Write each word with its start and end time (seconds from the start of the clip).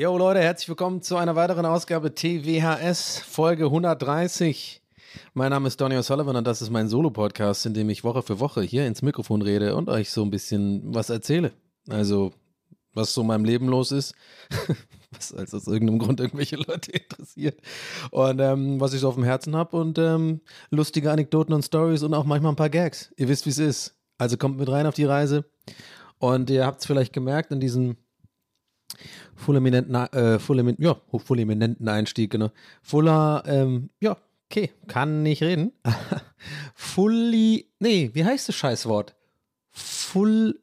Jo 0.00 0.16
Leute, 0.16 0.40
herzlich 0.40 0.66
willkommen 0.70 1.02
zu 1.02 1.18
einer 1.18 1.36
weiteren 1.36 1.66
Ausgabe 1.66 2.14
TWHS, 2.14 3.18
Folge 3.18 3.66
130. 3.66 4.80
Mein 5.34 5.50
Name 5.50 5.68
ist 5.68 5.78
Donny 5.78 5.94
O'Sullivan 5.96 6.38
und 6.38 6.46
das 6.46 6.62
ist 6.62 6.70
mein 6.70 6.88
Solo-Podcast, 6.88 7.66
in 7.66 7.74
dem 7.74 7.90
ich 7.90 8.02
Woche 8.02 8.22
für 8.22 8.40
Woche 8.40 8.62
hier 8.62 8.86
ins 8.86 9.02
Mikrofon 9.02 9.42
rede 9.42 9.76
und 9.76 9.90
euch 9.90 10.10
so 10.10 10.22
ein 10.22 10.30
bisschen 10.30 10.94
was 10.94 11.10
erzähle. 11.10 11.52
Also, 11.90 12.32
was 12.94 13.12
so 13.12 13.20
in 13.20 13.26
meinem 13.26 13.44
Leben 13.44 13.68
los 13.68 13.92
ist, 13.92 14.14
was 15.10 15.34
also 15.34 15.58
aus 15.58 15.66
irgendeinem 15.66 15.98
Grund 15.98 16.18
irgendwelche 16.18 16.56
Leute 16.56 16.92
interessiert 16.92 17.60
und 18.10 18.40
ähm, 18.40 18.80
was 18.80 18.94
ich 18.94 19.00
so 19.00 19.08
auf 19.10 19.16
dem 19.16 19.24
Herzen 19.24 19.54
habe 19.54 19.76
und 19.76 19.98
ähm, 19.98 20.40
lustige 20.70 21.10
Anekdoten 21.12 21.52
und 21.52 21.62
Stories 21.62 22.02
und 22.04 22.14
auch 22.14 22.24
manchmal 22.24 22.52
ein 22.52 22.56
paar 22.56 22.70
Gags. 22.70 23.12
Ihr 23.18 23.28
wisst, 23.28 23.44
wie 23.44 23.50
es 23.50 23.58
ist. 23.58 23.98
Also 24.16 24.38
kommt 24.38 24.58
mit 24.58 24.70
rein 24.70 24.86
auf 24.86 24.94
die 24.94 25.04
Reise 25.04 25.44
und 26.16 26.48
ihr 26.48 26.64
habt 26.64 26.80
es 26.80 26.86
vielleicht 26.86 27.12
gemerkt 27.12 27.52
in 27.52 27.60
diesem 27.60 27.98
fulminanten, 29.40 29.94
äh, 29.94 30.38
fulmin, 30.38 30.76
ja, 30.78 30.96
fulminanten 31.16 31.88
Einstieg, 31.88 32.30
genau. 32.30 32.50
Fuller, 32.82 33.42
ähm, 33.46 33.90
ja, 34.00 34.16
okay, 34.50 34.70
kann 34.86 35.22
nicht 35.22 35.42
reden. 35.42 35.72
Fully, 36.74 37.70
nee, 37.78 38.10
wie 38.12 38.24
heißt 38.24 38.48
das 38.48 38.54
Scheißwort? 38.56 39.14
Full, 39.70 40.60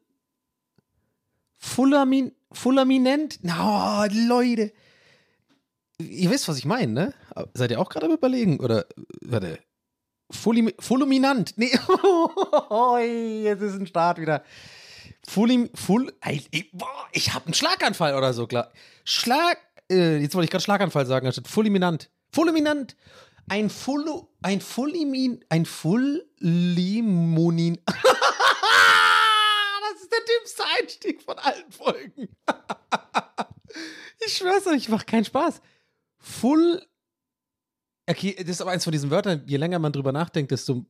Fullamin, 1.56 2.32
Fullaminent? 2.52 3.40
Na, 3.42 4.04
oh, 4.04 4.08
Leute. 4.28 4.72
Ihr 5.98 6.30
wisst, 6.30 6.48
was 6.48 6.58
ich 6.58 6.64
meine, 6.64 6.92
ne? 6.92 7.14
Seid 7.54 7.72
ihr 7.72 7.80
auch 7.80 7.88
gerade 7.88 8.06
am 8.06 8.12
überlegen? 8.12 8.60
Oder, 8.60 8.86
warte, 9.20 9.58
Fulli, 10.30 10.74
Fulluminant. 10.78 11.54
Nee, 11.56 11.70
jetzt 13.42 13.62
ist 13.62 13.74
ein 13.74 13.86
Start 13.86 14.20
wieder. 14.20 14.44
Full, 15.28 15.68
ey, 16.22 16.70
boah, 16.72 17.06
ich 17.12 17.34
habe 17.34 17.44
einen 17.44 17.54
Schlaganfall 17.54 18.14
oder 18.14 18.32
so, 18.32 18.46
klar. 18.46 18.72
Schlag, 19.04 19.58
äh, 19.90 20.16
jetzt 20.16 20.34
wollte 20.34 20.46
ich 20.46 20.50
gerade 20.50 20.64
Schlaganfall 20.64 21.04
sagen, 21.04 21.26
anstatt 21.26 21.48
fulminant. 21.48 22.08
Fulminant. 22.32 22.96
Ein 23.46 23.68
Fullu, 23.68 24.28
ein 24.40 24.62
Fullimin, 24.62 25.44
ein 25.50 25.66
Fullimunin. 25.66 26.28
das 27.86 27.96
ist 30.00 30.10
der 30.10 30.20
dümmste 30.38 30.62
Einstieg 30.80 31.20
von 31.20 31.38
allen 31.38 31.70
Folgen. 31.72 32.28
ich 34.26 34.34
schwör's 34.34 34.66
euch, 34.66 34.76
ich 34.76 34.88
mach 34.88 35.04
keinen 35.04 35.26
Spaß. 35.26 35.60
Full, 36.20 36.82
okay, 38.08 38.34
das 38.38 38.48
ist 38.48 38.62
aber 38.62 38.70
eins 38.70 38.84
von 38.84 38.92
diesen 38.92 39.10
Wörtern, 39.10 39.42
je 39.46 39.58
länger 39.58 39.78
man 39.78 39.92
drüber 39.92 40.12
nachdenkt, 40.12 40.52
desto 40.52 40.86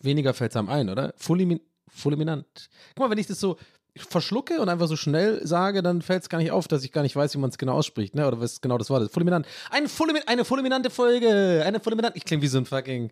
weniger 0.00 0.32
fällt's 0.32 0.54
einem 0.54 0.68
ein, 0.68 0.88
oder? 0.88 1.12
Fullimin, 1.16 1.60
fulminant. 1.88 2.70
Guck 2.94 3.00
mal, 3.00 3.10
wenn 3.10 3.18
ich 3.18 3.26
das 3.26 3.40
so 3.40 3.58
verschlucke 3.96 4.60
und 4.60 4.68
einfach 4.68 4.86
so 4.86 4.96
schnell 4.96 5.46
sage, 5.46 5.82
dann 5.82 6.02
fällt 6.02 6.22
es 6.22 6.28
gar 6.28 6.38
nicht 6.38 6.50
auf, 6.50 6.68
dass 6.68 6.84
ich 6.84 6.92
gar 6.92 7.02
nicht 7.02 7.16
weiß, 7.16 7.34
wie 7.34 7.38
man 7.38 7.50
es 7.50 7.58
genau 7.58 7.74
ausspricht, 7.74 8.14
ne? 8.14 8.26
Oder 8.26 8.40
was 8.40 8.60
genau 8.60 8.78
das 8.78 8.90
war. 8.90 9.00
Das 9.00 9.10
fulminant. 9.10 9.46
Ein 9.70 9.88
Fulmin 9.88 10.22
eine 10.26 10.44
fulminante 10.44 10.90
Folge. 10.90 11.62
Eine 11.64 11.80
fulminant. 11.80 12.16
Ich 12.16 12.24
klinge 12.24 12.42
wie 12.42 12.48
so 12.48 12.58
ein 12.58 12.66
fucking 12.66 13.10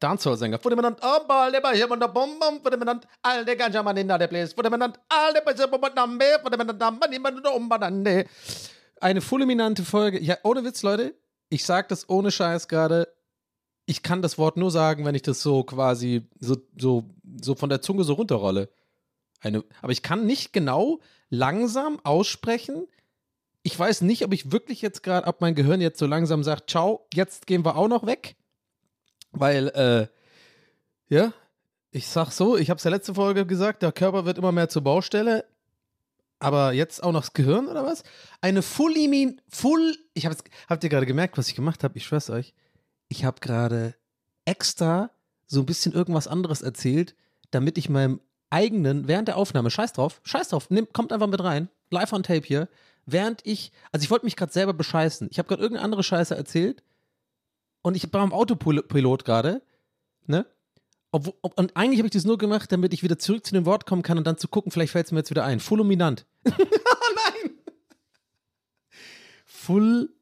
Dancehall-Sänger. 0.00 0.58
Fulminant. 0.58 0.98
Oh, 1.02 1.18
der 1.28 1.70
hier 1.72 1.90
und 1.90 2.00
der 2.00 2.08
Bom, 2.08 2.30
fulminant. 2.62 3.06
All 3.22 3.44
der 3.44 3.56
ganja 3.56 3.82
man 3.82 3.96
in 3.96 4.08
der 4.08 4.26
place. 4.26 4.52
Fulminant. 4.52 4.98
All 5.08 5.32
der 5.32 5.42
Bom, 5.42 5.80
Bom, 5.80 5.90
Bom, 5.94 6.20
fulminant. 6.42 7.00
Man 7.00 7.10
niemand 7.10 7.46
um, 7.46 7.68
Banane. 7.68 8.26
Eine 9.00 9.20
fulminante 9.20 9.84
Folge. 9.84 10.20
Ja, 10.20 10.38
ohne 10.42 10.64
Witz, 10.64 10.82
Leute. 10.82 11.14
Ich 11.48 11.64
sag 11.64 11.88
das 11.88 12.08
ohne 12.08 12.30
Scheiß 12.30 12.68
gerade. 12.68 13.08
Ich 13.86 14.02
kann 14.02 14.22
das 14.22 14.38
Wort 14.38 14.56
nur 14.56 14.70
sagen, 14.70 15.04
wenn 15.04 15.14
ich 15.14 15.22
das 15.22 15.42
so 15.42 15.64
quasi 15.64 16.28
so, 16.38 16.56
so, 16.78 17.04
so 17.40 17.54
von 17.54 17.68
der 17.68 17.82
Zunge 17.82 18.04
so 18.04 18.14
runterrolle. 18.14 18.68
Eine, 19.40 19.64
aber 19.80 19.92
ich 19.92 20.02
kann 20.02 20.26
nicht 20.26 20.52
genau 20.52 21.00
langsam 21.28 21.98
aussprechen. 22.04 22.86
Ich 23.62 23.78
weiß 23.78 24.02
nicht, 24.02 24.24
ob 24.24 24.32
ich 24.32 24.52
wirklich 24.52 24.82
jetzt 24.82 25.02
gerade, 25.02 25.26
ob 25.26 25.40
mein 25.40 25.54
Gehirn 25.54 25.80
jetzt 25.80 25.98
so 25.98 26.06
langsam 26.06 26.42
sagt, 26.42 26.70
ciao, 26.70 27.06
jetzt 27.14 27.46
gehen 27.46 27.64
wir 27.64 27.76
auch 27.76 27.88
noch 27.88 28.06
weg. 28.06 28.36
Weil, 29.32 29.68
äh, 29.68 31.14
ja, 31.14 31.32
ich 31.90 32.06
sag 32.06 32.30
so, 32.30 32.56
ich 32.56 32.70
habe 32.70 32.78
es 32.78 32.84
ja 32.84 32.90
letzte 32.90 33.14
Folge 33.14 33.46
gesagt, 33.46 33.82
der 33.82 33.92
Körper 33.92 34.24
wird 34.24 34.38
immer 34.38 34.52
mehr 34.52 34.68
zur 34.68 34.82
Baustelle. 34.82 35.44
Aber 36.38 36.72
jetzt 36.72 37.02
auch 37.02 37.12
noch 37.12 37.20
das 37.20 37.34
Gehirn 37.34 37.68
oder 37.68 37.84
was? 37.84 38.02
Eine 38.40 38.62
Fullimin, 38.62 39.40
Full, 39.48 39.96
ich 40.14 40.24
habe 40.24 40.36
habt 40.68 40.82
ihr 40.82 40.90
gerade 40.90 41.04
gemerkt, 41.04 41.36
was 41.36 41.48
ich 41.48 41.54
gemacht 41.54 41.84
habe? 41.84 41.98
Ich 41.98 42.06
schwör's 42.06 42.30
euch. 42.30 42.54
Ich 43.08 43.24
habe 43.24 43.40
gerade 43.40 43.94
extra 44.46 45.10
so 45.46 45.60
ein 45.60 45.66
bisschen 45.66 45.92
irgendwas 45.92 46.28
anderes 46.28 46.62
erzählt, 46.62 47.14
damit 47.50 47.76
ich 47.76 47.90
meinem 47.90 48.20
eigenen, 48.50 49.08
während 49.08 49.28
der 49.28 49.36
Aufnahme, 49.36 49.70
scheiß 49.70 49.92
drauf, 49.92 50.20
scheiß 50.24 50.48
drauf, 50.48 50.70
nimm, 50.70 50.92
kommt 50.92 51.12
einfach 51.12 51.28
mit 51.28 51.42
rein, 51.42 51.68
live 51.90 52.12
on 52.12 52.22
tape 52.22 52.46
hier, 52.46 52.68
während 53.06 53.40
ich, 53.46 53.72
also 53.92 54.04
ich 54.04 54.10
wollte 54.10 54.26
mich 54.26 54.36
gerade 54.36 54.52
selber 54.52 54.74
bescheißen. 54.74 55.28
Ich 55.30 55.38
habe 55.38 55.48
gerade 55.48 55.62
irgendeine 55.62 55.84
andere 55.84 56.02
Scheiße 56.02 56.36
erzählt 56.36 56.82
und 57.82 57.96
ich 57.96 58.12
war 58.12 58.22
am 58.22 58.32
Autopilot 58.32 59.24
gerade, 59.24 59.62
ne? 60.26 60.46
Ob, 61.12 61.34
und 61.42 61.76
eigentlich 61.76 61.98
habe 61.98 62.06
ich 62.06 62.12
das 62.12 62.24
nur 62.24 62.38
gemacht, 62.38 62.70
damit 62.70 62.92
ich 62.94 63.02
wieder 63.02 63.18
zurück 63.18 63.44
zu 63.44 63.52
dem 63.52 63.66
Wort 63.66 63.84
kommen 63.84 64.02
kann 64.02 64.16
und 64.16 64.26
dann 64.26 64.38
zu 64.38 64.46
gucken, 64.46 64.70
vielleicht 64.70 64.92
fällt 64.92 65.06
es 65.06 65.12
mir 65.12 65.18
jetzt 65.18 65.30
wieder 65.30 65.44
ein. 65.44 65.58
Fulluminant. 65.58 66.24
Nein! 66.44 67.50
Full, 69.44 70.14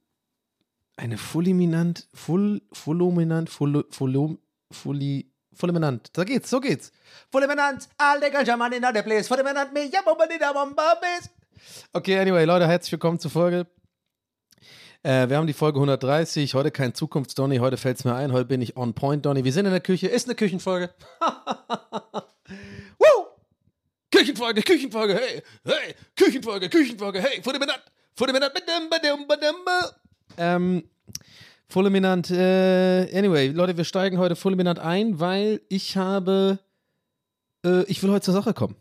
eine 0.97 1.19
fulliminant, 1.19 2.09
full, 2.15 2.63
fulluminant, 2.73 3.51
full, 3.51 3.85
fullum, 3.91 4.39
fulli, 4.71 5.28
fulminant. 5.59 6.11
Da 6.17 6.25
geht's, 6.25 6.49
so 6.49 6.61
geht's. 6.61 6.93
Fulminant, 7.31 7.89
all 7.99 8.21
the 8.21 8.31
ganja 8.31 8.57
man 8.57 8.73
in 8.73 8.83
the 8.83 9.03
place. 9.03 9.29
Fulminant, 9.29 9.73
me, 9.73 9.91
ja, 9.93 10.03
bomba, 10.03 10.27
da, 10.27 10.53
bomba, 10.53 10.95
bis. 11.01 11.31
Okay, 11.93 12.19
anyway, 12.19 12.45
Leute, 12.45 12.67
herzlich 12.67 12.93
willkommen 12.93 13.19
zur 13.19 13.31
Folge. 13.31 13.67
Äh, 15.03 15.29
wir 15.29 15.37
haben 15.37 15.47
die 15.47 15.53
Folge 15.53 15.79
130. 15.79 16.55
Heute 16.55 16.71
kein 16.71 16.95
Zukunfts-Donny. 16.95 17.59
Heute 17.59 17.77
fällt's 17.77 18.05
mir 18.05 18.15
ein. 18.15 18.33
Heute 18.33 18.47
bin 18.47 18.63
ich 18.63 18.77
on 18.77 18.95
point, 18.95 19.27
Donny. 19.27 19.45
Wir 19.45 19.53
sind 19.53 19.67
in 19.67 19.73
der 19.73 19.81
Küche. 19.81 20.09
Ist 20.09 20.27
eine 20.27 20.35
Küchenfolge. 20.35 20.91
Woo! 22.99 23.27
Küchenfolge, 24.11 24.63
Küchenfolge, 24.63 25.15
hey, 25.15 25.43
hey, 25.65 25.95
Küchenfolge, 26.17 26.69
Küchenfolge, 26.69 27.21
hey, 27.21 27.43
fulminant, 27.43 27.83
fulminant, 28.17 28.55
badum, 28.55 28.89
badum, 28.89 29.27
badum, 29.27 29.57
ba. 29.65 29.93
Ähm, 30.39 30.89
fulminant, 31.69 32.31
äh, 32.31 33.17
anyway, 33.17 33.49
Leute, 33.49 33.77
wir 33.77 33.85
steigen 33.85 34.19
heute 34.19 34.37
fulminant 34.37 34.79
ein, 34.79 35.21
weil 35.21 35.61
ich 35.69 35.97
habe, 35.97 36.59
äh, 37.65 37.83
ich 37.85 38.03
will 38.03 38.11
heute 38.11 38.25
zur 38.25 38.35
Sache 38.35 38.55
kommen. 38.55 38.77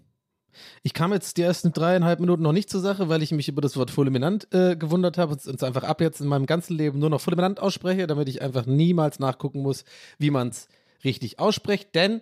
Ich 0.82 0.94
kam 0.94 1.14
jetzt 1.14 1.38
die 1.38 1.44
ersten 1.44 1.72
dreieinhalb 1.72 2.20
Minuten 2.20 2.42
noch 2.42 2.52
nicht 2.52 2.70
zur 2.70 2.82
Sache, 2.82 3.10
weil 3.10 3.22
ich 3.22 3.32
mich 3.32 3.48
über 3.48 3.62
das 3.62 3.78
Wort 3.78 3.92
fulminant 3.92 4.48
äh, 4.54 4.76
gewundert 4.76 5.18
habe 5.18 5.34
und 5.34 5.46
es 5.46 5.64
einfach 5.64 5.84
ab 5.84 6.02
jetzt 6.02 6.22
in 6.22 6.28
meinem 6.28 6.46
ganzen 6.46 6.76
Leben 6.76 6.98
nur 6.98 7.10
noch 7.10 7.22
fulminant 7.22 7.60
ausspreche, 7.60 8.08
damit 8.08 8.30
ich 8.30 8.42
einfach 8.42 8.66
niemals 8.66 9.20
nachgucken 9.20 9.62
muss, 9.62 9.84
wie 10.18 10.32
man 10.32 10.50
es 10.50 10.68
richtig 11.04 11.40
ausspricht. 11.40 11.94
Denn, 11.94 12.22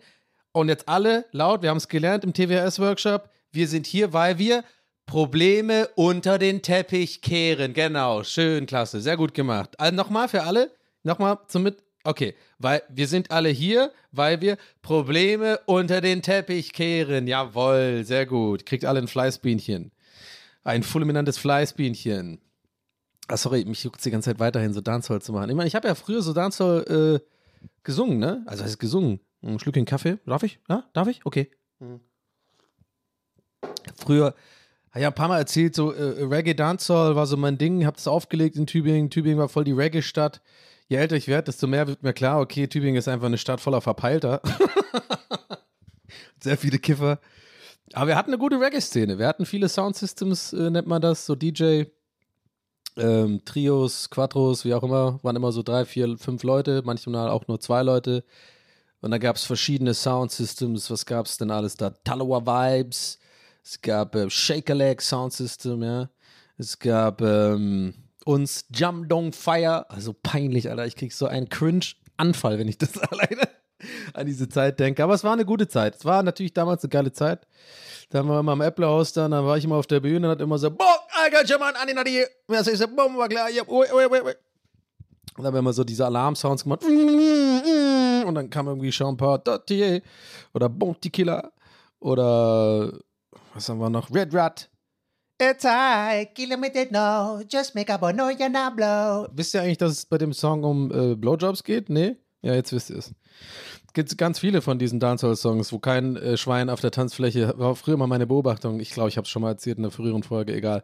und 0.52 0.68
jetzt 0.68 0.90
alle 0.90 1.26
laut, 1.32 1.62
wir 1.62 1.70
haben 1.70 1.78
es 1.78 1.88
gelernt 1.88 2.24
im 2.24 2.34
TWS-Workshop, 2.34 3.30
wir 3.52 3.68
sind 3.68 3.88
hier, 3.88 4.12
weil 4.12 4.38
wir 4.38 4.64
Probleme 5.06 5.88
unter 5.96 6.38
den 6.38 6.62
Teppich 6.62 7.22
kehren. 7.22 7.74
Genau, 7.74 8.24
schön, 8.24 8.66
klasse, 8.66 9.02
sehr 9.02 9.18
gut 9.18 9.34
gemacht. 9.34 9.80
Also 9.80 9.96
nochmal 9.96 10.28
für 10.28 10.44
alle, 10.44 10.72
nochmal 11.04 11.40
zum 11.48 11.63
Mit. 11.63 11.84
Okay, 12.04 12.36
weil 12.60 12.84
wir 12.90 13.07
sind 13.07 13.31
alle 13.31 13.50
hier, 13.50 13.92
weil 14.12 14.40
wir 14.42 14.57
Probleme 14.81 15.60
unter 15.66 16.02
den 16.02 16.22
Teppich 16.22 16.72
kehren. 16.72 17.28
Jawohl, 17.28 18.04
sehr 18.04 18.25
gut. 18.25 18.66
Kriegt 18.66 18.86
alle 18.86 19.00
ein 19.00 19.07
Fleißbienchen. 19.07 19.92
Ein 20.63 20.84
fulminantes 20.84 21.38
Fleißbienchen. 21.38 22.42
Ah, 23.28 23.38
sorry, 23.38 23.66
mich 23.66 23.84
juckt 23.84 24.06
die 24.06 24.12
ganze 24.12 24.30
Zeit 24.30 24.40
weiterhin 24.40 24.74
so 24.74 24.81
Dancehall 24.81 25.22
zu 25.22 25.34
machen. 25.34 25.50
Ich 25.50 25.56
meine, 25.56 25.68
ich 25.68 25.75
habe 25.75 25.88
ja 25.88 25.96
früher 25.96 26.22
so 26.22 26.34
Dancehall 26.34 27.22
äh, 27.22 27.25
gesungen, 27.84 28.19
ne? 28.19 28.44
Also 28.46 28.63
heißt 28.63 28.80
gesungen. 28.80 29.19
Ein 29.42 29.60
Schlückchen 29.60 29.86
Kaffee. 29.86 30.18
Darf 30.25 30.44
ich? 30.44 30.60
Ja, 30.69 30.88
darf 30.94 31.07
ich? 31.07 31.25
Okay. 31.25 31.50
Früher, 33.96 34.36
ja 35.01 35.09
ein 35.09 35.15
paar 35.15 35.27
Mal 35.27 35.39
erzählt, 35.39 35.75
so 35.75 35.92
äh, 35.92 36.24
Reggae 36.24 36.53
Dancehall 36.53 37.15
war 37.15 37.27
so 37.27 37.38
mein 37.38 37.57
Ding, 37.57 37.86
hab 37.86 37.95
das 37.95 38.07
aufgelegt 38.07 38.56
in 38.56 38.68
Tübingen. 38.68 39.09
Tübingen 39.09 39.38
war 39.38 39.50
voll 39.50 39.63
die 39.63 39.74
Reggae-Stadt. 39.74 40.42
Je 40.88 40.97
älter 40.97 41.15
ich 41.15 41.27
werde, 41.27 41.45
desto 41.45 41.68
mehr 41.68 41.88
wird 41.88 42.03
mir 42.03 42.13
klar, 42.13 42.39
okay, 42.39 42.68
Tübingen 42.68 42.97
ist 42.97 43.07
einfach 43.07 43.25
eine 43.25 43.38
Stadt 43.38 43.59
voller 43.59 43.81
Verpeilter. 43.81 44.42
Sehr 46.39 46.57
viele 46.57 46.80
Kiffer. 46.80 47.19
Aber 47.94 48.07
wir 48.07 48.15
hatten 48.15 48.30
eine 48.30 48.38
gute 48.38 48.59
Reggae-Szene. 48.59 49.18
Wir 49.18 49.27
hatten 49.27 49.45
viele 49.45 49.68
Soundsystems, 49.68 50.53
äh, 50.53 50.69
nennt 50.69 50.88
man 50.88 51.01
das, 51.01 51.25
so 51.25 51.36
DJ, 51.36 51.86
ähm, 52.97 53.42
Trios, 53.45 54.09
Quattros, 54.09 54.63
wie 54.63 54.74
auch 54.74 54.83
immer, 54.83 55.19
waren 55.24 55.36
immer 55.36 55.51
so 55.51 55.63
drei, 55.63 55.86
vier, 55.86 56.18
fünf 56.18 56.44
Leute, 56.44 56.81
manchmal 56.86 57.30
auch 57.30 57.47
nur 57.47 57.59
zwei 57.59 57.83
Leute. 57.83 58.24
Und 59.01 59.12
da 59.12 59.18
gab 59.18 59.36
es 59.36 59.44
verschiedene 59.44 59.94
Soundsystems. 59.94 60.89
Was 60.89 61.06
gab 61.06 61.25
es 61.25 61.38
denn 61.38 61.51
alles 61.51 61.75
da? 61.75 61.92
Talawa 62.03 62.45
Vibes. 62.45 63.19
Es 63.66 63.82
gab 63.82 64.16
äh, 64.16 64.30
Shaker 64.30 64.76
Leg 64.76 65.02
Soundsystem, 65.02 65.82
ja. 65.82 66.10
Es 66.58 66.78
gab 66.78 67.20
ähm, 67.22 67.96
uns 68.24 68.66
Jump 68.72 69.10
Dong 69.10 69.34
Fire. 69.34 69.90
Also 69.90 70.14
peinlich, 70.14 70.70
Alter. 70.70 70.86
Ich 70.86 70.96
krieg 70.96 71.12
so 71.12 71.26
einen 71.26 71.50
Cringe-Anfall, 71.50 72.60
wenn 72.60 72.68
ich 72.68 72.78
das 72.78 72.96
alleine 73.12 73.50
an 74.14 74.28
diese 74.28 74.48
Zeit 74.48 74.80
denke. 74.80 75.04
Aber 75.04 75.16
es 75.16 75.24
war 75.24 75.34
eine 75.34 75.46
gute 75.46 75.68
Zeit. 75.68 75.96
Es 75.96 76.06
war 76.06 76.22
natürlich 76.22 76.54
damals 76.54 76.84
eine 76.84 76.90
geile 76.90 77.12
Zeit. 77.12 77.48
Da 78.12 78.20
haben 78.20 78.30
wir 78.30 78.40
immer 78.40 78.52
am 78.52 78.62
Apple-Haus 78.62 79.14
dann, 79.14 79.32
da 79.32 79.44
war 79.44 79.58
ich 79.58 79.66
immer 79.66 79.78
auf 79.78 79.88
der 79.88 80.00
Bühne 80.00 80.28
und 80.28 80.32
hat 80.32 80.42
immer 80.42 80.60
so, 80.60 80.70
boah, 80.70 81.00
Alter, 81.24 81.44
mal 81.58 81.76
an 81.76 81.88
den 81.88 81.98
ui, 83.92 84.06
ui, 84.06 84.22
ui. 84.22 84.36
Und 85.38 85.44
dann 85.44 85.46
haben 85.48 85.54
wir 85.56 85.60
immer 85.60 85.74
so 85.74 85.84
diese 85.84 86.06
Alarm-Sounds 86.06 86.64
gemacht. 86.64 86.84
Und 86.84 88.36
dann 88.36 88.48
kam 88.52 88.68
irgendwie 88.68 88.92
Sean 88.92 89.18
Paul 89.18 89.40
Dottier 89.40 90.04
oder 90.54 90.70
Bounty 90.70 91.10
Killer 91.10 91.52
oder 92.00 92.94
was 93.56 93.69
haben 93.69 93.80
wir 93.80 93.90
noch? 93.90 94.13
Red 94.13 94.34
Rat. 94.34 94.69
It's 95.42 95.66
high, 95.66 96.34
kilometer 96.34 96.86
no, 96.92 97.42
just 97.50 97.75
make 97.75 97.92
a 97.92 98.13
no, 98.13 98.30
you're 98.30 98.50
not 98.50 98.75
blow. 98.75 99.28
Wisst 99.34 99.54
ihr 99.54 99.62
eigentlich, 99.62 99.78
dass 99.78 99.92
es 99.92 100.06
bei 100.06 100.18
dem 100.18 100.31
Song 100.31 100.63
um 100.63 100.92
äh, 100.92 101.16
Blowjobs 101.16 101.63
geht? 101.63 101.90
Nee? 101.90 102.16
Ja, 102.42 102.54
jetzt 102.54 102.72
wisst 102.72 102.90
ihr 102.90 102.98
es. 102.98 103.13
Gibt 103.94 104.18
ganz 104.18 104.40
viele 104.40 104.62
von 104.62 104.78
diesen 104.78 105.00
Dancehall-Songs, 105.00 105.74
wo 105.74 105.80
kein 105.80 106.16
äh, 106.16 106.38
Schwein 106.38 106.69
auf 106.69 106.80
der 106.80 106.92
Tanzfläche, 106.92 107.54
war 107.57 107.75
früher 107.75 107.98
mal 107.98 108.07
meine 108.07 108.28
Beobachtung, 108.28 108.80
ich 108.80 108.92
glaube, 108.92 109.10
ich 109.10 109.18
habe 109.18 109.25
es 109.25 109.30
schon 109.30 109.42
mal 109.42 109.50
erzählt 109.50 109.78
in 109.78 109.84
einer 109.84 109.92
früheren 109.92 110.24
Folge, 110.24 110.54
egal, 110.54 110.84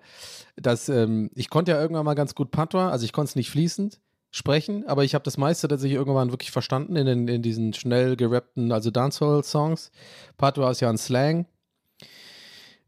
dass 0.56 0.90
ähm, 0.90 1.30
ich 1.36 1.50
konnte 1.50 1.72
ja 1.72 1.82
irgendwann 1.82 2.06
mal 2.06 2.14
ganz 2.14 2.36
gut 2.36 2.52
Patois, 2.52 2.90
also 2.90 3.06
ich 3.06 3.14
konnte 3.14 3.30
es 3.30 3.36
nicht 3.36 3.52
fließend 3.52 4.00
sprechen, 4.32 4.88
aber 4.88 5.04
ich 5.04 5.14
habe 5.14 5.24
das 5.24 5.38
meiste 5.38 5.68
tatsächlich 5.68 5.98
irgendwann 5.98 6.32
wirklich 6.32 6.52
verstanden 6.52 6.96
in, 6.96 7.06
den, 7.06 7.28
in 7.28 7.42
diesen 7.42 7.74
schnell 7.74 8.16
gerappten, 8.16 8.72
also 8.72 8.92
Dancehall-Songs. 8.92 9.92
Patois 10.38 10.72
ist 10.72 10.80
ja 10.82 10.90
ein 10.90 10.98
Slang. 10.98 11.46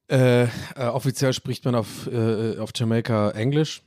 Äh, 0.09 0.43
äh, 0.43 0.49
offiziell 0.77 1.33
spricht 1.33 1.65
man 1.65 1.75
auf, 1.75 2.07
äh, 2.07 2.57
auf 2.57 2.71
Jamaika 2.75 3.31
Englisch, 3.31 3.83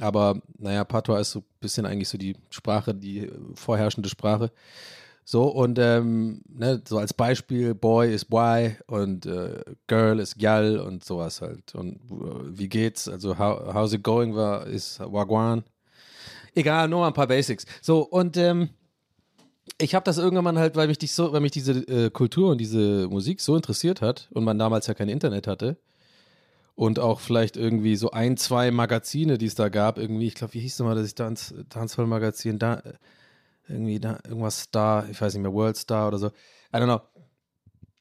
aber 0.00 0.40
naja, 0.58 0.84
Patois 0.84 1.20
ist 1.20 1.30
so 1.32 1.40
ein 1.40 1.44
bisschen 1.60 1.86
eigentlich 1.86 2.08
so 2.08 2.18
die 2.18 2.36
Sprache, 2.50 2.94
die 2.94 3.30
vorherrschende 3.54 4.08
Sprache. 4.08 4.50
So, 5.26 5.44
und 5.44 5.78
ähm, 5.78 6.42
ne, 6.46 6.82
so 6.86 6.98
als 6.98 7.14
Beispiel, 7.14 7.74
Boy 7.74 8.12
ist 8.14 8.26
Boy 8.26 8.76
und 8.86 9.24
äh, 9.24 9.64
Girl 9.86 10.20
ist 10.20 10.38
Gal 10.38 10.78
und 10.78 11.02
sowas 11.02 11.40
halt. 11.40 11.74
Und 11.74 11.94
äh, 12.10 12.58
wie 12.58 12.68
geht's? 12.68 13.08
Also, 13.08 13.38
how, 13.38 13.72
how's 13.72 13.94
it 13.94 14.02
going 14.02 14.34
war, 14.34 14.66
ist 14.66 15.00
Wagwan. 15.00 15.64
Egal, 16.54 16.88
nur 16.88 17.06
ein 17.06 17.14
paar 17.14 17.26
Basics. 17.26 17.64
So, 17.80 18.00
und 18.02 18.36
ähm, 18.36 18.68
ich 19.78 19.94
habe 19.94 20.04
das 20.04 20.18
irgendwann 20.18 20.58
halt, 20.58 20.76
weil 20.76 20.88
mich, 20.88 20.98
dich 20.98 21.12
so, 21.12 21.32
weil 21.32 21.40
mich 21.40 21.52
diese 21.52 21.72
äh, 21.72 22.10
Kultur 22.10 22.50
und 22.50 22.58
diese 22.58 23.08
Musik 23.08 23.40
so 23.40 23.56
interessiert 23.56 24.00
hat 24.00 24.28
und 24.32 24.44
man 24.44 24.58
damals 24.58 24.86
ja 24.86 24.94
kein 24.94 25.08
Internet 25.08 25.46
hatte 25.46 25.76
und 26.74 26.98
auch 26.98 27.20
vielleicht 27.20 27.56
irgendwie 27.56 27.96
so 27.96 28.10
ein, 28.10 28.36
zwei 28.36 28.70
Magazine, 28.70 29.38
die 29.38 29.46
es 29.46 29.54
da 29.54 29.68
gab, 29.68 29.98
irgendwie, 29.98 30.26
ich 30.26 30.34
glaube, 30.34 30.54
wie 30.54 30.60
hieß 30.60 30.74
es 30.74 30.80
mal, 30.80 30.94
das 30.94 31.14
Dance, 31.14 31.64
Dancehall-Magazin, 31.68 32.58
da, 32.58 32.82
irgendwie 33.68 34.00
da, 34.00 34.18
irgendwas 34.26 34.60
Star, 34.62 35.08
ich 35.08 35.20
weiß 35.20 35.34
nicht 35.34 35.42
mehr, 35.42 35.52
World 35.52 35.76
Star 35.76 36.08
oder 36.08 36.18
so, 36.18 36.28
I 36.28 36.76
don't 36.76 36.84
know. 36.84 37.00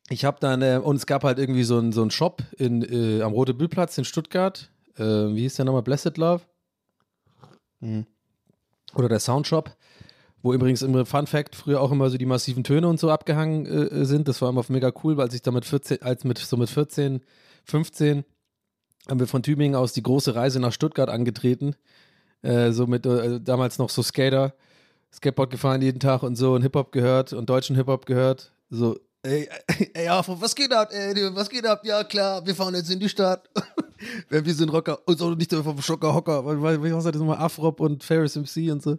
Ich 0.09 0.25
habe 0.25 0.37
dann, 0.39 0.61
äh, 0.61 0.81
und 0.83 0.97
es 0.97 1.05
gab 1.05 1.23
halt 1.23 1.39
irgendwie 1.39 1.63
so 1.63 1.77
einen 1.77 1.93
so 1.93 2.07
Shop 2.09 2.43
in, 2.57 2.81
äh, 2.81 3.21
am 3.21 3.31
Rote 3.31 3.53
Bühlplatz 3.53 3.97
in 3.97 4.05
Stuttgart, 4.05 4.69
äh, 4.97 5.03
wie 5.03 5.41
hieß 5.41 5.55
der 5.55 5.65
nochmal, 5.65 5.83
Blessed 5.83 6.17
Love? 6.17 6.41
Hm. 7.79 8.05
Oder 8.95 9.09
der 9.09 9.19
Soundshop 9.19 9.75
wo 10.43 10.53
übrigens 10.53 10.81
im 10.81 11.05
Fun 11.05 11.25
Fact 11.25 11.55
früher 11.55 11.81
auch 11.81 11.91
immer 11.91 12.09
so 12.09 12.17
die 12.17 12.25
massiven 12.25 12.65
Töne 12.65 12.87
und 12.87 12.99
so 12.99 13.09
abgehangen 13.09 13.65
äh, 13.65 14.05
sind. 14.05 14.27
Das 14.27 14.41
war 14.41 14.49
immer 14.49 14.63
mega 14.67 14.91
cool, 15.03 15.17
weil 15.17 15.31
sich 15.31 15.41
da 15.41 15.51
mit 15.51 15.65
14, 15.65 16.01
als 16.01 16.25
mit 16.25 16.37
so 16.37 16.57
mit 16.57 16.69
14, 16.69 17.21
15 17.63 18.25
haben 19.09 19.19
wir 19.19 19.27
von 19.27 19.41
Tübingen 19.41 19.75
aus 19.75 19.93
die 19.93 20.03
große 20.03 20.35
Reise 20.35 20.59
nach 20.59 20.73
Stuttgart 20.73 21.09
angetreten. 21.09 21.75
Äh, 22.41 22.71
so 22.71 22.87
mit 22.87 23.05
äh, 23.05 23.39
damals 23.39 23.77
noch 23.77 23.89
so 23.89 24.03
Skater, 24.03 24.53
Skateboard 25.13 25.49
gefahren 25.49 25.81
jeden 25.81 26.01
Tag 26.01 26.23
und 26.23 26.35
so 26.35 26.53
und 26.53 26.61
Hip-Hop 26.61 26.91
gehört 26.91 27.31
und 27.31 27.49
deutschen 27.49 27.77
Hip-Hop 27.77 28.05
gehört. 28.05 28.51
So, 28.69 28.99
ey, 29.23 29.47
ey, 29.93 30.09
Afro, 30.09 30.41
was 30.41 30.53
geht 30.55 30.73
ab, 30.73 30.89
ey, 30.91 31.15
was 31.33 31.49
geht 31.49 31.65
ab? 31.65 31.85
Ja, 31.85 32.03
klar, 32.03 32.45
wir 32.45 32.53
fahren 32.53 32.75
jetzt 32.75 32.91
in 32.91 32.99
die 32.99 33.07
Stadt. 33.07 33.49
wir 34.29 34.53
sind 34.53 34.73
Rocker 34.73 34.99
und 35.05 35.17
so 35.17 35.33
nicht 35.35 35.53
vom 35.53 35.81
Schocker 35.81 36.13
Hocker, 36.13 36.43
weil, 36.43 36.61
weil, 36.61 36.93
was 36.93 37.05
hat 37.05 37.15
das 37.15 37.19
nochmal? 37.19 37.37
Afrop 37.37 37.79
und 37.79 38.03
Ferris 38.03 38.35
MC 38.35 38.69
und 38.71 38.83
so. 38.83 38.97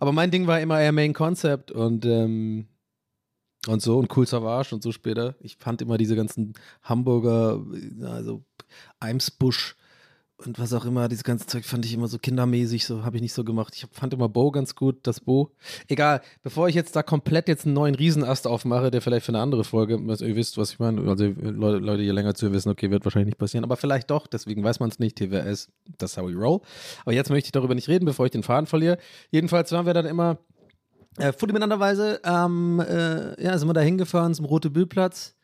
Aber 0.00 0.12
mein 0.12 0.30
Ding 0.30 0.46
war 0.46 0.60
immer 0.60 0.80
eher 0.80 0.92
Main 0.92 1.12
Concept 1.12 1.70
und, 1.70 2.06
ähm, 2.06 2.66
und 3.68 3.82
so 3.82 3.98
und 3.98 4.16
Cool 4.16 4.26
Savage 4.26 4.74
und 4.74 4.82
so 4.82 4.92
später. 4.92 5.36
Ich 5.40 5.56
fand 5.56 5.82
immer 5.82 5.98
diese 5.98 6.16
ganzen 6.16 6.54
Hamburger, 6.82 7.62
also 8.02 8.42
Eimsbusch 8.98 9.76
und 10.46 10.58
was 10.58 10.72
auch 10.72 10.84
immer, 10.84 11.08
dieses 11.08 11.24
ganze 11.24 11.46
Zeug 11.46 11.64
fand 11.64 11.84
ich 11.84 11.94
immer 11.94 12.08
so 12.08 12.18
kindermäßig, 12.18 12.84
so 12.84 13.04
habe 13.04 13.16
ich 13.16 13.22
nicht 13.22 13.32
so 13.32 13.44
gemacht. 13.44 13.74
Ich 13.76 13.86
fand 13.92 14.14
immer 14.14 14.28
Bo 14.28 14.50
ganz 14.50 14.74
gut, 14.74 14.98
das 15.02 15.20
Bo. 15.20 15.52
Egal, 15.88 16.22
bevor 16.42 16.68
ich 16.68 16.74
jetzt 16.74 16.96
da 16.96 17.02
komplett 17.02 17.48
jetzt 17.48 17.66
einen 17.66 17.74
neuen 17.74 17.94
Riesenast 17.94 18.46
aufmache, 18.46 18.90
der 18.90 19.02
vielleicht 19.02 19.26
für 19.26 19.32
eine 19.32 19.40
andere 19.40 19.64
Folge, 19.64 19.98
was, 20.06 20.20
ihr 20.20 20.36
wisst, 20.36 20.56
was 20.56 20.72
ich 20.72 20.78
meine, 20.78 21.08
also 21.08 21.24
Leute, 21.24 21.78
Leute 21.78 22.02
hier 22.02 22.12
länger 22.12 22.34
zu 22.34 22.52
wissen, 22.52 22.70
okay, 22.70 22.90
wird 22.90 23.04
wahrscheinlich 23.04 23.26
nicht 23.26 23.38
passieren, 23.38 23.64
aber 23.64 23.76
vielleicht 23.76 24.10
doch, 24.10 24.26
deswegen 24.26 24.64
weiß 24.64 24.80
man 24.80 24.90
es 24.90 24.98
nicht, 24.98 25.16
TWS, 25.16 25.68
das 25.98 26.16
how 26.16 26.26
we 26.26 26.34
roll. 26.34 26.60
Aber 27.02 27.12
jetzt 27.12 27.30
möchte 27.30 27.48
ich 27.48 27.52
darüber 27.52 27.74
nicht 27.74 27.88
reden, 27.88 28.06
bevor 28.06 28.26
ich 28.26 28.32
den 28.32 28.42
Faden 28.42 28.66
verliere. 28.66 28.98
Jedenfalls 29.30 29.72
waren 29.72 29.86
wir 29.86 29.94
dann 29.94 30.06
immer 30.06 30.38
äh, 31.18 31.32
fundamentalweise, 31.32 32.20
ähm, 32.24 32.80
äh, 32.80 33.42
ja, 33.42 33.58
sind 33.58 33.68
wir 33.68 33.74
da 33.74 33.80
hingefahren 33.80 34.34
zum 34.34 34.46
Rote 34.46 34.70
Bühlplatz. 34.70 35.34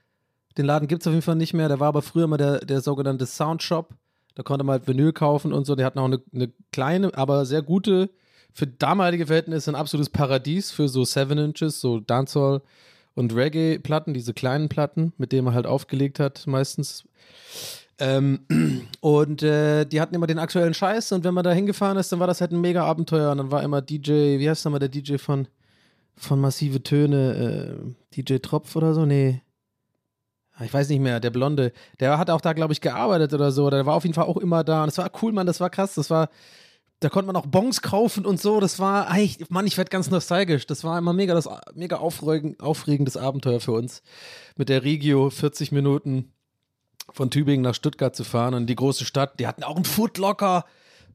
Den 0.57 0.65
Laden 0.65 0.89
gibt 0.89 1.03
es 1.03 1.07
auf 1.07 1.13
jeden 1.13 1.23
Fall 1.23 1.37
nicht 1.37 1.53
mehr, 1.53 1.69
der 1.69 1.81
war 1.81 1.89
aber 1.89 2.01
früher 2.01 2.27
mal 2.27 2.39
der, 2.39 2.61
der 2.61 2.81
sogenannte 2.81 3.27
Soundshop. 3.27 3.91
Da 4.37 4.43
konnte 4.43 4.65
man 4.65 4.75
halt 4.75 4.87
Vinyl 4.87 5.13
kaufen 5.13 5.53
und 5.53 5.65
so. 5.65 5.75
Der 5.75 5.87
hat 5.87 5.97
noch 5.97 6.05
eine, 6.05 6.21
eine 6.33 6.53
kleine, 6.71 7.13
aber 7.17 7.45
sehr 7.47 7.63
gute, 7.63 8.11
für 8.53 8.67
damalige 8.67 9.27
Verhältnisse 9.27 9.71
ein 9.71 9.75
absolutes 9.75 10.11
Paradies 10.11 10.71
für 10.71 10.89
so 10.89 11.05
Seven 11.05 11.39
Inches, 11.39 11.81
so 11.81 12.01
Dancehall 12.01 12.63
und 13.15 13.35
Reggae-Platten, 13.35 14.15
diese 14.15 14.35
kleinen 14.35 14.69
Platten, 14.69 15.13
mit 15.17 15.33
denen 15.33 15.47
man 15.47 15.55
halt 15.55 15.67
aufgelegt 15.67 16.21
hat, 16.21 16.47
meistens. 16.47 17.05
Ähm, 17.99 18.41
und 19.01 19.43
äh, 19.43 19.87
die 19.87 20.03
hatten 20.03 20.15
immer 20.15 20.27
den 20.27 20.39
aktuellen 20.39 20.75
Scheiß 20.75 21.13
und 21.13 21.25
wenn 21.25 21.33
man 21.33 21.45
da 21.45 21.53
hingefahren 21.53 21.97
ist, 21.97 22.13
dann 22.13 22.21
war 22.21 22.27
das 22.27 22.43
halt 22.43 22.53
ein 22.53 22.61
mega 22.61 22.85
Abenteuer 22.85 23.33
und 23.33 23.39
dann 23.39 23.51
war 23.51 23.63
immer 23.63 23.81
DJ, 23.81 24.39
wie 24.39 24.49
heißt 24.49 24.67
nochmal 24.67 24.81
der 24.81 24.91
DJ 24.91 25.17
von, 25.17 25.49
von 26.15 26.39
Massive 26.39 26.83
Töne, 26.83 27.79
äh, 28.15 28.17
DJ 28.17 28.37
Tropf 28.37 28.77
oder 28.77 28.93
so? 28.93 29.07
Nee. 29.07 29.41
Ich 30.65 30.73
weiß 30.73 30.89
nicht 30.89 31.01
mehr, 31.01 31.21
der 31.21 31.31
Blonde, 31.31 31.73
der 32.01 32.19
hat 32.19 32.31
auch 32.31 32.41
da, 32.41 32.53
glaube 32.55 32.73
ich, 32.73 32.81
gearbeitet 32.81 33.35
oder 33.35 33.53
so. 33.53 33.69
Der 33.69 33.85
war 33.85 33.95
auf 33.95 34.05
jeden 34.05 34.15
Fall 34.15 34.25
auch 34.25 34.39
immer 34.39 34.65
da. 34.65 34.83
Und 34.83 34.87
das 34.87 34.99
war 34.99 35.11
cool, 35.23 35.33
Mann, 35.33 35.47
das 35.47 35.61
war 35.61 35.69
krass. 35.69 35.95
Das 35.95 36.09
war, 36.09 36.31
da 37.01 37.11
konnte 37.11 37.27
man 37.27 37.37
auch 37.37 37.47
Bons 37.47 37.83
kaufen 37.83 38.25
und 38.25 38.41
so. 38.41 38.59
Das 38.59 38.79
war, 38.79 39.15
ey, 39.15 39.37
Mann, 39.51 39.67
ich 39.67 39.77
werde 39.77 39.91
ganz 39.91 40.11
nostalgisch. 40.11 40.67
Das 40.67 40.83
war 40.83 40.97
immer 40.99 41.13
mega, 41.13 41.35
das 41.35 41.49
mega 41.75 41.97
aufregend, 41.97 42.61
aufregendes 42.61 43.19
Abenteuer 43.19 43.61
für 43.61 43.73
uns. 43.73 44.03
Mit 44.57 44.71
der 44.71 44.83
Regio 44.83 45.29
40 45.29 45.73
Minuten 45.73 46.33
von 47.13 47.31
Tübingen 47.31 47.63
nach 47.63 47.75
Stuttgart 47.75 48.17
zu 48.17 48.25
fahren 48.25 48.55
und 48.55 48.67
die 48.67 48.77
große 48.77 49.05
Stadt, 49.05 49.39
die 49.39 49.47
hatten 49.47 49.63
auch 49.63 49.77
einen 49.77 49.85
Footlocker. 49.85 50.65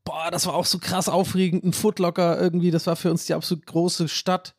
Boah, 0.04 0.32
das 0.32 0.46
war 0.48 0.54
auch 0.54 0.66
so 0.66 0.80
krass 0.80 1.10
aufregend, 1.10 1.64
ein 1.64 1.74
Footlocker 1.74 2.40
irgendwie, 2.40 2.72
das 2.72 2.88
war 2.88 2.96
für 2.96 3.12
uns 3.12 3.26
die 3.26 3.34
absolut 3.34 3.66
große 3.66 4.08
Stadt. 4.08 4.56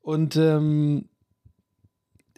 Und 0.00 0.36
ähm, 0.36 1.08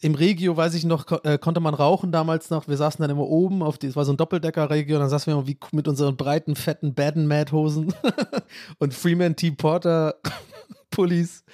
im 0.00 0.14
Regio, 0.14 0.56
weiß 0.56 0.74
ich 0.74 0.84
noch, 0.84 1.24
äh, 1.24 1.38
konnte 1.38 1.60
man 1.60 1.74
rauchen 1.74 2.10
damals 2.10 2.48
noch. 2.50 2.68
Wir 2.68 2.76
saßen 2.76 3.02
dann 3.02 3.10
immer 3.10 3.26
oben 3.26 3.62
auf 3.62 3.76
die, 3.76 3.86
es 3.86 3.96
war 3.96 4.04
so 4.04 4.12
ein 4.12 4.16
Doppeldecker-Regio, 4.16 4.98
dann 4.98 5.10
saßen 5.10 5.26
wir 5.26 5.38
immer 5.38 5.46
wie 5.46 5.58
mit 5.72 5.88
unseren 5.88 6.16
breiten, 6.16 6.56
fetten 6.56 6.94
Baden-Mad-Hosen 6.94 7.92
und 8.78 8.94
Freeman 8.94 9.36
T. 9.36 9.50
Porter 9.50 10.16
Pullis. 10.90 11.44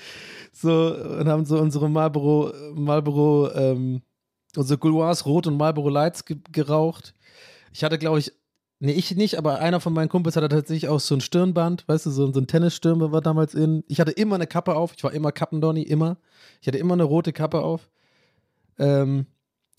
So, 0.52 0.94
und 0.94 1.28
haben 1.28 1.44
so 1.44 1.58
unsere 1.58 1.90
Marlboro, 1.90 2.52
Marlboro, 2.74 3.50
ähm, 3.52 4.02
unsere 4.56 4.78
Gouloirs 4.78 5.26
Rot 5.26 5.46
und 5.48 5.56
Marlboro 5.56 5.88
Lights 5.88 6.24
ge 6.24 6.38
geraucht. 6.52 7.14
Ich 7.72 7.84
hatte, 7.84 7.98
glaube 7.98 8.20
ich, 8.20 8.32
nee, 8.78 8.92
ich 8.92 9.14
nicht, 9.16 9.36
aber 9.38 9.58
einer 9.58 9.80
von 9.80 9.92
meinen 9.92 10.08
Kumpels 10.08 10.36
hatte 10.36 10.48
tatsächlich 10.48 10.88
auch 10.88 11.00
so 11.00 11.16
ein 11.16 11.20
Stirnband, 11.20 11.86
weißt 11.88 12.06
du, 12.06 12.10
so, 12.10 12.32
so 12.32 12.40
ein 12.40 12.46
Tennisstirnband 12.46 13.12
war 13.12 13.20
damals 13.20 13.54
in. 13.54 13.84
Ich 13.88 14.00
hatte 14.00 14.12
immer 14.12 14.36
eine 14.36 14.46
Kappe 14.46 14.76
auf, 14.76 14.94
ich 14.96 15.04
war 15.04 15.12
immer 15.12 15.32
Kappendonny, 15.32 15.82
immer. 15.82 16.16
Ich 16.60 16.68
hatte 16.68 16.78
immer 16.78 16.94
eine 16.94 17.04
rote 17.04 17.32
Kappe 17.32 17.60
auf. 17.60 17.88
Ähm, 18.78 19.26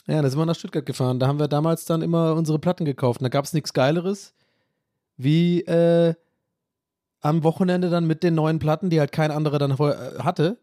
ja, 0.07 0.21
da 0.21 0.29
sind 0.29 0.39
wir 0.39 0.45
nach 0.45 0.55
Stuttgart 0.55 0.85
gefahren. 0.85 1.19
Da 1.19 1.27
haben 1.27 1.39
wir 1.39 1.49
damals 1.49 1.85
dann 1.85 2.01
immer 2.01 2.33
unsere 2.33 2.59
Platten 2.59 2.85
gekauft. 2.85 3.19
Und 3.19 3.25
da 3.25 3.29
gab 3.29 3.45
es 3.45 3.53
nichts 3.53 3.73
Geileres, 3.73 4.33
wie 5.17 5.61
äh, 5.61 6.15
am 7.19 7.43
Wochenende 7.43 7.89
dann 7.89 8.07
mit 8.07 8.23
den 8.23 8.35
neuen 8.35 8.59
Platten, 8.59 8.89
die 8.89 8.99
halt 8.99 9.11
kein 9.11 9.31
anderer 9.31 9.59
dann 9.59 9.71
äh, 9.71 10.19
hatte, 10.19 10.57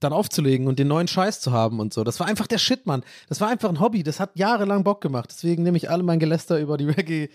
dann 0.00 0.12
aufzulegen 0.12 0.68
und 0.68 0.78
den 0.78 0.88
neuen 0.88 1.08
Scheiß 1.08 1.40
zu 1.40 1.52
haben 1.52 1.80
und 1.80 1.92
so. 1.92 2.04
Das 2.04 2.20
war 2.20 2.26
einfach 2.26 2.46
der 2.46 2.58
Shit, 2.58 2.86
Mann. 2.86 3.02
Das 3.28 3.40
war 3.40 3.48
einfach 3.48 3.68
ein 3.68 3.80
Hobby. 3.80 4.02
Das 4.04 4.20
hat 4.20 4.30
jahrelang 4.34 4.84
Bock 4.84 5.00
gemacht. 5.00 5.30
Deswegen 5.32 5.64
nehme 5.64 5.76
ich 5.76 5.90
alle 5.90 6.02
mein 6.02 6.20
Geläster 6.20 6.60
über 6.60 6.76
die 6.76 6.86
Reggae 6.88 7.28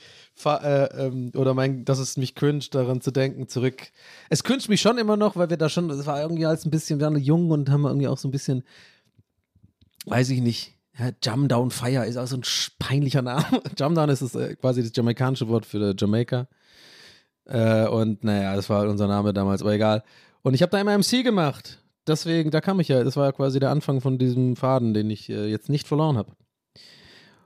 äh, 0.46 1.06
ähm, 1.06 1.32
oder 1.36 1.54
mein, 1.54 1.86
dass 1.86 2.00
es 2.00 2.18
mich 2.18 2.34
cringe, 2.34 2.66
daran 2.72 3.02
zu 3.02 3.12
denken, 3.12 3.48
zurück. 3.48 3.92
Es 4.30 4.44
cringe 4.44 4.64
mich 4.70 4.82
schon 4.82 4.98
immer 4.98 5.18
noch, 5.18 5.36
weil 5.36 5.50
wir 5.50 5.58
da 5.58 5.70
schon, 5.70 5.90
es 5.90 6.06
war 6.06 6.22
irgendwie 6.22 6.46
als 6.46 6.66
ein 6.66 6.72
bisschen, 6.72 7.00
wir 7.00 7.08
waren 7.08 7.18
jung 7.18 7.52
und 7.52 7.70
haben 7.70 7.84
irgendwie 7.84 8.08
auch 8.08 8.18
so 8.18 8.28
ein 8.28 8.32
bisschen, 8.32 8.64
weiß 10.06 10.30
ich 10.30 10.42
nicht, 10.42 10.78
ja, 10.98 11.10
Jump 11.24 11.50
Down 11.50 11.72
Fire 11.72 12.06
ist 12.06 12.18
auch 12.18 12.28
so 12.28 12.38
ein 12.38 12.44
peinlicher 12.80 13.22
Name. 13.22 13.62
Jump 13.78 13.96
Down 13.96 14.10
ist 14.10 14.22
das, 14.22 14.36
äh, 14.36 14.56
quasi 14.56 14.84
das 14.84 14.92
jamaikanische 14.94 15.48
Wort 15.48 15.66
für 15.66 15.96
Jamaika. 15.98 16.48
Äh, 17.46 17.88
und 17.88 18.24
naja, 18.24 18.56
das 18.56 18.70
war 18.70 18.88
unser 18.88 19.08
Name 19.08 19.34
damals, 19.34 19.62
aber 19.62 19.74
egal. 19.74 20.04
Und 20.42 20.54
ich 20.54 20.62
habe 20.62 20.72
da 20.72 20.80
immer 20.80 20.98
MC 20.98 21.24
gemacht. 21.24 21.80
Deswegen, 22.08 22.52
da 22.52 22.62
kam 22.62 22.80
ich 22.80 22.88
ja, 22.88 23.04
das 23.04 23.16
war 23.16 23.26
ja 23.26 23.32
quasi 23.32 23.60
der 23.60 23.70
Anfang 23.70 24.02
von 24.02 24.18
diesem 24.18 24.56
Faden, 24.56 24.94
den 24.94 25.10
ich 25.10 25.30
äh, 25.30 25.48
jetzt 25.48 25.70
nicht 25.70 25.88
verloren 25.88 26.18
habe. 26.18 26.32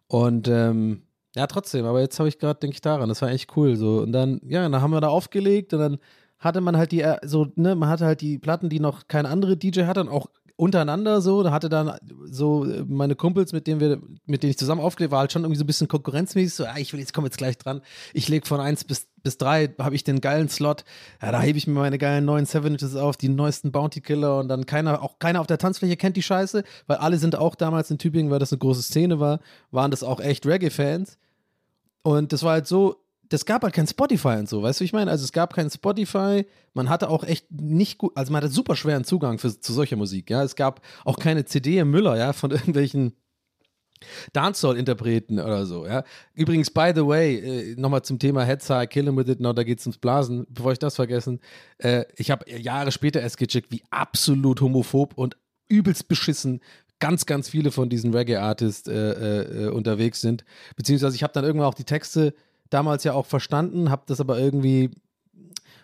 Und 0.08 0.48
ähm, 0.48 1.04
ja, 1.36 1.48
trotzdem, 1.48 1.86
aber 1.86 2.00
jetzt 2.00 2.18
habe 2.20 2.30
ich 2.30 2.40
gerade, 2.40 2.60
denke 2.60 2.76
ich 2.76 2.82
daran, 2.82 3.10
das 3.10 3.22
war 3.22 3.30
echt 3.30 3.56
cool. 3.58 3.76
So. 3.76 4.02
Und 4.02 4.14
dann, 4.14 4.40
ja, 4.46 4.68
dann 4.68 4.82
haben 4.82 4.92
wir 4.92 5.02
da 5.02 5.10
aufgelegt 5.10 5.74
und 5.74 5.80
dann 5.80 5.98
hatte 6.40 6.62
man 6.62 6.78
halt 6.78 6.92
die, 6.92 7.02
äh, 7.02 7.18
so, 7.24 7.48
ne, 7.56 7.76
man 7.76 7.90
hatte 7.90 8.06
halt 8.06 8.22
die 8.22 8.38
Platten, 8.38 8.70
die 8.70 8.80
noch 8.80 9.08
kein 9.08 9.26
anderer 9.26 9.56
DJ 9.56 9.84
hatte 9.84 10.02
und 10.02 10.10
auch 10.10 10.28
untereinander 10.58 11.22
so, 11.22 11.44
da 11.44 11.52
hatte 11.52 11.68
dann 11.68 11.98
so 12.26 12.66
äh, 12.66 12.84
meine 12.88 13.16
Kumpels, 13.16 13.52
mit 13.52 13.68
denen 13.68 13.80
wir, 13.80 14.02
mit 14.26 14.42
denen 14.42 14.52
ich 14.52 14.58
zusammen 14.58 14.82
aufgelegt 14.82 15.12
war, 15.12 15.20
halt 15.20 15.32
schon 15.32 15.44
irgendwie 15.44 15.58
so 15.58 15.64
ein 15.64 15.68
bisschen 15.68 15.88
konkurrenzmäßig, 15.88 16.54
so, 16.54 16.66
ah, 16.66 16.78
ich 16.78 16.94
will 16.94 17.00
jetzt, 17.00 17.14
komm 17.14 17.26
jetzt 17.26 17.38
gleich 17.38 17.58
dran. 17.58 17.82
Ich 18.14 18.30
lege 18.30 18.46
von 18.46 18.62
1 18.62 18.86
bis, 18.86 19.08
bis 19.22 19.38
3, 19.38 19.76
habe 19.80 19.96
ich 19.96 20.04
den 20.04 20.22
geilen 20.22 20.48
Slot, 20.48 20.86
ja, 21.22 21.32
da 21.32 21.42
hebe 21.42 21.58
ich 21.58 21.68
mir 21.68 21.74
meine 21.74 21.98
geilen 21.98 22.24
neuen 22.24 22.46
Savages 22.46 22.96
auf, 22.96 23.18
die 23.18 23.28
neuesten 23.28 23.72
Bounty 23.72 24.00
Killer 24.00 24.40
und 24.40 24.48
dann 24.48 24.66
keiner, 24.66 25.02
auch 25.02 25.20
keiner 25.20 25.42
auf 25.42 25.48
der 25.48 25.58
Tanzfläche 25.58 25.98
kennt 25.98 26.16
die 26.16 26.24
Scheiße, 26.24 26.64
weil 26.88 26.98
alle 26.98 27.18
sind 27.18 27.36
auch 27.36 27.56
damals 27.56 27.92
in 27.92 27.98
Tübingen, 27.98 28.32
weil 28.32 28.40
das 28.40 28.54
eine 28.54 28.60
große 28.60 28.84
Szene 28.84 29.20
war, 29.20 29.40
waren 29.72 29.92
das 29.92 30.04
auch 30.04 30.22
echt 30.22 30.46
Reggae-Fans. 30.46 31.18
Und 32.02 32.32
das 32.32 32.44
war 32.44 32.54
halt 32.54 32.68
so, 32.68 33.05
das 33.30 33.46
gab 33.46 33.64
halt 33.64 33.74
kein 33.74 33.88
Spotify 33.88 34.38
und 34.40 34.50
so, 34.50 34.62
weißt 34.62 34.80
du, 34.80 34.84
ich 34.84 34.94
meine? 34.94 35.12
Also 35.12 35.24
es 35.24 35.32
gab 35.32 35.54
kein 35.54 35.70
Spotify, 35.70 36.46
man 36.74 36.90
hatte 36.90 37.10
auch 37.10 37.24
echt 37.24 37.52
nicht 37.52 37.98
gut, 37.98 38.12
also 38.16 38.32
man 38.32 38.44
hatte 38.44 38.54
super 38.54 38.76
schweren 38.76 39.04
Zugang 39.04 39.38
für, 39.40 39.60
zu 39.60 39.74
solcher 39.74 39.96
Musik, 39.96 40.30
ja. 40.30 40.44
Es 40.44 40.56
gab 40.56 40.82
auch 41.04 41.18
keine 41.18 41.46
CD 41.46 41.80
im 41.80 41.92
Müller, 41.92 42.18
ja, 42.18 42.34
von 42.34 42.52
irgendwelchen 42.52 43.14
Dancehall-Interpreten 44.34 45.40
oder 45.40 45.66
so, 45.66 45.86
ja. 45.86 46.04
Übrigens, 46.34 46.70
by 46.70 46.92
the 46.94 47.06
way, 47.06 47.36
äh, 47.72 47.76
nochmal 47.76 48.04
zum 48.04 48.20
Thema 48.20 48.44
Headset, 48.44 48.88
Kill 48.88 49.08
'em 49.08 49.18
with 49.18 49.30
it, 49.30 49.40
now, 49.40 49.54
da 49.54 49.64
geht's 49.64 49.86
ums 49.86 49.98
Blasen, 49.98 50.46
bevor 50.50 50.72
ich 50.74 50.80
das 50.80 50.96
vergessen. 50.96 51.40
Äh, 51.78 52.06
ich 52.18 52.32
habe 52.32 52.50
Jahre 52.52 52.92
später 52.92 53.22
erst 53.22 53.38
gecheckt, 53.38 53.72
wie 53.72 53.84
absolut 53.90 54.62
homophob 54.62 55.18
und 55.18 55.38
übelst 55.68 56.08
beschissen 56.08 56.62
ganz, 57.00 57.26
ganz 57.26 57.50
viele 57.50 57.72
von 57.72 57.90
diesen 57.90 58.14
Reggae-Artists 58.14 58.88
äh, 58.88 59.66
äh, 59.66 59.68
unterwegs 59.70 60.22
sind. 60.22 60.46
Beziehungsweise 60.76 61.16
ich 61.16 61.24
habe 61.24 61.34
dann 61.34 61.44
irgendwann 61.44 61.68
auch 61.68 61.74
die 61.74 61.84
Texte 61.84 62.34
damals 62.76 63.06
ja 63.06 63.14
auch 63.14 63.26
verstanden, 63.26 63.90
habe 63.90 64.04
das 64.06 64.20
aber 64.20 64.38
irgendwie, 64.38 64.92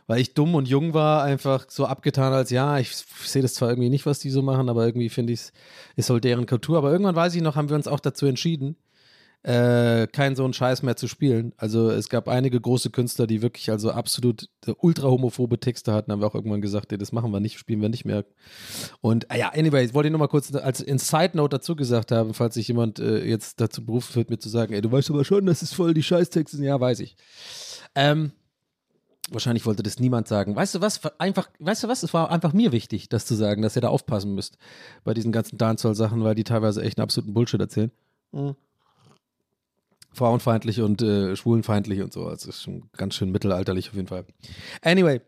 weil 0.08 0.20
ich 0.20 0.34
dumm 0.34 0.56
und 0.56 0.68
jung 0.68 0.94
war, 0.94 1.24
einfach 1.24 1.66
so 1.70 1.86
abgetan 1.86 2.34
als, 2.34 2.50
ja, 2.50 2.80
ich 2.80 2.94
sehe 2.96 3.42
das 3.42 3.54
zwar 3.54 3.70
irgendwie 3.70 3.90
nicht, 3.90 4.06
was 4.06 4.20
die 4.20 4.30
so 4.30 4.42
machen, 4.42 4.68
aber 4.68 4.86
irgendwie 4.86 5.08
finde 5.08 5.32
ich 5.32 5.40
es, 5.40 5.54
ist 5.96 6.10
halt 6.10 6.26
deren 6.26 6.46
Kultur. 6.46 6.78
Aber 6.78 6.92
irgendwann 6.92 7.16
weiß 7.16 7.34
ich 7.36 7.42
noch, 7.42 7.56
haben 7.56 7.70
wir 7.70 7.78
uns 7.78 7.88
auch 7.88 8.02
dazu 8.02 8.26
entschieden, 8.26 8.76
äh, 9.44 10.06
keinen 10.08 10.36
so 10.36 10.44
einen 10.44 10.54
Scheiß 10.54 10.84
mehr 10.84 10.96
zu 10.96 11.08
spielen. 11.08 11.54
Also 11.58 11.90
es 11.90 12.10
gab 12.10 12.28
einige 12.28 12.62
große 12.62 12.92
Künstler, 12.92 13.26
die 13.26 13.42
wirklich 13.42 13.72
also 13.72 13.92
absolut 13.92 14.50
ultra 14.78 15.08
homophobe 15.08 15.60
Texte 15.60 15.94
hatten, 15.94 16.12
haben 16.12 16.22
wir 16.22 16.28
auch 16.28 16.36
irgendwann 16.36 16.62
gesagt, 16.62 16.92
ey, 16.92 16.98
das 16.98 17.12
machen 17.12 17.32
wir 17.32 17.40
nicht, 17.40 17.58
spielen 17.58 17.82
wir 17.82 17.90
nicht 17.90 18.06
mehr. 18.06 18.24
Und 19.02 19.32
äh, 19.32 19.40
ja, 19.40 19.50
anyway, 19.50 19.84
ich 19.84 19.94
wollte 19.94 20.10
ich 20.10 20.12
nochmal 20.12 20.28
kurz 20.28 20.54
als 20.54 20.80
in 20.80 21.00
Side 21.00 21.32
Note 21.34 21.58
dazu 21.58 21.76
gesagt 21.76 22.12
haben, 22.12 22.36
falls 22.36 22.54
sich 22.54 22.68
jemand 22.68 23.00
äh, 23.00 23.24
jetzt 23.26 23.60
dazu 23.60 23.84
berufen 23.84 24.16
wird, 24.16 24.30
mir 24.30 24.38
zu 24.38 24.50
sagen, 24.50 24.74
ey, 24.74 24.82
du 24.82 24.92
weißt 24.92 25.10
aber 25.10 25.26
schon, 25.26 25.48
das 25.48 25.64
ist 25.64 25.74
voll 25.74 25.96
die 25.96 26.04
Scheißtexte 26.04 26.58
sind. 26.58 26.66
Ja, 26.66 26.80
weiß 26.80 27.00
ich. 27.00 27.16
Ähm, 27.96 28.34
wahrscheinlich 29.32 29.66
wollte 29.66 29.82
das 29.82 30.00
niemand 30.00 30.28
sagen. 30.28 30.56
Weißt 30.56 30.76
du 30.76 30.82
was? 30.82 31.02
Einfach, 31.18 31.50
weißt 31.58 31.84
du 31.84 31.88
was? 31.88 32.04
Es 32.04 32.14
war 32.14 32.30
einfach 32.30 32.54
mir 32.54 32.72
wichtig, 32.72 33.10
das 33.10 33.26
zu 33.26 33.34
sagen, 33.34 33.64
dass 33.64 33.76
ihr 33.76 33.82
da 33.82 33.90
aufpassen 33.90 34.36
müsst 34.36 34.60
bei 35.04 35.16
diesen 35.16 35.32
ganzen 35.32 35.58
Dancehall-Sachen, 35.58 36.24
weil 36.24 36.36
die 36.36 36.44
teilweise 36.44 36.84
echt 36.84 37.00
einen 37.00 37.06
absoluten 37.06 37.34
Bullshit 37.34 37.60
erzählen. 37.60 37.92
Mhm 38.34 38.56
frauenfeindlich 40.14 40.82
und 40.82 41.02
äh, 41.02 41.36
schwulenfeindlich 41.36 42.02
und 42.02 42.14
so. 42.14 42.26
Also 42.26 42.50
ist 42.50 42.64
schon 42.64 42.90
ganz 42.98 43.16
schön 43.16 43.32
mittelalterlich 43.32 43.90
auf 43.90 43.96
jeden 43.96 44.08
Fall. 44.08 44.26
Anyway. 44.82 45.22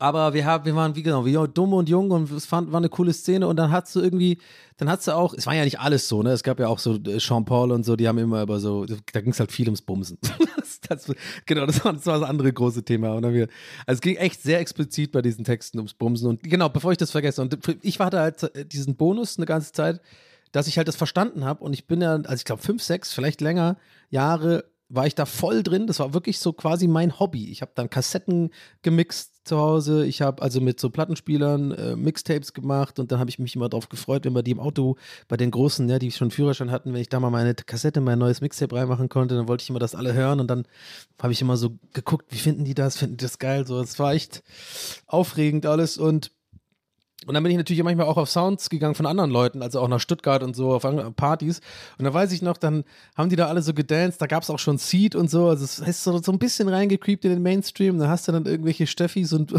Aber 0.00 0.32
wir 0.32 0.46
haben, 0.46 0.64
wir 0.64 0.74
waren 0.74 0.96
wie 0.96 1.02
genau, 1.02 1.26
wie 1.26 1.36
dumm 1.52 1.74
und 1.74 1.90
jung 1.90 2.10
und 2.10 2.30
es 2.30 2.46
fand, 2.46 2.72
war 2.72 2.78
eine 2.78 2.88
coole 2.88 3.12
Szene 3.12 3.46
und 3.46 3.56
dann 3.56 3.70
hast 3.70 3.94
du 3.94 4.00
irgendwie, 4.00 4.38
dann 4.78 4.88
hast 4.88 5.06
du 5.06 5.14
auch, 5.14 5.34
es 5.34 5.46
war 5.46 5.54
ja 5.54 5.62
nicht 5.62 5.78
alles 5.78 6.08
so, 6.08 6.22
ne? 6.22 6.30
Es 6.30 6.42
gab 6.42 6.58
ja 6.58 6.68
auch 6.68 6.78
so 6.78 6.94
äh, 6.94 7.18
Jean 7.18 7.44
Paul 7.44 7.70
und 7.70 7.84
so, 7.84 7.96
die 7.96 8.08
haben 8.08 8.16
immer 8.16 8.40
über 8.40 8.60
so, 8.60 8.86
da 8.86 9.20
ging 9.20 9.32
es 9.32 9.40
halt 9.40 9.52
viel 9.52 9.66
ums 9.66 9.82
Bumsen. 9.82 10.16
das, 10.56 10.80
das, 10.80 11.12
genau, 11.44 11.66
das 11.66 11.84
war, 11.84 11.92
das 11.92 12.06
war 12.06 12.18
das 12.18 12.26
andere 12.30 12.50
große 12.50 12.82
Thema. 12.82 13.12
Und 13.12 13.22
dann 13.22 13.34
wir, 13.34 13.48
also 13.86 13.98
es 13.98 14.00
ging 14.00 14.16
echt 14.16 14.40
sehr 14.40 14.58
explizit 14.58 15.12
bei 15.12 15.20
diesen 15.20 15.44
Texten 15.44 15.76
ums 15.76 15.92
Bumsen. 15.92 16.30
Und 16.30 16.42
genau, 16.44 16.70
bevor 16.70 16.92
ich 16.92 16.98
das 16.98 17.10
vergesse, 17.10 17.42
und 17.42 17.58
ich 17.82 18.00
hatte 18.00 18.20
halt 18.20 18.72
diesen 18.72 18.96
Bonus 18.96 19.36
eine 19.36 19.44
ganze 19.44 19.72
Zeit, 19.72 20.00
dass 20.52 20.66
ich 20.66 20.76
halt 20.76 20.88
das 20.88 20.96
verstanden 20.96 21.44
habe 21.44 21.62
und 21.64 21.72
ich 21.72 21.86
bin 21.86 22.00
ja, 22.00 22.14
also 22.14 22.34
ich 22.34 22.44
glaube 22.44 22.62
fünf, 22.62 22.82
sechs, 22.82 23.12
vielleicht 23.12 23.40
länger 23.40 23.76
Jahre 24.10 24.64
war 24.90 25.06
ich 25.06 25.14
da 25.14 25.24
voll 25.24 25.62
drin. 25.62 25.86
Das 25.86 26.00
war 26.00 26.12
wirklich 26.12 26.40
so 26.40 26.52
quasi 26.52 26.88
mein 26.88 27.18
Hobby. 27.20 27.50
Ich 27.50 27.62
habe 27.62 27.70
dann 27.74 27.88
Kassetten 27.88 28.50
gemixt 28.82 29.46
zu 29.46 29.56
Hause. 29.56 30.04
Ich 30.04 30.20
habe 30.20 30.42
also 30.42 30.60
mit 30.60 30.80
so 30.80 30.90
Plattenspielern 30.90 31.70
äh, 31.70 31.96
Mixtapes 31.96 32.52
gemacht 32.52 32.98
und 32.98 33.12
dann 33.12 33.20
habe 33.20 33.30
ich 33.30 33.38
mich 33.38 33.54
immer 33.54 33.68
drauf 33.68 33.88
gefreut, 33.88 34.24
wenn 34.24 34.34
wir 34.34 34.42
die 34.42 34.50
im 34.50 34.60
Auto 34.60 34.96
bei 35.28 35.36
den 35.36 35.52
Großen, 35.52 35.88
ja, 35.88 36.00
die 36.00 36.10
schon 36.10 36.32
Führerschein 36.32 36.72
hatten, 36.72 36.92
wenn 36.92 37.00
ich 37.00 37.08
da 37.08 37.20
mal 37.20 37.30
meine 37.30 37.54
Kassette, 37.54 38.00
mein 38.00 38.18
neues 38.18 38.40
Mixtape 38.40 38.74
reinmachen 38.74 39.08
konnte, 39.08 39.36
dann 39.36 39.48
wollte 39.48 39.62
ich 39.62 39.70
immer 39.70 39.78
das 39.78 39.94
alle 39.94 40.12
hören 40.12 40.40
und 40.40 40.48
dann 40.48 40.66
habe 41.22 41.32
ich 41.32 41.40
immer 41.40 41.56
so 41.56 41.78
geguckt, 41.92 42.26
wie 42.30 42.38
finden 42.38 42.64
die 42.64 42.74
das? 42.74 42.96
Finden 42.96 43.16
die 43.16 43.24
das 43.24 43.38
geil? 43.38 43.66
So, 43.66 43.80
es 43.80 43.98
war 44.00 44.12
echt 44.12 44.42
aufregend 45.06 45.66
alles 45.66 45.98
und 45.98 46.32
und 47.26 47.34
dann 47.34 47.42
bin 47.42 47.52
ich 47.52 47.58
natürlich 47.58 47.82
manchmal 47.82 48.06
auch 48.06 48.16
auf 48.16 48.30
Sounds 48.30 48.70
gegangen 48.70 48.94
von 48.94 49.04
anderen 49.04 49.30
Leuten, 49.30 49.62
also 49.62 49.80
auch 49.80 49.88
nach 49.88 50.00
Stuttgart 50.00 50.42
und 50.42 50.56
so, 50.56 50.74
auf 50.74 50.86
Partys. 51.16 51.60
Und 51.98 52.06
da 52.06 52.14
weiß 52.14 52.32
ich 52.32 52.40
noch, 52.40 52.56
dann 52.56 52.84
haben 53.14 53.28
die 53.28 53.36
da 53.36 53.46
alle 53.46 53.60
so 53.60 53.74
gedanced, 53.74 54.22
da 54.22 54.26
gab 54.26 54.42
es 54.42 54.48
auch 54.48 54.58
schon 54.58 54.78
Seed 54.78 55.14
und 55.14 55.30
so. 55.30 55.48
Also 55.48 55.64
es 55.64 55.82
heißt 55.82 56.04
so, 56.04 56.18
so 56.18 56.32
ein 56.32 56.38
bisschen 56.38 56.68
reingecreept 56.68 57.24
in 57.26 57.32
den 57.32 57.42
Mainstream. 57.42 57.98
Da 57.98 58.08
hast 58.08 58.26
du 58.26 58.32
dann 58.32 58.46
irgendwelche 58.46 58.86
Steffis 58.86 59.34
und 59.34 59.52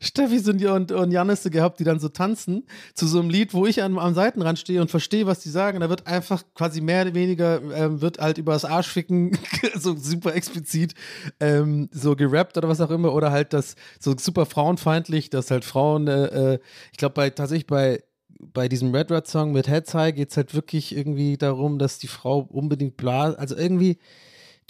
Steffis 0.00 0.48
und, 0.48 0.64
und, 0.64 0.92
und 0.92 1.10
Jannisse 1.10 1.50
gehabt, 1.50 1.80
die 1.80 1.84
dann 1.84 2.00
so 2.00 2.08
tanzen 2.08 2.66
zu 2.94 3.06
so 3.06 3.20
einem 3.20 3.30
Lied, 3.30 3.54
wo 3.54 3.66
ich 3.66 3.82
am, 3.82 3.98
am 3.98 4.14
Seitenrand 4.14 4.58
stehe 4.58 4.80
und 4.80 4.90
verstehe, 4.90 5.26
was 5.26 5.40
die 5.40 5.48
sagen. 5.50 5.80
Da 5.80 5.90
wird 5.90 6.06
einfach 6.06 6.42
quasi 6.54 6.80
mehr 6.80 7.02
oder 7.02 7.14
weniger, 7.14 7.60
ähm, 7.74 8.00
wird 8.00 8.18
halt 8.18 8.38
über 8.38 8.52
das 8.52 8.64
Arschficken 8.64 9.38
so 9.74 9.96
super 9.96 10.34
explizit 10.34 10.94
ähm, 11.40 11.88
so 11.92 12.16
gerappt 12.16 12.56
oder 12.56 12.68
was 12.68 12.80
auch 12.80 12.90
immer. 12.90 13.12
Oder 13.12 13.30
halt 13.30 13.52
das 13.52 13.74
so 13.98 14.14
super 14.16 14.46
frauenfeindlich, 14.46 15.30
dass 15.30 15.50
halt 15.50 15.64
Frauen, 15.64 16.08
äh, 16.08 16.54
äh, 16.54 16.58
ich 16.92 16.98
glaube, 16.98 17.14
bei 17.14 17.30
tatsächlich 17.30 17.66
bei 17.66 18.02
bei 18.40 18.68
diesem 18.68 18.94
Red 18.94 19.10
Red 19.10 19.26
Song 19.26 19.52
mit 19.52 19.68
Heads 19.68 19.94
High 19.94 20.14
geht 20.14 20.30
es 20.30 20.36
halt 20.36 20.54
wirklich 20.54 20.96
irgendwie 20.96 21.36
darum, 21.36 21.78
dass 21.78 21.98
die 21.98 22.06
Frau 22.06 22.46
unbedingt 22.50 22.96
bla, 22.96 23.32
also 23.32 23.56
irgendwie 23.56 23.98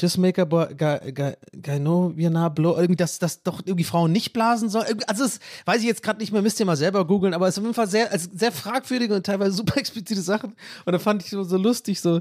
Just 0.01 0.19
make 0.19 0.41
a 0.41 0.45
boy, 0.45 0.67
guy, 0.77 1.13
guy, 1.13 1.35
guy 1.61 1.81
no, 1.81 2.13
wir 2.17 2.31
nah 2.31 2.49
blow, 2.49 2.77
irgendwie, 2.77 2.97
dass, 2.97 3.19
dass 3.19 3.43
doch 3.43 3.61
irgendwie 3.65 3.85
Frauen 3.85 4.13
nicht 4.13 4.33
blasen 4.33 4.69
sollen. 4.69 4.87
Also, 5.07 5.25
das 5.25 5.41
weiß 5.65 5.81
ich 5.81 5.87
jetzt 5.87 6.03
gerade 6.05 6.21
nicht 6.21 6.33
mehr, 6.33 6.41
müsst 6.41 6.61
ihr 6.61 6.67
mal 6.67 6.77
selber 6.77 7.05
googeln, 7.05 7.35
aber 7.35 7.49
es 7.49 7.55
ist 7.55 7.59
auf 7.59 7.65
jeden 7.65 7.75
Fall 7.75 7.89
sehr, 7.89 8.13
also 8.13 8.29
sehr 8.33 8.53
fragwürdige 8.53 9.15
und 9.15 9.27
teilweise 9.27 9.53
super 9.53 9.77
explizite 9.77 10.21
Sachen. 10.21 10.55
Und 10.85 10.93
da 10.93 10.99
fand 10.99 11.25
ich 11.25 11.31
so, 11.31 11.43
so 11.43 11.57
lustig, 11.57 12.01
so, 12.01 12.21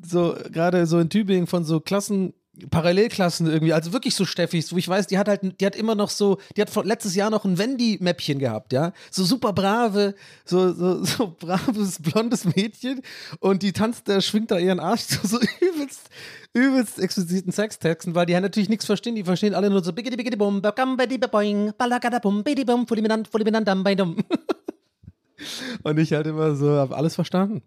so 0.00 0.36
gerade 0.52 0.86
so 0.86 1.00
in 1.00 1.08
Tübingen 1.08 1.46
von 1.48 1.64
so 1.64 1.80
Klassen, 1.80 2.32
Parallelklassen 2.68 3.46
irgendwie, 3.46 3.72
also 3.72 3.92
wirklich 3.92 4.14
so 4.14 4.24
Steffis, 4.24 4.72
wo 4.72 4.76
ich 4.76 4.88
weiß, 4.88 5.06
die 5.06 5.18
hat 5.18 5.28
halt, 5.28 5.60
die 5.60 5.66
hat 5.66 5.76
immer 5.76 5.94
noch 5.94 6.10
so, 6.10 6.38
die 6.56 6.60
hat 6.62 6.74
letztes 6.84 7.14
Jahr 7.14 7.30
noch 7.30 7.44
ein 7.44 7.58
Wendy-Mäppchen 7.58 8.38
gehabt, 8.38 8.72
ja, 8.72 8.92
so 9.10 9.24
super 9.24 9.52
brave, 9.52 10.14
so, 10.44 10.72
so, 10.72 11.04
so 11.04 11.36
braves, 11.38 12.00
blondes 12.00 12.44
Mädchen 12.44 13.02
und 13.40 13.62
die 13.62 13.72
tanzt, 13.72 14.08
da 14.08 14.20
schwingt 14.20 14.50
da 14.50 14.58
ihren 14.58 14.80
Arsch 14.80 15.02
zu 15.06 15.26
so 15.26 15.38
übelst, 15.60 16.10
übelst 16.52 16.98
expliziten 16.98 17.52
Sextexten, 17.52 18.14
weil 18.14 18.26
die 18.26 18.34
halt 18.34 18.42
natürlich 18.44 18.68
nichts 18.68 18.86
verstehen, 18.86 19.14
die 19.14 19.24
verstehen 19.24 19.54
alle 19.54 19.70
nur 19.70 19.82
so 19.82 19.92
biggity 19.92 20.16
biggity 20.16 20.36
bum, 20.36 20.62
bakam 20.62 20.96
bidi 20.96 21.18
boing, 21.18 21.72
balagada 21.76 22.18
bum, 22.18 22.42
bidi 22.42 22.64
bum, 22.64 22.86
fulminant, 22.86 23.28
fulminant, 23.28 23.66
dam, 23.66 23.84
bei 23.84 23.94
dum. 23.94 24.16
Und 25.82 25.98
ich 25.98 26.12
halt 26.12 26.26
immer 26.26 26.54
so, 26.54 26.70
habe 26.70 26.96
alles 26.96 27.14
verstanden. 27.14 27.62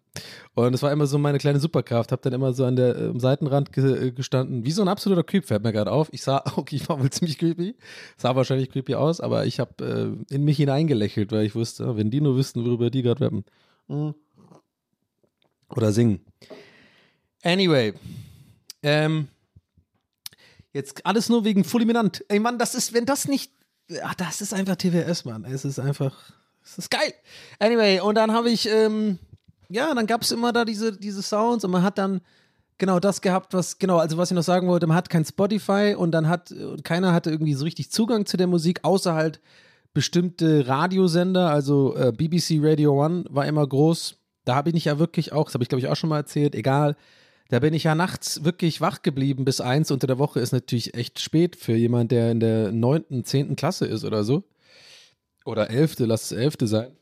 Und 0.54 0.74
es 0.74 0.82
war 0.82 0.92
immer 0.92 1.08
so 1.08 1.18
meine 1.18 1.38
kleine 1.38 1.60
Superkraft. 1.60 2.12
Habe 2.12 2.22
dann 2.22 2.34
immer 2.34 2.54
so 2.54 2.66
an 2.66 2.76
der 2.76 2.96
äh, 2.96 3.08
am 3.08 3.20
Seitenrand 3.20 3.72
ge 3.72 4.12
gestanden, 4.12 4.66
wie 4.66 4.72
so 4.72 4.82
ein 4.82 4.88
absoluter 4.88 5.24
Creep, 5.24 5.46
fällt 5.46 5.64
mir 5.64 5.74
gerade 5.74 5.92
auf. 5.92 6.10
Ich 6.12 6.24
sah, 6.24 6.44
okay, 6.56 6.76
ich 6.76 6.88
war 6.90 7.00
wohl 7.00 7.10
ziemlich 7.10 7.38
creepy. 7.38 7.76
Sah 8.18 8.36
wahrscheinlich 8.36 8.70
creepy 8.70 8.96
aus, 8.96 9.20
aber 9.22 9.46
ich 9.46 9.60
habe 9.60 10.18
äh, 10.30 10.34
in 10.34 10.44
mich 10.44 10.58
hineingelächelt, 10.58 11.32
weil 11.32 11.46
ich 11.46 11.56
wusste, 11.56 11.98
wenn 11.98 12.12
die 12.12 12.22
nur 12.22 12.36
wüssten, 12.36 12.64
worüber 12.66 12.90
die 12.90 13.02
gerade 13.02 13.26
rappen. 13.26 13.46
Mhm. 13.88 14.16
Oder 15.70 15.92
singen. 15.92 16.22
Anyway. 17.44 17.94
Ähm, 18.84 19.28
jetzt 20.72 21.06
alles 21.06 21.30
nur 21.30 21.46
wegen 21.46 21.64
Fulminant. 21.64 22.24
Ey 22.28 22.40
Mann, 22.40 22.60
das 22.60 22.76
ist, 22.76 22.94
wenn 22.94 23.06
das 23.06 23.28
nicht. 23.28 23.52
Ach, 24.04 24.16
das 24.16 24.42
ist 24.42 24.54
einfach 24.54 24.76
TWS, 24.76 25.26
Mann. 25.26 25.46
Es 25.46 25.66
ist 25.66 25.80
einfach. 25.80 26.34
Es 26.64 26.78
ist 26.78 26.92
geil. 26.92 27.14
Anyway, 27.60 28.00
und 28.00 28.16
dann 28.16 28.32
habe 28.32 28.50
ich, 28.50 28.68
ähm, 28.70 29.20
ja, 29.70 29.94
dann 29.94 30.08
gab 30.08 30.22
es 30.22 30.32
immer 30.32 30.54
da 30.54 30.66
diese, 30.66 30.98
diese 30.98 31.22
Sounds 31.22 31.66
und 31.66 31.72
man 31.72 31.84
hat 31.84 31.98
dann 31.98 32.22
genau 32.78 33.00
das 33.00 33.22
gehabt, 33.22 33.54
was, 33.54 33.80
genau, 33.80 33.98
also 33.98 34.18
was 34.18 34.32
ich 34.32 34.36
noch 34.36 34.44
sagen 34.44 34.68
wollte, 34.68 34.88
man 34.88 34.98
hat 34.98 35.10
kein 35.10 35.26
Spotify 35.26 35.96
und 35.98 36.12
dann 36.12 36.28
hat, 36.28 36.52
und 36.52 36.84
keiner 36.84 37.14
hatte 37.14 37.30
irgendwie 37.30 37.54
so 37.54 37.66
richtig 37.66 37.92
Zugang 37.92 38.26
zu 38.26 38.38
der 38.38 38.48
Musik, 38.48 38.80
außer 38.84 39.14
halt 39.14 39.42
bestimmte 39.94 40.68
Radiosender, 40.68 41.50
also 41.50 41.96
äh, 41.96 42.12
BBC 42.12 42.60
Radio 42.62 43.04
One 43.04 43.26
war 43.30 43.46
immer 43.46 43.66
groß. 43.68 44.16
Da 44.46 44.56
habe 44.56 44.70
ich 44.70 44.74
nicht 44.74 44.86
ja 44.86 45.00
wirklich 45.00 45.32
auch, 45.34 45.46
das 45.46 45.54
habe 45.54 45.64
ich 45.64 45.70
glaube 45.70 45.82
ich 45.82 45.88
auch 45.88 45.96
schon 45.96 46.10
mal 46.10 46.18
erzählt, 46.18 46.56
egal. 46.56 46.96
Da 47.50 47.60
bin 47.60 47.74
ich 47.74 47.84
ja 47.84 47.94
nachts 47.94 48.44
wirklich 48.44 48.82
wach 48.82 49.04
geblieben 49.04 49.46
bis 49.46 49.62
eins. 49.62 49.92
Unter 49.92 50.08
der 50.08 50.18
Woche 50.18 50.40
ist 50.40 50.54
natürlich 50.54 50.96
echt 50.96 51.20
spät 51.20 51.56
für 51.56 51.76
jemand, 51.76 52.12
der 52.12 52.32
in 52.32 52.40
der 52.40 52.72
neunten, 52.72 53.26
zehnten 53.26 53.56
Klasse 53.56 53.86
ist 53.86 54.04
oder 54.04 54.24
so 54.24 54.44
oder 55.46 55.70
elfte, 55.70 56.06
lass 56.06 56.32
es 56.32 56.38
elfte 56.38 56.68
sein. 56.68 56.96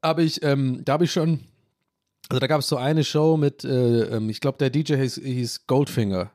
Aber 0.00 0.22
ich, 0.22 0.42
ähm, 0.42 0.82
da 0.84 0.94
habe 0.94 1.04
ich 1.04 1.12
schon, 1.12 1.40
also 2.28 2.40
da 2.40 2.46
gab 2.46 2.60
es 2.60 2.68
so 2.68 2.76
eine 2.76 3.04
Show 3.04 3.36
mit, 3.36 3.64
äh, 3.64 4.16
ähm, 4.16 4.30
ich 4.30 4.40
glaube, 4.40 4.58
der 4.58 4.70
DJ 4.70 4.96
hieß, 4.96 5.16
hieß 5.16 5.66
Goldfinger. 5.66 6.30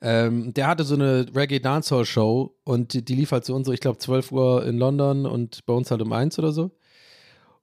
Ähm, 0.00 0.54
der 0.54 0.68
hatte 0.68 0.84
so 0.84 0.94
eine 0.94 1.26
Reggae 1.34 1.58
Dancehall 1.58 2.04
Show 2.04 2.54
und 2.64 2.92
die, 2.92 3.04
die 3.04 3.16
lief 3.16 3.32
halt 3.32 3.44
so 3.44 3.62
so, 3.64 3.72
ich 3.72 3.80
glaube, 3.80 3.98
12 3.98 4.30
Uhr 4.32 4.64
in 4.64 4.78
London 4.78 5.26
und 5.26 5.66
bei 5.66 5.72
uns 5.72 5.90
halt 5.90 6.02
um 6.02 6.12
eins 6.12 6.38
oder 6.38 6.52
so. 6.52 6.70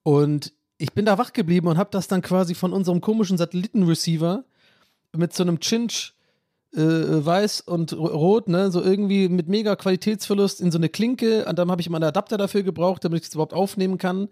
Und 0.03 0.53
ich 0.77 0.93
bin 0.93 1.05
da 1.05 1.17
wach 1.17 1.31
geblieben 1.31 1.67
und 1.67 1.77
habe 1.77 1.89
das 1.91 2.07
dann 2.07 2.21
quasi 2.21 2.53
von 2.53 2.73
unserem 2.73 2.99
komischen 2.99 3.37
Satellitenreceiver 3.37 4.43
mit 5.15 5.33
so 5.33 5.43
einem 5.43 5.59
Chinch 5.59 6.14
äh, 6.75 7.25
weiß 7.25 7.61
und 7.61 7.93
rot, 7.93 8.47
ne, 8.47 8.71
so 8.71 8.81
irgendwie 8.81 9.29
mit 9.29 9.47
mega 9.47 9.75
Qualitätsverlust 9.75 10.61
in 10.61 10.71
so 10.71 10.77
eine 10.77 10.89
Klinke. 10.89 11.45
Und 11.45 11.57
dann 11.57 11.71
habe 11.71 11.81
ich 11.81 11.87
immer 11.87 11.97
einen 11.97 12.05
Adapter 12.05 12.37
dafür 12.37 12.63
gebraucht, 12.63 13.05
damit 13.05 13.21
ich 13.21 13.27
es 13.27 13.33
überhaupt 13.33 13.53
aufnehmen 13.53 13.97
kann. 13.97 14.29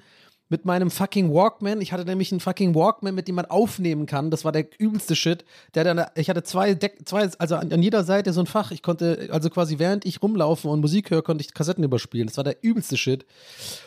Mit 0.49 0.65
meinem 0.65 0.91
fucking 0.91 1.33
Walkman. 1.33 1.81
Ich 1.81 1.93
hatte 1.93 2.05
nämlich 2.05 2.31
einen 2.31 2.41
fucking 2.41 2.75
Walkman, 2.75 3.15
mit 3.15 3.27
dem 3.27 3.35
man 3.35 3.45
aufnehmen 3.45 4.05
kann. 4.05 4.29
Das 4.29 4.45
war 4.45 4.51
der 4.51 4.67
übelste 4.77 5.15
Shit. 5.15 5.45
Der 5.73 5.83
dann, 5.83 6.05
ich 6.15 6.29
hatte 6.29 6.43
zwei, 6.43 6.75
Deck, 6.75 6.97
zwei 7.05 7.29
also 7.39 7.55
an, 7.55 7.71
an 7.71 7.81
jeder 7.81 8.03
Seite 8.03 8.33
so 8.33 8.41
ein 8.41 8.45
Fach. 8.45 8.71
Ich 8.71 8.83
konnte, 8.83 9.29
also 9.31 9.49
quasi 9.49 9.79
während 9.79 10.05
ich 10.05 10.21
rumlaufen 10.21 10.69
und 10.69 10.81
Musik 10.81 11.09
höre, 11.09 11.23
konnte 11.23 11.43
ich 11.43 11.53
Kassetten 11.53 11.83
überspielen. 11.83 12.27
Das 12.27 12.37
war 12.37 12.43
der 12.43 12.61
übelste 12.61 12.97
Shit. 12.97 13.25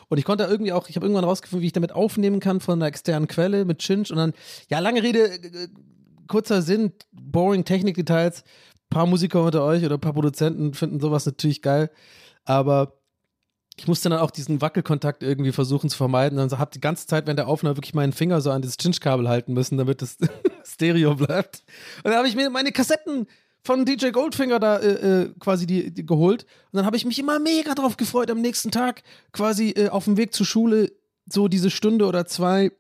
Und 0.09 0.19
ich 0.19 0.25
konnte 0.25 0.45
irgendwie 0.45 0.73
auch, 0.73 0.89
ich 0.89 0.97
habe 0.97 1.07
irgendwann 1.07 1.25
rausgefunden, 1.25 1.63
wie 1.63 1.67
ich 1.67 1.73
damit 1.73 1.93
aufnehmen 1.93 2.41
kann 2.41 2.61
von 2.61 2.79
einer 2.79 2.87
externen 2.87 3.29
Quelle 3.29 3.65
mit 3.65 3.79
Chinch. 3.79 4.11
Und 4.11 4.17
dann, 4.17 4.33
ja, 4.69 4.81
lange 4.81 5.03
Rede, 5.03 5.35
äh, 5.35 5.69
kurzer 6.27 6.63
Sinn, 6.63 6.93
boring 7.13 7.65
Technikdetails. 7.65 8.43
Ein 8.43 8.89
paar 8.91 9.07
Musiker 9.07 9.43
unter 9.43 9.65
euch 9.65 9.85
oder 9.85 9.97
ein 9.97 10.01
paar 10.01 10.13
Produzenten 10.13 10.75
finden 10.75 11.01
sowas 11.01 11.27
natürlich 11.27 11.63
geil. 11.63 11.91
Aber 12.45 12.95
ich 13.77 13.87
musste 13.87 14.09
dann 14.09 14.19
auch 14.19 14.31
diesen 14.31 14.61
Wackelkontakt 14.63 15.23
irgendwie 15.23 15.53
versuchen 15.53 15.91
zu 15.91 15.97
vermeiden. 15.97 16.39
Dann 16.39 16.59
habe 16.59 16.71
die 16.73 16.81
ganze 16.81 17.07
Zeit 17.07 17.27
während 17.27 17.39
der 17.39 17.49
Aufnahme 17.49 17.77
wirklich 17.77 17.95
meinen 17.95 18.13
Finger 18.13 18.41
so 18.41 18.51
an 18.51 18.63
dieses 18.63 18.79
Chinch-Kabel 18.79 19.29
halten 19.29 19.53
müssen, 19.53 19.77
damit 19.77 20.01
das 20.01 20.17
Stereo 20.65 21.15
bleibt. 21.15 21.63
Und 21.99 22.07
dann 22.07 22.17
habe 22.17 22.29
ich 22.29 22.37
mir 22.37 22.49
meine 22.49 22.73
Kassetten 22.73 23.27
von 23.63 23.85
DJ 23.85 24.11
Goldfinger 24.11 24.61
da 24.61 24.79
äh, 24.79 25.23
äh, 25.23 25.35
quasi 25.41 25.67
die, 25.67 25.93
die, 25.93 26.07
geholt. 26.07 26.45
Und 26.73 26.79
dann 26.79 26.87
habe 26.87 26.97
ich 26.97 27.05
mich 27.05 27.19
immer 27.19 27.39
mega 27.39 27.75
drauf 27.75 27.97
gefreut, 27.97 28.31
am 28.31 28.41
nächsten 28.41 28.71
Tag 28.71 29.03
quasi 29.33 29.71
äh, 29.71 29.89
auf 29.89 30.05
dem 30.05 30.17
Weg 30.17 30.33
zur 30.33 30.47
Schule 30.47 30.93
so 31.31 31.49
diese 31.49 31.71
Stunde 31.71 32.07
oder 32.07 32.27
zwei 32.27 32.71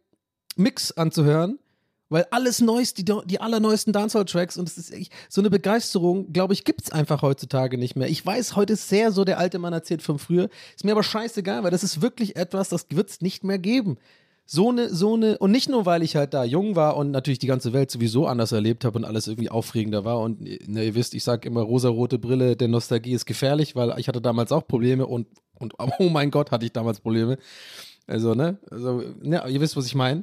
Mix 0.54 0.92
anzuhören. 0.92 1.58
Weil 2.08 2.26
alles 2.30 2.60
Neues, 2.60 2.94
die, 2.94 3.04
die 3.04 3.40
allerneuesten 3.40 3.92
Dancehall-Tracks 3.92 4.56
und 4.56 4.68
es 4.68 4.78
ist 4.78 4.92
echt, 4.92 5.12
so 5.28 5.40
eine 5.40 5.50
Begeisterung, 5.50 6.32
glaube 6.32 6.54
ich, 6.54 6.64
gibt 6.64 6.82
es 6.82 6.92
einfach 6.92 7.22
heutzutage 7.22 7.78
nicht 7.78 7.96
mehr. 7.96 8.08
Ich 8.08 8.24
weiß, 8.24 8.54
heute 8.54 8.74
ist 8.74 8.88
sehr 8.88 9.10
so, 9.10 9.24
der 9.24 9.38
alte 9.38 9.58
Mann 9.58 9.72
erzählt 9.72 10.02
von 10.02 10.18
früher. 10.18 10.48
Ist 10.76 10.84
mir 10.84 10.92
aber 10.92 11.02
scheißegal, 11.02 11.64
weil 11.64 11.72
das 11.72 11.82
ist 11.82 12.02
wirklich 12.02 12.36
etwas, 12.36 12.68
das 12.68 12.86
wird 12.90 13.10
es 13.10 13.20
nicht 13.20 13.42
mehr 13.42 13.58
geben. 13.58 13.98
So 14.48 14.68
eine, 14.68 14.94
so 14.94 15.14
eine, 15.14 15.38
und 15.38 15.50
nicht 15.50 15.68
nur, 15.68 15.86
weil 15.86 16.04
ich 16.04 16.14
halt 16.14 16.32
da 16.32 16.44
jung 16.44 16.76
war 16.76 16.96
und 16.96 17.10
natürlich 17.10 17.40
die 17.40 17.48
ganze 17.48 17.72
Welt 17.72 17.90
sowieso 17.90 18.28
anders 18.28 18.52
erlebt 18.52 18.84
habe 18.84 18.96
und 18.96 19.04
alles 19.04 19.26
irgendwie 19.26 19.50
aufregender 19.50 20.04
war. 20.04 20.20
Und 20.20 20.40
ne, 20.40 20.84
ihr 20.84 20.94
wisst, 20.94 21.14
ich 21.14 21.24
sage 21.24 21.48
immer, 21.48 21.62
rosarote 21.62 22.20
Brille 22.20 22.54
der 22.54 22.68
Nostalgie 22.68 23.14
ist 23.14 23.26
gefährlich, 23.26 23.74
weil 23.74 23.92
ich 23.98 24.06
hatte 24.06 24.20
damals 24.20 24.52
auch 24.52 24.68
Probleme 24.68 25.04
und, 25.06 25.26
und 25.58 25.74
oh 25.98 26.08
mein 26.08 26.30
Gott, 26.30 26.52
hatte 26.52 26.64
ich 26.64 26.72
damals 26.72 27.00
Probleme. 27.00 27.38
Also, 28.06 28.34
ne? 28.34 28.58
Also, 28.70 29.02
ne, 29.20 29.42
ihr 29.48 29.60
wisst, 29.60 29.76
was 29.76 29.86
ich 29.86 29.96
meine. 29.96 30.22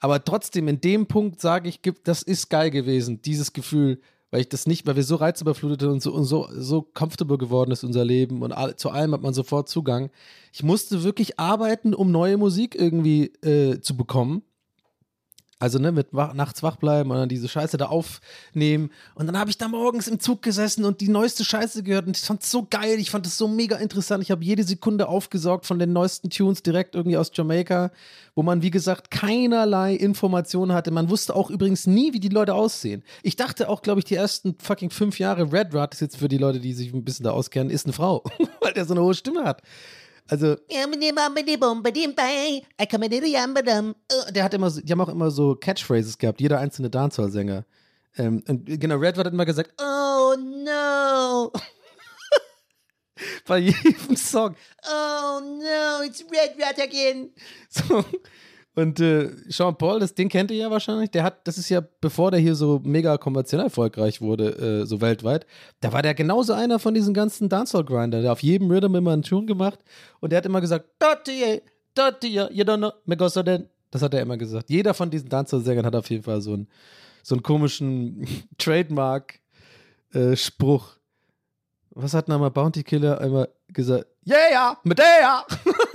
Aber 0.00 0.24
trotzdem, 0.24 0.66
in 0.68 0.80
dem 0.80 1.06
Punkt 1.06 1.40
sage 1.40 1.68
ich, 1.68 1.80
das 2.04 2.22
ist 2.22 2.48
geil 2.48 2.70
gewesen, 2.70 3.20
dieses 3.22 3.52
Gefühl, 3.52 4.00
weil 4.30 4.42
ich 4.42 4.48
das 4.48 4.66
nicht, 4.66 4.86
weil 4.86 4.96
wir 4.96 5.02
so 5.02 5.16
reizüberflutet 5.16 5.88
und 5.88 6.02
so, 6.02 6.12
und 6.12 6.24
so, 6.24 6.48
so 6.52 6.82
comfortable 6.82 7.36
geworden 7.36 7.70
ist, 7.72 7.84
unser 7.84 8.04
Leben 8.04 8.42
und 8.42 8.52
all, 8.52 8.76
zu 8.76 8.90
allem 8.90 9.12
hat 9.12 9.22
man 9.22 9.34
sofort 9.34 9.68
Zugang. 9.68 10.10
Ich 10.52 10.62
musste 10.62 11.02
wirklich 11.02 11.38
arbeiten, 11.38 11.94
um 11.94 12.10
neue 12.10 12.36
Musik 12.36 12.74
irgendwie 12.74 13.26
äh, 13.44 13.80
zu 13.80 13.96
bekommen. 13.96 14.42
Also, 15.60 15.78
ne, 15.78 15.92
mit 15.92 16.08
wach, 16.12 16.32
nachts 16.32 16.62
wach 16.62 16.76
bleiben 16.76 17.10
und 17.10 17.18
dann 17.18 17.28
diese 17.28 17.46
Scheiße 17.46 17.76
da 17.76 17.86
aufnehmen. 17.86 18.90
Und 19.14 19.26
dann 19.26 19.38
habe 19.38 19.50
ich 19.50 19.58
da 19.58 19.68
morgens 19.68 20.08
im 20.08 20.18
Zug 20.18 20.40
gesessen 20.40 20.86
und 20.86 21.02
die 21.02 21.08
neueste 21.08 21.44
Scheiße 21.44 21.82
gehört. 21.82 22.06
Und 22.06 22.16
ich 22.16 22.24
fand 22.24 22.42
es 22.42 22.50
so 22.50 22.66
geil. 22.68 22.98
Ich 22.98 23.10
fand 23.10 23.26
es 23.26 23.36
so 23.36 23.46
mega 23.46 23.76
interessant. 23.76 24.24
Ich 24.24 24.30
habe 24.30 24.42
jede 24.42 24.64
Sekunde 24.64 25.06
aufgesaugt 25.06 25.66
von 25.66 25.78
den 25.78 25.92
neuesten 25.92 26.30
Tunes 26.30 26.62
direkt 26.62 26.94
irgendwie 26.94 27.18
aus 27.18 27.30
Jamaika, 27.34 27.92
wo 28.34 28.42
man, 28.42 28.62
wie 28.62 28.70
gesagt, 28.70 29.10
keinerlei 29.10 29.94
Informationen 29.94 30.72
hatte. 30.72 30.92
Man 30.92 31.10
wusste 31.10 31.36
auch 31.36 31.50
übrigens 31.50 31.86
nie, 31.86 32.14
wie 32.14 32.20
die 32.20 32.30
Leute 32.30 32.54
aussehen. 32.54 33.04
Ich 33.22 33.36
dachte 33.36 33.68
auch, 33.68 33.82
glaube 33.82 34.00
ich, 34.00 34.06
die 34.06 34.14
ersten 34.14 34.56
fucking 34.58 34.88
fünf 34.88 35.18
Jahre 35.18 35.52
Red 35.52 35.74
Rat 35.74 35.92
ist 35.92 36.00
jetzt 36.00 36.16
für 36.16 36.28
die 36.28 36.38
Leute, 36.38 36.60
die 36.60 36.72
sich 36.72 36.94
ein 36.94 37.04
bisschen 37.04 37.24
da 37.24 37.32
auskennen, 37.32 37.70
ist 37.70 37.84
eine 37.84 37.92
Frau, 37.92 38.24
weil 38.62 38.72
der 38.72 38.86
so 38.86 38.94
eine 38.94 39.02
hohe 39.02 39.14
Stimme 39.14 39.44
hat. 39.44 39.60
Also. 40.30 40.56
Der 44.30 44.44
hat 44.44 44.54
immer 44.54 44.70
so, 44.70 44.80
die 44.80 44.92
haben 44.92 45.00
auch 45.00 45.08
immer 45.08 45.32
so 45.32 45.56
Catchphrases 45.56 46.18
gehabt, 46.18 46.40
jeder 46.40 46.60
einzelne 46.60 46.88
Dancehall-Sänger. 46.88 47.64
Ähm, 48.16 48.42
und 48.46 48.64
genau, 48.64 48.96
Red 48.96 49.18
hat 49.18 49.26
immer 49.26 49.44
gesagt, 49.44 49.72
oh 49.82 50.36
no. 50.38 51.50
Bei 53.46 53.58
jedem 53.58 54.16
Song. 54.16 54.54
Oh 54.84 55.40
no, 55.40 56.04
it's 56.04 56.24
Red 56.30 56.54
Rat 56.60 56.78
again. 56.80 57.32
So. 57.68 58.04
Und 58.76 59.00
äh, 59.00 59.30
Sean 59.48 59.76
Paul, 59.76 59.98
das, 59.98 60.14
den 60.14 60.28
kennt 60.28 60.52
ihr 60.52 60.58
ja 60.58 60.70
wahrscheinlich. 60.70 61.10
Der 61.10 61.24
hat, 61.24 61.44
das 61.46 61.58
ist 61.58 61.68
ja, 61.70 61.82
bevor 62.00 62.30
der 62.30 62.38
hier 62.38 62.54
so 62.54 62.80
mega 62.84 63.18
kommerziell 63.18 63.60
erfolgreich 63.60 64.20
wurde, 64.20 64.82
äh, 64.82 64.86
so 64.86 65.00
weltweit, 65.00 65.44
da 65.80 65.92
war 65.92 66.02
der 66.02 66.14
genauso 66.14 66.52
einer 66.52 66.78
von 66.78 66.94
diesen 66.94 67.12
ganzen 67.12 67.48
Dancehall-Grinder. 67.48 68.22
Der 68.22 68.30
auf 68.32 68.42
jedem 68.42 68.70
Rhythm 68.70 68.94
immer 68.94 69.12
einen 69.12 69.22
Tune 69.22 69.46
gemacht 69.46 69.80
und 70.20 70.30
der 70.30 70.36
hat 70.38 70.46
immer 70.46 70.60
gesagt, 70.60 70.84
Dottie, 71.00 71.62
Dottie, 71.94 72.46
you 72.52 72.64
don't 72.64 72.76
know, 72.78 72.92
me 73.06 73.16
goes 73.16 73.34
denn. 73.34 73.68
Das 73.90 74.02
hat 74.02 74.14
er 74.14 74.22
immer 74.22 74.36
gesagt. 74.36 74.70
Jeder 74.70 74.94
von 74.94 75.10
diesen 75.10 75.28
Dancehall-Sängern 75.28 75.84
hat 75.84 75.96
auf 75.96 76.08
jeden 76.08 76.22
Fall 76.22 76.40
so 76.40 76.52
einen, 76.52 76.68
so 77.24 77.34
einen 77.34 77.42
komischen 77.42 78.24
Trademark-Spruch. 78.58 80.94
Äh, 80.94 80.98
Was 81.90 82.14
hat 82.14 82.28
nochmal 82.28 82.52
Bounty 82.52 82.84
Killer 82.84 83.20
einmal 83.20 83.48
gesagt? 83.66 84.06
Yeah, 84.24 84.78
Medea! 84.84 85.44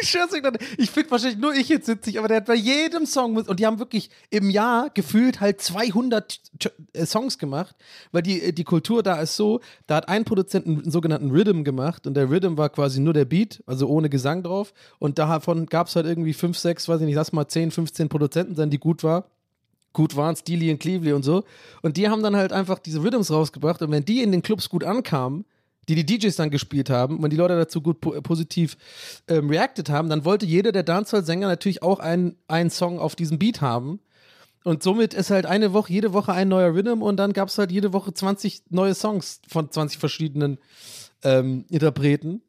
Ich 0.00 0.10
schwör's 0.10 0.32
euch, 0.32 0.42
ich 0.76 0.90
finde 0.90 1.10
wahrscheinlich 1.10 1.38
nur 1.38 1.54
ich 1.54 1.68
jetzt 1.68 1.88
witzig, 1.88 2.18
aber 2.18 2.28
der 2.28 2.38
hat 2.38 2.46
bei 2.46 2.54
jedem 2.54 3.06
Song, 3.06 3.36
und 3.36 3.58
die 3.58 3.66
haben 3.66 3.78
wirklich 3.78 4.10
im 4.30 4.50
Jahr 4.50 4.90
gefühlt 4.90 5.40
halt 5.40 5.62
200 5.62 6.40
äh, 6.92 7.06
Songs 7.06 7.38
gemacht, 7.38 7.74
weil 8.10 8.22
die, 8.22 8.54
die 8.54 8.64
Kultur 8.64 9.02
da 9.02 9.20
ist 9.20 9.36
so, 9.36 9.60
da 9.86 9.96
hat 9.96 10.08
ein 10.08 10.24
Produzent 10.24 10.66
einen 10.66 10.90
sogenannten 10.90 11.30
Rhythm 11.30 11.62
gemacht 11.62 12.06
und 12.06 12.14
der 12.14 12.30
Rhythm 12.30 12.58
war 12.58 12.68
quasi 12.68 13.00
nur 13.00 13.14
der 13.14 13.24
Beat, 13.24 13.62
also 13.66 13.88
ohne 13.88 14.10
Gesang 14.10 14.42
drauf 14.42 14.74
und 14.98 15.18
davon 15.18 15.66
gab 15.66 15.86
es 15.86 15.96
halt 15.96 16.06
irgendwie 16.06 16.34
5, 16.34 16.58
6, 16.58 16.88
weiß 16.88 17.00
ich 17.00 17.06
nicht, 17.06 17.16
lass 17.16 17.32
mal 17.32 17.48
10, 17.48 17.70
15 17.70 18.08
Produzenten 18.08 18.54
sein, 18.54 18.70
die 18.70 18.78
gut 18.78 19.02
war. 19.02 19.30
gut 19.94 20.16
waren, 20.16 20.36
Steely 20.36 20.70
und 20.70 20.80
Cleavely 20.80 21.12
und 21.12 21.22
so. 21.22 21.44
Und 21.82 21.96
die 21.96 22.08
haben 22.08 22.22
dann 22.22 22.34
halt 22.36 22.52
einfach 22.52 22.78
diese 22.78 23.02
Rhythms 23.02 23.30
rausgebracht. 23.30 23.82
Und 23.82 23.90
wenn 23.90 24.04
die 24.04 24.22
in 24.22 24.32
den 24.32 24.40
Clubs 24.40 24.70
gut 24.70 24.84
ankamen, 24.84 25.44
die 25.88 25.94
die 25.94 26.06
DJs 26.06 26.36
dann 26.36 26.50
gespielt 26.50 26.90
haben, 26.90 27.22
wenn 27.22 27.30
die 27.30 27.36
Leute 27.36 27.56
dazu 27.56 27.80
gut 27.80 28.00
po 28.00 28.12
positiv 28.20 28.76
ähm, 29.28 29.50
reacted 29.50 29.90
haben, 29.90 30.08
dann 30.08 30.24
wollte 30.24 30.46
jeder 30.46 30.72
der 30.72 30.84
Dancehall-Sänger 30.84 31.48
natürlich 31.48 31.82
auch 31.82 31.98
einen, 31.98 32.36
einen 32.46 32.70
Song 32.70 32.98
auf 32.98 33.16
diesem 33.16 33.38
Beat 33.38 33.60
haben. 33.60 34.00
Und 34.64 34.84
somit 34.84 35.12
ist 35.12 35.30
halt 35.30 35.44
eine 35.44 35.72
Woche, 35.72 35.92
jede 35.92 36.12
Woche 36.12 36.32
ein 36.32 36.48
neuer 36.48 36.72
Rhythm 36.72 37.02
und 37.02 37.16
dann 37.16 37.32
gab 37.32 37.48
es 37.48 37.58
halt 37.58 37.72
jede 37.72 37.92
Woche 37.92 38.14
20 38.14 38.62
neue 38.70 38.94
Songs 38.94 39.40
von 39.48 39.70
20 39.70 39.98
verschiedenen 39.98 40.58
ähm, 41.24 41.64
Interpreten. 41.68 42.42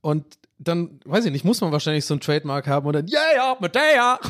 Und 0.00 0.24
dann, 0.58 1.00
weiß 1.04 1.24
ich 1.24 1.32
nicht, 1.32 1.44
muss 1.44 1.60
man 1.60 1.72
wahrscheinlich 1.72 2.04
so 2.04 2.14
ein 2.14 2.20
Trademark 2.20 2.68
haben 2.68 2.86
und 2.86 2.92
dann, 2.92 3.08
yeah, 3.08 3.32
yeah, 3.34 3.56
Medea! 3.60 4.20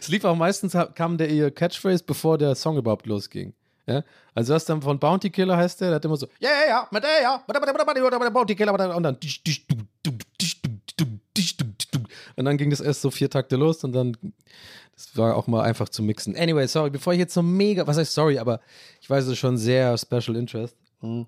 Es 0.00 0.08
lief 0.08 0.24
auch 0.24 0.34
meistens, 0.34 0.76
kam 0.94 1.18
der 1.18 1.30
ihr 1.30 1.50
Catchphrase, 1.50 2.02
bevor 2.04 2.38
der 2.38 2.54
Song 2.54 2.78
überhaupt 2.78 3.06
losging. 3.06 3.52
Ja? 3.86 4.02
Also 4.34 4.52
das 4.52 4.64
dann 4.64 4.82
von 4.82 4.98
Bounty 4.98 5.30
Killer 5.30 5.56
heißt 5.56 5.80
der, 5.80 5.88
der 5.88 5.96
hat 5.96 6.04
immer 6.04 6.16
so, 6.16 6.26
ja, 6.38 6.50
ja, 6.50 6.68
ja, 6.68 6.88
Medea, 6.90 7.42
Bounty 8.30 8.54
Killer, 8.54 8.72
und 8.72 8.78
dann 8.78 9.18
und 12.36 12.44
dann 12.44 12.58
ging 12.58 12.70
das 12.70 12.80
erst 12.80 13.02
so 13.02 13.10
vier 13.10 13.30
Takte 13.30 13.56
los 13.56 13.84
und 13.84 13.92
dann, 13.92 14.16
das 14.94 15.16
war 15.16 15.36
auch 15.36 15.46
mal 15.46 15.62
einfach 15.62 15.88
zu 15.88 16.02
mixen. 16.02 16.36
Anyway, 16.36 16.66
sorry, 16.66 16.90
bevor 16.90 17.12
ich 17.12 17.18
jetzt 17.18 17.34
so 17.34 17.42
mega, 17.42 17.86
was 17.86 17.96
heißt 17.96 18.12
sorry, 18.12 18.38
aber 18.38 18.60
ich 19.00 19.08
weiß, 19.08 19.24
es 19.24 19.32
ist 19.32 19.38
schon 19.38 19.56
sehr 19.56 19.96
Special 19.96 20.36
Interest. 20.36 20.76
Mhm. 21.00 21.26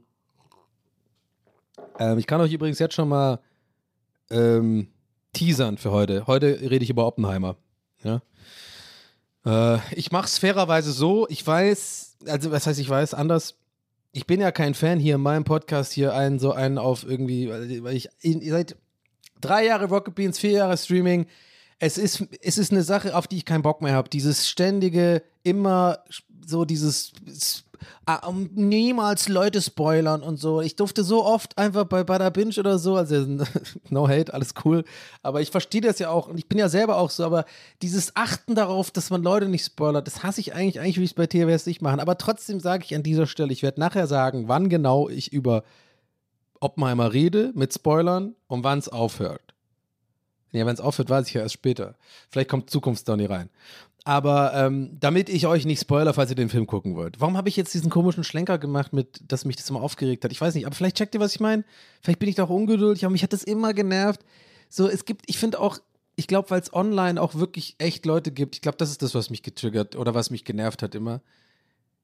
Ähm, 1.99 2.18
ich 2.18 2.27
kann 2.27 2.40
euch 2.40 2.53
übrigens 2.53 2.79
jetzt 2.79 2.94
schon 2.94 3.09
mal 3.09 3.40
ähm, 4.31 4.88
teasern 5.33 5.79
für 5.79 5.90
heute. 5.90 6.27
Heute 6.27 6.61
rede 6.61 6.83
ich 6.85 6.90
über 6.90 7.07
Oppenheimer. 7.07 7.57
Ja. 8.03 8.23
Äh, 9.44 9.79
ich 9.94 10.12
mache 10.12 10.27
es 10.27 10.38
fairerweise 10.38 10.92
so, 10.92 11.27
ich 11.29 11.47
weiß, 11.47 12.08
also 12.26 12.50
was 12.50 12.66
heißt 12.66 12.81
ich 12.81 12.88
weiß, 12.88 13.14
anders. 13.14 13.57
Ich 14.12 14.26
bin 14.26 14.40
ja 14.40 14.50
kein 14.50 14.74
Fan 14.74 14.98
hier 14.98 15.16
in 15.16 15.20
meinem 15.20 15.44
Podcast 15.44 15.92
hier 15.92 16.14
einen 16.14 16.38
so 16.38 16.52
einen 16.52 16.78
auf 16.78 17.04
irgendwie, 17.04 17.50
weil 17.50 17.94
ich, 17.94 18.09
seid 18.22 18.76
drei 19.40 19.66
Jahre 19.66 19.87
Rocket 19.87 20.14
Beans, 20.14 20.38
vier 20.38 20.52
Jahre 20.52 20.76
Streaming. 20.76 21.26
Es 21.78 21.98
ist, 21.98 22.24
es 22.40 22.59
ist 22.59 22.72
eine 22.72 22.83
Sache, 22.83 23.14
auf 23.14 23.26
die 23.26 23.37
ich 23.37 23.44
keinen 23.44 23.62
Bock 23.62 23.83
mehr 23.83 23.92
habe. 23.92 24.09
Dieses 24.09 24.48
ständige, 24.48 25.22
immer 25.42 26.02
so 26.44 26.64
dieses 26.64 27.12
um 28.27 28.51
niemals 28.55 29.29
Leute 29.29 29.61
spoilern 29.62 30.23
und 30.23 30.38
so. 30.38 30.61
Ich 30.61 30.77
durfte 30.77 31.05
so 31.05 31.25
oft 31.25 31.57
einfach 31.59 31.85
bei 31.85 32.05
Bada 32.05 32.31
Binge 32.31 32.55
oder 32.59 32.79
so, 32.79 32.97
also 32.97 33.27
no 33.91 34.09
hate, 34.09 34.33
alles 34.33 34.55
cool. 34.64 34.85
Aber 35.23 35.41
ich 35.41 35.51
verstehe 35.51 35.81
das 35.81 35.99
ja 35.99 36.11
auch 36.11 36.29
und 36.29 36.38
ich 36.38 36.49
bin 36.49 36.59
ja 36.59 36.69
selber 36.69 36.97
auch 36.97 37.11
so, 37.11 37.25
aber 37.25 37.45
dieses 37.83 38.17
Achten 38.17 38.55
darauf, 38.55 38.91
dass 38.91 39.11
man 39.11 39.23
Leute 39.23 39.49
nicht 39.49 39.64
spoilert, 39.64 40.07
das 40.07 40.23
hasse 40.23 40.41
ich 40.41 40.55
eigentlich, 40.55 40.81
eigentlich 40.81 40.97
will 40.97 41.05
ich 41.05 41.11
es 41.11 41.14
bei 41.14 41.27
TWS 41.27 41.67
nicht 41.67 41.83
machen. 41.83 42.01
Aber 42.01 42.19
trotzdem 42.19 42.61
sage 42.61 42.85
ich 42.85 42.95
an 42.95 43.03
dieser 43.03 43.27
Stelle, 43.27 43.53
ich 43.53 43.62
werde 43.62 43.81
nachher 43.81 44.07
sagen, 44.07 44.49
wann 44.49 44.69
genau 44.69 45.09
ich 45.09 45.33
über 45.33 45.64
Oppenheimer 46.61 47.12
rede 47.12 47.53
mit 47.55 47.73
Spoilern 47.73 48.35
und 48.47 48.64
wann 48.64 48.79
es 48.79 48.88
aufhört. 48.88 49.55
Ja, 50.53 50.64
wenn 50.64 50.75
es 50.75 50.81
aufhört, 50.81 51.11
weiß 51.11 51.29
ich 51.29 51.35
ja 51.35 51.43
erst 51.43 51.55
später. 51.55 51.95
Vielleicht 52.31 52.49
kommt 52.49 52.71
Zukunftsdonny 52.71 53.27
rein. 53.27 53.51
Aber 54.04 54.54
ähm, 54.54 54.96
damit 55.00 55.28
ich 55.28 55.46
euch 55.46 55.66
nicht 55.66 55.80
spoiler, 55.80 56.14
falls 56.14 56.30
ihr 56.30 56.37
den 56.37 56.48
Film 56.48 56.66
gucken 56.66 56.96
wollt. 56.96 57.20
Warum 57.20 57.37
habe 57.37 57.48
ich 57.48 57.56
jetzt 57.56 57.74
diesen 57.74 57.90
komischen 57.90 58.24
Schlenker 58.24 58.58
gemacht, 58.58 58.92
mit, 58.92 59.20
dass 59.28 59.44
mich 59.44 59.56
das 59.56 59.68
immer 59.68 59.82
aufgeregt 59.82 60.24
hat? 60.24 60.32
Ich 60.32 60.40
weiß 60.40 60.54
nicht, 60.54 60.66
aber 60.66 60.74
vielleicht 60.74 60.96
checkt 60.96 61.14
ihr, 61.14 61.20
was 61.20 61.34
ich 61.34 61.40
meine. 61.40 61.64
Vielleicht 62.00 62.18
bin 62.18 62.28
ich 62.28 62.37
doch 62.37 62.48
ungeduldig, 62.48 63.04
aber 63.04 63.12
mich 63.12 63.22
hat 63.22 63.32
das 63.32 63.42
immer 63.42 63.74
genervt. 63.74 64.20
So, 64.70 64.88
es 64.88 65.04
gibt, 65.04 65.22
ich 65.26 65.38
finde 65.38 65.61
auch, 65.61 65.78
ich 66.16 66.26
glaube, 66.26 66.50
weil 66.50 66.61
es 66.61 66.72
online 66.72 67.20
auch 67.20 67.34
wirklich 67.34 67.76
echt 67.78 68.06
Leute 68.06 68.32
gibt, 68.32 68.54
ich 68.54 68.62
glaube, 68.62 68.78
das 68.78 68.90
ist 68.90 69.02
das, 69.02 69.14
was 69.14 69.30
mich 69.30 69.42
getriggert 69.42 69.94
oder 69.94 70.14
was 70.14 70.30
mich 70.30 70.44
genervt 70.44 70.82
hat 70.82 70.94
immer 70.94 71.20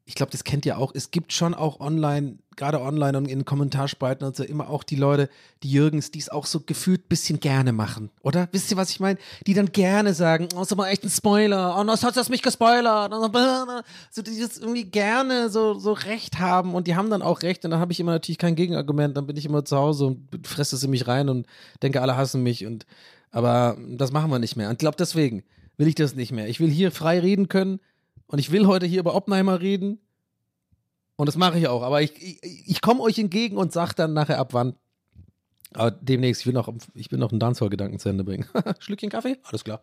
ich 0.07 0.15
glaube, 0.15 0.33
das 0.33 0.45
kennt 0.45 0.67
ihr 0.67 0.77
auch, 0.79 0.93
es 0.95 1.11
gibt 1.11 1.33
schon 1.33 1.55
auch 1.55 1.81
online, 1.81 2.37
gerade 2.57 2.81
online 2.81 3.17
und 3.17 3.27
in 3.27 3.47
Kommentarspalten 3.47 4.27
und 4.27 4.37
so, 4.37 4.45
immer 4.45 4.69
auch 4.69 4.85
die 4.85 4.97
Leute, 4.97 5.31
die 5.63 5.71
Jürgens, 5.71 6.11
die 6.11 6.19
es 6.19 6.29
auch 6.29 6.45
so 6.45 6.61
gefühlt 6.61 7.07
ein 7.07 7.09
bisschen 7.09 7.41
gerne 7.41 7.73
machen, 7.73 8.11
oder? 8.21 8.49
Wisst 8.53 8.71
ihr, 8.71 8.77
was 8.77 8.91
ich 8.91 9.01
meine? 9.01 9.19
Die 9.47 9.55
dann 9.55 9.73
gerne 9.73 10.13
sagen, 10.13 10.49
oh, 10.55 10.61
ist 10.61 10.73
aber 10.73 10.91
echt 10.91 11.05
ein 11.05 11.11
Spoiler, 11.11 11.77
oh, 11.79 11.85
das 11.85 12.05
hat 12.05 12.19
das 12.19 12.29
mich 12.29 12.43
gespoilert, 12.43 13.13
so, 14.11 14.21
die 14.21 14.39
das 14.39 14.59
irgendwie 14.59 14.85
gerne 14.85 15.49
so, 15.49 15.79
so 15.79 15.95
recht 15.95 16.39
haben 16.39 16.75
und 16.75 16.87
die 16.87 16.97
haben 16.97 17.09
dann 17.09 17.23
auch 17.23 17.41
recht 17.41 17.65
und 17.65 17.71
dann 17.71 17.81
habe 17.81 17.93
ich 17.93 18.01
immer 18.01 18.13
natürlich 18.13 18.39
kein 18.39 18.57
Gegenargument, 18.57 19.17
dann 19.17 19.27
bin 19.27 19.39
ich 19.39 19.47
immer 19.47 19.65
zu 19.65 19.79
Hause 19.79 20.07
und 20.07 20.47
fresse 20.47 20.77
es 20.77 20.83
in 20.83 20.91
mich 20.91 21.07
rein 21.07 21.31
und 21.31 21.47
denke, 21.83 22.03
alle 22.03 22.17
hassen 22.17 22.43
mich 22.43 22.67
und, 22.67 22.85
aber 23.31 23.79
das 23.89 24.13
machen 24.13 24.31
wir 24.31 24.39
nicht 24.39 24.57
mehr 24.57 24.69
und 24.69 24.79
glaube, 24.79 24.97
deswegen 24.99 25.45
will 25.79 25.89
ich 25.89 25.95
das 25.95 26.15
nicht 26.15 26.31
mehr. 26.31 26.49
Ich 26.49 26.61
will 26.61 26.71
hier 26.71 26.93
frei 26.93 27.19
reden 27.19 27.49
können, 27.49 27.81
und 28.27 28.39
ich 28.39 28.51
will 28.51 28.67
heute 28.67 28.87
hier 28.87 29.01
über 29.01 29.15
Oppenheimer 29.15 29.61
reden. 29.61 29.99
Und 31.17 31.27
das 31.27 31.37
mache 31.37 31.59
ich 31.59 31.69
auch. 31.69 31.83
Aber 31.83 32.03
ich, 32.03 32.13
ich, 32.21 32.69
ich 32.69 32.81
komme 32.81 33.01
euch 33.01 33.19
entgegen 33.19 33.57
und 33.57 33.73
sage 33.73 33.95
dann 33.95 34.15
nachher 34.15 34.39
ab 34.39 34.53
wann. 34.53 34.75
Aber 35.73 35.91
demnächst, 35.91 36.43
ich 36.43 36.47
will 36.47 36.55
noch, 36.55 36.73
ich 36.95 37.11
will 37.11 37.19
noch 37.19 37.31
einen 37.31 37.41
Dancehall-Gedanken 37.41 37.99
zu 37.99 38.09
Ende 38.09 38.25
bringen. 38.25 38.47
Schlückchen 38.79 39.11
Kaffee? 39.11 39.39
Alles 39.45 39.65
klar. 39.65 39.83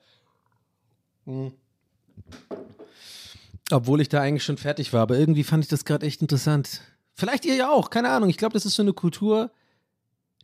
Mhm. 1.26 1.54
Obwohl 3.72 4.02
ich 4.02 4.10
da 4.10 4.22
eigentlich 4.22 4.44
schon 4.44 4.58
fertig 4.58 4.92
war. 4.94 5.02
Aber 5.02 5.18
irgendwie 5.18 5.44
fand 5.44 5.64
ich 5.64 5.70
das 5.70 5.86
gerade 5.86 6.06
echt 6.06 6.22
interessant. 6.22 6.82
Vielleicht 7.14 7.46
ihr 7.46 7.56
ja 7.56 7.70
auch, 7.70 7.90
keine 7.90 8.10
Ahnung. 8.10 8.30
Ich 8.30 8.38
glaube, 8.38 8.54
das 8.54 8.66
ist 8.66 8.76
so 8.76 8.84
eine 8.84 8.94
Kultur, 8.94 9.52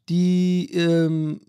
die 0.09 0.69
ähm, 0.73 1.41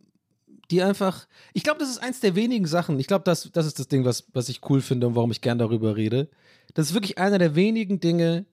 die 0.70 0.82
einfach, 0.82 1.26
ich 1.54 1.62
glaube, 1.62 1.80
das 1.80 1.88
ist 1.88 1.98
eins 1.98 2.20
der 2.20 2.34
wenigen 2.34 2.66
Sachen, 2.66 2.98
ich 2.98 3.06
glaube, 3.06 3.24
das, 3.24 3.50
das 3.52 3.66
ist 3.66 3.78
das 3.78 3.88
Ding, 3.88 4.04
was, 4.04 4.24
was 4.32 4.48
ich 4.48 4.60
cool 4.68 4.80
finde 4.80 5.06
und 5.06 5.14
warum 5.14 5.30
ich 5.30 5.40
gern 5.40 5.58
darüber 5.58 5.96
rede. 5.96 6.28
Das 6.74 6.88
ist 6.88 6.94
wirklich 6.94 7.18
einer 7.18 7.38
der 7.38 7.54
wenigen 7.54 8.00
Dinge, 8.00 8.44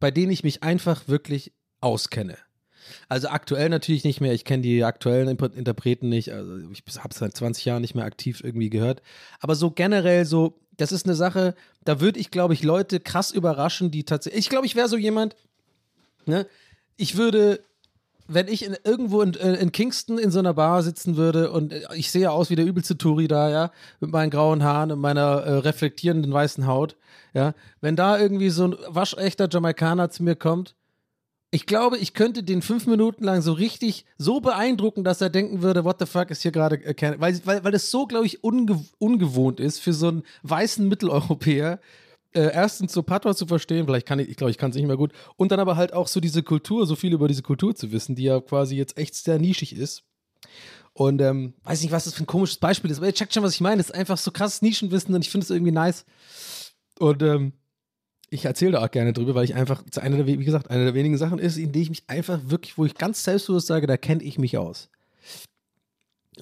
bei 0.00 0.10
denen 0.10 0.32
ich 0.32 0.44
mich 0.44 0.62
einfach 0.62 1.08
wirklich 1.08 1.52
auskenne. 1.80 2.36
Also 3.08 3.28
aktuell 3.28 3.68
natürlich 3.68 4.04
nicht 4.04 4.20
mehr, 4.20 4.32
ich 4.32 4.44
kenne 4.44 4.62
die 4.62 4.84
aktuellen 4.84 5.28
Interpreten 5.28 6.08
nicht, 6.08 6.32
also 6.32 6.56
ich 6.70 6.82
habe 6.98 7.10
es 7.10 7.18
seit 7.18 7.36
20 7.36 7.64
Jahren 7.64 7.82
nicht 7.82 7.94
mehr 7.94 8.04
aktiv 8.04 8.42
irgendwie 8.42 8.70
gehört. 8.70 9.02
Aber 9.40 9.54
so 9.54 9.70
generell 9.70 10.24
so, 10.24 10.58
das 10.76 10.92
ist 10.92 11.06
eine 11.06 11.14
Sache, 11.14 11.54
da 11.84 12.00
würde 12.00 12.20
ich, 12.20 12.30
glaube 12.30 12.54
ich, 12.54 12.62
Leute 12.62 13.00
krass 13.00 13.30
überraschen, 13.30 13.90
die 13.90 14.04
tatsächlich, 14.04 14.40
ich 14.40 14.48
glaube, 14.50 14.66
ich 14.66 14.76
wäre 14.76 14.88
so 14.88 14.96
jemand, 14.96 15.36
ne, 16.26 16.46
ich 16.96 17.16
würde 17.16 17.60
wenn 18.28 18.48
ich 18.48 18.64
in, 18.64 18.76
irgendwo 18.84 19.22
in, 19.22 19.34
äh, 19.34 19.54
in, 19.54 19.72
Kingston 19.72 20.18
in 20.18 20.30
so 20.30 20.38
einer 20.38 20.54
Bar 20.54 20.82
sitzen 20.82 21.16
würde 21.16 21.50
und 21.50 21.72
äh, 21.72 21.82
ich 21.94 22.10
sehe 22.10 22.30
aus 22.30 22.50
wie 22.50 22.56
der 22.56 22.66
übelste 22.66 22.98
Touri 22.98 23.28
da, 23.28 23.50
ja, 23.50 23.70
mit 24.00 24.10
meinen 24.10 24.30
grauen 24.30 24.62
Haaren 24.62 24.92
und 24.92 25.00
meiner 25.00 25.42
äh, 25.42 25.52
reflektierenden 25.58 26.32
weißen 26.32 26.66
Haut, 26.66 26.96
ja, 27.34 27.54
wenn 27.80 27.96
da 27.96 28.18
irgendwie 28.18 28.50
so 28.50 28.64
ein 28.64 28.76
waschechter 28.88 29.48
Jamaikaner 29.50 30.10
zu 30.10 30.22
mir 30.22 30.36
kommt, 30.36 30.74
ich 31.50 31.66
glaube, 31.66 31.96
ich 31.96 32.12
könnte 32.12 32.42
den 32.42 32.60
fünf 32.60 32.86
Minuten 32.86 33.24
lang 33.24 33.40
so 33.40 33.52
richtig 33.52 34.04
so 34.18 34.40
beeindrucken, 34.40 35.04
dass 35.04 35.20
er 35.20 35.30
denken 35.30 35.62
würde, 35.62 35.84
what 35.84 35.96
the 35.98 36.06
fuck 36.06 36.30
ist 36.30 36.42
hier 36.42 36.52
gerade, 36.52 36.76
äh, 36.84 37.14
weil, 37.18 37.40
weil, 37.44 37.64
weil 37.64 37.72
das 37.72 37.90
so, 37.90 38.06
glaube 38.06 38.26
ich, 38.26 38.42
unge 38.42 38.84
ungewohnt 38.98 39.60
ist 39.60 39.78
für 39.78 39.92
so 39.92 40.08
einen 40.08 40.22
weißen 40.42 40.86
Mitteleuropäer, 40.88 41.78
äh, 42.36 42.52
erstens 42.52 42.92
so 42.92 43.02
Patois 43.02 43.34
zu 43.34 43.46
verstehen, 43.46 43.86
vielleicht 43.86 44.06
kann 44.06 44.18
ich, 44.18 44.28
ich 44.28 44.36
glaube, 44.36 44.50
ich 44.50 44.58
kann 44.58 44.70
es 44.70 44.76
nicht 44.76 44.86
mehr 44.86 44.96
gut, 44.96 45.12
und 45.36 45.50
dann 45.50 45.60
aber 45.60 45.76
halt 45.76 45.92
auch 45.92 46.06
so 46.06 46.20
diese 46.20 46.42
Kultur, 46.42 46.86
so 46.86 46.94
viel 46.94 47.12
über 47.12 47.28
diese 47.28 47.42
Kultur 47.42 47.74
zu 47.74 47.90
wissen, 47.92 48.14
die 48.14 48.24
ja 48.24 48.40
quasi 48.40 48.76
jetzt 48.76 48.96
echt 48.98 49.14
sehr 49.14 49.38
nischig 49.38 49.76
ist. 49.76 50.04
Und 50.92 51.20
ähm, 51.20 51.54
weiß 51.64 51.82
nicht, 51.82 51.92
was 51.92 52.04
das 52.04 52.14
für 52.14 52.22
ein 52.22 52.26
komisches 52.26 52.58
Beispiel 52.58 52.90
ist, 52.90 52.98
aber 52.98 53.06
ihr 53.06 53.14
checkt 53.14 53.34
schon, 53.34 53.42
was 53.42 53.54
ich 53.54 53.60
meine. 53.60 53.80
Es 53.80 53.88
ist 53.88 53.94
einfach 53.94 54.16
so 54.16 54.30
krasses 54.30 54.62
Nischenwissen 54.62 55.14
und 55.14 55.22
ich 55.22 55.30
finde 55.30 55.44
es 55.44 55.50
irgendwie 55.50 55.72
nice. 55.72 56.06
Und 56.98 57.22
ähm, 57.22 57.52
ich 58.30 58.44
erzähle 58.44 58.72
da 58.72 58.84
auch 58.84 58.90
gerne 58.90 59.12
drüber, 59.12 59.34
weil 59.34 59.44
ich 59.44 59.54
einfach, 59.54 59.82
eine 59.96 60.16
der, 60.16 60.26
wie 60.26 60.36
gesagt, 60.36 60.70
eine 60.70 60.84
der 60.84 60.94
wenigen 60.94 61.18
Sachen 61.18 61.38
ist, 61.38 61.58
in 61.58 61.72
denen 61.72 61.82
ich 61.82 61.90
mich 61.90 62.04
einfach 62.06 62.40
wirklich, 62.44 62.78
wo 62.78 62.84
ich 62.84 62.94
ganz 62.94 63.24
selbstbewusst 63.24 63.66
sage, 63.66 63.86
da 63.86 63.96
kenne 63.96 64.22
ich 64.22 64.38
mich 64.38 64.56
aus 64.56 64.88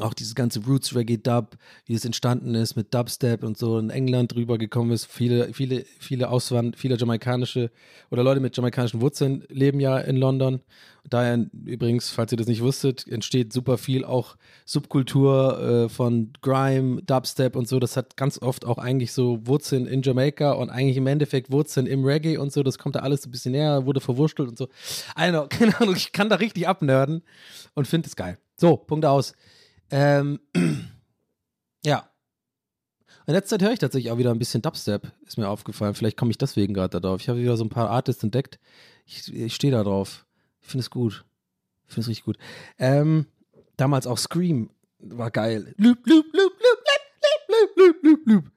auch 0.01 0.15
dieses 0.15 0.35
ganze 0.35 0.61
Roots 0.65 0.95
Reggae 0.95 1.19
Dub, 1.19 1.57
wie 1.87 1.95
es 1.95 2.05
entstanden 2.05 2.55
ist 2.55 2.77
mit 2.77 2.93
Dubstep 2.93 3.45
und 3.45 3.57
so 3.57 3.79
in 3.79 3.91
England 3.91 4.35
rübergekommen 4.35 4.93
ist. 4.93 5.07
Viele, 5.07 5.53
viele, 5.53 5.85
viele 5.99 6.31
Auswand, 6.31 6.77
viele 6.77 6.97
jamaikanische 6.97 7.71
oder 8.11 8.25
Leute 8.25 8.41
mit 8.41 8.57
jamaikanischen 8.57 9.01
Wurzeln 9.01 9.45
leben 9.49 9.81
ja 9.81 9.99
in 9.99 10.17
London. 10.17 10.61
Daher 11.09 11.47
übrigens, 11.67 12.09
falls 12.09 12.33
ihr 12.33 12.39
das 12.39 12.47
nicht 12.47 12.63
wusstet, 12.63 13.07
entsteht 13.07 13.53
super 13.53 13.77
viel 13.77 14.05
auch 14.05 14.37
Subkultur 14.65 15.61
äh, 15.61 15.89
von 15.91 16.33
Grime, 16.41 17.03
Dubstep 17.03 17.57
und 17.57 17.69
so. 17.69 17.79
Das 17.79 17.97
hat 17.97 18.17
ganz 18.17 18.41
oft 18.41 18.65
auch 18.65 18.79
eigentlich 18.79 19.13
so 19.13 19.47
Wurzeln 19.47 19.87
in 19.87 20.03
Jamaika 20.03 20.53
und 20.53 20.71
eigentlich 20.71 20.97
im 20.97 21.07
Endeffekt 21.07 21.53
Wurzeln 21.53 21.87
im 21.87 22.05
Reggae 22.05 22.39
und 22.39 22.53
so. 22.53 22.63
Das 22.63 22.79
kommt 22.79 22.97
da 22.97 23.01
alles 23.01 23.27
ein 23.27 23.31
bisschen 23.31 23.53
näher, 23.53 23.85
wurde 23.85 24.01
verwurstelt 24.01 24.49
und 24.49 24.57
so. 24.57 24.69
Also, 25.15 25.47
keine 25.51 25.79
Ahnung, 25.79 25.95
ich 25.95 26.13
kann 26.13 26.31
da 26.31 26.37
richtig 26.37 26.67
abnörden 26.67 27.23
und 27.75 27.87
finde 27.87 28.09
es 28.09 28.17
geil. 28.17 28.39
So, 28.57 28.77
Punkt 28.77 29.05
aus. 29.05 29.35
Ähm, 29.91 30.41
ja. 31.85 32.09
In 33.27 33.33
letzter 33.33 33.59
Zeit 33.59 33.63
höre 33.67 33.73
ich 33.73 33.79
tatsächlich 33.79 34.13
auch 34.13 34.19
wieder 34.19 34.31
ein 34.31 34.39
bisschen 34.39 34.61
Dubstep, 34.61 35.11
ist 35.27 35.39
mir 35.39 35.49
aufgefallen. 35.49 35.95
Vielleicht 35.95 36.19
komme 36.19 36.31
ich 36.31 36.39
deswegen 36.39 36.75
gerade 36.75 37.01
darauf. 37.01 37.21
Ich 37.21 37.29
habe 37.29 37.41
wieder 37.41 37.57
so 37.57 37.65
ein 37.65 37.71
paar 37.71 37.89
Artists 37.89 38.23
entdeckt. 38.23 38.59
Ich, 39.07 39.33
ich 39.33 39.55
stehe 39.55 39.73
da 39.73 39.83
drauf. 39.83 40.27
Ich 40.61 40.69
finde 40.69 40.83
es 40.83 40.91
gut. 40.91 41.25
Ich 41.87 41.95
finde 41.95 42.03
es 42.03 42.09
richtig 42.09 42.25
gut. 42.25 42.39
Ähm, 42.79 43.27
damals 43.77 44.07
auch 44.07 44.19
Scream 44.19 44.71
war 44.99 45.31
geil. 45.31 45.75
Loop, 45.79 46.07
loop, 46.07 46.27
loop, 46.33 46.53
loop, 46.53 47.77
loop, 47.77 47.77
loop, 47.77 48.27
loop, 48.27 48.27
loop, 48.27 48.27
loop. 48.27 48.51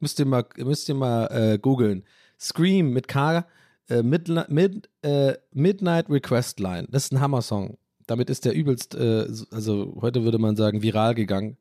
Müsst 0.00 0.18
ihr 0.18 0.26
mal, 0.26 0.44
müsst 0.58 0.88
ihr 0.88 0.94
mal 0.94 1.26
äh, 1.28 1.58
googeln. 1.58 2.04
Scream 2.38 2.90
mit 2.90 3.08
K, 3.08 3.46
äh, 3.88 4.02
Midnight, 4.02 4.50
Mid, 4.50 4.88
äh, 5.02 5.34
Midnight 5.52 6.08
Request 6.08 6.60
Line. 6.60 6.86
Das 6.90 7.04
ist 7.04 7.12
ein 7.12 7.20
Hammer-Song. 7.20 7.78
Damit 8.06 8.30
ist 8.30 8.44
der 8.44 8.54
übelst, 8.54 8.94
äh, 8.94 9.26
also 9.50 9.96
heute 10.00 10.24
würde 10.24 10.38
man 10.38 10.56
sagen, 10.56 10.82
viral 10.82 11.14
gegangen. 11.14 11.56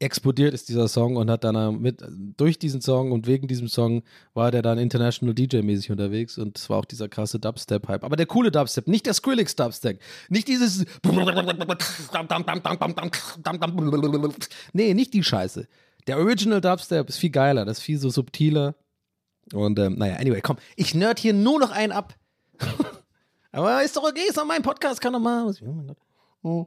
Explodiert 0.00 0.54
ist 0.54 0.68
dieser 0.68 0.86
Song 0.86 1.16
und 1.16 1.28
hat 1.28 1.42
dann 1.42 1.80
mit, 1.80 2.04
durch 2.36 2.60
diesen 2.60 2.80
Song 2.80 3.10
und 3.10 3.26
wegen 3.26 3.48
diesem 3.48 3.66
Song 3.66 4.04
war 4.32 4.52
der 4.52 4.62
dann 4.62 4.78
international 4.78 5.34
DJ-mäßig 5.34 5.90
unterwegs 5.90 6.38
und 6.38 6.56
es 6.56 6.70
war 6.70 6.78
auch 6.78 6.84
dieser 6.84 7.08
krasse 7.08 7.40
Dubstep-Hype. 7.40 8.04
Aber 8.04 8.14
der 8.14 8.26
coole 8.26 8.52
Dubstep, 8.52 8.86
nicht 8.86 9.06
der 9.06 9.14
Skrillex-Dubstep, 9.14 9.98
nicht 10.28 10.46
dieses. 10.46 10.84
Nee, 14.72 14.94
nicht 14.94 15.14
die 15.14 15.24
Scheiße. 15.24 15.66
Der 16.06 16.18
Original 16.18 16.60
Dubstep 16.60 17.08
ist 17.08 17.18
viel 17.18 17.30
geiler, 17.30 17.64
das 17.64 17.78
ist 17.78 17.84
viel 17.84 17.98
so 17.98 18.08
subtiler. 18.08 18.76
Und 19.52 19.78
ähm, 19.78 19.94
naja, 19.96 20.16
anyway, 20.16 20.40
komm, 20.40 20.56
ich 20.76 20.94
nerd 20.94 21.18
hier 21.18 21.32
nur 21.32 21.58
noch 21.58 21.70
einen 21.70 21.92
ab. 21.92 22.14
Aber 23.52 23.82
ist 23.82 23.96
doch 23.96 24.04
okay, 24.04 24.24
ist 24.28 24.36
doch 24.36 24.44
mein 24.44 24.62
Podcast, 24.62 25.00
kann 25.00 25.12
doch 25.12 25.20
mal. 25.20 25.46
Oh 25.46 25.72
mein 25.72 25.86
Gott. 25.86 25.96
Oh. 26.42 26.66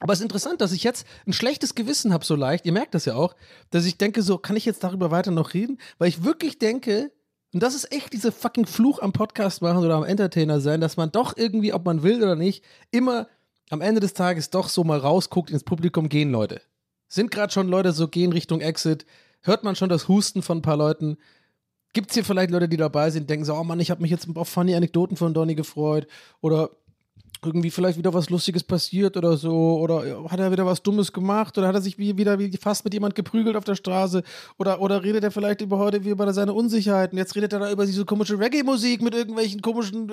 Aber 0.00 0.12
es 0.12 0.18
ist 0.18 0.24
interessant, 0.24 0.60
dass 0.60 0.72
ich 0.72 0.82
jetzt 0.82 1.06
ein 1.26 1.32
schlechtes 1.32 1.74
Gewissen 1.74 2.12
habe, 2.12 2.24
so 2.24 2.34
leicht. 2.34 2.66
Ihr 2.66 2.72
merkt 2.72 2.94
das 2.94 3.04
ja 3.04 3.14
auch, 3.14 3.36
dass 3.70 3.84
ich 3.84 3.98
denke, 3.98 4.22
so, 4.22 4.36
kann 4.36 4.56
ich 4.56 4.64
jetzt 4.64 4.82
darüber 4.82 5.10
weiter 5.10 5.30
noch 5.30 5.54
reden? 5.54 5.78
Weil 5.98 6.08
ich 6.08 6.24
wirklich 6.24 6.58
denke, 6.58 7.12
und 7.52 7.62
das 7.62 7.74
ist 7.74 7.92
echt 7.92 8.12
dieser 8.12 8.32
fucking 8.32 8.66
Fluch 8.66 9.00
am 9.00 9.12
Podcast 9.12 9.62
machen 9.62 9.84
oder 9.84 9.94
am 9.94 10.04
Entertainer 10.04 10.60
sein, 10.60 10.80
dass 10.80 10.96
man 10.96 11.12
doch 11.12 11.36
irgendwie, 11.36 11.72
ob 11.72 11.84
man 11.84 12.02
will 12.02 12.22
oder 12.22 12.34
nicht, 12.34 12.64
immer 12.90 13.28
am 13.70 13.80
Ende 13.80 14.00
des 14.00 14.14
Tages 14.14 14.50
doch 14.50 14.68
so 14.68 14.84
mal 14.84 14.98
rausguckt 14.98 15.50
ins 15.50 15.62
Publikum 15.62 16.08
gehen 16.08 16.32
Leute. 16.32 16.62
Sind 17.08 17.30
gerade 17.30 17.52
schon 17.52 17.68
Leute 17.68 17.92
so 17.92 18.08
gehen 18.08 18.32
Richtung 18.32 18.60
Exit? 18.60 19.06
Hört 19.42 19.64
man 19.64 19.76
schon 19.76 19.88
das 19.88 20.08
Husten 20.08 20.42
von 20.42 20.58
ein 20.58 20.62
paar 20.62 20.76
Leuten? 20.76 21.18
Gibt 21.92 22.10
es 22.10 22.14
hier 22.14 22.24
vielleicht 22.24 22.50
Leute, 22.50 22.68
die 22.68 22.76
dabei 22.76 23.10
sind, 23.10 23.28
denken 23.28 23.44
so, 23.44 23.54
oh 23.54 23.64
Mann, 23.64 23.80
ich 23.80 23.90
habe 23.90 24.00
mich 24.00 24.10
jetzt 24.10 24.26
auf 24.34 24.48
funny 24.48 24.74
Anekdoten 24.74 25.16
von 25.16 25.34
Donny 25.34 25.54
gefreut 25.54 26.06
oder 26.40 26.70
irgendwie 27.44 27.70
vielleicht 27.70 27.98
wieder 27.98 28.14
was 28.14 28.30
Lustiges 28.30 28.62
passiert 28.62 29.16
oder 29.16 29.36
so 29.36 29.78
oder 29.78 30.30
hat 30.30 30.38
er 30.38 30.52
wieder 30.52 30.64
was 30.64 30.82
Dummes 30.82 31.12
gemacht 31.12 31.58
oder 31.58 31.66
hat 31.66 31.74
er 31.74 31.80
sich 31.80 31.98
wie, 31.98 32.16
wieder 32.16 32.38
wie 32.38 32.56
fast 32.56 32.84
mit 32.84 32.94
jemand 32.94 33.14
geprügelt 33.14 33.56
auf 33.56 33.64
der 33.64 33.74
Straße 33.74 34.22
oder, 34.58 34.80
oder 34.80 35.02
redet 35.02 35.24
er 35.24 35.32
vielleicht 35.32 35.60
über 35.60 35.78
heute 35.78 36.04
wie 36.04 36.10
über 36.10 36.32
seine 36.32 36.52
Unsicherheiten. 36.52 37.18
Jetzt 37.18 37.34
redet 37.34 37.52
er 37.52 37.58
da 37.58 37.70
über 37.70 37.84
diese 37.84 38.04
komische 38.04 38.38
Reggae-Musik 38.38 39.02
mit 39.02 39.14
irgendwelchen 39.14 39.60
komischen 39.60 40.08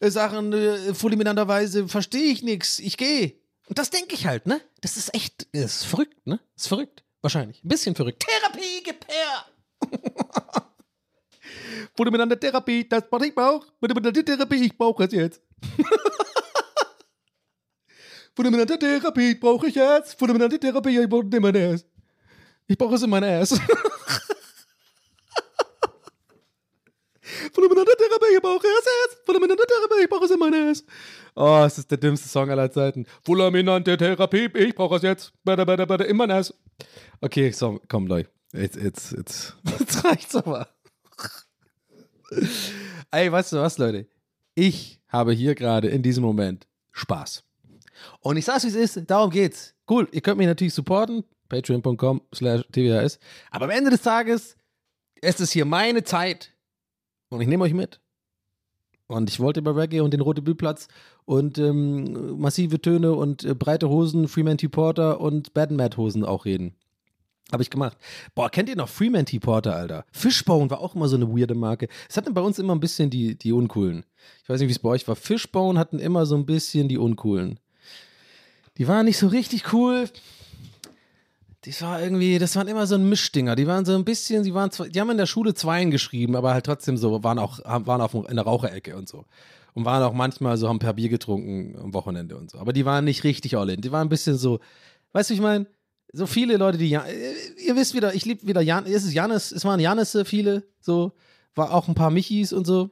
äh, 0.00 0.10
Sachen, 0.10 0.52
äh, 0.52 0.94
fulminanterweise, 0.94 1.86
verstehe 1.86 2.32
ich 2.32 2.42
nichts, 2.42 2.78
ich 2.78 2.96
gehe. 2.96 3.34
Und 3.68 3.78
das 3.78 3.90
denke 3.90 4.14
ich 4.14 4.26
halt, 4.26 4.46
ne? 4.46 4.60
Das 4.80 4.96
ist 4.96 5.14
echt, 5.14 5.46
das 5.52 5.76
ist 5.76 5.84
verrückt, 5.84 6.26
ne? 6.26 6.40
Das 6.54 6.64
ist 6.64 6.68
verrückt, 6.68 7.03
wahrscheinlich. 7.24 7.62
Ein 7.64 7.68
bisschen 7.68 7.94
verrückt. 7.94 8.24
Therapie, 8.24 8.82
gib 8.84 9.06
her! 9.08 9.46
Fulminante 11.96 12.38
Therapie, 12.38 12.86
das 12.88 13.04
was 13.10 13.22
ich 13.24 13.34
brauche. 13.34 13.66
Fulminante 13.80 14.24
Therapie, 14.24 14.66
ich 14.66 14.76
brauche 14.76 15.04
es 15.04 15.12
jetzt. 15.12 15.40
Fulminante 18.36 18.78
Therapie 18.78 19.34
brauche 19.34 19.68
ich 19.68 19.74
jetzt. 19.74 20.18
Fulminante 20.18 20.58
Therapie, 20.58 20.98
ich 20.98 21.08
brauche 21.08 21.26
es 21.26 21.34
in 21.34 21.42
mein 21.42 21.56
Ass. 21.56 21.86
Ich 22.66 22.78
brauche 22.78 22.94
es 22.94 23.02
in 23.02 23.10
mein 23.10 23.24
Ass. 23.24 23.50
Fulminante 23.50 23.74
Therapie, 27.22 27.33
ich 27.44 28.42
brauche 28.42 28.66
es 28.66 28.84
jetzt. 28.84 29.26
Fulminante 29.26 29.62
Therapie, 29.66 30.02
ich 30.02 30.08
brauche 30.08 30.24
es 30.24 30.30
in 30.30 30.38
mein 30.38 30.54
Ass. 30.54 30.84
Oh, 31.34 31.64
es 31.66 31.78
ist 31.78 31.90
der 31.90 31.98
dümmste 31.98 32.28
Song 32.28 32.50
aller 32.50 32.70
Zeiten. 32.70 33.06
Fulminante 33.24 33.96
Therapie, 33.96 34.50
ich 34.54 34.74
brauche 34.74 34.96
es 34.96 35.02
jetzt. 35.02 35.32
Bada, 35.44 35.64
bada, 35.64 35.84
bada, 35.84 36.04
in 36.04 36.16
mein 36.16 36.30
Ass. 36.30 36.54
Okay, 37.20 37.50
so, 37.50 37.80
komm, 37.88 38.06
Leute. 38.06 38.30
Jetzt, 38.52 38.76
jetzt, 38.76 39.12
jetzt, 39.12 39.56
jetzt 39.78 40.04
reicht's 40.04 40.36
aber. 40.36 40.68
Ey, 43.10 43.30
weißt 43.30 43.52
du 43.52 43.56
was, 43.56 43.78
Leute? 43.78 44.06
Ich 44.54 45.00
habe 45.08 45.32
hier 45.32 45.54
gerade 45.54 45.88
in 45.88 46.02
diesem 46.02 46.22
Moment 46.22 46.66
Spaß. 46.92 47.44
Und 48.20 48.36
ich 48.36 48.44
sag's, 48.44 48.64
wie 48.64 48.68
es 48.68 48.74
ist, 48.74 49.10
darum 49.10 49.30
geht's. 49.30 49.74
Cool, 49.88 50.08
ihr 50.12 50.20
könnt 50.20 50.38
mich 50.38 50.46
natürlich 50.46 50.74
supporten, 50.74 51.24
patreon.com 51.48 52.22
slash 52.34 52.62
tvhs. 52.72 53.18
Aber 53.50 53.66
am 53.66 53.70
Ende 53.70 53.90
des 53.90 54.02
Tages 54.02 54.56
ist 55.20 55.40
es 55.40 55.52
hier 55.52 55.64
meine 55.64 56.04
Zeit 56.04 56.53
und 57.34 57.40
ich 57.40 57.48
nehme 57.48 57.64
euch 57.64 57.74
mit. 57.74 58.00
Und 59.06 59.28
ich 59.28 59.38
wollte 59.38 59.60
über 59.60 59.76
Reggae 59.76 60.00
und 60.00 60.12
den 60.12 60.22
Rote 60.22 60.40
Bühlplatz 60.40 60.88
und 61.26 61.58
ähm, 61.58 62.38
massive 62.38 62.80
Töne 62.80 63.12
und 63.12 63.44
äh, 63.44 63.54
breite 63.54 63.90
Hosen, 63.90 64.28
Freeman 64.28 64.56
Porter 64.56 65.20
und 65.20 65.52
Bad 65.52 65.70
Mad 65.70 65.96
Hosen 65.96 66.24
auch 66.24 66.46
reden. 66.46 66.74
Habe 67.52 67.62
ich 67.62 67.68
gemacht. 67.68 67.98
Boah, 68.34 68.48
kennt 68.48 68.70
ihr 68.70 68.76
noch 68.76 68.88
Freeman 68.88 69.26
Porter, 69.40 69.76
Alter? 69.76 70.06
Fishbone 70.10 70.70
war 70.70 70.80
auch 70.80 70.94
immer 70.94 71.08
so 71.08 71.16
eine 71.16 71.28
weirde 71.28 71.54
Marke. 71.54 71.88
Es 72.08 72.16
hatten 72.16 72.32
bei 72.32 72.40
uns 72.40 72.58
immer 72.58 72.74
ein 72.74 72.80
bisschen 72.80 73.10
die, 73.10 73.36
die 73.36 73.52
Uncoolen. 73.52 74.06
Ich 74.42 74.48
weiß 74.48 74.60
nicht, 74.60 74.68
wie 74.68 74.72
es 74.72 74.78
bei 74.78 74.88
euch 74.88 75.06
war. 75.06 75.16
Fishbone 75.16 75.78
hatten 75.78 75.98
immer 75.98 76.24
so 76.24 76.36
ein 76.36 76.46
bisschen 76.46 76.88
die 76.88 76.96
Uncoolen. 76.98 77.60
Die 78.78 78.88
waren 78.88 79.04
nicht 79.04 79.18
so 79.18 79.26
richtig 79.28 79.72
cool. 79.74 80.08
Das 81.66 81.80
war 81.80 82.02
irgendwie, 82.02 82.38
das 82.38 82.56
waren 82.56 82.68
immer 82.68 82.86
so 82.86 82.94
ein 82.94 83.08
Mischdinger. 83.08 83.56
Die 83.56 83.66
waren 83.66 83.84
so 83.84 83.94
ein 83.94 84.04
bisschen, 84.04 84.42
die 84.42 84.52
waren, 84.52 84.70
die 84.90 85.00
haben 85.00 85.10
in 85.10 85.16
der 85.16 85.26
Schule 85.26 85.54
Zweien 85.54 85.90
geschrieben, 85.90 86.36
aber 86.36 86.52
halt 86.52 86.66
trotzdem 86.66 86.96
so, 86.98 87.22
waren 87.24 87.38
auch, 87.38 87.58
waren 87.64 88.00
auch 88.02 88.14
in 88.26 88.36
der 88.36 88.44
Raucherecke 88.44 88.96
und 88.96 89.08
so. 89.08 89.24
Und 89.72 89.84
waren 89.84 90.02
auch 90.02 90.12
manchmal 90.12 90.56
so, 90.58 90.68
haben 90.68 90.78
per 90.78 90.92
Bier 90.92 91.08
getrunken 91.08 91.76
am 91.82 91.94
Wochenende 91.94 92.36
und 92.36 92.50
so. 92.50 92.58
Aber 92.58 92.72
die 92.72 92.84
waren 92.84 93.04
nicht 93.04 93.24
richtig 93.24 93.56
all 93.56 93.70
in. 93.70 93.80
Die 93.80 93.90
waren 93.92 94.06
ein 94.06 94.10
bisschen 94.10 94.36
so, 94.36 94.60
weißt 95.12 95.30
du, 95.30 95.34
ich 95.34 95.40
meine, 95.40 95.66
so 96.12 96.26
viele 96.26 96.56
Leute, 96.58 96.78
die, 96.78 96.90
Ja- 96.90 97.06
äh, 97.06 97.34
ihr 97.66 97.74
wisst 97.76 97.94
wieder, 97.94 98.14
ich 98.14 98.24
liebe 98.24 98.46
wieder 98.46 98.60
Jan, 98.60 98.84
es 98.86 99.04
ist 99.04 99.14
Janis, 99.14 99.50
es 99.50 99.64
waren 99.64 99.80
Janisse 99.80 100.24
viele, 100.24 100.64
so, 100.80 101.12
war 101.54 101.72
auch 101.72 101.88
ein 101.88 101.94
paar 101.94 102.10
Michis 102.10 102.52
und 102.52 102.66
so. 102.66 102.90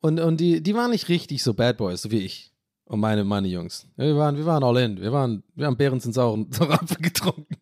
Und, 0.00 0.20
und 0.20 0.38
die, 0.38 0.62
die 0.62 0.74
waren 0.74 0.90
nicht 0.90 1.08
richtig 1.08 1.42
so 1.42 1.54
Bad 1.54 1.78
Boys, 1.78 2.02
so 2.02 2.10
wie 2.10 2.18
ich. 2.20 2.52
Und 2.84 3.00
meine, 3.00 3.24
meine 3.24 3.48
Jungs. 3.48 3.86
Wir 3.96 4.16
waren, 4.16 4.36
wir 4.36 4.46
waren 4.46 4.62
all 4.62 4.76
in. 4.78 5.00
Wir 5.00 5.12
waren, 5.12 5.42
wir 5.54 5.66
haben 5.66 5.76
in 5.78 6.12
sauren, 6.12 6.46
sauren 6.52 6.72
Apfel 6.72 6.98
getrunken. 6.98 7.56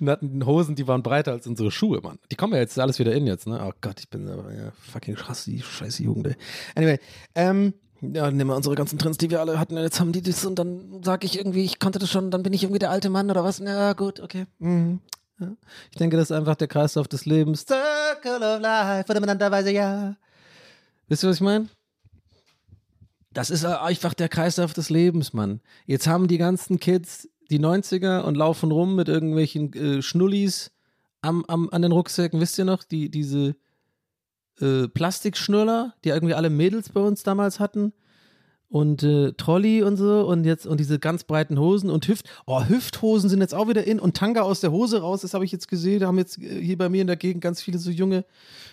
Und 0.00 0.10
hatten 0.10 0.44
Hosen, 0.46 0.74
die 0.74 0.86
waren 0.86 1.02
breiter 1.02 1.32
als 1.32 1.46
unsere 1.46 1.70
Schuhe, 1.70 2.00
Mann. 2.00 2.18
Die 2.30 2.36
kommen 2.36 2.52
ja 2.52 2.60
jetzt 2.60 2.78
alles 2.78 2.98
wieder 2.98 3.14
in 3.14 3.26
jetzt, 3.26 3.46
ne? 3.46 3.60
Oh 3.62 3.72
Gott, 3.80 4.00
ich 4.00 4.08
bin 4.08 4.28
aber 4.28 4.52
ja, 4.52 4.72
fucking 4.92 5.14
krass, 5.14 5.44
die 5.44 5.60
scheiße 5.60 6.02
Jugend, 6.02 6.28
ey. 6.28 6.36
Anyway, 6.74 6.98
ähm, 7.34 7.74
ja, 8.00 8.30
nehmen 8.30 8.50
wir 8.50 8.56
unsere 8.56 8.74
ganzen 8.74 8.98
Trends, 8.98 9.18
die 9.18 9.30
wir 9.30 9.40
alle 9.40 9.58
hatten, 9.58 9.76
jetzt 9.76 10.00
haben 10.00 10.12
die 10.12 10.22
das 10.22 10.44
und 10.44 10.58
dann 10.58 11.02
sage 11.02 11.26
ich 11.26 11.38
irgendwie, 11.38 11.64
ich 11.64 11.78
konnte 11.78 11.98
das 11.98 12.10
schon, 12.10 12.30
dann 12.30 12.42
bin 12.42 12.52
ich 12.52 12.62
irgendwie 12.62 12.78
der 12.78 12.90
alte 12.90 13.10
Mann 13.10 13.30
oder 13.30 13.42
was? 13.42 13.58
Ja, 13.58 13.92
gut, 13.94 14.20
okay. 14.20 14.46
Mhm. 14.58 15.00
Ja. 15.38 15.52
Ich 15.90 15.98
denke, 15.98 16.16
das 16.16 16.30
ist 16.30 16.36
einfach 16.36 16.56
der 16.56 16.68
Kreislauf 16.68 17.08
des 17.08 17.26
Lebens. 17.26 17.66
Circle 17.66 18.42
of 18.42 18.60
Life, 18.60 19.06
fundamentalweise 19.06 19.70
ja. 19.70 20.16
Wisst 21.08 21.24
ihr, 21.24 21.28
was 21.28 21.36
ich 21.36 21.42
meine? 21.42 21.68
Das 23.32 23.50
ist 23.50 23.64
einfach 23.66 24.14
der 24.14 24.30
Kreislauf 24.30 24.72
des 24.72 24.88
Lebens, 24.88 25.34
Mann. 25.34 25.60
Jetzt 25.84 26.06
haben 26.06 26.26
die 26.26 26.38
ganzen 26.38 26.80
Kids 26.80 27.28
die 27.50 27.60
90er 27.60 28.22
und 28.22 28.36
laufen 28.36 28.70
rum 28.72 28.96
mit 28.96 29.08
irgendwelchen 29.08 29.72
äh, 29.72 30.02
Schnullis 30.02 30.72
am, 31.22 31.44
am, 31.46 31.68
an 31.70 31.82
den 31.82 31.92
Rucksäcken. 31.92 32.40
Wisst 32.40 32.58
ihr 32.58 32.64
noch, 32.64 32.84
die, 32.84 33.10
diese 33.10 33.56
äh, 34.60 34.88
Plastikschnuller, 34.88 35.94
die 36.04 36.10
irgendwie 36.10 36.34
alle 36.34 36.50
Mädels 36.50 36.90
bei 36.90 37.00
uns 37.00 37.22
damals 37.22 37.60
hatten? 37.60 37.92
Und 38.68 39.04
äh, 39.04 39.32
Trolley 39.32 39.84
und 39.84 39.96
so 39.96 40.26
und 40.26 40.44
jetzt 40.44 40.66
und 40.66 40.80
diese 40.80 40.98
ganz 40.98 41.22
breiten 41.22 41.56
Hosen 41.58 41.88
und 41.88 42.08
Hüft 42.08 42.28
oh 42.46 42.64
Hüfthosen 42.64 43.30
sind 43.30 43.40
jetzt 43.40 43.54
auch 43.54 43.68
wieder 43.68 43.86
in 43.86 44.00
und 44.00 44.16
Tanga 44.16 44.42
aus 44.42 44.60
der 44.60 44.72
Hose 44.72 45.02
raus 45.02 45.20
das 45.20 45.34
habe 45.34 45.44
ich 45.44 45.52
jetzt 45.52 45.68
gesehen 45.68 46.00
da 46.00 46.08
haben 46.08 46.18
jetzt 46.18 46.38
äh, 46.38 46.60
hier 46.60 46.76
bei 46.76 46.88
mir 46.88 47.00
in 47.00 47.06
der 47.06 47.16
Gegend 47.16 47.42
ganz 47.42 47.62
viele 47.62 47.78
so 47.78 47.90
junge 47.90 48.24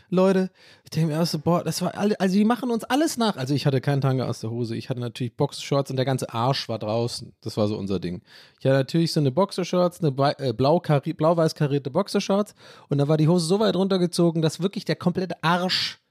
Leute. 0.09 0.49
Ich 0.83 0.89
denke 0.89 1.09
mir 1.09 1.13
erst 1.13 1.33
so 1.33 1.39
boah 1.39 1.63
das 1.63 1.83
war 1.83 1.95
alle 1.95 2.19
also 2.19 2.35
die 2.35 2.43
machen 2.43 2.71
uns 2.71 2.83
alles 2.83 3.17
nach. 3.17 3.37
Also 3.37 3.53
ich 3.53 3.67
hatte 3.67 3.81
keinen 3.81 4.01
Tanga 4.01 4.25
aus 4.25 4.39
der 4.39 4.49
Hose 4.49 4.75
ich 4.75 4.89
hatte 4.89 4.99
natürlich 4.99 5.37
Boxershorts 5.37 5.91
und 5.91 5.97
der 5.97 6.05
ganze 6.05 6.33
Arsch 6.33 6.67
war 6.67 6.79
draußen. 6.79 7.31
Das 7.41 7.55
war 7.57 7.67
so 7.67 7.77
unser 7.77 7.99
Ding. 7.99 8.23
Ich 8.59 8.65
hatte 8.65 8.77
natürlich 8.77 9.13
so 9.13 9.19
eine 9.19 9.31
Boxershorts 9.31 10.03
eine 10.03 10.13
äh, 10.39 10.53
blau 10.53 10.79
blau-weiß 10.79 11.53
karierte 11.53 11.91
Boxershorts 11.91 12.55
und 12.89 12.97
da 12.97 13.07
war 13.07 13.17
die 13.17 13.27
Hose 13.27 13.45
so 13.45 13.59
weit 13.59 13.75
runtergezogen 13.75 14.41
dass 14.41 14.59
wirklich 14.59 14.85
der 14.85 14.95
komplette 14.95 15.43
Arsch 15.43 16.02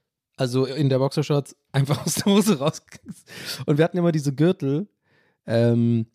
also 0.43 0.65
in 0.65 0.89
der 0.89 0.99
Boxershorts 0.99 1.55
einfach 1.71 2.05
aus 2.05 2.17
der 2.17 2.25
Hose 2.33 2.59
raus. 2.59 2.83
Und 3.65 3.79
wir 3.79 3.85
hatten 3.85 3.97
immer 3.97 4.11
diese 4.11 4.35
Gürtel, 4.35 4.89
ähm, 5.47 6.07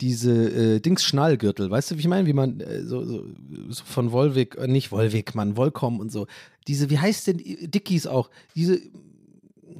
diese 0.00 0.76
äh, 0.76 0.80
Dings-Schnallgürtel, 0.80 1.68
weißt 1.68 1.90
du, 1.90 1.96
wie 1.96 2.00
ich 2.00 2.08
meine? 2.08 2.26
Wie 2.26 2.32
man 2.32 2.60
äh, 2.60 2.84
so, 2.84 3.04
so, 3.04 3.26
so 3.68 3.84
von 3.84 4.12
Volvic, 4.12 4.56
äh, 4.56 4.68
nicht 4.68 4.92
Volvic, 4.92 5.34
Mann, 5.34 5.56
Volcom 5.56 5.98
und 5.98 6.12
so. 6.12 6.28
Diese, 6.68 6.90
wie 6.90 6.98
heißt 7.00 7.26
denn 7.26 7.38
Dickies 7.38 8.06
auch? 8.06 8.30
Diese, 8.54 8.80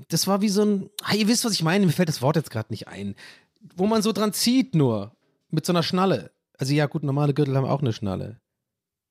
das 0.08 0.26
war 0.26 0.40
wie 0.42 0.48
so 0.48 0.62
ein, 0.62 0.90
ah, 1.04 1.14
ihr 1.14 1.28
wisst, 1.28 1.44
was 1.44 1.52
ich 1.52 1.62
meine, 1.62 1.86
mir 1.86 1.92
fällt 1.92 2.08
das 2.08 2.22
Wort 2.22 2.34
jetzt 2.34 2.50
gerade 2.50 2.72
nicht 2.72 2.88
ein. 2.88 3.14
Wo 3.76 3.86
man 3.86 4.02
so 4.02 4.10
dran 4.10 4.32
zieht 4.32 4.74
nur, 4.74 5.14
mit 5.50 5.64
so 5.64 5.72
einer 5.72 5.84
Schnalle. 5.84 6.32
Also 6.58 6.74
ja, 6.74 6.86
gut, 6.86 7.04
normale 7.04 7.34
Gürtel 7.34 7.56
haben 7.56 7.66
auch 7.66 7.82
eine 7.82 7.92
Schnalle. 7.92 8.40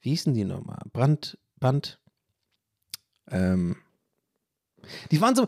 Wie 0.01 0.09
hießen 0.09 0.33
die 0.33 0.43
nochmal? 0.43 0.81
Brand, 0.91 1.37
Band, 1.59 1.99
ähm, 3.31 3.77
die 5.11 5.21
waren 5.21 5.35
so, 5.35 5.45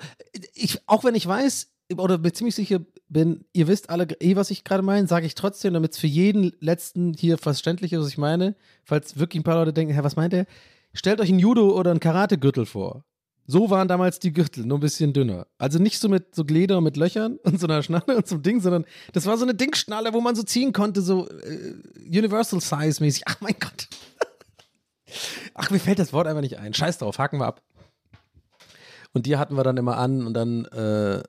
ich, 0.54 0.80
auch 0.88 1.04
wenn 1.04 1.16
ich 1.16 1.28
weiß, 1.28 1.72
oder 1.98 2.18
bin 2.18 2.34
ziemlich 2.34 2.56
sicher 2.56 2.80
bin, 3.10 3.44
ihr 3.54 3.68
wisst 3.68 3.90
alle 3.90 4.06
eh, 4.22 4.36
was 4.36 4.52
ich 4.52 4.64
gerade 4.64 4.84
meine, 4.84 5.08
sage 5.08 5.26
ich 5.26 5.36
trotzdem, 5.36 5.74
damit 5.74 5.92
es 5.92 6.00
für 6.00 6.08
jeden 6.08 6.54
letzten 6.60 7.14
hier 7.14 7.38
verständlich 7.38 7.94
ist, 7.94 8.00
was 8.00 8.08
ich 8.08 8.18
meine. 8.18 8.56
Falls 8.84 9.20
wirklich 9.20 9.42
ein 9.42 9.44
paar 9.44 9.56
Leute 9.56 9.74
denken, 9.74 9.94
hä, 9.94 10.00
was 10.04 10.16
meint 10.16 10.34
er? 10.34 10.46
Stellt 10.94 11.20
euch 11.20 11.30
einen 11.30 11.40
Judo- 11.40 11.78
oder 11.78 11.92
einen 11.92 12.00
Karate-Gürtel 12.00 12.66
vor. 12.66 13.04
So 13.48 13.70
waren 13.70 13.88
damals 13.88 14.20
die 14.20 14.32
Gürtel, 14.32 14.66
nur 14.66 14.78
ein 14.78 14.82
bisschen 14.82 15.14
dünner. 15.14 15.48
Also 15.58 15.80
nicht 15.80 16.00
so 16.00 16.08
mit 16.08 16.36
so 16.36 16.44
Leder 16.44 16.80
mit 16.80 16.96
Löchern 16.96 17.38
und 17.44 17.60
so 17.60 17.68
einer 17.68 17.84
Schnalle 17.84 18.16
und 18.16 18.28
so 18.28 18.36
einem 18.36 18.44
Ding, 18.44 18.62
sondern 18.62 18.86
das 19.14 19.26
war 19.26 19.38
so 19.38 19.44
eine 19.44 19.56
Dingschnalle, 19.56 20.14
wo 20.14 20.22
man 20.22 20.36
so 20.36 20.44
ziehen 20.44 20.72
konnte, 20.74 21.02
so 21.02 21.28
äh, 21.28 21.76
Universal 22.06 22.62
Size 22.62 23.04
mäßig. 23.04 23.24
Ach 23.26 23.42
mein 23.42 23.56
Gott. 23.60 23.90
Ach, 25.54 25.70
mir 25.70 25.80
fällt 25.80 26.00
das 26.00 26.14
Wort 26.14 26.28
einfach 26.28 26.42
nicht 26.42 26.60
ein. 26.60 26.74
Scheiß 26.74 27.00
drauf, 27.00 27.18
haken 27.18 27.40
wir 27.40 27.48
ab. 27.48 27.62
Und 29.14 29.26
die 29.26 29.38
hatten 29.38 29.56
wir 29.56 29.64
dann 29.64 29.78
immer 29.78 29.98
an 29.98 30.26
und 30.26 30.34
dann, 30.34 30.66
äh, 30.66 31.24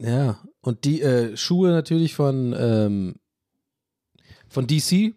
ja, 0.00 0.38
und 0.60 0.84
die 0.84 1.02
äh, 1.02 1.36
Schuhe 1.36 1.70
natürlich 1.70 2.14
von, 2.14 2.54
ähm, 2.58 3.14
von 4.48 4.66
DC, 4.66 5.14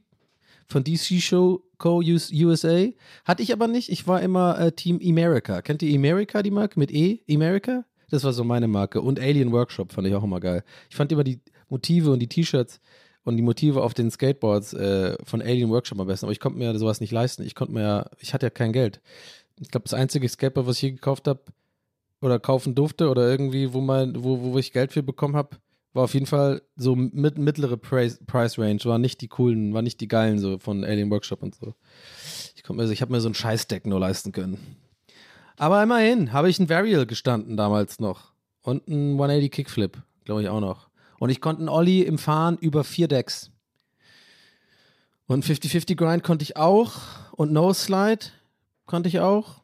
von 0.68 0.84
DC 0.84 1.22
Show 1.22 1.64
Co. 1.78 1.98
US- 1.98 2.32
USA. 2.32 2.88
Hatte 3.26 3.42
ich 3.44 3.52
aber 3.54 3.68
nicht. 3.68 3.90
Ich 3.90 4.08
war 4.08 4.22
immer 4.22 4.60
äh, 4.60 4.72
Team 4.72 5.00
America. 5.04 5.62
Kennt 5.62 5.82
ihr 5.82 5.96
America, 5.98 6.44
die 6.44 6.52
Marke 6.52 6.80
mit 6.80 6.92
E? 6.92 7.24
America? 7.30 7.86
Das 8.12 8.24
war 8.24 8.34
so 8.34 8.44
meine 8.44 8.68
Marke. 8.68 9.02
Und 9.02 9.20
Alien 9.20 9.52
Workshop 9.52 9.92
fand 9.94 10.08
ich 10.08 10.14
auch 10.14 10.24
immer 10.24 10.40
geil. 10.40 10.64
Ich 10.90 10.96
fand 10.96 11.12
immer 11.12 11.24
die 11.24 11.42
Motive 11.70 12.12
und 12.12 12.20
die 12.20 12.28
T-Shirts 12.28 12.80
und 13.24 13.38
die 13.38 13.44
Motive 13.44 13.82
auf 13.82 13.94
den 13.94 14.12
Skateboards 14.12 14.74
äh, 14.74 15.16
von 15.24 15.42
Alien 15.42 15.70
Workshop 15.70 16.00
am 16.00 16.08
besten. 16.08 16.26
Aber 16.26 16.34
ich 16.34 16.40
konnte 16.40 16.60
mir 16.60 16.78
sowas 16.78 17.02
nicht 17.02 17.12
leisten. 17.12 17.44
Ich 17.44 17.56
konnte 17.56 17.74
mir 17.74 18.12
ich 18.20 18.34
hatte 18.34 18.46
ja 18.46 18.50
kein 18.52 18.74
Geld. 18.74 19.02
Ich 19.62 19.70
glaube, 19.70 19.84
das 19.84 19.94
einzige 19.94 20.28
Skateboard, 20.28 20.68
was 20.68 20.78
ich 20.78 20.82
je 20.82 20.92
gekauft 20.92 21.28
habe 21.28 21.42
oder 22.20 22.40
kaufen 22.40 22.76
durfte 22.76 23.10
oder 23.10 23.30
irgendwie, 23.30 23.74
wo, 23.74 23.80
mein, 23.82 24.24
wo, 24.24 24.42
wo 24.42 24.58
ich 24.58 24.74
Geld 24.74 24.92
für 24.92 25.04
bekommen 25.04 25.36
habe, 25.36 25.58
war 25.94 26.04
auf 26.06 26.14
jeden 26.14 26.26
Fall 26.26 26.62
so 26.76 26.96
mit, 26.96 27.38
mittlere 27.38 27.78
Price, 27.78 28.20
Price 28.26 28.58
Range. 28.58 28.80
War 28.86 28.98
nicht 28.98 29.22
die 29.22 29.28
coolen, 29.28 29.74
war 29.74 29.82
nicht 29.82 30.00
die 30.02 30.08
geilen 30.08 30.40
so 30.40 30.58
von 30.58 30.84
Alien 30.84 31.12
Workshop 31.12 31.44
und 31.44 31.54
so. 31.56 31.76
Ich, 32.56 32.64
konnt 32.64 32.78
mir, 32.80 32.88
so- 32.88 32.94
ich 32.94 33.02
habe 33.02 33.12
mir 33.12 33.22
so 33.22 33.30
ein 33.30 33.34
Scheißdeck 33.36 33.86
nur 33.86 34.00
leisten 34.00 34.32
können. 34.32 34.58
Aber 35.58 35.84
immerhin 35.84 36.34
habe 36.34 36.50
ich 36.50 36.58
ein 36.60 36.70
Varial 36.70 37.06
gestanden 37.06 37.56
damals 37.58 38.00
noch. 38.00 38.32
Und 38.64 38.88
ein 38.88 39.12
180 39.14 39.52
Kickflip, 39.52 40.02
glaube 40.24 40.42
ich 40.42 40.50
auch 40.50 40.62
noch. 40.62 40.90
Und 41.20 41.30
ich 41.30 41.42
konnte 41.42 41.60
einen 41.60 41.70
Ollie 41.70 42.04
im 42.06 42.18
Fahren 42.18 42.58
über 42.58 42.84
vier 42.84 43.08
Decks. 43.08 43.52
Und 45.28 45.46
50-50 45.46 45.96
Grind 45.96 46.24
konnte 46.24 46.44
ich 46.44 46.58
auch. 46.58 46.94
Und 47.34 47.52
No 47.52 47.74
Slide 47.74 48.26
konnte 48.92 49.10
ich 49.10 49.20
auch. 49.20 49.62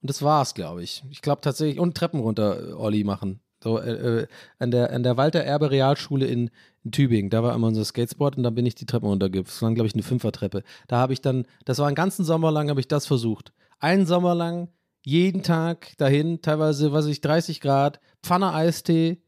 Und 0.00 0.08
das 0.08 0.22
war's, 0.22 0.54
glaube 0.54 0.82
ich. 0.82 1.02
Ich 1.10 1.20
glaube 1.20 1.42
tatsächlich. 1.42 1.80
Und 1.80 1.96
Treppen 1.96 2.20
runter 2.20 2.70
äh, 2.70 2.72
Ollie 2.72 3.04
machen. 3.04 3.40
So, 3.62 3.78
äh, 3.78 4.20
äh, 4.20 4.26
an, 4.58 4.70
der, 4.70 4.92
an 4.92 5.02
der 5.02 5.16
Walter 5.16 5.40
Erbe 5.40 5.70
Realschule 5.70 6.26
in, 6.26 6.50
in 6.84 6.92
Tübingen. 6.92 7.30
Da 7.30 7.42
war 7.42 7.54
immer 7.54 7.66
unser 7.66 7.84
Skatesport 7.84 8.36
und 8.36 8.42
dann 8.42 8.54
bin 8.54 8.66
ich 8.66 8.74
die 8.74 8.86
Treppen 8.86 9.08
runtergegangen. 9.08 9.46
Das 9.46 9.60
war, 9.62 9.72
glaube 9.72 9.88
ich, 9.88 9.94
eine 9.94 10.02
Fünfertreppe. 10.02 10.62
Da 10.86 10.98
habe 10.98 11.12
ich 11.12 11.22
dann, 11.22 11.46
das 11.64 11.78
war 11.78 11.86
einen 11.86 11.96
ganzen 11.96 12.24
Sommer 12.24 12.52
lang, 12.52 12.68
habe 12.68 12.80
ich 12.80 12.88
das 12.88 13.06
versucht. 13.06 13.52
Einen 13.80 14.06
Sommer 14.06 14.34
lang, 14.34 14.68
jeden 15.02 15.42
Tag 15.42 15.96
dahin, 15.96 16.40
teilweise, 16.40 16.92
was 16.92 17.06
weiß 17.06 17.10
ich, 17.10 17.20
30 17.20 17.60
Grad, 17.60 18.00
Pfanne 18.22 18.52
Eistee 18.52 19.22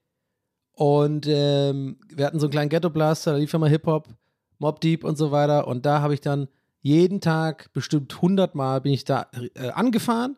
und 0.72 1.26
ähm, 1.28 1.98
wir 2.14 2.26
hatten 2.26 2.38
so 2.38 2.46
einen 2.46 2.52
kleinen 2.52 2.68
Ghetto 2.68 2.90
Blaster, 2.90 3.32
da 3.32 3.38
lief 3.38 3.52
immer 3.54 3.68
Hip-Hop, 3.68 4.08
Mob 4.58 4.80
Deep 4.80 5.04
und 5.04 5.16
so 5.16 5.30
weiter 5.32 5.66
und 5.66 5.86
da 5.86 6.00
habe 6.02 6.14
ich 6.14 6.20
dann 6.20 6.48
jeden 6.86 7.20
Tag 7.20 7.72
bestimmt 7.72 8.14
100 8.14 8.54
Mal 8.54 8.80
bin 8.80 8.92
ich 8.92 9.04
da 9.04 9.26
äh, 9.54 9.70
angefahren 9.70 10.36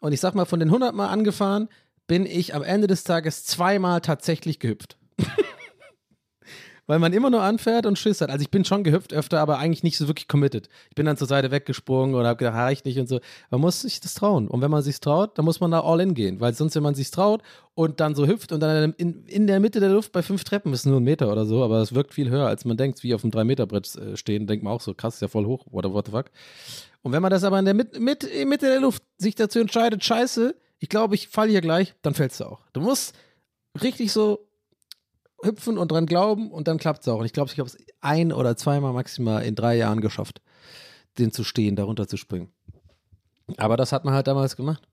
und 0.00 0.12
ich 0.12 0.20
sag 0.20 0.34
mal, 0.34 0.44
von 0.44 0.58
den 0.58 0.68
100 0.68 0.92
Mal 0.92 1.06
angefahren 1.06 1.68
bin 2.08 2.26
ich 2.26 2.52
am 2.52 2.64
Ende 2.64 2.88
des 2.88 3.04
Tages 3.04 3.44
zweimal 3.44 4.00
tatsächlich 4.00 4.58
gehüpft. 4.58 4.96
Weil 6.86 6.98
man 6.98 7.12
immer 7.12 7.30
nur 7.30 7.42
anfährt 7.42 7.86
und 7.86 7.98
Schiss 7.98 8.20
hat. 8.20 8.30
Also 8.30 8.42
ich 8.42 8.50
bin 8.50 8.64
schon 8.64 8.84
gehüpft 8.84 9.12
öfter, 9.12 9.40
aber 9.40 9.58
eigentlich 9.58 9.82
nicht 9.82 9.96
so 9.96 10.06
wirklich 10.06 10.28
committed. 10.28 10.68
Ich 10.90 10.94
bin 10.94 11.06
dann 11.06 11.16
zur 11.16 11.26
Seite 11.26 11.50
weggesprungen 11.50 12.14
oder 12.14 12.28
habe 12.28 12.38
gedacht, 12.38 12.56
reicht 12.56 12.84
nicht 12.84 12.98
und 12.98 13.08
so. 13.08 13.20
Man 13.50 13.60
muss 13.60 13.80
sich 13.80 14.00
das 14.00 14.14
trauen. 14.14 14.48
Und 14.48 14.60
wenn 14.60 14.70
man 14.70 14.82
sich 14.82 15.00
traut, 15.00 15.38
dann 15.38 15.44
muss 15.44 15.60
man 15.60 15.70
da 15.70 15.80
all 15.80 16.00
in 16.00 16.14
gehen. 16.14 16.40
Weil 16.40 16.54
sonst, 16.54 16.74
wenn 16.74 16.82
man 16.82 16.94
sich 16.94 17.10
traut 17.10 17.42
und 17.74 18.00
dann 18.00 18.14
so 18.14 18.26
hüpft 18.26 18.52
und 18.52 18.60
dann 18.60 18.92
in, 18.98 19.24
in 19.24 19.46
der 19.46 19.60
Mitte 19.60 19.80
der 19.80 19.90
Luft 19.90 20.12
bei 20.12 20.22
fünf 20.22 20.44
Treppen, 20.44 20.72
ist 20.72 20.86
nur 20.86 21.00
ein 21.00 21.04
Meter 21.04 21.30
oder 21.32 21.44
so, 21.44 21.64
aber 21.64 21.80
es 21.80 21.94
wirkt 21.94 22.14
viel 22.14 22.30
höher, 22.30 22.46
als 22.46 22.64
man 22.64 22.76
denkt, 22.76 23.02
wie 23.02 23.14
auf 23.14 23.24
einem 23.24 23.32
3-Meter-Brett 23.32 23.96
äh, 23.96 24.16
stehen, 24.16 24.46
denkt 24.46 24.64
man 24.64 24.72
auch 24.72 24.80
so, 24.80 24.94
krass, 24.94 25.14
ist 25.14 25.22
ja 25.22 25.28
voll 25.28 25.46
hoch, 25.46 25.66
what 25.70 25.84
what 25.84 26.06
the 26.06 26.12
fuck. 26.12 26.26
Und 27.02 27.12
wenn 27.12 27.22
man 27.22 27.30
das 27.30 27.44
aber 27.44 27.58
in 27.58 27.64
der 27.64 27.74
Mit, 27.74 27.98
Mitte 28.00 28.28
der 28.60 28.80
Luft 28.80 29.02
sich 29.18 29.34
dazu 29.34 29.58
entscheidet, 29.58 30.04
scheiße, 30.04 30.54
ich 30.78 30.88
glaube, 30.88 31.14
ich 31.14 31.28
falle 31.28 31.50
hier 31.50 31.60
gleich, 31.60 31.94
dann 32.02 32.14
fällst 32.14 32.40
du 32.40 32.44
auch. 32.44 32.60
Du 32.72 32.80
musst 32.80 33.14
richtig 33.82 34.12
so 34.12 34.43
hüpfen 35.44 35.78
und 35.78 35.92
dran 35.92 36.06
glauben 36.06 36.50
und 36.50 36.68
dann 36.68 36.78
klappt 36.78 37.02
es 37.02 37.08
auch. 37.08 37.18
Und 37.18 37.26
ich 37.26 37.32
glaube, 37.32 37.50
ich 37.52 37.58
habe 37.58 37.68
es 37.68 37.76
ein 38.00 38.32
oder 38.32 38.56
zweimal 38.56 38.92
maximal 38.92 39.44
in 39.44 39.54
drei 39.54 39.76
Jahren 39.76 40.00
geschafft, 40.00 40.40
den 41.18 41.32
zu 41.32 41.44
stehen, 41.44 41.76
darunter 41.76 42.08
zu 42.08 42.16
springen. 42.16 42.52
Aber 43.56 43.76
das 43.76 43.92
hat 43.92 44.04
man 44.04 44.14
halt 44.14 44.26
damals 44.26 44.56
gemacht. 44.56 44.88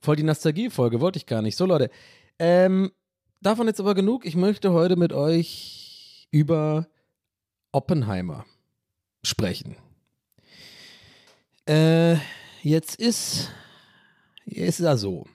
Voll 0.00 0.16
die 0.16 0.22
Nostalgie-Folge, 0.22 1.00
wollte 1.00 1.18
ich 1.18 1.26
gar 1.26 1.42
nicht. 1.42 1.56
So, 1.56 1.66
Leute, 1.66 1.90
ähm, 2.38 2.92
davon 3.40 3.66
jetzt 3.66 3.80
aber 3.80 3.94
genug. 3.94 4.24
Ich 4.24 4.36
möchte 4.36 4.72
heute 4.72 4.96
mit 4.96 5.12
euch 5.12 6.28
über 6.30 6.86
Oppenheimer 7.72 8.44
sprechen. 9.24 9.76
Äh, 11.68 12.16
jetzt 12.62 12.96
ist, 12.96 13.50
ist 14.44 14.80
ja 14.80 14.96
so. 14.96 15.26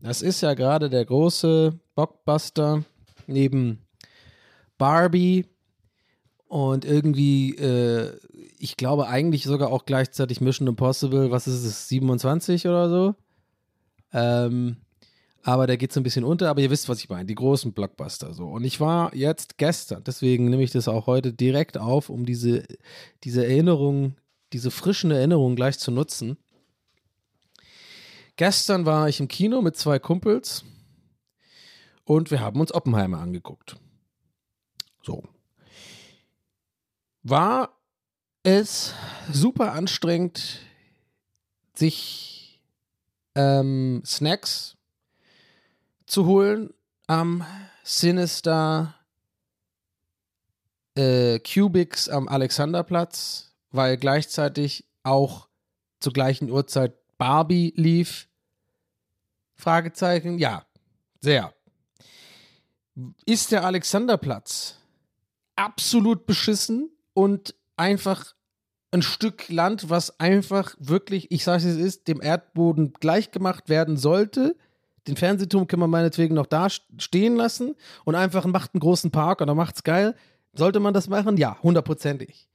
Das 0.00 0.22
ist 0.22 0.42
ja 0.42 0.54
gerade 0.54 0.90
der 0.90 1.04
große 1.04 1.78
Blockbuster 1.94 2.84
neben 3.26 3.80
Barbie 4.78 5.46
und 6.48 6.84
irgendwie, 6.84 7.56
äh, 7.56 8.18
ich 8.58 8.76
glaube 8.76 9.08
eigentlich 9.08 9.44
sogar 9.44 9.70
auch 9.70 9.86
gleichzeitig 9.86 10.40
Mission 10.40 10.68
Impossible, 10.68 11.30
was 11.30 11.46
ist 11.46 11.64
es, 11.64 11.88
27 11.88 12.66
oder 12.66 12.88
so? 12.88 13.14
Ähm, 14.12 14.76
aber 15.42 15.66
der 15.66 15.76
geht 15.76 15.92
so 15.92 16.00
ein 16.00 16.04
bisschen 16.04 16.24
unter, 16.24 16.48
aber 16.48 16.62
ihr 16.62 16.70
wisst, 16.70 16.88
was 16.88 17.00
ich 17.00 17.08
meine, 17.08 17.26
die 17.26 17.34
großen 17.34 17.72
Blockbuster 17.72 18.32
so. 18.32 18.46
Und 18.46 18.64
ich 18.64 18.80
war 18.80 19.14
jetzt 19.14 19.58
gestern, 19.58 20.02
deswegen 20.04 20.48
nehme 20.48 20.62
ich 20.62 20.70
das 20.70 20.88
auch 20.88 21.06
heute 21.06 21.32
direkt 21.32 21.76
auf, 21.76 22.08
um 22.08 22.24
diese, 22.24 22.64
diese 23.24 23.44
Erinnerung, 23.44 24.14
diese 24.52 24.70
frischen 24.70 25.10
Erinnerungen 25.10 25.56
gleich 25.56 25.78
zu 25.78 25.90
nutzen. 25.90 26.38
Gestern 28.36 28.86
war 28.86 29.08
ich 29.08 29.20
im 29.20 29.28
Kino 29.28 29.60
mit 29.60 29.76
zwei 29.76 29.98
Kumpels 29.98 30.64
und 32.04 32.30
wir 32.30 32.40
haben 32.40 32.60
uns 32.60 32.72
Oppenheimer 32.72 33.18
angeguckt. 33.18 33.76
So. 35.02 35.22
War 37.22 37.76
es 38.42 38.94
super 39.32 39.72
anstrengend, 39.72 40.60
sich 41.74 42.60
ähm, 43.34 44.02
Snacks 44.04 44.76
zu 46.06 46.26
holen 46.26 46.72
am 47.06 47.44
Sinister 47.82 48.94
äh, 50.94 51.40
Cubics 51.40 52.08
am 52.08 52.28
Alexanderplatz, 52.28 53.52
weil 53.70 53.96
gleichzeitig 53.96 54.86
auch 55.02 55.48
zur 56.00 56.12
gleichen 56.12 56.50
Uhrzeit 56.50 56.94
Barbie 57.18 57.72
lief? 57.76 58.28
Fragezeichen, 59.54 60.38
ja, 60.38 60.66
sehr. 61.20 61.53
Ist 63.26 63.52
der 63.52 63.64
Alexanderplatz 63.64 64.76
absolut 65.56 66.26
beschissen 66.26 66.90
und 67.12 67.54
einfach 67.76 68.34
ein 68.90 69.02
Stück 69.02 69.48
Land, 69.48 69.90
was 69.90 70.20
einfach 70.20 70.76
wirklich, 70.78 71.30
ich 71.30 71.42
sage 71.42 71.68
es 71.68 71.76
ist, 71.76 72.06
dem 72.06 72.22
Erdboden 72.22 72.92
gleichgemacht 72.92 73.68
werden 73.68 73.96
sollte. 73.96 74.56
Den 75.08 75.16
Fernsehturm 75.16 75.66
kann 75.66 75.80
man 75.80 75.90
meinetwegen 75.90 76.34
noch 76.34 76.46
da 76.46 76.68
stehen 76.70 77.36
lassen 77.36 77.74
und 78.04 78.14
einfach 78.14 78.46
macht 78.46 78.74
einen 78.74 78.80
großen 78.80 79.10
Park 79.10 79.40
oder 79.40 79.54
macht's 79.54 79.82
geil. 79.82 80.14
Sollte 80.52 80.78
man 80.78 80.94
das 80.94 81.08
machen? 81.08 81.36
Ja, 81.36 81.58
hundertprozentig. 81.62 82.48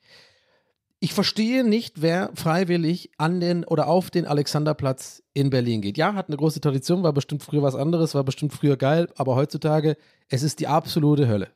Ich 1.01 1.13
verstehe 1.13 1.63
nicht, 1.63 2.01
wer 2.01 2.29
freiwillig 2.35 3.11
an 3.17 3.39
den 3.39 3.63
oder 3.63 3.87
auf 3.87 4.09
den 4.09 4.25
Alexanderplatz 4.25 5.23
in 5.33 5.49
Berlin 5.49 5.81
geht. 5.81 5.97
Ja, 5.97 6.13
hat 6.13 6.27
eine 6.27 6.35
große 6.35 6.59
Tradition, 6.59 7.03
war 7.03 7.13
bestimmt 7.13 7.41
früher 7.41 7.61
was 7.61 7.75
anderes, 7.75 8.15
war 8.15 8.25
bestimmt 8.25 8.51
früher 8.51 8.75
geil, 8.75 9.07
aber 9.15 9.35
heutzutage, 9.35 9.95
es 10.27 10.43
ist 10.43 10.59
die 10.59 10.67
absolute 10.67 11.29
Hölle. 11.29 11.47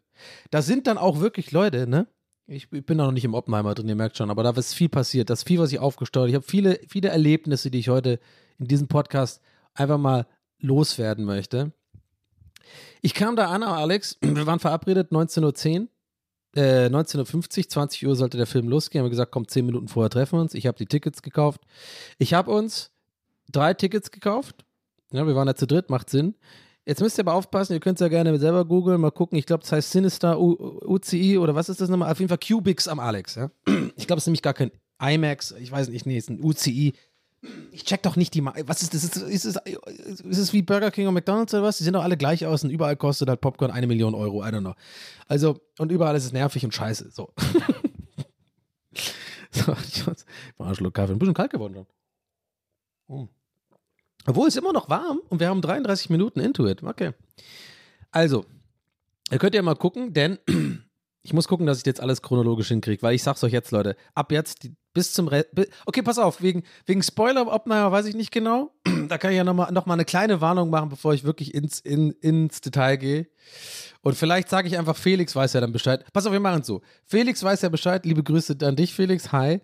Da 0.50 0.62
sind 0.62 0.88
dann 0.88 0.98
auch 0.98 1.20
wirklich 1.20 1.52
Leute, 1.52 1.88
ne? 1.88 2.08
Ich, 2.46 2.72
ich 2.72 2.86
bin 2.86 2.98
noch 2.98 3.12
nicht 3.12 3.26
im 3.26 3.34
Oppenheimer 3.34 3.74
drin, 3.74 3.89
ihr 3.89 3.96
merkt 3.96 4.18
schon, 4.18 4.30
aber 4.30 4.44
da 4.44 4.52
ist 4.52 4.74
viel 4.74 4.89
passiert, 4.89 5.30
da 5.30 5.34
ist 5.34 5.48
viel, 5.48 5.60
was 5.60 5.72
ich 5.72 5.80
aufgestaut. 5.80 6.30
Ich 6.30 6.36
habe 6.36 6.46
viele, 6.46 6.80
viele 6.88 7.10
Erlebnisse, 7.10 7.70
die 7.70 7.80
ich 7.80 7.89
heute 7.89 8.20
in 8.60 8.68
diesem 8.68 8.88
Podcast 8.88 9.41
einfach 9.74 9.98
mal 9.98 10.26
loswerden 10.60 11.26
möchte. 11.26 11.74
Ich 13.02 13.14
kam 13.14 13.36
da 13.36 13.50
an, 13.50 13.64
Alex, 13.64 14.18
wir 14.22 14.46
waren 14.46 14.60
verabredet 14.60 15.12
19.10 15.12 15.82
Uhr. 15.82 15.88
Äh, 16.56 16.88
19.50 16.88 17.70
20 17.70 18.06
Uhr 18.06 18.16
sollte 18.16 18.38
der 18.38 18.45
Film 18.45 18.70
losgehen. 18.70 18.99
Haben 18.99 19.08
wir 19.08 19.12
gesagt, 19.12 19.32
komm, 19.32 19.47
10 19.47 19.66
Minuten 19.66 19.88
vorher 19.88 20.10
treffen 20.10 20.38
wir 20.38 20.41
uns. 20.41 20.54
Ich 20.54 20.68
habe 20.68 20.78
die 20.78 20.86
Tickets 20.86 21.22
gekauft. 21.22 21.62
Ich 22.18 22.34
habe 22.34 22.51
uns 22.51 22.91
drei 23.51 23.74
Tickets 23.74 24.12
gekauft. 24.12 24.66
Ja, 25.12 25.26
wir 25.28 25.36
waren 25.36 25.47
ja 25.47 25.56
zu 25.56 25.68
dritt, 25.68 25.89
macht 25.89 26.10
Sinn. 26.10 26.36
Jetzt 26.86 27.01
müsst 27.01 27.18
ihr 27.18 27.24
aber 27.24 27.34
aufpassen, 27.34 27.74
ihr 27.74 27.80
könnt 27.80 27.97
es 27.97 28.01
ja 28.01 28.10
gerne 28.10 28.38
selber 28.39 28.66
googeln, 28.66 28.99
mal 28.99 29.12
gucken. 29.12 29.38
Ich 29.38 29.45
glaube, 29.45 29.62
das 29.62 29.72
heißt 29.72 29.91
Sinister 29.91 30.39
U 30.39 30.82
UCI 30.86 31.38
oder 31.38 31.56
was 31.56 31.70
ist 31.70 31.80
das 31.80 31.89
nochmal? 31.89 32.12
Auf 32.12 32.20
jeden 32.20 32.30
Fall 32.30 32.39
Cubics 32.39 32.88
am 32.88 32.99
Alex. 32.99 33.36
Ja? 33.36 33.49
Ich 33.95 34.08
glaube, 34.08 34.18
es 34.18 34.24
ist 34.24 34.28
nämlich 34.28 34.41
gar 34.41 34.54
kein 34.54 34.72
IMAX. 35.01 35.51
Ich 35.51 35.72
weiß 35.72 35.89
nicht, 35.89 36.06
nee, 36.06 36.18
es 36.18 36.26
ist 36.26 36.30
ein 36.30 36.43
UCI. 36.43 36.93
Ich 37.72 37.84
check 37.84 38.02
doch 38.04 38.16
nicht 38.16 38.34
die. 38.34 38.41
Ma 38.41 38.54
was 38.66 38.82
ist 38.82 38.94
das? 38.94 39.04
Ist, 39.04 39.18
ist, 39.18 39.46
es, 39.46 39.56
ist 40.22 40.38
es 40.38 40.54
wie 40.54 40.62
Burger 40.62 40.91
King 40.91 41.08
und 41.08 41.14
McDonalds 41.14 41.54
oder 41.54 41.64
was? 41.64 41.78
Die 41.78 41.84
sehen 41.84 41.94
doch 41.94 42.04
alle 42.04 42.18
gleich 42.18 42.46
aus 42.46 42.64
und 42.64 42.70
überall 42.70 42.96
kostet 42.96 43.30
halt 43.30 43.41
Popcorn 43.41 43.72
eine 43.72 43.88
Million 43.88 44.16
Euro. 44.16 44.44
I 44.44 44.48
don't 44.48 44.62
know. 44.62 44.76
Also, 45.28 45.60
und 45.78 45.91
überall 45.91 46.16
ist 46.16 46.26
es 46.26 46.32
nervig 46.32 46.64
und 46.64 46.74
scheiße. 46.74 47.12
So. 47.12 47.34
so 49.52 49.76
ich 49.84 50.06
mal 50.58 50.66
einen 50.66 50.76
Schluck 50.76 50.94
Kaffee. 50.94 51.14
Ein 51.14 51.20
bisschen 51.20 51.34
kalt 51.34 51.52
geworden. 51.52 51.74
Dann. 51.74 51.88
Oh. 53.08 53.28
Obwohl 54.26 54.48
es 54.48 54.56
ist 54.56 54.62
immer 54.62 54.74
noch 54.74 54.89
warm 54.89 55.20
und 55.30 55.39
wir 55.39 55.50
haben 55.50 55.62
33 55.62 56.10
Minuten 56.10 56.39
into 56.39 56.68
it. 56.68 56.84
Okay. 56.84 57.12
Also, 58.12 58.46
ihr 59.32 59.39
könnt 59.39 59.56
ja 59.56 59.62
mal 59.62 59.76
gucken, 59.76 60.14
denn 60.14 60.39
ich 61.24 61.34
muss 61.34 61.48
gucken, 61.48 61.66
dass 61.66 61.80
ich 61.80 61.86
jetzt 61.86 62.02
alles 62.02 62.22
chronologisch 62.22 62.68
hinkriege, 62.68 63.02
weil 63.02 63.16
ich 63.16 63.24
sag's 63.24 63.44
euch 63.44 63.54
jetzt, 63.54 63.72
Leute, 63.72 63.96
ab 64.14 64.32
jetzt 64.32 64.64
die, 64.64 64.76
bis 64.94 65.14
zum 65.14 65.28
Re 65.30 65.46
bi- 65.54 65.68
Okay, 65.86 66.02
pass 66.02 66.20
auf, 66.20 66.42
wegen, 66.42 66.64
wegen 66.86 67.02
Spoiler, 67.02 67.48
Oppenheimer 67.52 67.92
weiß 67.92 68.06
ich 68.08 68.16
nicht 68.16 68.32
genau. 68.32 68.72
da 69.08 69.18
kann 69.18 69.32
ich 69.32 69.38
ja 69.38 69.44
nochmal 69.44 69.72
noch 69.72 69.86
mal 69.86 69.94
eine 69.96 70.06
kleine 70.06 70.42
Warnung 70.42 70.70
machen, 70.70 70.90
bevor 70.90 71.14
ich 71.14 71.24
wirklich 71.24 71.54
ins, 71.56 71.80
in, 71.80 72.12
ins 72.12 72.62
Detail 72.62 72.98
gehe. 72.98 73.28
Und 74.02 74.16
vielleicht 74.16 74.50
sage 74.50 74.68
ich 74.68 74.78
einfach, 74.78 74.98
Felix 74.98 75.36
weiß 75.36 75.54
ja 75.54 75.62
dann 75.62 75.72
Bescheid. 75.72 76.06
Pass 76.12 76.26
auf, 76.26 76.34
wir 76.34 76.40
machen 76.42 76.62
es 76.62 76.68
so. 76.68 76.82
Felix 77.06 77.42
weiß 77.42 77.62
ja 77.62 77.70
Bescheid. 77.70 78.06
Liebe 78.06 78.22
Grüße 78.22 78.58
an 78.62 78.76
dich, 78.76 78.94
Felix. 78.94 79.32
Hi. 79.32 79.62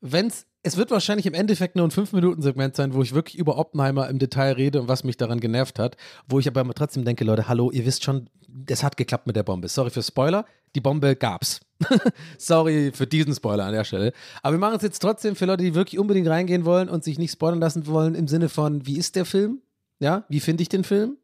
Wenn's, 0.00 0.46
es 0.66 0.76
wird 0.76 0.90
wahrscheinlich 0.90 1.26
im 1.26 1.34
Endeffekt 1.34 1.76
nur 1.76 1.86
ein 1.86 1.92
5-Minuten-Segment 1.92 2.74
sein, 2.74 2.92
wo 2.92 3.00
ich 3.00 3.14
wirklich 3.14 3.38
über 3.38 3.56
Oppenheimer 3.56 4.08
im 4.08 4.18
Detail 4.18 4.54
rede 4.54 4.80
und 4.80 4.88
was 4.88 5.04
mich 5.04 5.16
daran 5.16 5.38
genervt 5.38 5.78
hat. 5.78 5.96
Wo 6.28 6.40
ich 6.40 6.48
aber 6.48 6.64
trotzdem 6.74 7.04
denke, 7.04 7.24
Leute, 7.24 7.46
hallo, 7.46 7.70
ihr 7.70 7.86
wisst 7.86 8.02
schon, 8.02 8.28
das 8.48 8.82
hat 8.82 8.96
geklappt 8.96 9.28
mit 9.28 9.36
der 9.36 9.44
Bombe. 9.44 9.68
Sorry 9.68 9.90
für 9.90 10.02
Spoiler. 10.02 10.44
Die 10.74 10.80
Bombe 10.80 11.14
gab's. 11.14 11.60
Sorry 12.38 12.90
für 12.92 13.06
diesen 13.06 13.32
Spoiler 13.32 13.64
an 13.64 13.74
der 13.74 13.84
Stelle. 13.84 14.12
Aber 14.42 14.56
wir 14.56 14.58
machen 14.58 14.74
es 14.76 14.82
jetzt 14.82 14.98
trotzdem 14.98 15.36
für 15.36 15.46
Leute, 15.46 15.62
die 15.62 15.76
wirklich 15.76 16.00
unbedingt 16.00 16.26
reingehen 16.26 16.64
wollen 16.64 16.88
und 16.88 17.04
sich 17.04 17.16
nicht 17.16 17.30
spoilern 17.30 17.60
lassen 17.60 17.86
wollen, 17.86 18.16
im 18.16 18.26
Sinne 18.26 18.48
von, 18.48 18.84
wie 18.86 18.98
ist 18.98 19.14
der 19.14 19.24
Film? 19.24 19.62
Ja, 20.00 20.24
wie 20.28 20.40
finde 20.40 20.62
ich 20.62 20.68
den 20.68 20.82
Film? 20.82 21.16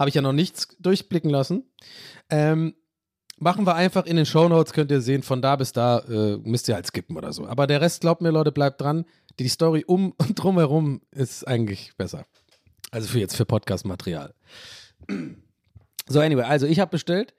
Habe 0.00 0.08
ich 0.08 0.16
ja 0.16 0.22
noch 0.22 0.32
nichts 0.32 0.76
durchblicken 0.80 1.30
lassen. 1.30 1.62
Ähm, 2.28 2.74
machen 3.38 3.66
wir 3.66 3.74
einfach 3.74 4.06
in 4.06 4.16
den 4.16 4.26
Shownotes, 4.26 4.72
könnt 4.72 4.90
ihr 4.90 5.00
sehen, 5.00 5.22
von 5.22 5.42
da 5.42 5.56
bis 5.56 5.72
da 5.72 5.98
äh, 6.00 6.38
müsst 6.38 6.68
ihr 6.68 6.74
halt 6.74 6.86
skippen 6.86 7.16
oder 7.16 7.32
so. 7.32 7.46
Aber 7.46 7.66
der 7.66 7.80
Rest, 7.80 8.00
glaubt 8.00 8.22
mir, 8.22 8.30
Leute, 8.30 8.52
bleibt 8.52 8.80
dran. 8.80 9.04
Die 9.38 9.48
Story 9.48 9.84
um 9.86 10.12
und 10.18 10.34
drumherum 10.34 11.00
ist 11.10 11.46
eigentlich 11.46 11.92
besser. 11.96 12.26
Also 12.90 13.08
für 13.08 13.18
jetzt 13.18 13.36
für 13.36 13.44
Podcast-Material. 13.44 14.34
So, 16.06 16.20
anyway, 16.20 16.42
also 16.42 16.66
ich 16.66 16.80
habe 16.80 16.92
bestellt. 16.92 17.34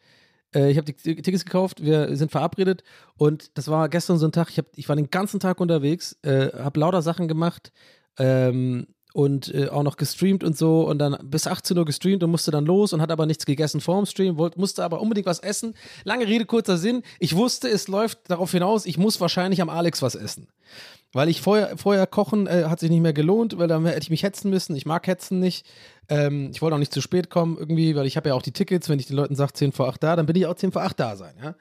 Äh, 0.54 0.72
ich 0.72 0.78
habe 0.78 0.92
die 0.92 0.94
Tickets 0.94 1.46
gekauft, 1.46 1.84
wir 1.84 2.16
sind 2.16 2.32
verabredet 2.32 2.84
und 3.18 3.58
das 3.58 3.68
war 3.68 3.90
gestern 3.90 4.18
so 4.18 4.28
ein 4.28 4.32
Tag, 4.32 4.50
ich, 4.50 4.58
hab, 4.58 4.66
ich 4.76 4.90
war 4.90 4.96
den 4.96 5.10
ganzen 5.10 5.40
Tag 5.40 5.60
unterwegs, 5.60 6.18
äh, 6.24 6.52
habe 6.58 6.80
lauter 6.80 7.02
Sachen 7.02 7.28
gemacht 7.28 7.72
ähm, 8.18 8.88
und 9.16 9.54
äh, 9.56 9.70
auch 9.70 9.84
noch 9.84 9.96
gestreamt 9.96 10.44
und 10.44 10.58
so 10.58 10.82
und 10.82 11.00
dann 11.00 11.18
bis 11.24 11.48
18 11.48 11.78
Uhr 11.78 11.86
gestreamt 11.86 12.22
und 12.22 12.32
musste 12.32 12.52
dann 12.52 12.66
los 12.66 12.92
und 12.92 13.02
hat 13.02 13.12
aber 13.12 13.26
nichts 13.26 13.46
gegessen 13.46 13.80
vor 13.80 13.96
dem 13.96 14.06
Stream, 14.06 14.38
wollt, 14.38 14.58
musste 14.58 14.84
aber 14.84 15.00
unbedingt 15.00 15.26
was 15.26 15.40
essen. 15.40 15.74
Lange 16.04 16.28
Rede, 16.28 16.46
kurzer 16.46 16.78
Sinn. 16.78 17.02
Ich 17.20 17.34
wusste, 17.34 17.70
es 17.70 17.88
läuft 17.88 18.20
darauf 18.28 18.52
hinaus, 18.52 18.86
ich 18.86 18.98
muss 18.98 19.22
wahrscheinlich 19.22 19.62
am 19.62 19.70
Alex 19.70 20.02
was 20.02 20.16
essen. 20.16 20.50
Weil 21.14 21.30
ich 21.30 21.40
vorher, 21.40 21.78
vorher 21.78 22.08
kochen 22.08 22.46
äh, 22.46 22.66
hat 22.68 22.82
sich 22.82 22.90
nicht 22.90 23.00
mehr 23.00 23.14
gelohnt, 23.14 23.58
weil 23.58 23.70
dann 23.70 23.86
hätte 23.86 24.02
ich 24.02 24.10
mich 24.10 24.24
hetzen 24.24 24.50
müssen. 24.50 24.76
Ich 24.76 24.86
mag 24.86 25.08
hetzen 25.08 25.40
nicht. 25.40 25.66
Ähm, 26.10 26.50
ich 26.52 26.62
wollte 26.62 26.76
auch 26.76 26.80
nicht 26.80 26.94
zu 26.94 27.00
spät 27.00 27.30
kommen 27.30 27.56
irgendwie, 27.58 27.96
weil 27.96 28.08
ich 28.08 28.18
habe 28.18 28.28
ja 28.28 28.36
auch 28.36 28.42
die 28.42 28.52
Tickets. 28.52 28.90
Wenn 28.90 29.00
ich 29.00 29.08
den 29.08 29.16
Leuten 29.16 29.36
sage 29.36 29.54
10 29.54 29.72
vor 29.72 29.88
8 29.88 30.04
da, 30.04 30.18
dann 30.18 30.26
bin 30.26 30.36
ich 30.36 30.46
auch 30.46 30.56
10 30.56 30.74
vor 30.74 30.82
8 30.82 31.00
da 31.00 31.16
sein. 31.16 31.36
Ja? 31.42 31.56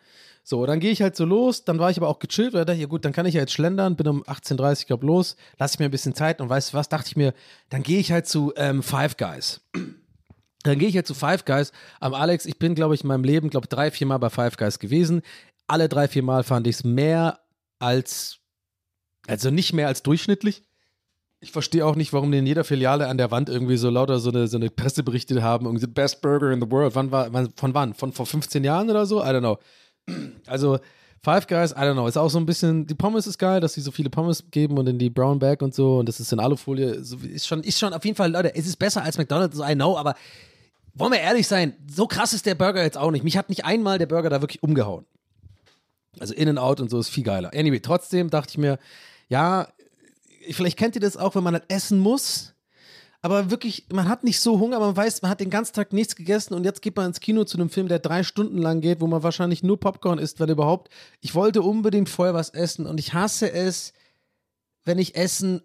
So, 0.47 0.67
dann 0.67 0.79
gehe 0.79 0.91
ich 0.91 1.01
halt 1.01 1.17
so 1.17 1.25
los. 1.25 1.65
Dann 1.65 1.79
war 1.79 1.91
ich 1.91 1.97
aber 1.97 2.09
auch 2.09 2.19
gechillt, 2.19 2.53
weil 2.53 2.61
ich 2.61 2.67
dachte, 2.67 2.81
ja 2.81 2.87
gut, 2.87 3.07
dann 3.07 3.15
kann 3.15 3.25
ich 3.25 3.35
ja 3.35 3.41
jetzt 3.41 3.55
schlendern. 3.55 3.97
Bin 3.97 4.07
um 4.07 4.23
18.30 4.25 4.83
Uhr, 4.83 4.87
glaube 4.89 5.07
los. 5.07 5.37
Lass 5.59 5.73
ich 5.73 5.79
mir 5.79 5.87
ein 5.87 5.91
bisschen 5.91 6.15
Zeit 6.15 6.43
und 6.43 6.51
weißt 6.51 6.73
du 6.73 6.77
was, 6.77 6.91
dachte 6.91 7.09
ich 7.09 7.17
mir, 7.17 7.33
dann 7.71 7.83
gehe 7.83 7.99
ich 7.99 8.13
halt 8.13 8.29
zu 8.29 8.53
ähm, 8.57 8.83
Five 8.83 9.17
Guys. 9.17 9.63
Dann 10.67 10.79
gehe 10.79 10.89
ich 10.89 10.97
halt 10.97 11.07
zu 11.07 11.13
Five 11.13 11.45
Guys. 11.45 11.73
Am 12.01 12.15
Alex, 12.15 12.47
ich 12.47 12.59
bin, 12.59 12.75
glaube 12.75 12.95
ich, 12.95 13.03
in 13.03 13.09
meinem 13.09 13.23
Leben, 13.23 13.51
glaube 13.51 13.69
drei, 13.69 13.91
vier 13.91 14.07
Mal 14.07 14.17
bei 14.17 14.31
Five 14.31 14.57
Guys 14.57 14.79
gewesen. 14.79 15.21
Alle 15.67 15.91
drei, 15.91 16.09
vier 16.09 16.23
Mal 16.23 16.43
fand 16.43 16.67
ich 16.67 16.77
es 16.77 16.85
mehr 16.85 17.41
als, 17.79 18.39
also 19.27 19.51
nicht 19.51 19.75
mehr 19.75 19.89
als 19.89 20.03
durchschnittlich. 20.03 20.63
Ich 21.41 21.53
verstehe 21.53 21.85
auch 21.85 21.97
nicht, 21.97 22.15
warum 22.15 22.33
die 22.33 22.39
in 22.39 22.47
jeder 22.47 22.65
Filiale 22.65 23.09
an 23.09 23.19
der 23.19 23.31
Wand 23.31 23.51
irgendwie 23.51 23.77
so 23.77 23.91
lauter 23.91 24.21
so 24.21 24.31
eine, 24.31 24.49
so 24.49 24.57
eine 24.57 24.71
Presseberichte 24.71 25.43
haben. 25.43 25.67
Irgendwie 25.67 25.87
Best 25.87 26.23
Burger 26.23 26.51
in 26.51 26.63
the 26.63 26.71
World. 26.71 26.95
Wann 26.95 27.11
war, 27.11 27.31
von 27.57 27.75
wann? 27.75 27.93
Von 27.93 28.15
vor 28.15 28.25
15 28.25 28.65
Jahren 28.65 28.89
oder 28.89 29.05
so? 29.05 29.23
I 29.23 29.27
don't 29.27 29.41
know. 29.41 29.59
Also 30.47 30.79
Five 31.23 31.47
Guys, 31.47 31.73
I 31.73 31.77
don't 31.77 31.95
know, 31.95 32.07
ist 32.07 32.19
auch 32.19 32.29
so 32.29 32.39
ein 32.39 32.45
bisschen, 32.45 32.87
die 32.87 32.95
Pommes 32.95 33.27
ist 33.27 33.39
geil, 33.39 33.61
dass 33.61 33.73
sie 33.73 33.81
so 33.81 33.91
viele 33.91 34.11
Pommes 34.11 34.45
geben 34.51 34.77
und 34.77 34.87
in 34.87 34.99
die 34.99 35.09
Brown 35.09 35.39
Bag 35.39 35.63
und 35.63 35.75
so 35.75 35.99
und 35.99 36.07
das 36.07 36.21
ist 36.21 36.33
in 36.33 36.39
Alufolie, 36.39 37.03
so, 37.03 37.17
ist 37.17 37.47
schon, 37.47 37.63
ist 37.63 37.79
schon 37.79 37.95
auf 37.95 38.05
jeden 38.05 38.17
Fall, 38.17 38.31
Leute, 38.31 38.55
es 38.55 38.67
ist 38.67 38.77
besser 38.77 39.03
als 39.03 39.17
McDonald's, 39.17 39.59
I 39.59 39.75
know, 39.75 39.97
aber 39.97 40.15
wollen 40.95 41.13
wir 41.13 41.21
ehrlich 41.21 41.49
sein, 41.49 41.75
so 41.91 42.07
krass 42.07 42.35
ist 42.35 42.47
der 42.47 42.55
Burger 42.55 42.83
jetzt 42.83 42.97
auch 42.97 43.11
nicht. 43.11 43.25
Mich 43.25 43.37
hat 43.37 43.49
nicht 43.49 43.65
einmal 43.65 43.99
der 43.99 44.07
Burger 44.07 44.31
da 44.31 44.41
wirklich 44.41 44.63
umgehauen. 44.63 45.07
Also 46.21 46.35
In 46.35 46.49
and 46.49 46.59
Out 46.59 46.81
und 46.81 46.91
so 46.91 47.01
ist 47.01 47.09
viel 47.09 47.25
geiler. 47.25 47.51
Anyway, 47.55 47.81
trotzdem 47.81 48.31
dachte 48.31 48.51
ich 48.51 48.59
mir, 48.59 48.79
ja, 49.29 49.69
vielleicht 50.51 50.79
kennt 50.79 50.95
ihr 50.95 51.01
das 51.01 51.17
auch, 51.17 51.35
wenn 51.35 51.43
man 51.43 51.55
halt 51.55 51.65
essen 51.69 51.99
muss, 51.99 52.54
aber 53.25 53.51
wirklich, 53.51 53.87
man 53.91 54.07
hat 54.07 54.23
nicht 54.23 54.39
so 54.39 54.61
Hunger, 54.61 54.79
man 54.79 54.95
weiß, 54.95 55.23
man 55.23 55.31
hat 55.31 55.41
den 55.41 55.49
ganzen 55.49 55.73
Tag 55.73 55.95
nichts 55.95 56.15
gegessen 56.15 56.53
und 56.53 56.65
jetzt 56.65 56.83
geht 56.83 56.95
man 56.95 57.07
ins 57.07 57.21
Kino 57.21 57.45
zu 57.45 57.57
einem 57.57 57.71
Film, 57.71 57.89
der 57.89 57.99
drei 57.99 58.23
Stunden 58.23 58.59
lang 58.59 58.83
geht, 58.83 59.01
wo 59.01 59.07
man 59.07 59.23
wahrscheinlich 59.23 59.63
nur 59.63 59.81
Popcorn 59.81 60.19
isst, 60.19 60.41
wenn 60.41 60.51
überhaupt. 60.51 60.93
Ich 61.23 61.35
wollte 61.35 61.63
unbedingt 61.63 62.11
vorher 62.11 62.35
was 62.35 62.51
essen 62.51 62.85
und 62.85 63.01
ich 63.01 63.15
hasse 63.15 63.51
es, 63.51 63.95
wenn 64.85 64.99
ich 64.99 65.17
essen, 65.17 65.63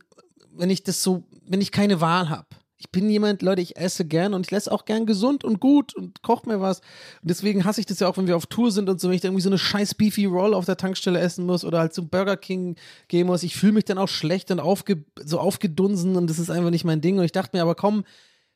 wenn 0.53 0.69
ich 0.69 0.83
das 0.83 1.03
so, 1.03 1.25
wenn 1.49 1.59
ich 1.59 1.73
keine 1.73 1.99
Wahl 1.99 2.29
habe. 2.29 2.47
Ich 2.81 2.91
bin 2.91 3.09
jemand, 3.09 3.41
Leute, 3.41 3.61
ich 3.61 3.75
esse 3.75 4.05
gern 4.05 4.33
und 4.33 4.45
ich 4.45 4.51
lesse 4.51 4.71
auch 4.71 4.85
gern 4.85 5.05
gesund 5.05 5.43
und 5.43 5.59
gut 5.59 5.93
und 5.93 6.21
koche 6.21 6.47
mir 6.47 6.61
was. 6.61 6.79
Und 7.21 7.29
deswegen 7.29 7.65
hasse 7.65 7.81
ich 7.81 7.85
das 7.85 7.99
ja 7.99 8.07
auch, 8.07 8.15
wenn 8.15 8.27
wir 8.27 8.37
auf 8.37 8.45
Tour 8.45 8.71
sind 8.71 8.89
und 8.89 9.01
so, 9.01 9.09
wenn 9.09 9.15
ich 9.15 9.21
da 9.21 9.27
irgendwie 9.27 9.43
so 9.43 9.49
eine 9.49 9.57
scheiß 9.57 9.95
Beefy 9.95 10.25
Roll 10.25 10.53
auf 10.53 10.63
der 10.63 10.77
Tankstelle 10.77 11.19
essen 11.19 11.45
muss 11.45 11.65
oder 11.65 11.79
halt 11.79 11.93
zum 11.93 12.07
Burger 12.07 12.37
King 12.37 12.77
gehen 13.09 13.27
muss. 13.27 13.43
Ich 13.43 13.57
fühle 13.57 13.73
mich 13.73 13.83
dann 13.83 13.97
auch 13.97 14.07
schlecht 14.07 14.49
und 14.49 14.61
aufge 14.61 15.03
so 15.21 15.39
aufgedunsen 15.39 16.15
und 16.15 16.29
das 16.29 16.39
ist 16.39 16.49
einfach 16.49 16.69
nicht 16.69 16.85
mein 16.85 17.01
Ding. 17.01 17.17
Und 17.19 17.25
ich 17.25 17.33
dachte 17.33 17.57
mir, 17.57 17.63
aber 17.63 17.75
komm, 17.75 18.05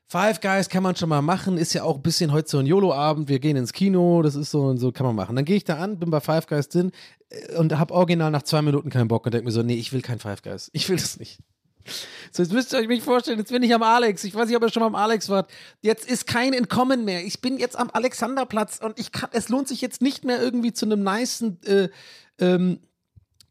Five 0.07 0.41
Guys 0.41 0.69
kann 0.69 0.83
man 0.83 0.95
schon 0.95 1.09
mal 1.09 1.21
machen, 1.21 1.57
ist 1.57 1.73
ja 1.73 1.83
auch 1.83 1.95
ein 1.95 2.01
bisschen 2.01 2.31
heute 2.31 2.49
so 2.49 2.59
ein 2.59 2.65
YOLO-Abend, 2.65 3.29
wir 3.29 3.39
gehen 3.39 3.57
ins 3.57 3.73
Kino, 3.73 4.21
das 4.21 4.35
ist 4.35 4.51
so 4.51 4.61
und 4.65 4.77
so, 4.77 4.91
kann 4.91 5.05
man 5.05 5.15
machen. 5.15 5.35
Dann 5.35 5.43
gehe 5.43 5.55
ich 5.55 5.63
da 5.63 5.77
an, 5.77 5.97
bin 5.99 6.11
bei 6.11 6.19
Five 6.19 6.47
Guys 6.47 6.69
drin 6.69 6.91
äh, 7.29 7.55
und 7.55 7.77
habe 7.77 7.93
original 7.93 8.31
nach 8.31 8.43
zwei 8.43 8.61
Minuten 8.61 8.89
keinen 8.89 9.07
Bock 9.07 9.25
und 9.25 9.33
denke 9.33 9.45
mir 9.45 9.51
so, 9.51 9.63
nee, 9.63 9.75
ich 9.75 9.91
will 9.91 10.01
kein 10.01 10.19
Five 10.19 10.43
Guys, 10.43 10.69
ich 10.73 10.87
will 10.87 10.97
das 10.97 11.19
nicht. 11.19 11.39
So, 12.31 12.43
jetzt 12.43 12.51
müsst 12.51 12.73
ihr 12.73 12.79
euch 12.79 12.87
mich 12.87 13.03
vorstellen, 13.03 13.39
jetzt 13.39 13.51
bin 13.51 13.63
ich 13.63 13.73
am 13.73 13.83
Alex. 13.83 14.23
Ich 14.23 14.33
weiß 14.33 14.47
nicht, 14.47 14.57
ob 14.57 14.63
ihr 14.63 14.69
schon 14.69 14.81
mal 14.81 14.87
am 14.87 14.95
Alex 14.95 15.29
wart. 15.29 15.51
Jetzt 15.81 16.09
ist 16.09 16.25
kein 16.25 16.53
Entkommen 16.53 17.05
mehr. 17.05 17.25
Ich 17.25 17.41
bin 17.41 17.57
jetzt 17.57 17.77
am 17.77 17.89
Alexanderplatz 17.91 18.79
und 18.81 18.99
ich 18.99 19.11
kann, 19.11 19.29
es 19.33 19.49
lohnt 19.49 19.67
sich 19.67 19.81
jetzt 19.81 20.01
nicht 20.01 20.23
mehr 20.23 20.41
irgendwie 20.41 20.73
zu 20.73 20.85
einem 20.85 21.03
nicen 21.03 21.61
äh, 21.63 21.89
ähm, 22.39 22.79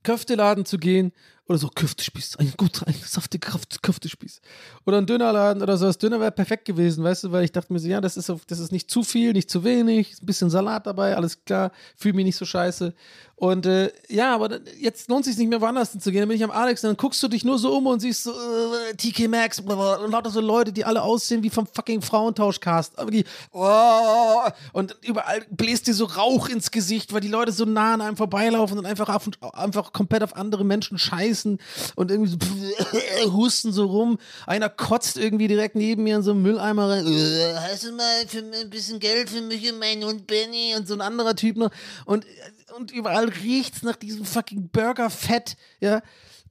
Köfteladen 0.03 0.64
zu 0.64 0.78
gehen 0.78 1.12
oder 1.49 1.59
so 1.59 1.68
Köftespieß, 1.68 2.37
ein 2.37 2.55
guter, 2.57 2.87
ein 2.87 2.95
saftiger 2.95 3.53
Köftespieß. 3.83 4.41
Oder 4.87 4.99
ein 4.99 5.07
Dönerladen 5.07 5.62
oder 5.62 5.76
so. 5.76 5.87
Das 5.87 5.99
Döner 5.99 6.20
wäre 6.20 6.30
perfekt 6.30 6.64
gewesen, 6.64 7.03
weißt 7.03 7.24
du, 7.24 7.33
weil 7.33 7.45
ich 7.45 7.53
dachte 7.53 7.72
mir 7.72 7.78
so, 7.78 7.89
ja, 7.89 8.01
das 8.01 8.16
ist, 8.16 8.33
das 8.47 8.59
ist 8.59 8.72
nicht 8.72 8.91
zu 8.91 9.03
viel, 9.03 9.33
nicht 9.33 9.51
zu 9.51 9.64
wenig, 9.64 10.20
ein 10.20 10.26
bisschen 10.26 10.51
Salat 10.51 10.87
dabei, 10.87 11.16
alles 11.16 11.45
klar, 11.45 11.72
fühle 11.97 12.14
mich 12.14 12.26
nicht 12.26 12.37
so 12.37 12.45
scheiße. 12.45 12.95
Und 13.37 13.66
äh, 13.66 13.91
ja, 14.09 14.35
aber 14.35 14.61
jetzt 14.78 15.09
lohnt 15.09 15.26
es 15.26 15.33
sich 15.33 15.39
nicht 15.39 15.49
mehr 15.49 15.61
woanders 15.61 15.99
zu 15.99 16.12
gehen. 16.12 16.20
Dann 16.20 16.28
bin 16.28 16.37
ich 16.37 16.45
am 16.45 16.53
Alex 16.53 16.85
und 16.85 16.91
dann 16.91 16.97
guckst 16.97 17.20
du 17.22 17.28
dich 17.28 17.45
nur 17.45 17.59
so 17.59 17.76
um 17.76 17.89
und 17.89 17.99
siehst 17.99 18.22
so 18.22 18.30
äh, 18.30 18.95
TK 18.97 19.28
Maxx 19.28 19.59
und 19.59 20.11
lauter 20.12 20.30
so 20.30 20.41
Leute, 20.41 20.72
die 20.72 20.85
alle 20.85 21.03
aussehen 21.03 21.43
wie 21.43 21.51
vom 21.51 21.66
fucking 21.66 22.03
Frauentauschcast. 22.03 22.99
Aber 23.01 23.11
die, 23.11 23.24
oh, 23.51 24.43
und 24.72 24.97
überall 25.03 25.45
bläst 25.51 25.89
dir 25.89 25.95
so 25.95 26.05
Rauch 26.05 26.49
ins 26.49 26.70
Gesicht, 26.70 27.12
weil 27.12 27.20
die 27.20 27.28
Leute 27.28 27.51
so 27.51 27.64
nah 27.64 27.95
an 27.95 28.01
einem 28.01 28.16
vorbeilaufen 28.16 28.78
und 28.78 28.87
einfach, 28.87 29.09
auf, 29.09 29.28
einfach 29.55 29.93
komplett 29.93 30.22
auf 30.22 30.37
andere 30.37 30.64
Menschen 30.64 30.99
scheißen 30.99 31.59
und 31.97 32.11
irgendwie 32.12 32.30
so 32.30 32.39
husten 33.33 33.72
so 33.72 33.87
rum. 33.87 34.18
Einer 34.47 34.68
kotzt 34.68 35.16
irgendwie 35.16 35.49
direkt 35.49 35.74
neben 35.74 36.05
mir 36.05 36.16
in 36.16 36.22
so 36.22 36.30
einen 36.30 36.43
Mülleimer 36.43 36.91
rein. 36.91 37.07
Äh, 37.07 37.55
Hast 37.57 37.85
du 37.85 37.93
mal 37.93 38.26
für 38.28 38.39
ein 38.39 38.70
bisschen 38.70 39.01
Geld 39.01 39.30
für 39.30 39.41
mich 39.41 39.68
und 39.72 39.80
meinen 39.80 40.05
Hund 40.05 40.26
Benny 40.28 40.74
und 40.76 40.87
so 40.87 40.95
ein 40.95 41.01
anderer 41.01 41.35
Typ 41.35 41.57
noch. 41.57 41.70
Und, 42.05 42.24
und 42.72 42.90
überall 42.90 43.28
riecht's 43.28 43.82
nach 43.82 43.96
diesem 43.96 44.24
fucking 44.24 44.68
Burgerfett, 44.70 45.56
ja. 45.80 46.02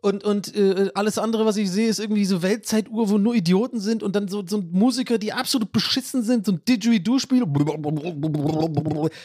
Und, 0.04 0.24
und 0.24 0.56
äh, 0.56 0.90
alles 0.96 1.20
andere, 1.20 1.46
was 1.46 1.58
ich 1.58 1.70
sehe, 1.70 1.88
ist 1.88 2.00
irgendwie 2.00 2.26
so 2.26 2.42
Weltzeituhr, 2.42 3.08
wo 3.10 3.20
nur 3.20 3.36
Idioten 3.36 3.80
sind 3.80 4.02
und 4.02 4.16
dann 4.16 4.28
so, 4.28 4.44
so 4.46 4.60
Musiker, 4.72 5.20
die 5.20 5.32
absolut 5.32 5.72
beschissen 5.72 6.24
sind, 6.24 6.48
so 6.48 6.54
ein 6.54 6.62
Didgeridoo-Spiel, 6.68 7.46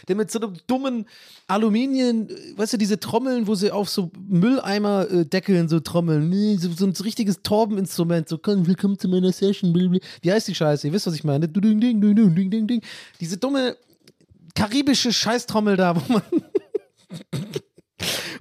der 0.07 0.17
mit 0.17 0.31
so 0.31 0.39
einem 0.39 0.53
dummen 0.67 1.07
Aluminium, 1.47 2.29
weißt 2.57 2.75
du, 2.75 2.77
diese 2.77 3.01
Trommeln, 3.01 3.47
wo 3.47 3.55
sie 3.55 3.71
auf 3.71 3.89
so 3.89 4.11
Mülleimer-Deckeln 4.29 5.71
so 5.71 5.81
trommeln, 5.81 6.59
so, 6.59 6.71
so 6.71 6.85
ein 6.85 6.93
richtiges 6.93 7.41
Torbeninstrument, 7.43 8.29
so, 8.29 8.37
komm, 8.37 8.67
willkommen 8.67 8.99
zu 8.99 9.09
meiner 9.09 9.33
Session, 9.33 9.75
wie 9.75 10.31
heißt 10.31 10.47
die 10.47 10.55
Scheiße, 10.55 10.89
ihr 10.89 10.93
wisst, 10.93 11.07
was 11.07 11.15
ich 11.15 11.25
meine, 11.25 11.49
diese 11.49 13.39
dumme 13.39 13.77
karibische 14.55 15.13
Scheißtrommel 15.13 15.77
da, 15.77 15.97
wo 15.97 16.13
man 16.13 16.23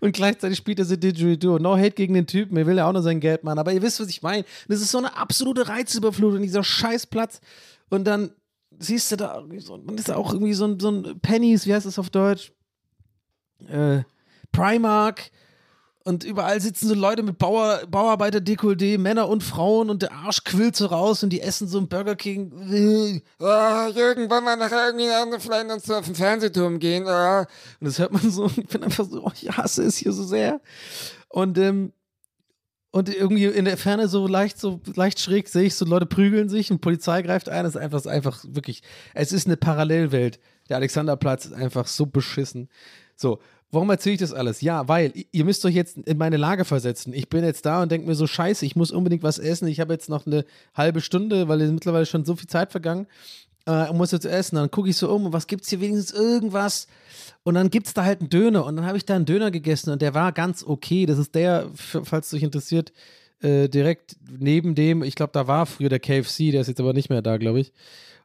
und 0.01 0.11
gleichzeitig 0.13 0.57
spielt 0.57 0.79
er 0.79 0.85
so 0.85 0.95
Didgeridoo. 0.95 1.59
No 1.59 1.77
hate 1.77 1.91
gegen 1.91 2.13
den 2.13 2.27
Typen, 2.27 2.57
er 2.57 2.65
will 2.65 2.77
ja 2.77 2.87
auch 2.87 2.93
nur 2.93 3.01
sein 3.01 3.19
Geld 3.19 3.43
machen. 3.43 3.59
Aber 3.59 3.73
ihr 3.73 3.81
wisst, 3.81 3.99
was 3.99 4.09
ich 4.09 4.21
meine. 4.21 4.45
Das 4.67 4.81
ist 4.81 4.91
so 4.91 4.97
eine 4.97 5.15
absolute 5.17 5.67
Reizüberflutung, 5.67 6.41
dieser 6.41 6.63
Scheißplatz. 6.63 7.41
Und 7.89 8.05
dann 8.05 8.31
siehst 8.77 9.11
du 9.11 9.15
da, 9.15 9.41
man 9.41 9.97
ist 9.97 10.11
auch 10.11 10.33
irgendwie 10.33 10.53
so 10.53 10.65
ein, 10.65 10.79
so 10.79 10.89
ein 10.89 11.19
Pennies, 11.19 11.65
wie 11.65 11.73
heißt 11.73 11.85
das 11.85 11.99
auf 11.99 12.09
Deutsch? 12.09 12.51
Äh, 13.67 14.03
Primark. 14.51 15.31
Und 16.07 16.23
überall 16.23 16.61
sitzen 16.61 16.87
so 16.87 16.93
Leute 16.93 17.23
mit 17.23 17.39
Bauer, 17.39 17.81
Bauarbeiter-Dekolleté, 17.89 18.99
Männer 18.99 19.27
und 19.27 19.43
Frauen 19.43 19.89
und 19.89 20.03
der 20.03 20.11
Arsch 20.11 20.43
quillt 20.43 20.75
so 20.75 20.85
raus 20.85 21.23
und 21.23 21.31
die 21.31 21.41
essen 21.41 21.67
so 21.67 21.79
ein 21.79 21.87
Burger 21.87 22.15
King. 22.15 23.23
Ah, 23.39 23.87
Jürgen, 23.87 24.29
wollen 24.29 24.43
wir 24.43 24.55
nachher 24.55 24.85
irgendwie 24.85 25.07
noch 25.07 25.41
vielleicht 25.41 25.71
uns 25.71 25.89
auf 25.89 26.05
den 26.05 26.13
Fernsehturm 26.13 26.77
gehen? 26.77 27.07
Ah. 27.07 27.47
Und 27.79 27.87
das 27.87 27.97
hört 27.97 28.13
man 28.13 28.29
so. 28.29 28.43
und 28.43 28.55
Ich 28.55 28.67
bin 28.67 28.83
einfach 28.83 29.05
so, 29.09 29.25
oh, 29.25 29.31
ich 29.33 29.49
hasse 29.49 29.81
es 29.81 29.97
hier 29.97 30.11
so 30.11 30.23
sehr. 30.23 30.61
Und, 31.27 31.57
ähm, 31.57 31.91
und 32.91 33.09
irgendwie 33.09 33.45
in 33.45 33.65
der 33.65 33.75
Ferne 33.75 34.07
so 34.07 34.27
leicht, 34.27 34.59
so 34.59 34.81
leicht 34.93 35.19
schräg 35.19 35.49
sehe 35.49 35.63
ich 35.63 35.73
so 35.73 35.85
Leute 35.85 36.05
prügeln 36.05 36.49
sich 36.49 36.69
und 36.69 36.81
Polizei 36.81 37.23
greift 37.23 37.49
ein. 37.49 37.63
Das 37.63 37.73
ist 37.73 37.81
einfach, 37.81 37.97
das 37.97 38.05
ist 38.05 38.11
einfach 38.11 38.45
wirklich, 38.47 38.83
es 39.15 39.31
ist 39.31 39.47
eine 39.47 39.57
Parallelwelt. 39.57 40.39
Der 40.69 40.77
Alexanderplatz 40.77 41.45
ist 41.45 41.53
einfach 41.53 41.87
so 41.87 42.05
beschissen. 42.05 42.69
So, 43.15 43.39
warum 43.75 43.89
erzähle 43.89 44.13
ich 44.15 44.19
das 44.19 44.33
alles? 44.33 44.61
Ja, 44.61 44.87
weil 44.87 45.13
ihr 45.31 45.45
müsst 45.45 45.63
euch 45.65 45.75
jetzt 45.75 45.97
in 45.97 46.17
meine 46.17 46.37
Lage 46.37 46.65
versetzen. 46.65 47.13
Ich 47.13 47.29
bin 47.29 47.43
jetzt 47.43 47.65
da 47.65 47.83
und 47.83 47.91
denke 47.91 48.07
mir 48.07 48.15
so, 48.15 48.25
scheiße, 48.25 48.65
ich 48.65 48.75
muss 48.75 48.91
unbedingt 48.91 49.21
was 49.21 49.37
essen. 49.37 49.67
Ich 49.67 49.79
habe 49.79 49.93
jetzt 49.93 50.09
noch 50.09 50.25
eine 50.25 50.45
halbe 50.73 51.01
Stunde, 51.01 51.47
weil 51.47 51.61
es 51.61 51.71
mittlerweile 51.71 52.05
schon 52.05 52.25
so 52.25 52.35
viel 52.35 52.47
Zeit 52.47 52.71
vergangen 52.71 53.05
äh, 53.65 53.89
und 53.89 53.97
muss 53.97 54.11
jetzt 54.11 54.25
essen. 54.25 54.55
Dann 54.55 54.71
gucke 54.71 54.89
ich 54.89 54.97
so 54.97 55.11
um, 55.11 55.31
was 55.33 55.47
gibt's 55.47 55.69
hier 55.69 55.81
wenigstens 55.81 56.17
irgendwas? 56.17 56.87
Und 57.43 57.55
dann 57.55 57.69
gibt's 57.69 57.93
da 57.93 58.03
halt 58.03 58.21
einen 58.21 58.29
Döner 58.29 58.65
und 58.65 58.75
dann 58.75 58.85
habe 58.85 58.97
ich 58.97 59.05
da 59.05 59.15
einen 59.15 59.25
Döner 59.25 59.51
gegessen 59.51 59.91
und 59.91 60.01
der 60.01 60.13
war 60.13 60.31
ganz 60.31 60.63
okay. 60.63 61.05
Das 61.05 61.19
ist 61.19 61.35
der, 61.35 61.69
falls 61.73 62.27
es 62.27 62.33
euch 62.33 62.43
interessiert, 62.43 62.91
äh, 63.41 63.67
direkt 63.67 64.15
neben 64.39 64.75
dem, 64.75 65.03
ich 65.03 65.15
glaube, 65.15 65.33
da 65.33 65.47
war 65.47 65.65
früher 65.65 65.89
der 65.89 65.99
KFC, 65.99 66.51
der 66.51 66.61
ist 66.61 66.67
jetzt 66.67 66.79
aber 66.79 66.93
nicht 66.93 67.09
mehr 67.09 67.21
da, 67.21 67.37
glaube 67.37 67.59
ich. 67.59 67.73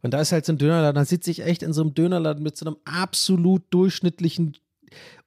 Und 0.03 0.15
da 0.15 0.21
ist 0.21 0.33
halt 0.33 0.47
so 0.47 0.53
ein 0.53 0.59
Dönerladen, 0.59 0.95
da 0.95 1.05
sitze 1.05 1.31
ich 1.31 1.43
echt 1.43 1.63
in 1.63 1.73
so 1.73 1.83
einem 1.83 1.93
Dönerladen 1.93 2.43
mit 2.43 2.57
so 2.57 2.65
einem 2.65 2.77
absolut 2.85 3.63
durchschnittlichen, 3.71 4.57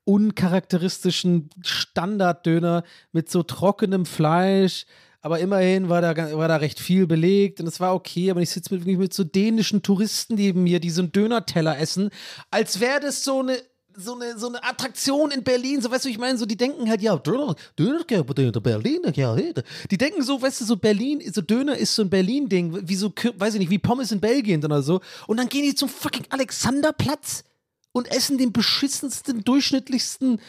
uncharakteristischen 0.06 1.50
Standarddöner 1.62 2.84
mit 3.12 3.30
so 3.30 3.44
trockenem 3.44 4.06
Fleisch. 4.06 4.86
Aber 5.22 5.40
immerhin 5.40 5.88
war 5.88 6.02
da, 6.02 6.38
war 6.38 6.50
da 6.50 6.58
recht 6.58 6.82
viel 6.82 7.08
belegt 7.08 7.62
und 7.62 7.68
es 7.68 7.80
war 7.80 7.96
okay, 7.96 8.30
aber 8.30 8.42
ich 8.42 8.50
sitze 8.50 8.76
mit, 8.76 8.86
mit 8.86 9.14
so 9.14 9.24
dänischen 9.24 9.82
Touristen 9.82 10.36
neben 10.36 10.64
mir, 10.64 10.82
die 10.82 10.90
so 10.90 11.02
einen 11.02 11.14
Dönerteller 11.14 11.80
essen, 11.80 12.10
als 12.52 12.82
wäre 12.82 13.00
das 13.00 13.24
so 13.24 13.40
eine, 13.40 13.58
so 13.96 14.16
eine, 14.16 14.38
so 14.38 14.50
eine 14.50 14.62
Attraktion 14.64 15.32
in 15.32 15.44
Berlin, 15.44 15.82
so 15.82 15.90
weißt 15.90 16.04
du, 16.04 16.10
ich 16.10 16.18
meine, 16.18 16.38
so 16.38 16.46
die 16.46 16.58
denken 16.58 16.90
halt, 16.90 17.02
ja, 17.02 17.16
Döner, 17.16 17.56
Berlin, 17.78 19.00
ja, 19.14 19.36
die 19.36 19.98
denken 19.98 20.24
so, 20.24 20.42
weißt 20.42 20.60
du, 20.60 20.66
so 20.66 20.76
Berlin, 20.76 21.22
so 21.32 21.42
Döner 21.42 21.78
ist 21.78 21.96
so 21.96 22.02
ein 22.02 22.10
Berlin-Ding, 22.10 22.88
wie 22.90 22.96
so, 22.96 23.14
weiß 23.38 23.54
ich 23.54 23.60
nicht, 23.62 23.70
wie 23.70 23.80
Pommes 23.80 24.12
in 24.12 24.20
Belgien 24.20 24.64
oder 24.66 24.82
so. 24.82 25.00
Und 25.28 25.38
dann 25.38 25.48
gehen 25.48 25.64
die 25.64 25.76
zum 25.76 25.88
fucking 25.88 26.26
Alexanderplatz 26.30 27.46
und 27.94 28.12
essen 28.12 28.38
den 28.38 28.52
beschissensten, 28.52 29.46
durchschnittlichsten 29.46 30.42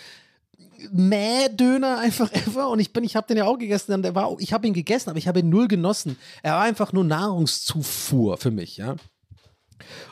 Mäh-Döner 0.91 1.99
einfach 1.99 2.33
ever 2.33 2.69
und 2.69 2.81
ich 2.81 2.93
bin, 2.93 3.05
ich 3.05 3.15
habe 3.15 3.29
den 3.29 3.37
ja 3.37 3.45
auch 3.45 3.59
gegessen, 3.59 4.03
der 4.03 4.15
war, 4.15 4.35
ich 4.41 4.53
habe 4.53 4.67
ihn 4.67 4.75
gegessen, 4.75 5.11
aber 5.11 5.19
ich 5.19 5.29
habe 5.29 5.39
ihn 5.39 5.49
null 5.49 5.69
genossen. 5.69 6.19
Er 6.43 6.55
war 6.55 6.63
einfach 6.63 6.93
nur 6.93 7.05
Nahrungszufuhr 7.05 8.37
für 8.37 8.51
mich, 8.51 8.77
ja. 8.79 8.97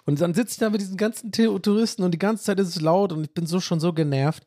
Und 0.05 0.21
dann 0.21 0.35
sitze 0.35 0.53
ich 0.53 0.59
da 0.59 0.71
mit 0.71 0.81
diesen 0.81 0.97
ganzen 0.97 1.33
Touristen 1.33 2.03
und 2.03 2.13
die 2.13 2.19
ganze 2.19 2.45
Zeit 2.45 2.61
ist 2.61 2.69
es 2.69 2.81
laut 2.81 3.13
und 3.13 3.25
ich 3.25 3.33
bin 3.33 3.47
so 3.47 3.61
schon 3.61 3.81
so 3.81 3.93
genervt. 3.93 4.47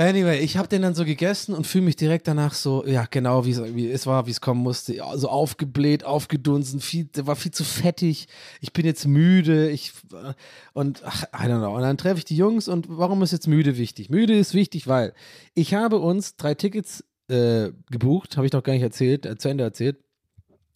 Anyway, 0.00 0.38
ich 0.38 0.56
habe 0.56 0.68
den 0.68 0.82
dann 0.82 0.94
so 0.94 1.04
gegessen 1.04 1.56
und 1.56 1.66
fühle 1.66 1.86
mich 1.86 1.96
direkt 1.96 2.28
danach 2.28 2.54
so, 2.54 2.86
ja, 2.86 3.06
genau, 3.10 3.44
wie 3.44 3.90
es 3.90 4.06
war, 4.06 4.28
wie 4.28 4.30
es 4.30 4.40
kommen 4.40 4.62
musste. 4.62 5.02
So 5.16 5.28
aufgebläht, 5.28 6.04
aufgedunsen, 6.04 6.78
viel, 6.78 7.08
war 7.16 7.34
viel 7.34 7.50
zu 7.50 7.64
fettig. 7.64 8.28
Ich 8.60 8.72
bin 8.72 8.86
jetzt 8.86 9.08
müde. 9.08 9.68
Ich, 9.70 9.92
äh, 10.12 10.34
und 10.72 11.02
ach, 11.04 11.24
I 11.34 11.48
don't 11.48 11.58
know. 11.58 11.74
Und 11.74 11.82
dann 11.82 11.98
treffe 11.98 12.18
ich 12.18 12.24
die 12.24 12.36
Jungs 12.36 12.68
und 12.68 12.86
warum 12.88 13.22
ist 13.22 13.32
jetzt 13.32 13.48
müde 13.48 13.76
wichtig? 13.76 14.08
Müde 14.08 14.38
ist 14.38 14.54
wichtig, 14.54 14.86
weil 14.86 15.14
ich 15.54 15.74
habe 15.74 15.98
uns 15.98 16.36
drei 16.36 16.54
Tickets 16.54 17.02
äh, 17.26 17.70
gebucht, 17.90 18.36
habe 18.36 18.46
ich 18.46 18.52
noch 18.52 18.62
gar 18.62 18.74
nicht 18.74 18.82
erzählt, 18.82 19.26
äh, 19.26 19.36
zu 19.36 19.48
Ende 19.48 19.64
erzählt. 19.64 19.96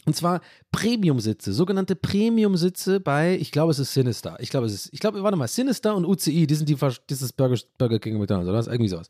Und 0.04 0.16
zwar 0.16 0.40
Premium-Sitze, 0.72 1.52
sogenannte 1.52 1.94
Premium-Sitze 1.94 2.98
bei, 2.98 3.36
ich 3.36 3.52
glaube, 3.52 3.70
es 3.70 3.78
ist 3.78 3.94
Sinister. 3.94 4.36
Ich 4.40 4.50
glaube, 4.50 4.66
es 4.66 4.74
ist, 4.74 4.92
ich 4.92 4.98
glaube, 4.98 5.22
warte 5.22 5.36
mal, 5.36 5.46
Sinister 5.46 5.94
und 5.94 6.04
UCI, 6.04 6.46
die 6.46 6.54
sind 6.54 6.68
die, 6.68 6.76
das 6.76 7.22
ist 7.22 7.36
Burger, 7.36 7.58
Burger 7.78 7.98
King 8.00 8.18
McDonalds, 8.18 8.48
oder? 8.48 8.58
was? 8.58 8.66
Irgendwie 8.66 8.88
sowas. 8.88 9.08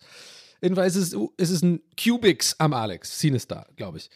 Jedenfalls 0.61 0.95
ist 0.95 1.15
es, 1.15 1.21
es 1.39 1.51
ist 1.51 1.63
ein 1.63 1.81
Cubics 1.99 2.55
am 2.59 2.75
Alex, 2.75 3.19
Sinister, 3.19 3.67
glaube 3.77 3.99
ich. 3.99 4.11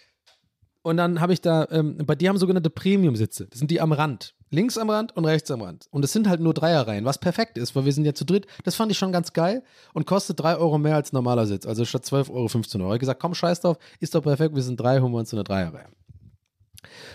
Und 0.83 0.99
dann 0.99 1.20
habe 1.20 1.33
ich 1.33 1.41
da, 1.41 1.66
ähm, 1.72 1.97
bei 2.07 2.14
dir 2.14 2.29
haben 2.29 2.39
sogenannte 2.39 2.70
Premium-Sitze. 2.70 3.47
Das 3.47 3.59
sind 3.59 3.70
die 3.70 3.81
am 3.81 3.91
Rand. 3.93 4.35
Links 4.51 4.79
am 4.79 4.89
Rand 4.89 5.16
und 5.16 5.24
rechts 5.24 5.51
am 5.51 5.62
Rand. 5.62 5.89
Und 5.91 6.05
es 6.05 6.12
sind 6.12 6.29
halt 6.29 6.41
nur 6.41 6.55
Dreierreihen, 6.55 7.05
was 7.05 7.18
perfekt 7.18 7.59
ist, 7.59 7.74
weil 7.74 7.85
wir 7.87 7.93
sind 7.93 8.05
ja 8.05 8.14
zu 8.14 8.24
dritt. 8.24 8.47
Das 8.62 8.77
fand 8.77 8.93
ich 8.93 8.99
schon 8.99 9.11
ganz 9.11 9.33
geil 9.33 9.64
und 9.95 10.07
kostet 10.07 10.39
3 10.39 10.59
Euro 10.59 10.79
mehr 10.79 10.95
als 10.95 11.12
normaler 11.12 11.47
Sitz. 11.47 11.66
Also 11.66 11.85
statt 11.85 12.05
12 12.05 12.31
Euro 12.31 12.47
15 12.47 12.81
Euro. 12.81 12.95
Ich 12.95 13.01
gesagt, 13.01 13.20
komm, 13.20 13.35
scheiß 13.35 13.62
drauf, 13.62 13.79
ist 13.99 14.14
doch 14.14 14.22
perfekt, 14.22 14.55
wir 14.55 14.62
sind 14.62 14.79
drei, 14.79 15.01
holen 15.01 15.11
wir 15.11 15.18
uns 15.18 15.33
eine 15.33 15.43
Dreierreihe. 15.43 15.89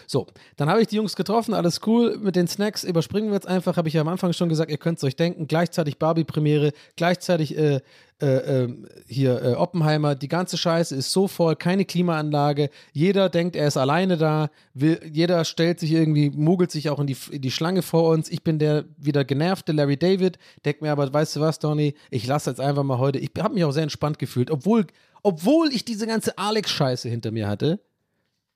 So, 0.07 0.27
dann 0.57 0.69
habe 0.69 0.81
ich 0.81 0.87
die 0.87 0.95
Jungs 0.95 1.15
getroffen, 1.15 1.53
alles 1.53 1.81
cool. 1.85 2.17
Mit 2.17 2.35
den 2.35 2.47
Snacks 2.47 2.83
überspringen 2.83 3.29
wir 3.29 3.35
jetzt 3.35 3.47
einfach, 3.47 3.77
habe 3.77 3.87
ich 3.87 3.93
ja 3.93 4.01
am 4.01 4.07
Anfang 4.07 4.33
schon 4.33 4.49
gesagt, 4.49 4.71
ihr 4.71 4.77
könnt 4.77 4.97
es 4.97 5.03
euch 5.03 5.15
denken. 5.15 5.47
Gleichzeitig 5.47 5.97
Barbie-Premiere, 5.99 6.71
gleichzeitig 6.95 7.57
äh, 7.57 7.81
äh, 8.21 8.63
ähm, 8.63 8.87
hier 9.07 9.41
äh, 9.41 9.53
Oppenheimer. 9.53 10.13
Die 10.13 10.27
ganze 10.27 10.57
Scheiße 10.57 10.95
ist 10.95 11.11
so 11.11 11.27
voll, 11.27 11.55
keine 11.55 11.85
Klimaanlage. 11.85 12.69
Jeder 12.93 13.29
denkt, 13.29 13.55
er 13.55 13.67
ist 13.67 13.77
alleine 13.77 14.15
da. 14.17 14.51
Will, 14.75 14.99
jeder 15.11 15.43
stellt 15.43 15.79
sich 15.79 15.91
irgendwie, 15.91 16.29
mogelt 16.29 16.69
sich 16.69 16.89
auch 16.89 16.99
in 16.99 17.07
die, 17.07 17.17
in 17.31 17.41
die 17.41 17.49
Schlange 17.51 17.81
vor 17.81 18.09
uns. 18.09 18.29
Ich 18.29 18.43
bin 18.43 18.59
der 18.59 18.85
wieder 18.97 19.25
genervte 19.25 19.71
Larry 19.71 19.97
David. 19.97 20.37
Denkt 20.65 20.83
mir 20.83 20.91
aber, 20.91 21.11
weißt 21.11 21.37
du 21.37 21.39
was, 21.39 21.57
Donny, 21.57 21.95
ich 22.11 22.27
lasse 22.27 22.51
jetzt 22.51 22.59
einfach 22.59 22.83
mal 22.83 22.99
heute. 22.99 23.17
Ich 23.17 23.31
habe 23.39 23.55
mich 23.55 23.63
auch 23.63 23.71
sehr 23.71 23.83
entspannt 23.83 24.19
gefühlt, 24.19 24.51
obwohl, 24.51 24.85
obwohl 25.23 25.73
ich 25.73 25.83
diese 25.83 26.05
ganze 26.05 26.37
Alex-Scheiße 26.37 27.09
hinter 27.09 27.31
mir 27.31 27.47
hatte 27.47 27.79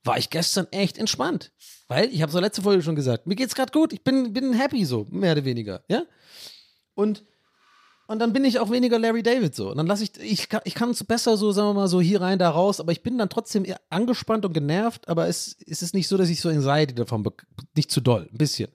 war 0.05 0.17
ich 0.17 0.29
gestern 0.29 0.67
echt 0.71 0.97
entspannt. 0.97 1.51
Weil, 1.87 2.05
ich 2.13 2.21
habe 2.21 2.31
so 2.31 2.39
letzte 2.39 2.61
Folge 2.61 2.81
schon 2.81 2.95
gesagt, 2.95 3.27
mir 3.27 3.35
geht's 3.35 3.53
gerade 3.55 3.71
gut, 3.71 3.93
ich 3.93 4.03
bin, 4.03 4.33
bin 4.33 4.53
happy 4.53 4.85
so, 4.85 5.05
mehr 5.09 5.33
oder 5.33 5.45
weniger, 5.45 5.83
ja? 5.87 6.03
Und, 6.95 7.23
und 8.07 8.19
dann 8.19 8.33
bin 8.33 8.45
ich 8.45 8.57
auch 8.59 8.71
weniger 8.71 8.97
Larry 8.97 9.21
David 9.21 9.53
so. 9.53 9.69
Und 9.69 9.77
dann 9.77 9.85
lasse 9.87 10.03
ich, 10.03 10.17
ich 10.19 10.47
ich 10.63 10.73
kann 10.75 10.89
es 10.91 11.03
besser 11.03 11.37
so, 11.37 11.51
sagen 11.51 11.69
wir 11.69 11.73
mal, 11.73 11.87
so 11.87 11.99
hier 12.01 12.21
rein, 12.21 12.39
da 12.39 12.49
raus, 12.49 12.79
aber 12.79 12.91
ich 12.91 13.03
bin 13.03 13.17
dann 13.17 13.29
trotzdem 13.29 13.65
angespannt 13.89 14.45
und 14.45 14.53
genervt, 14.53 15.07
aber 15.09 15.27
es, 15.27 15.57
es 15.67 15.81
ist 15.81 15.93
nicht 15.93 16.07
so, 16.07 16.17
dass 16.17 16.29
ich 16.29 16.39
so 16.39 16.49
Anxiety 16.49 16.95
davon, 16.95 17.23
bek- 17.23 17.43
nicht 17.75 17.91
zu 17.91 18.01
doll, 18.01 18.27
ein 18.31 18.37
bisschen. 18.37 18.69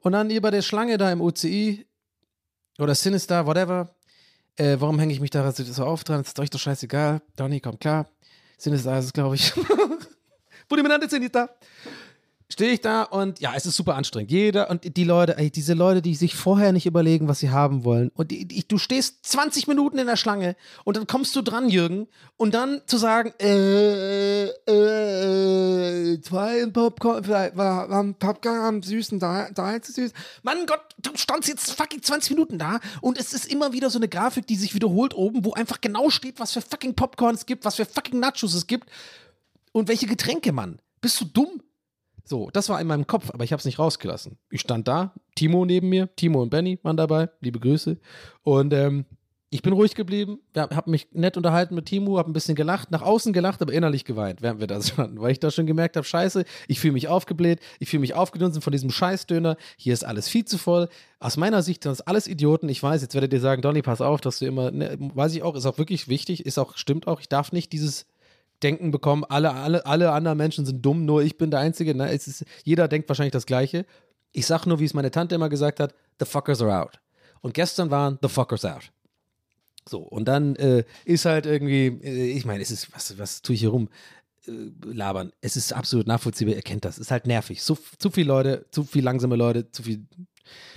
Und 0.00 0.12
dann 0.12 0.30
hier 0.30 0.40
bei 0.40 0.50
der 0.50 0.62
Schlange 0.62 0.98
da 0.98 1.12
im 1.12 1.20
UCI 1.20 1.86
oder 2.78 2.94
Sinister, 2.94 3.46
whatever, 3.46 3.94
äh, 4.56 4.76
warum 4.80 4.98
hänge 4.98 5.12
ich 5.12 5.20
mich 5.20 5.30
da 5.30 5.50
so 5.52 5.84
auf 5.84 6.02
dran? 6.04 6.22
Ist 6.22 6.38
euch 6.40 6.50
doch 6.50 6.58
scheißegal. 6.58 7.22
Donny, 7.36 7.60
komm 7.60 7.78
klar. 7.78 8.08
Sinister 8.58 8.98
ist 8.98 9.04
es, 9.06 9.12
glaube 9.12 9.36
ich. 9.36 9.52
Sind, 11.08 11.34
da. 11.34 11.48
Stehe 12.52 12.72
ich 12.72 12.82
da 12.82 13.04
und 13.04 13.40
ja, 13.40 13.54
es 13.56 13.64
ist 13.64 13.76
super 13.76 13.94
anstrengend. 13.94 14.30
Jeder 14.30 14.68
und 14.68 14.98
die 14.98 15.04
Leute, 15.04 15.38
ey, 15.38 15.50
diese 15.50 15.72
Leute, 15.72 16.02
die 16.02 16.14
sich 16.14 16.34
vorher 16.34 16.72
nicht 16.72 16.84
überlegen, 16.84 17.26
was 17.26 17.38
sie 17.38 17.48
haben 17.48 17.82
wollen. 17.84 18.10
Und 18.14 18.30
die, 18.30 18.44
die, 18.44 18.68
du 18.68 18.76
stehst 18.76 19.24
20 19.24 19.68
Minuten 19.68 19.96
in 19.96 20.06
der 20.06 20.16
Schlange 20.16 20.54
und 20.84 20.98
dann 20.98 21.06
kommst 21.06 21.34
du 21.34 21.40
dran, 21.40 21.70
Jürgen, 21.70 22.08
und 22.36 22.52
dann 22.52 22.82
zu 22.84 22.98
sagen, 22.98 23.32
äh, 23.40 24.48
äh, 24.48 26.20
zwei 26.20 26.66
Popcorn, 26.66 27.24
vielleicht 27.24 27.56
war, 27.56 27.88
war 27.88 28.02
ein 28.02 28.16
Popcorn 28.16 28.58
am 28.58 28.82
süßen, 28.82 29.18
da, 29.18 29.48
da 29.50 29.80
zu 29.80 29.92
süß. 29.92 30.12
Mann 30.42 30.66
Gott, 30.66 30.82
du 30.98 31.12
standst 31.14 31.48
jetzt 31.48 31.72
fucking 31.72 32.02
20 32.02 32.32
Minuten 32.32 32.58
da 32.58 32.80
und 33.00 33.18
es 33.18 33.32
ist 33.32 33.50
immer 33.50 33.72
wieder 33.72 33.88
so 33.88 33.98
eine 33.98 34.08
Grafik, 34.08 34.46
die 34.46 34.56
sich 34.56 34.74
wiederholt 34.74 35.14
oben, 35.14 35.46
wo 35.46 35.54
einfach 35.54 35.80
genau 35.80 36.10
steht, 36.10 36.38
was 36.38 36.52
für 36.52 36.60
fucking 36.60 36.94
Popcorn 36.94 37.34
es 37.34 37.46
gibt, 37.46 37.64
was 37.64 37.76
für 37.76 37.86
fucking 37.86 38.20
Nachos 38.20 38.52
es 38.52 38.66
gibt 38.66 38.90
und 39.72 39.88
welche 39.88 40.06
Getränke, 40.06 40.52
Mann. 40.52 40.80
Bist 41.00 41.20
du 41.20 41.24
dumm? 41.24 41.62
So, 42.24 42.50
das 42.52 42.68
war 42.68 42.80
in 42.80 42.86
meinem 42.86 43.06
Kopf, 43.06 43.30
aber 43.32 43.42
ich 43.44 43.52
habe 43.52 43.58
es 43.58 43.64
nicht 43.64 43.78
rausgelassen. 43.80 44.38
Ich 44.50 44.60
stand 44.60 44.86
da, 44.86 45.12
Timo 45.34 45.64
neben 45.64 45.88
mir, 45.88 46.14
Timo 46.14 46.40
und 46.40 46.50
Benny 46.50 46.78
waren 46.82 46.96
dabei, 46.96 47.28
liebe 47.40 47.58
Grüße. 47.58 47.98
Und 48.42 48.72
ähm, 48.72 49.06
Ich 49.54 49.60
bin 49.60 49.74
ruhig 49.74 49.94
geblieben, 49.94 50.38
habe 50.56 50.90
mich 50.90 51.08
nett 51.12 51.36
unterhalten 51.36 51.74
mit 51.74 51.84
Timo, 51.84 52.16
habe 52.16 52.30
ein 52.30 52.32
bisschen 52.32 52.54
gelacht, 52.54 52.90
nach 52.90 53.02
außen 53.02 53.34
gelacht, 53.34 53.60
aber 53.60 53.72
innerlich 53.74 54.06
geweint, 54.06 54.40
während 54.40 54.60
wir 54.60 54.66
da 54.66 54.80
standen, 54.82 55.20
weil 55.20 55.32
ich 55.32 55.40
da 55.40 55.50
schon 55.50 55.66
gemerkt 55.66 55.96
habe, 55.96 56.06
scheiße, 56.06 56.44
ich 56.68 56.80
fühle 56.80 56.94
mich 56.94 57.08
aufgebläht, 57.08 57.60
ich 57.78 57.90
fühle 57.90 58.00
mich 58.00 58.14
aufgedunsen 58.14 58.62
von 58.62 58.70
diesem 58.70 58.90
Scheißdöner, 58.90 59.56
hier 59.76 59.92
ist 59.92 60.04
alles 60.04 60.26
viel 60.26 60.46
zu 60.46 60.56
voll. 60.56 60.88
Aus 61.18 61.36
meiner 61.36 61.62
Sicht 61.62 61.82
sind 61.82 61.90
das 61.90 62.00
alles 62.00 62.28
Idioten. 62.28 62.68
Ich 62.70 62.82
weiß, 62.82 63.02
jetzt 63.02 63.12
werdet 63.14 63.32
ihr 63.34 63.40
sagen, 63.40 63.60
Donny, 63.60 63.82
pass 63.82 64.00
auf, 64.00 64.22
dass 64.22 64.38
du 64.38 64.46
immer, 64.46 64.70
ne, 64.70 64.96
weiß 64.98 65.34
ich 65.34 65.42
auch, 65.42 65.54
ist 65.54 65.66
auch 65.66 65.76
wirklich 65.76 66.08
wichtig, 66.08 66.46
ist 66.46 66.58
auch, 66.58 66.76
stimmt 66.78 67.06
auch, 67.06 67.20
ich 67.20 67.28
darf 67.28 67.52
nicht 67.52 67.72
dieses 67.72 68.06
Denken 68.62 68.90
bekommen, 68.90 69.24
alle, 69.24 69.52
alle, 69.52 69.84
alle 69.86 70.12
anderen 70.12 70.38
Menschen 70.38 70.64
sind 70.66 70.84
dumm, 70.84 71.04
nur 71.04 71.22
ich 71.22 71.38
bin 71.38 71.50
der 71.50 71.60
Einzige. 71.60 71.94
Ne? 71.94 72.10
Es 72.10 72.26
ist, 72.26 72.44
jeder 72.64 72.88
denkt 72.88 73.08
wahrscheinlich 73.08 73.32
das 73.32 73.46
Gleiche. 73.46 73.84
Ich 74.32 74.46
sag 74.46 74.66
nur, 74.66 74.80
wie 74.80 74.84
es 74.84 74.94
meine 74.94 75.10
Tante 75.10 75.34
immer 75.34 75.48
gesagt 75.48 75.80
hat, 75.80 75.94
the 76.18 76.26
fuckers 76.26 76.62
are 76.62 76.82
out. 76.82 77.00
Und 77.40 77.54
gestern 77.54 77.90
waren 77.90 78.18
the 78.22 78.28
fuckers 78.28 78.64
out. 78.64 78.92
So, 79.88 79.98
und 79.98 80.26
dann 80.26 80.54
äh, 80.56 80.84
ist 81.04 81.24
halt 81.24 81.44
irgendwie, 81.44 81.86
äh, 82.02 82.32
ich 82.32 82.44
meine, 82.44 82.62
es 82.62 82.70
ist, 82.70 82.94
was, 82.94 83.18
was 83.18 83.42
tue 83.42 83.54
ich 83.54 83.60
hier 83.60 83.70
rum? 83.70 83.88
Äh, 84.46 84.52
labern. 84.84 85.32
Es 85.40 85.56
ist 85.56 85.72
absolut 85.72 86.06
nachvollziehbar, 86.06 86.54
ihr 86.54 86.62
kennt 86.62 86.84
das. 86.84 86.96
Es 86.96 87.06
ist 87.06 87.10
halt 87.10 87.26
nervig. 87.26 87.62
So, 87.62 87.76
zu 87.98 88.10
viele 88.10 88.28
Leute, 88.28 88.66
zu 88.70 88.84
viel 88.84 89.02
langsame 89.02 89.36
Leute, 89.36 89.70
zu 89.72 89.82
viel 89.82 90.06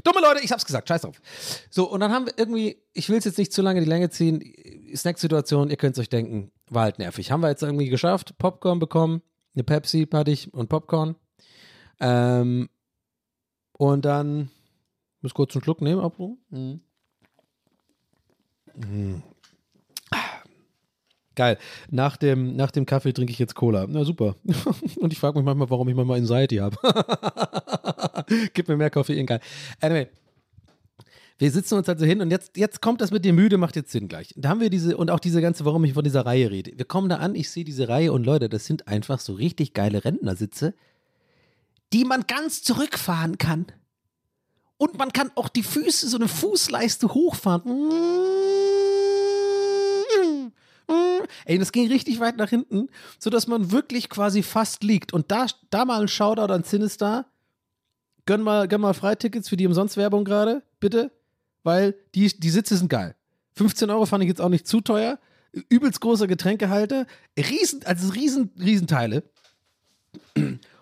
dumme 0.03 0.21
Leute, 0.21 0.43
ich 0.43 0.51
hab's 0.51 0.65
gesagt, 0.65 0.88
scheiß 0.88 1.01
drauf. 1.01 1.21
So, 1.69 1.89
und 1.89 1.99
dann 1.99 2.11
haben 2.11 2.25
wir 2.27 2.33
irgendwie, 2.38 2.77
ich 2.93 3.09
will 3.09 3.17
es 3.17 3.25
jetzt 3.25 3.38
nicht 3.38 3.53
zu 3.53 3.61
lange 3.61 3.81
die 3.81 3.89
Länge 3.89 4.09
ziehen, 4.09 4.43
Snacksituation, 4.95 5.69
ihr 5.69 5.77
könnt 5.77 5.97
es 5.97 6.01
euch 6.01 6.09
denken, 6.09 6.51
war 6.70 6.84
halt 6.84 6.99
nervig. 6.99 7.32
Haben 7.32 7.41
wir 7.41 7.49
jetzt 7.49 7.63
irgendwie 7.63 7.89
geschafft, 7.89 8.38
Popcorn 8.38 8.80
bekommen, 8.80 9.22
eine 9.53 9.63
Pepsi 9.63 10.07
hatte 10.11 10.32
ich 10.32 10.53
und 10.53 10.70
Popcorn. 10.70 11.16
Ähm, 11.99 12.70
und 13.78 14.05
dann, 14.05 14.49
muss 15.22 15.34
kurz 15.34 15.55
einen 15.55 15.63
Schluck 15.63 15.82
nehmen, 15.82 16.01
Abbruch. 16.01 16.38
Mhm. 16.49 16.82
Mhm. 18.76 19.24
Geil. 21.36 21.57
Nach 21.89 22.16
dem, 22.16 22.55
nach 22.55 22.72
dem 22.72 22.86
Kaffee 22.86 23.11
trinke 23.11 23.32
ich 23.32 23.39
jetzt 23.39 23.55
Cola. 23.55 23.86
Na 23.89 24.05
super. 24.05 24.36
Und 24.99 25.11
ich 25.11 25.20
frage 25.20 25.38
mich 25.38 25.45
manchmal, 25.45 25.70
warum 25.70 25.89
ich 25.89 25.95
manchmal 25.95 26.20
Anxiety 26.20 26.57
habe. 26.57 26.78
Gib 28.53 28.70
mir 28.70 28.78
mehr 28.78 28.89
Koffein, 28.89 29.26
geil. 29.26 29.41
Anyway. 29.82 30.07
Wir 31.38 31.51
sitzen 31.51 31.75
uns 31.75 31.89
also 31.89 32.05
hin 32.05 32.21
und 32.21 32.31
jetzt, 32.31 32.55
jetzt 32.55 32.81
kommt 32.81 33.01
das 33.01 33.11
mit 33.11 33.25
dem 33.25 33.36
Müde, 33.36 33.57
macht 33.57 33.75
jetzt 33.75 33.91
Sinn 33.91 34.07
gleich. 34.07 34.33
Da 34.38 34.49
haben 34.49 34.61
wir 34.61 34.69
diese, 34.69 34.95
und 34.95 35.11
auch 35.11 35.19
diese 35.19 35.41
ganze, 35.41 35.65
warum 35.65 35.83
ich 35.83 35.93
von 35.93 36.03
dieser 36.03 36.25
Reihe 36.25 36.49
rede. 36.49 36.71
Wir 36.77 36.86
kommen 36.86 37.09
da 37.09 37.17
an, 37.17 37.36
ich 37.36 37.49
sehe 37.49 37.65
diese 37.65 37.89
Reihe 37.89 38.13
und 38.13 38.25
Leute, 38.25 38.47
das 38.47 38.65
sind 38.65 38.88
einfach 38.88 39.19
so 39.19 39.33
richtig 39.33 39.73
geile 39.73 40.05
Rentnersitze, 40.05 40.73
die 41.91 42.05
man 42.05 42.25
ganz 42.25 42.63
zurückfahren 42.63 43.38
kann. 43.38 43.65
Und 44.77 44.97
man 44.97 45.11
kann 45.11 45.29
auch 45.36 45.49
die 45.49 45.63
Füße, 45.63 46.07
so 46.07 46.17
eine 46.17 46.29
Fußleiste 46.29 47.13
hochfahren. 47.13 47.63
Ey, 51.45 51.57
das 51.57 51.71
ging 51.71 51.88
richtig 51.88 52.19
weit 52.19 52.38
nach 52.38 52.49
hinten, 52.49 52.88
sodass 53.19 53.47
man 53.47 53.71
wirklich 53.71 54.09
quasi 54.09 54.41
fast 54.41 54.83
liegt. 54.83 55.11
Und 55.11 55.31
da, 55.31 55.47
da 55.69 55.83
mal 55.83 56.01
ein 56.01 56.07
Shoutout 56.07 56.53
an 56.53 56.63
Sinister. 56.63 57.25
Gönn 58.25 58.41
mal, 58.41 58.67
gönn 58.67 58.81
mal 58.81 58.93
Freitickets 58.93 59.49
für 59.49 59.57
die 59.57 59.67
Umsonstwerbung 59.67 60.23
gerade, 60.23 60.63
bitte. 60.79 61.11
Weil 61.66 61.95
die, 62.13 62.28
die 62.28 62.49
Sitze 62.51 62.78
sind 62.78 62.89
geil. 62.89 63.16
15 63.53 63.89
Euro 63.89 64.05
fand 64.05 64.24
ich 64.24 64.30
jetzt 64.30 64.39
auch 64.39 64.49
nicht 64.49 64.68
zu 64.68 64.82
teuer. 64.82 65.18
Übelst 65.68 65.99
großer 65.99 66.28
Getränkehalter. 66.28 67.07
Riesen, 67.38 67.84
also 67.86 68.09
riesen, 68.09 68.51
Riesenteile. 68.61 69.24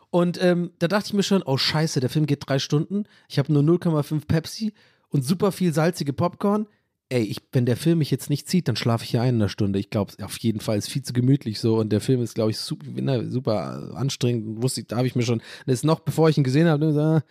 Und 0.09 0.43
ähm, 0.43 0.71
da 0.79 0.89
dachte 0.89 1.07
ich 1.07 1.13
mir 1.13 1.23
schon, 1.23 1.41
oh 1.41 1.57
scheiße, 1.57 2.01
der 2.01 2.09
Film 2.09 2.25
geht 2.25 2.47
drei 2.47 2.59
Stunden. 2.59 3.05
Ich 3.29 3.39
habe 3.39 3.53
nur 3.53 3.63
0,5 3.63 4.27
Pepsi 4.27 4.73
und 5.07 5.23
super 5.23 5.53
viel 5.53 5.73
salzige 5.73 6.11
Popcorn. 6.11 6.67
Ey, 7.07 7.23
ich, 7.23 7.37
wenn 7.53 7.65
der 7.65 7.77
Film 7.77 7.99
mich 7.99 8.11
jetzt 8.11 8.29
nicht 8.29 8.49
zieht, 8.49 8.67
dann 8.67 8.75
schlafe 8.75 9.05
ich 9.05 9.11
hier 9.11 9.21
ein 9.21 9.35
in 9.35 9.41
einer 9.41 9.49
Stunde. 9.49 9.79
Ich 9.79 9.89
glaube, 9.89 10.11
auf 10.21 10.37
jeden 10.39 10.59
Fall 10.59 10.77
ist 10.77 10.89
viel 10.89 11.03
zu 11.03 11.13
gemütlich 11.13 11.61
so 11.61 11.77
und 11.77 11.91
der 11.91 12.01
Film 12.01 12.21
ist, 12.21 12.35
glaube 12.35 12.51
ich, 12.51 12.57
super, 12.57 13.29
super 13.29 13.93
anstrengend. 13.95 14.61
Wusste 14.61 14.81
ich, 14.81 14.87
da 14.87 14.97
habe 14.97 15.07
ich 15.07 15.15
mir 15.15 15.23
schon, 15.23 15.41
das 15.65 15.75
ist 15.75 15.85
noch, 15.85 16.01
bevor 16.01 16.27
ich 16.27 16.37
ihn 16.37 16.43
gesehen 16.43 16.67
habe, 16.67 16.91
ne, 16.91 17.23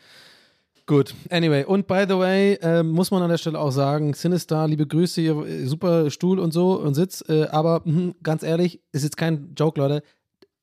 Gut, 0.87 1.15
anyway, 1.31 1.65
und 1.65 1.87
by 1.87 2.07
the 2.09 2.19
way, 2.19 2.55
äh, 2.55 2.83
muss 2.83 3.13
man 3.13 3.23
an 3.23 3.31
der 3.31 3.39
Stelle 3.39 3.59
auch 3.59 3.71
sagen, 3.71 4.15
Sinister, 4.15 4.67
liebe 4.67 4.87
Grüße, 4.87 5.21
hier, 5.21 5.37
äh, 5.47 5.65
super 5.67 6.11
Stuhl 6.11 6.41
und 6.41 6.53
so 6.53 6.81
und 6.81 6.95
Sitz, 6.95 7.25
äh, 7.29 7.45
aber 7.45 7.83
mh, 7.85 8.15
ganz 8.23 8.43
ehrlich, 8.43 8.81
ist 8.91 9.05
jetzt 9.05 9.17
kein 9.17 9.55
Joke, 9.57 9.81
Leute. 9.81 10.03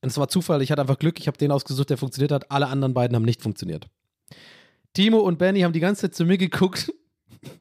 Und 0.02 0.10
es 0.10 0.18
war 0.18 0.28
Zufall, 0.28 0.62
ich 0.62 0.72
hatte 0.72 0.82
einfach 0.82 1.00
Glück, 1.00 1.20
ich 1.20 1.28
habe 1.28 1.38
den 1.38 1.52
ausgesucht, 1.52 1.90
der 1.90 1.98
funktioniert 1.98 2.32
hat. 2.32 2.52
Alle 2.52 2.68
anderen 2.68 2.94
beiden 2.94 3.16
haben 3.16 3.24
nicht 3.24 3.42
funktioniert. 3.42 3.88
Timo 4.94 5.20
und 5.20 5.38
Benny 5.38 5.62
haben 5.62 5.74
die 5.74 5.80
ganze 5.80 6.04
Zeit 6.04 6.16
zu 6.16 6.26
mir 6.26 6.38
geguckt 6.38 6.92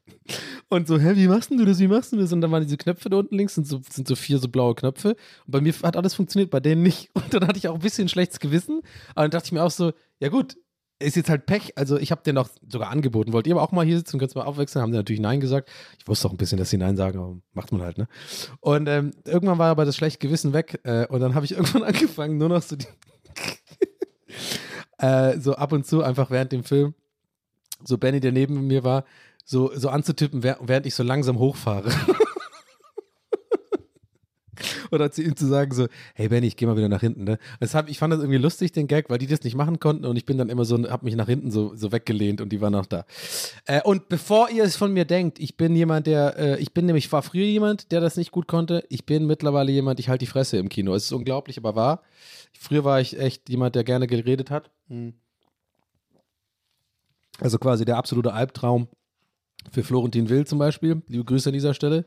und 0.69 0.89
so, 0.89 0.99
hä, 0.99 1.13
wie 1.15 1.29
machst 1.29 1.51
du 1.51 1.65
das, 1.65 1.79
wie 1.79 1.89
machst 1.89 2.13
du 2.13 2.17
das? 2.17 2.33
Und 2.33 2.41
dann 2.41 2.51
waren 2.51 2.63
diese 2.65 2.77
Knöpfe 2.77 3.09
da 3.09 3.19
unten 3.19 3.37
links, 3.37 3.55
sind 3.55 3.67
so, 3.67 3.81
sind 3.89 4.09
so 4.09 4.17
vier 4.17 4.39
so 4.39 4.49
blaue 4.49 4.75
Knöpfe. 4.75 5.11
Und 5.11 5.51
bei 5.53 5.61
mir 5.61 5.73
hat 5.83 5.97
alles 5.97 6.15
funktioniert, 6.15 6.51
bei 6.51 6.61
denen 6.61 6.83
nicht. 6.83 7.11
Und 7.15 7.33
dann 7.33 7.47
hatte 7.47 7.59
ich 7.59 7.69
auch 7.69 7.75
ein 7.75 7.81
bisschen 7.81 8.09
schlechtes 8.09 8.41
Gewissen. 8.41 8.81
Aber 9.15 9.23
dann 9.23 9.31
dachte 9.31 9.47
ich 9.47 9.53
mir 9.53 9.63
auch 9.63 9.71
so, 9.71 9.93
ja 10.21 10.29
gut, 10.29 10.57
ist 10.99 11.17
jetzt 11.17 11.31
halt 11.31 11.47
Pech. 11.47 11.77
Also 11.77 11.97
ich 11.97 12.11
habe 12.11 12.23
den 12.23 12.39
auch 12.39 12.49
sogar 12.69 12.91
angeboten. 12.91 13.33
Wollt 13.33 13.47
ihr 13.47 13.55
aber 13.55 13.63
auch 13.63 13.73
mal 13.73 13.85
hier 13.85 13.97
sitzen, 13.97 14.19
könnt 14.19 14.35
mal 14.35 14.45
aufwechseln? 14.45 14.83
Haben 14.83 14.93
sie 14.93 14.99
natürlich 14.99 15.21
Nein 15.21 15.41
gesagt. 15.41 15.71
Ich 15.99 16.09
wusste 16.09 16.29
auch 16.29 16.33
ein 16.33 16.37
bisschen, 16.37 16.59
dass 16.59 16.71
sie 16.71 16.79
Nein 16.79 16.97
sagen, 16.97 17.19
aber 17.19 17.37
macht 17.53 17.73
man 17.73 17.83
halt, 17.83 17.99
ne? 17.99 18.09
Und 18.61 18.89
ähm, 18.89 19.13
irgendwann 19.25 19.59
war 19.59 19.71
aber 19.71 19.85
das 19.85 19.97
schlechte 19.97 20.19
Gewissen 20.19 20.53
weg. 20.53 20.81
Äh, 20.85 21.07
und 21.07 21.21
dann 21.21 21.35
habe 21.35 21.45
ich 21.45 21.53
irgendwann 21.57 21.85
angefangen, 21.85 22.39
nur 22.39 22.49
noch 22.49 22.63
so 22.63 22.77
die 22.77 22.87
äh, 24.99 25.39
so 25.39 25.55
ab 25.55 25.73
und 25.73 25.87
zu 25.87 26.03
einfach 26.03 26.31
während 26.31 26.53
dem 26.53 26.65
Film, 26.65 26.95
so 27.85 27.99
Benny, 27.99 28.21
der 28.21 28.33
neben 28.33 28.67
mir 28.67 28.83
war, 28.83 29.05
so, 29.45 29.71
so 29.75 29.89
anzutippen, 29.89 30.43
während 30.43 30.87
ich 30.87 30.95
so 30.95 31.03
langsam 31.03 31.39
hochfahre. 31.39 31.91
Oder 34.91 35.11
zu 35.11 35.23
ihm 35.23 35.37
zu 35.37 35.47
sagen 35.47 35.75
so, 35.75 35.87
hey 36.15 36.29
Benny, 36.29 36.47
ich 36.47 36.57
geh 36.57 36.67
mal 36.67 36.77
wieder 36.77 36.89
nach 36.89 37.01
hinten. 37.01 37.25
Ne? 37.25 37.39
Das 37.61 37.75
hab, 37.75 37.89
ich 37.89 37.99
fand 37.99 38.13
das 38.13 38.21
irgendwie 38.21 38.39
lustig, 38.39 38.73
den 38.73 38.87
Gag, 38.87 39.11
weil 39.11 39.19
die 39.19 39.27
das 39.27 39.43
nicht 39.43 39.57
machen 39.57 39.79
konnten 39.81 40.05
und 40.05 40.17
ich 40.17 40.25
bin 40.25 40.39
dann 40.39 40.49
immer 40.49 40.65
so, 40.65 40.79
hab 40.91 41.03
mich 41.03 41.17
nach 41.17 41.27
hinten 41.27 41.51
so, 41.51 41.75
so 41.75 41.93
weggelehnt 41.93 42.41
und 42.41 42.51
die 42.51 42.61
waren 42.61 42.73
noch 42.73 42.87
da. 42.87 43.05
Äh, 43.67 43.83
und 43.83 44.09
bevor 44.09 44.51
ihr 44.51 44.65
es 44.65 44.77
von 44.77 44.93
mir 44.93 45.05
denkt, 45.05 45.39
ich 45.39 45.57
bin 45.57 45.75
jemand, 45.77 46.07
der, 46.07 46.37
äh, 46.39 46.61
ich 46.61 46.73
bin 46.73 46.87
nämlich, 46.87 47.11
war 47.13 47.23
früher 47.23 47.47
jemand, 47.47 47.93
der 47.93 48.01
das 48.01 48.17
nicht 48.17 48.31
gut 48.31 48.49
konnte. 48.49 48.85
Ich 48.89 49.07
bin 49.07 49.27
mittlerweile 49.27 49.73
jemand, 49.73 50.01
ich 50.01 50.09
halte 50.09 50.25
die 50.25 50.31
Fresse 50.31 50.59
im 50.59 50.69
Kino. 50.69 50.95
Es 50.95 51.05
ist 51.05 51.13
unglaublich, 51.13 51.59
aber 51.59 51.75
wahr. 51.75 52.03
Früher 52.59 52.85
war 52.85 53.01
ich 53.01 53.19
echt 53.19 53.49
jemand, 53.49 53.75
der 53.75 53.85
gerne 53.85 54.07
geredet 54.07 54.51
hat. 54.51 54.71
Hm. 54.89 55.15
Also 57.41 57.59
quasi 57.59 57.85
der 57.85 57.97
absolute 57.97 58.33
Albtraum 58.33 58.89
für 59.71 59.83
Florentin 59.83 60.29
Will 60.29 60.47
zum 60.47 60.59
Beispiel. 60.59 61.03
Liebe 61.09 61.25
Grüße 61.25 61.49
an 61.51 61.53
dieser 61.53 61.75
Stelle. 61.75 62.05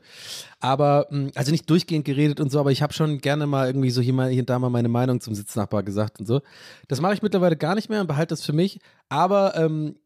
Aber, 0.60 1.06
hm, 1.10 1.30
also 1.34 1.50
nicht 1.50 1.68
durchgehend 1.68 2.04
geredet 2.04 2.40
und 2.40 2.50
so, 2.50 2.58
aber 2.60 2.72
ich 2.72 2.82
habe 2.82 2.92
schon 2.92 3.18
gerne 3.18 3.46
mal 3.46 3.66
irgendwie 3.66 3.90
so 3.90 4.00
hier, 4.00 4.12
mal, 4.12 4.30
hier 4.30 4.42
und 4.42 4.50
da 4.50 4.58
mal 4.58 4.70
meine 4.70 4.88
Meinung 4.88 5.20
zum 5.20 5.34
Sitznachbar 5.34 5.82
gesagt 5.82 6.20
und 6.20 6.26
so. 6.26 6.40
Das 6.88 7.00
mache 7.00 7.14
ich 7.14 7.22
mittlerweile 7.22 7.56
gar 7.56 7.74
nicht 7.74 7.88
mehr 7.88 8.00
und 8.00 8.06
behalte 8.06 8.32
das 8.32 8.44
für 8.44 8.52
mich. 8.52 8.80
Aber 9.08 9.54
ähm, 9.56 9.96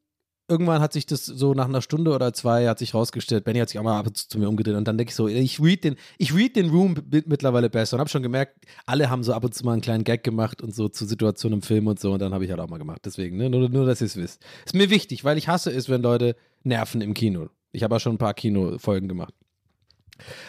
irgendwann 0.49 0.81
hat 0.81 0.93
sich 0.93 1.07
das 1.07 1.27
so 1.27 1.55
nach 1.55 1.67
einer 1.67 1.83
Stunde 1.83 2.13
oder 2.13 2.33
zwei 2.33 2.69
hat 2.69 2.79
sich 2.79 2.95
rausgestellt, 2.95 3.45
Benny 3.45 3.59
hat 3.59 3.69
sich 3.69 3.79
auch 3.79 3.83
mal 3.83 3.99
ab 3.99 4.07
und 4.07 4.17
zu 4.17 4.29
zu 4.29 4.39
mir 4.39 4.49
umgedreht 4.49 4.77
und 4.77 4.87
dann 4.87 4.97
denke 4.97 5.11
ich 5.11 5.17
so, 5.17 5.29
ich 5.29 5.61
read 5.61 5.85
den, 5.85 5.97
ich 6.19 6.35
read 6.35 6.57
den 6.57 6.71
Room 6.71 6.95
mittlerweile 7.27 7.71
besser 7.71 7.97
und 7.97 8.01
habe 8.01 8.11
schon 8.11 8.23
gemerkt, 8.23 8.65
alle 8.87 9.11
haben 9.11 9.23
so 9.25 9.33
ab 9.33 9.45
und 9.45 9.55
zu 9.55 9.65
mal 9.65 9.73
einen 9.73 9.83
kleinen 9.83 10.05
Gag 10.05 10.23
gemacht 10.23 10.63
und 10.63 10.75
so 10.75 10.89
zur 10.89 11.09
Situation 11.09 11.53
im 11.53 11.63
Film 11.63 11.87
und 11.87 11.99
so 11.99 12.13
und 12.13 12.21
dann 12.21 12.33
habe 12.33 12.45
ich 12.45 12.51
halt 12.51 12.61
auch 12.61 12.69
mal 12.69 12.79
gemacht. 12.79 13.03
Deswegen, 13.05 13.37
ne? 13.37 13.51
nur, 13.51 13.69
nur, 13.69 13.87
dass 13.87 14.01
ihr 14.01 14.07
es 14.07 14.17
wisst. 14.17 14.45
Ist 14.65 14.75
mir 14.75 14.91
wichtig, 14.91 15.25
weil 15.25 15.39
ich 15.39 15.49
hasse 15.49 15.71
es, 15.71 15.89
wenn 15.89 16.03
Leute 16.03 16.37
nerven 16.63 17.01
im 17.01 17.15
Kino. 17.15 17.49
Ich 17.73 17.83
habe 17.83 17.97
auch 17.97 18.01
schon 18.01 18.15
ein 18.15 18.19
paar 18.19 18.35
Kinofolgen 18.35 19.09
gemacht. 19.09 19.35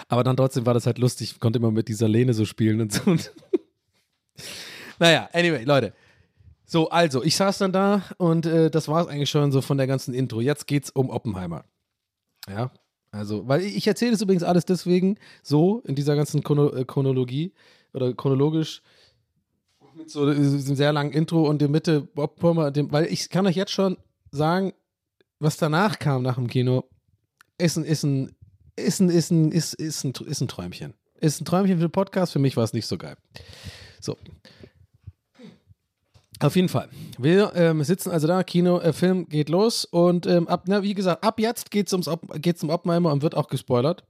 Aber 0.08 0.24
dann 0.24 0.38
trotzdem 0.38 0.66
war 0.66 0.74
das 0.74 0.86
halt 0.86 0.98
lustig, 0.98 1.40
konnte 1.40 1.60
immer 1.60 1.72
mit 1.72 1.88
dieser 1.88 2.08
Lehne 2.08 2.34
so 2.34 2.46
spielen 2.46 2.82
und 2.82 2.94
so. 2.94 3.02
naja, 5.00 5.30
anyway, 5.34 5.64
Leute. 5.64 5.94
So, 6.70 6.90
also, 6.90 7.24
ich 7.24 7.38
saß 7.38 7.60
dann 7.60 7.72
da 7.72 8.04
und 8.18 8.46
äh, 8.46 8.70
das 8.70 8.90
war 8.90 9.02
es 9.02 9.08
eigentlich 9.08 9.30
schon 9.30 9.54
so 9.54 9.62
von 9.62 9.78
der 9.78 9.88
ganzen 9.88 10.14
Intro. 10.14 10.42
Jetzt 10.42 10.68
geht's 10.68 10.90
um 10.90 11.10
Oppenheimer. 11.10 11.64
Ja, 12.50 12.72
also, 13.10 13.48
weil 13.48 13.62
ich 13.62 13.88
erzähle 13.88 14.14
es 14.14 14.22
übrigens 14.22 14.44
alles 14.44 14.66
deswegen 14.66 15.18
so 15.42 15.82
in 15.86 15.96
dieser 15.96 16.18
ganzen 16.18 16.44
Chrono 16.44 16.74
äh, 16.74 16.84
Chronologie 16.84 17.54
oder 17.94 18.14
chronologisch 18.14 18.82
mit 19.96 20.10
so 20.10 20.24
einem 20.24 20.60
sehr 20.60 20.92
langen 20.92 21.14
Intro 21.14 21.48
und 21.48 21.56
in 21.56 21.60
der 21.60 21.70
Mitte 21.70 22.10
Oppenheimer, 22.16 22.72
weil 22.92 23.06
ich 23.06 23.30
kann 23.30 23.48
euch 23.48 23.56
jetzt 23.56 23.72
schon 23.72 23.98
sagen, 24.32 24.74
was 25.40 25.56
danach 25.56 26.00
kam 26.00 26.22
nach 26.22 26.36
dem 26.36 26.48
Kino, 26.48 26.84
ist 27.58 27.78
ein, 27.78 27.86
ist 27.86 28.04
ein, 28.04 28.36
ist 28.76 29.00
ein, 29.00 29.10
ist 29.10 29.32
ein, 29.32 29.52
ist, 29.54 29.74
ist 29.74 30.04
ein, 30.04 30.14
ist 30.26 30.42
ein 30.42 30.48
Träumchen. 30.50 30.94
Ist 31.20 31.42
ein 31.42 31.46
Träumchen 31.46 31.78
für 31.78 31.88
den 31.88 31.92
Podcast, 31.92 32.34
für 32.34 32.40
mich 32.40 32.58
war 32.58 32.66
es 32.66 32.74
nicht 32.74 32.86
so 32.86 32.98
geil. 32.98 33.16
So, 34.00 34.18
auf 36.40 36.56
jeden 36.56 36.70
Fall. 36.70 36.90
Wir 37.18 37.56
ähm, 37.56 37.84
sitzen 37.84 38.12
also 38.12 38.28
da, 38.28 38.44
Kino, 38.44 38.80
äh, 38.80 38.94
Film 38.94 39.28
geht 39.28 39.50
los 39.50 39.86
und 39.86 40.28
ähm, 40.28 40.48
ab, 40.48 40.66
na, 40.68 40.84
wie 40.84 40.94
gesagt, 40.94 41.24
ab 41.24 41.40
jetzt 41.40 41.72
geht 41.72 41.88
es 41.88 41.94
ums 41.94 42.10
geht's 42.36 42.64
um 42.64 42.70
Oppenheimer 42.70 43.12
und 43.12 43.22
wird 43.24 43.36
auch 43.36 43.48
gespoilert. 43.48 44.04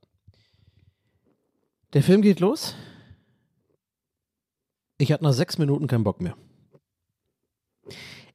Der 1.94 2.04
Film 2.04 2.22
geht 2.22 2.40
los. 2.40 2.76
Ich 4.98 5.12
hatte 5.12 5.24
nach 5.24 5.34
sechs 5.34 5.58
Minuten 5.58 5.88
keinen 5.88 6.04
Bock 6.04 6.22
mehr. 6.22 6.36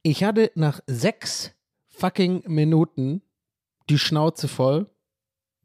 Ich 0.03 0.25
hatte 0.25 0.51
nach 0.55 0.81
sechs 0.87 1.53
fucking 1.89 2.45
Minuten 2.47 3.23
die 3.91 3.99
Schnauze 3.99 4.49
voll 4.49 4.89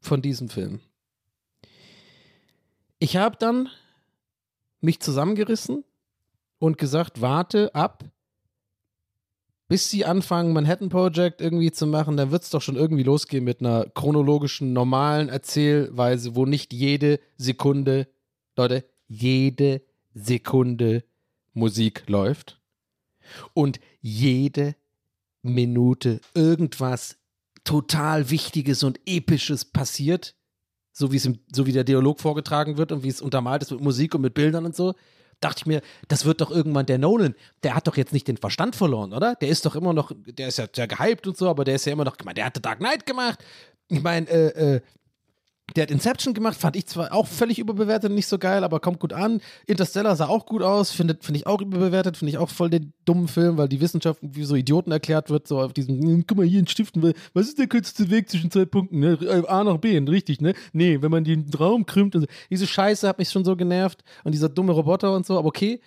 von 0.00 0.22
diesem 0.22 0.48
Film. 0.48 0.80
Ich 2.98 3.16
habe 3.16 3.36
dann 3.36 3.68
mich 4.80 5.00
zusammengerissen 5.00 5.84
und 6.58 6.78
gesagt, 6.78 7.20
warte 7.20 7.74
ab, 7.74 8.04
bis 9.68 9.90
sie 9.90 10.06
anfangen, 10.06 10.54
Manhattan 10.54 10.88
Project 10.88 11.42
irgendwie 11.42 11.70
zu 11.70 11.86
machen, 11.86 12.16
dann 12.16 12.30
wird 12.30 12.42
es 12.42 12.50
doch 12.50 12.62
schon 12.62 12.76
irgendwie 12.76 13.02
losgehen 13.02 13.44
mit 13.44 13.60
einer 13.60 13.86
chronologischen, 13.90 14.72
normalen 14.72 15.28
Erzählweise, 15.28 16.34
wo 16.34 16.46
nicht 16.46 16.72
jede 16.72 17.20
Sekunde, 17.36 18.08
Leute, 18.56 18.84
jede 19.06 19.82
Sekunde 20.14 21.04
Musik 21.52 22.04
läuft 22.08 22.60
und 23.52 23.78
jede 24.00 24.74
Minute 25.42 26.20
irgendwas 26.34 27.18
total 27.62 28.30
Wichtiges 28.30 28.82
und 28.82 28.98
Episches 29.04 29.66
passiert, 29.66 30.34
so 30.92 31.12
wie 31.12 31.18
im, 31.18 31.40
so 31.52 31.66
wie 31.66 31.72
der 31.72 31.84
Dialog 31.84 32.20
vorgetragen 32.20 32.78
wird 32.78 32.90
und 32.90 33.02
wie 33.02 33.08
es 33.08 33.20
untermalt 33.20 33.62
ist 33.62 33.70
mit 33.70 33.80
Musik 33.80 34.14
und 34.14 34.22
mit 34.22 34.32
Bildern 34.32 34.64
und 34.64 34.74
so, 34.74 34.94
dachte 35.40 35.60
ich 35.60 35.66
mir, 35.66 35.82
das 36.08 36.24
wird 36.24 36.40
doch 36.40 36.50
irgendwann 36.50 36.86
der 36.86 36.98
Nolan, 36.98 37.34
der 37.62 37.74
hat 37.74 37.86
doch 37.86 37.96
jetzt 37.96 38.12
nicht 38.12 38.28
den 38.28 38.36
Verstand 38.36 38.76
verloren, 38.76 39.12
oder? 39.12 39.34
Der 39.36 39.48
ist 39.48 39.64
doch 39.66 39.76
immer 39.76 39.92
noch, 39.92 40.12
der 40.26 40.48
ist 40.48 40.58
ja 40.58 40.66
sehr 40.74 40.88
gehypt 40.88 41.26
und 41.26 41.36
so, 41.36 41.48
aber 41.48 41.64
der 41.64 41.76
ist 41.76 41.86
ja 41.86 41.92
immer 41.92 42.04
noch, 42.04 42.16
ich 42.18 42.24
meine, 42.24 42.34
der 42.34 42.46
hatte 42.46 42.60
Dark 42.60 42.78
Knight 42.78 43.06
gemacht. 43.06 43.38
Ich 43.88 44.02
meine, 44.02 44.28
äh, 44.28 44.74
äh, 44.76 44.80
der 45.76 45.82
hat 45.82 45.90
Inception 45.90 46.34
gemacht, 46.34 46.56
fand 46.56 46.76
ich 46.76 46.86
zwar 46.86 47.12
auch 47.12 47.26
völlig 47.26 47.58
überbewertet, 47.58 48.10
nicht 48.10 48.26
so 48.26 48.38
geil, 48.38 48.64
aber 48.64 48.80
kommt 48.80 49.00
gut 49.00 49.12
an. 49.12 49.40
Interstellar 49.66 50.16
sah 50.16 50.26
auch 50.28 50.46
gut 50.46 50.62
aus, 50.62 50.90
finde 50.92 51.18
find 51.20 51.36
ich 51.36 51.46
auch 51.46 51.60
überbewertet, 51.60 52.16
finde 52.16 52.30
ich 52.30 52.38
auch 52.38 52.48
voll 52.48 52.70
den 52.70 52.92
dummen 53.04 53.28
Film, 53.28 53.58
weil 53.58 53.68
die 53.68 53.80
Wissenschaft 53.80 54.20
wie 54.22 54.44
so 54.44 54.54
Idioten 54.54 54.90
erklärt 54.92 55.30
wird, 55.30 55.46
so 55.46 55.60
auf 55.60 55.72
diesem, 55.72 56.00
"Hm, 56.00 56.24
guck 56.26 56.38
mal 56.38 56.46
hier 56.46 56.60
in 56.60 56.66
Stiften, 56.66 57.12
was 57.34 57.48
ist 57.48 57.58
der 57.58 57.66
kürzeste 57.66 58.10
Weg 58.10 58.30
zwischen 58.30 58.50
zwei 58.50 58.64
Punkten, 58.64 59.00
ne? 59.00 59.18
Äh, 59.20 59.46
A 59.46 59.62
nach 59.62 59.78
B, 59.78 59.98
richtig, 59.98 60.40
ne? 60.40 60.54
Nee, 60.72 61.02
wenn 61.02 61.10
man 61.10 61.24
den 61.24 61.50
Raum 61.58 61.84
krümmt 61.84 62.14
und 62.14 62.22
so. 62.22 62.28
Diese 62.50 62.66
Scheiße 62.66 63.06
hat 63.06 63.18
mich 63.18 63.30
schon 63.30 63.44
so 63.44 63.54
genervt 63.56 64.02
und 64.24 64.32
dieser 64.32 64.48
dumme 64.48 64.72
Roboter 64.72 65.14
und 65.14 65.26
so, 65.26 65.38
aber 65.38 65.48
okay. 65.48 65.80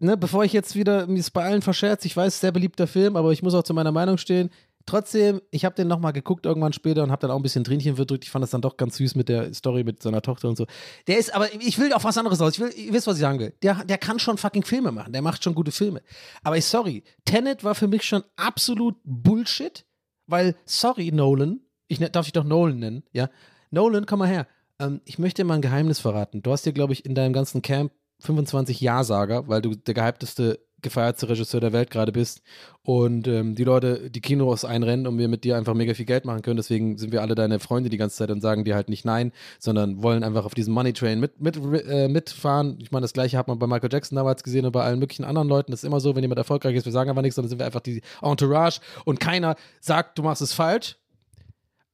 Ne, 0.00 0.16
bevor 0.16 0.44
ich 0.44 0.52
jetzt 0.52 0.74
wieder 0.74 1.06
mir 1.06 1.22
bei 1.32 1.44
allen 1.44 1.62
verscherze, 1.62 2.08
ich 2.08 2.16
weiß, 2.16 2.40
sehr 2.40 2.50
beliebter 2.50 2.88
Film, 2.88 3.14
aber 3.16 3.30
ich 3.30 3.40
muss 3.40 3.54
auch 3.54 3.62
zu 3.62 3.72
meiner 3.72 3.92
Meinung 3.92 4.18
stehen. 4.18 4.50
Trotzdem, 4.86 5.40
ich 5.50 5.64
habe 5.64 5.74
den 5.74 5.88
nochmal 5.88 6.12
geguckt 6.12 6.44
irgendwann 6.46 6.72
später 6.72 7.02
und 7.02 7.10
habe 7.10 7.20
dann 7.20 7.30
auch 7.30 7.36
ein 7.36 7.42
bisschen 7.42 7.64
Tränchen 7.64 7.96
verdrückt. 7.96 8.24
Ich 8.24 8.30
fand 8.30 8.42
das 8.42 8.50
dann 8.50 8.60
doch 8.62 8.76
ganz 8.76 8.96
süß 8.96 9.14
mit 9.14 9.28
der 9.28 9.52
Story 9.54 9.84
mit 9.84 10.02
seiner 10.02 10.22
Tochter 10.22 10.48
und 10.48 10.56
so. 10.56 10.66
Der 11.06 11.18
ist, 11.18 11.34
aber 11.34 11.52
ich 11.54 11.78
will 11.78 11.92
auf 11.92 12.04
was 12.04 12.18
anderes 12.18 12.40
aus. 12.40 12.54
Ich 12.54 12.60
will, 12.60 12.70
ihr 12.76 12.92
wisst, 12.92 13.06
was 13.06 13.16
ich 13.16 13.20
sagen 13.22 13.38
will. 13.38 13.54
Der, 13.62 13.84
der 13.84 13.98
kann 13.98 14.18
schon 14.18 14.38
fucking 14.38 14.64
Filme 14.64 14.92
machen. 14.92 15.12
Der 15.12 15.22
macht 15.22 15.42
schon 15.44 15.54
gute 15.54 15.72
Filme. 15.72 16.02
Aber 16.42 16.56
ich, 16.56 16.64
sorry, 16.64 17.04
Tenet 17.24 17.64
war 17.64 17.74
für 17.74 17.88
mich 17.88 18.02
schon 18.02 18.22
absolut 18.36 18.96
Bullshit, 19.04 19.84
weil, 20.26 20.56
sorry, 20.64 21.10
Nolan, 21.12 21.60
ich 21.88 22.00
ne- 22.00 22.10
darf 22.10 22.26
dich 22.26 22.32
doch 22.32 22.44
Nolan 22.44 22.78
nennen, 22.78 23.02
ja. 23.12 23.28
Nolan, 23.70 24.06
komm 24.06 24.18
mal 24.20 24.28
her. 24.28 24.46
Ähm, 24.78 25.00
ich 25.04 25.18
möchte 25.18 25.42
dir 25.42 25.46
mal 25.46 25.54
ein 25.54 25.62
Geheimnis 25.62 25.98
verraten. 26.00 26.42
Du 26.42 26.50
hast 26.52 26.66
dir, 26.66 26.72
glaube 26.72 26.92
ich, 26.92 27.04
in 27.04 27.14
deinem 27.14 27.32
ganzen 27.32 27.62
Camp 27.62 27.92
25 28.20 28.80
Ja-Sager, 28.80 29.48
weil 29.48 29.62
du 29.62 29.74
der 29.74 29.94
gehypteste, 29.94 30.60
gefeiertste 30.82 31.28
Regisseur 31.28 31.60
der 31.60 31.72
Welt 31.72 31.90
gerade 31.90 32.12
bist 32.12 32.42
und 32.82 33.28
ähm, 33.28 33.54
die 33.54 33.64
Leute 33.64 34.10
die 34.10 34.20
Kinos 34.20 34.64
einrennen 34.64 35.06
und 35.06 35.16
wir 35.18 35.28
mit 35.28 35.44
dir 35.44 35.56
einfach 35.56 35.74
mega 35.74 35.94
viel 35.94 36.04
Geld 36.04 36.24
machen 36.24 36.42
können. 36.42 36.56
Deswegen 36.56 36.98
sind 36.98 37.12
wir 37.12 37.22
alle 37.22 37.34
deine 37.34 37.60
Freunde 37.60 37.88
die 37.88 37.96
ganze 37.96 38.16
Zeit 38.16 38.30
und 38.30 38.40
sagen 38.40 38.64
dir 38.64 38.74
halt 38.74 38.88
nicht 38.88 39.04
nein, 39.04 39.32
sondern 39.58 40.02
wollen 40.02 40.24
einfach 40.24 40.44
auf 40.44 40.54
diesem 40.54 40.74
Money 40.74 40.92
Train 40.92 41.20
mit, 41.20 41.40
mit, 41.40 41.56
äh, 41.86 42.08
mitfahren. 42.08 42.78
Ich 42.80 42.90
meine, 42.90 43.02
das 43.02 43.12
gleiche 43.12 43.38
hat 43.38 43.48
man 43.48 43.58
bei 43.58 43.66
Michael 43.66 43.90
Jackson 43.92 44.16
damals 44.16 44.42
gesehen 44.42 44.66
und 44.66 44.72
bei 44.72 44.82
allen 44.82 44.98
möglichen 44.98 45.24
anderen 45.24 45.48
Leuten. 45.48 45.70
Das 45.70 45.82
ist 45.82 45.86
immer 45.86 46.00
so, 46.00 46.14
wenn 46.16 46.22
jemand 46.22 46.38
erfolgreich 46.38 46.76
ist, 46.76 46.84
wir 46.84 46.92
sagen 46.92 47.10
aber 47.10 47.22
nichts, 47.22 47.36
sondern 47.36 47.48
sind 47.48 47.58
wir 47.58 47.66
einfach 47.66 47.80
die 47.80 48.02
Entourage 48.20 48.80
und 49.04 49.20
keiner 49.20 49.56
sagt, 49.80 50.18
du 50.18 50.22
machst 50.22 50.42
es 50.42 50.52
falsch. 50.52 50.96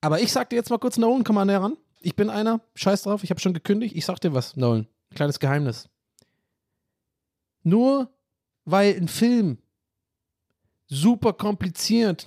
Aber 0.01 0.21
ich 0.21 0.33
sag 0.33 0.51
dir 0.51 0.57
jetzt 0.57 0.71
mal 0.71 0.79
kurz, 0.79 0.97
Nolan, 0.97 1.25
komm 1.25 1.35
mal 1.35 1.45
näher 1.45 1.61
ran. 1.61 1.77
Ich 2.01 2.15
bin 2.15 2.31
einer, 2.31 2.61
scheiß 2.75 3.03
drauf, 3.03 3.25
ich 3.25 3.31
habe 3.31 3.41
schon 3.41 3.53
gekündigt. 3.53 3.97
Ich 3.97 4.07
sag 4.07 4.21
dir 4.21 4.33
was, 4.33 4.57
Nolan. 4.57 4.87
Kleines 5.15 5.41
Geheimnis. 5.41 5.89
Nur 7.63 8.11
weil 8.71 8.97
ein 8.97 9.09
Film 9.09 9.59
super 10.89 11.33
kompliziert 11.33 12.27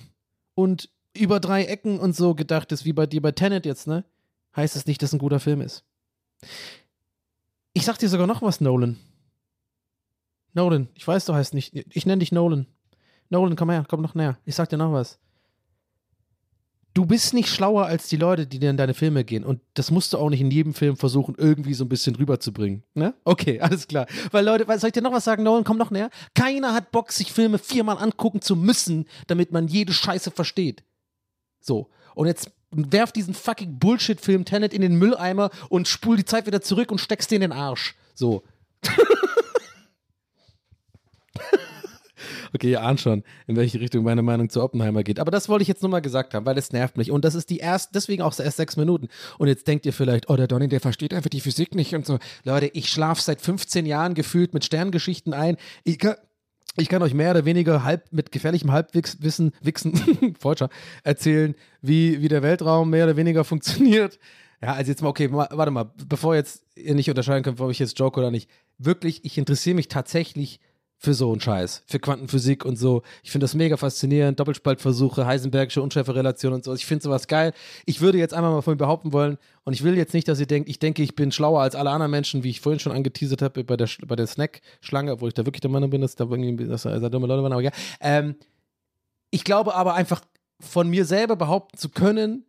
und 0.54 0.90
über 1.14 1.40
drei 1.40 1.64
Ecken 1.64 1.98
und 1.98 2.16
so 2.16 2.34
gedacht 2.34 2.72
ist, 2.72 2.84
wie 2.84 2.92
bei 2.92 3.06
dir 3.06 3.22
bei 3.22 3.32
Tenet 3.32 3.66
jetzt, 3.66 3.86
ne? 3.86 4.04
Heißt 4.56 4.76
es 4.76 4.86
nicht, 4.86 5.02
dass 5.02 5.12
ein 5.12 5.18
guter 5.18 5.40
Film 5.40 5.60
ist. 5.60 5.84
Ich 7.74 7.84
sag 7.84 7.98
dir 7.98 8.08
sogar 8.08 8.26
noch 8.26 8.42
was, 8.42 8.60
Nolan. 8.60 8.98
Nolan, 10.52 10.88
ich 10.94 11.06
weiß, 11.06 11.24
du 11.26 11.34
heißt 11.34 11.54
nicht. 11.54 11.74
Ich 11.74 12.06
nenne 12.06 12.20
dich 12.20 12.32
Nolan. 12.32 12.66
Nolan, 13.30 13.56
komm 13.56 13.70
her, 13.70 13.86
komm 13.88 14.02
noch 14.02 14.14
näher. 14.14 14.38
Ich 14.44 14.54
sag 14.54 14.68
dir 14.68 14.76
noch 14.76 14.92
was. 14.92 15.18
Du 16.94 17.06
bist 17.06 17.32
nicht 17.32 17.48
schlauer 17.48 17.86
als 17.86 18.08
die 18.08 18.16
Leute, 18.16 18.46
die 18.46 18.58
dir 18.58 18.68
in 18.68 18.76
deine 18.76 18.92
Filme 18.92 19.24
gehen. 19.24 19.44
Und 19.44 19.60
das 19.74 19.90
musst 19.90 20.12
du 20.12 20.18
auch 20.18 20.28
nicht 20.28 20.42
in 20.42 20.50
jedem 20.50 20.74
Film 20.74 20.96
versuchen, 20.96 21.34
irgendwie 21.38 21.72
so 21.72 21.84
ein 21.84 21.88
bisschen 21.88 22.14
rüberzubringen. 22.16 22.82
Ne? 22.94 23.14
Okay, 23.24 23.60
alles 23.62 23.88
klar. 23.88 24.06
Weil 24.30 24.44
Leute, 24.44 24.66
soll 24.78 24.88
ich 24.88 24.92
dir 24.92 25.02
noch 25.02 25.12
was 25.12 25.24
sagen, 25.24 25.42
Nolan, 25.42 25.64
komm 25.64 25.78
noch 25.78 25.90
näher? 25.90 26.10
Keiner 26.34 26.74
hat 26.74 26.92
Bock, 26.92 27.12
sich 27.12 27.32
Filme 27.32 27.58
viermal 27.58 27.96
angucken 27.96 28.42
zu 28.42 28.56
müssen, 28.56 29.06
damit 29.26 29.52
man 29.52 29.68
jede 29.68 29.92
Scheiße 29.92 30.30
versteht. 30.30 30.84
So. 31.60 31.88
Und 32.14 32.26
jetzt 32.26 32.50
werf 32.70 33.12
diesen 33.12 33.32
fucking 33.32 33.78
Bullshit-Film 33.78 34.44
Tenet 34.44 34.74
in 34.74 34.82
den 34.82 34.96
Mülleimer 34.96 35.50
und 35.70 35.88
spul 35.88 36.16
die 36.16 36.24
Zeit 36.24 36.46
wieder 36.46 36.60
zurück 36.60 36.90
und 36.90 37.00
steckst 37.00 37.30
dir 37.30 37.36
in 37.36 37.42
den 37.42 37.52
Arsch. 37.52 37.94
So. 38.14 38.42
Okay, 42.54 42.70
ihr 42.70 42.82
ahnt 42.82 43.00
schon, 43.00 43.22
in 43.46 43.56
welche 43.56 43.80
Richtung 43.80 44.04
meine 44.04 44.22
Meinung 44.22 44.48
zu 44.50 44.62
Oppenheimer 44.62 45.02
geht. 45.02 45.18
Aber 45.18 45.30
das 45.30 45.48
wollte 45.48 45.62
ich 45.62 45.68
jetzt 45.68 45.82
nur 45.82 45.90
mal 45.90 46.00
gesagt 46.00 46.34
haben, 46.34 46.44
weil 46.44 46.58
es 46.58 46.72
nervt 46.72 46.96
mich. 46.96 47.10
Und 47.10 47.24
das 47.24 47.34
ist 47.34 47.48
die 47.50 47.58
erste, 47.58 47.92
deswegen 47.94 48.22
auch 48.22 48.38
erst 48.38 48.56
sechs 48.58 48.76
Minuten. 48.76 49.08
Und 49.38 49.48
jetzt 49.48 49.66
denkt 49.66 49.86
ihr 49.86 49.92
vielleicht, 49.92 50.28
oh, 50.28 50.36
der 50.36 50.46
Donny, 50.48 50.68
der 50.68 50.80
versteht 50.80 51.14
einfach 51.14 51.30
die 51.30 51.40
Physik 51.40 51.74
nicht 51.74 51.94
und 51.94 52.04
so. 52.04 52.18
Leute, 52.44 52.66
ich 52.66 52.88
schlafe 52.88 53.22
seit 53.22 53.40
15 53.40 53.86
Jahren 53.86 54.14
gefühlt 54.14 54.52
mit 54.54 54.64
Sterngeschichten 54.64 55.32
ein. 55.32 55.56
Ich 55.84 55.98
kann, 55.98 56.16
ich 56.76 56.88
kann 56.88 57.02
euch 57.02 57.14
mehr 57.14 57.30
oder 57.30 57.44
weniger 57.44 57.84
halb 57.84 58.12
mit 58.12 58.32
gefährlichem 58.32 58.70
Halbwissen, 58.72 59.52
Wichsen, 59.62 60.34
Freudscher, 60.40 60.68
erzählen, 61.04 61.54
wie, 61.80 62.20
wie 62.22 62.28
der 62.28 62.42
Weltraum 62.42 62.90
mehr 62.90 63.04
oder 63.04 63.16
weniger 63.16 63.44
funktioniert. 63.44 64.18
Ja, 64.62 64.74
also 64.74 64.90
jetzt 64.90 65.02
mal, 65.02 65.08
okay, 65.08 65.28
ma- 65.28 65.48
warte 65.50 65.72
mal, 65.72 65.90
bevor 66.06 66.34
jetzt 66.34 66.62
ihr 66.76 66.94
nicht 66.94 67.08
unterscheiden 67.08 67.42
könnt, 67.42 67.60
ob 67.60 67.70
ich 67.70 67.78
jetzt 67.78 67.98
joke 67.98 68.20
oder 68.20 68.30
nicht. 68.30 68.48
Wirklich, 68.78 69.24
ich 69.24 69.36
interessiere 69.38 69.74
mich 69.74 69.88
tatsächlich 69.88 70.60
für 71.02 71.14
so 71.14 71.32
einen 71.32 71.40
Scheiß, 71.40 71.82
für 71.86 71.98
Quantenphysik 71.98 72.64
und 72.64 72.76
so. 72.76 73.02
Ich 73.24 73.32
finde 73.32 73.44
das 73.44 73.54
mega 73.54 73.76
faszinierend, 73.76 74.38
Doppelspaltversuche, 74.38 75.26
Heisenbergische 75.26 75.82
Unschärferelation 75.82 76.52
und 76.52 76.62
so. 76.62 76.72
Ich 76.74 76.86
finde 76.86 77.02
sowas 77.02 77.26
geil. 77.26 77.52
Ich 77.86 78.00
würde 78.00 78.18
jetzt 78.18 78.32
einmal 78.32 78.52
mal 78.52 78.62
von 78.62 78.74
mir 78.74 78.78
behaupten 78.78 79.12
wollen, 79.12 79.36
und 79.64 79.74
ich 79.74 79.84
will 79.84 79.96
jetzt 79.96 80.12
nicht, 80.12 80.26
dass 80.26 80.40
ihr 80.40 80.46
denkt, 80.46 80.68
ich 80.68 80.78
denke, 80.78 81.02
ich 81.02 81.14
bin 81.14 81.30
schlauer 81.30 81.60
als 81.60 81.74
alle 81.74 81.90
anderen 81.90 82.10
Menschen, 82.10 82.42
wie 82.42 82.50
ich 82.50 82.60
vorhin 82.60 82.80
schon 82.80 82.92
angeteasert 82.92 83.42
habe 83.42 83.62
bei 83.64 83.76
der, 83.76 83.88
bei 84.06 84.16
der 84.16 84.26
Snack-Schlange, 84.26 85.12
obwohl 85.12 85.28
ich 85.28 85.34
da 85.34 85.44
wirklich 85.44 85.60
der 85.60 85.70
Meinung 85.70 85.90
bin, 85.90 86.00
dass 86.00 86.16
da 86.16 86.24
irgendwie 86.24 86.66
dass 86.66 86.82
da 86.82 87.08
dumme 87.08 87.26
Leute 87.26 87.42
waren, 87.42 87.52
aber 87.52 87.62
ja. 87.62 87.70
Ähm, 88.00 88.36
ich 89.30 89.44
glaube 89.44 89.74
aber 89.74 89.94
einfach 89.94 90.20
von 90.60 90.88
mir 90.88 91.04
selber 91.04 91.36
behaupten 91.36 91.78
zu 91.78 91.88
können, 91.88 92.44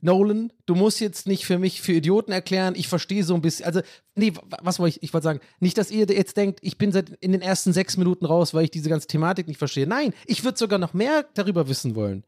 Nolan, 0.00 0.52
du 0.66 0.74
musst 0.76 1.00
jetzt 1.00 1.26
nicht 1.26 1.44
für 1.44 1.58
mich 1.58 1.80
für 1.82 1.92
Idioten 1.92 2.30
erklären, 2.30 2.74
ich 2.76 2.86
verstehe 2.86 3.24
so 3.24 3.34
ein 3.34 3.42
bisschen, 3.42 3.66
also, 3.66 3.80
nee, 4.14 4.32
wa- 4.34 4.58
was 4.62 4.78
wollte 4.78 4.96
ich, 4.96 5.02
ich 5.02 5.12
wollte 5.12 5.24
sagen, 5.24 5.40
nicht, 5.58 5.76
dass 5.76 5.90
ihr 5.90 6.06
jetzt 6.06 6.36
denkt, 6.36 6.60
ich 6.62 6.78
bin 6.78 6.92
seit 6.92 7.10
in 7.20 7.32
den 7.32 7.40
ersten 7.42 7.72
sechs 7.72 7.96
Minuten 7.96 8.24
raus, 8.24 8.54
weil 8.54 8.64
ich 8.64 8.70
diese 8.70 8.88
ganze 8.88 9.08
Thematik 9.08 9.48
nicht 9.48 9.58
verstehe. 9.58 9.86
Nein, 9.88 10.14
ich 10.26 10.44
würde 10.44 10.56
sogar 10.58 10.78
noch 10.78 10.94
mehr 10.94 11.26
darüber 11.34 11.68
wissen 11.68 11.96
wollen. 11.96 12.22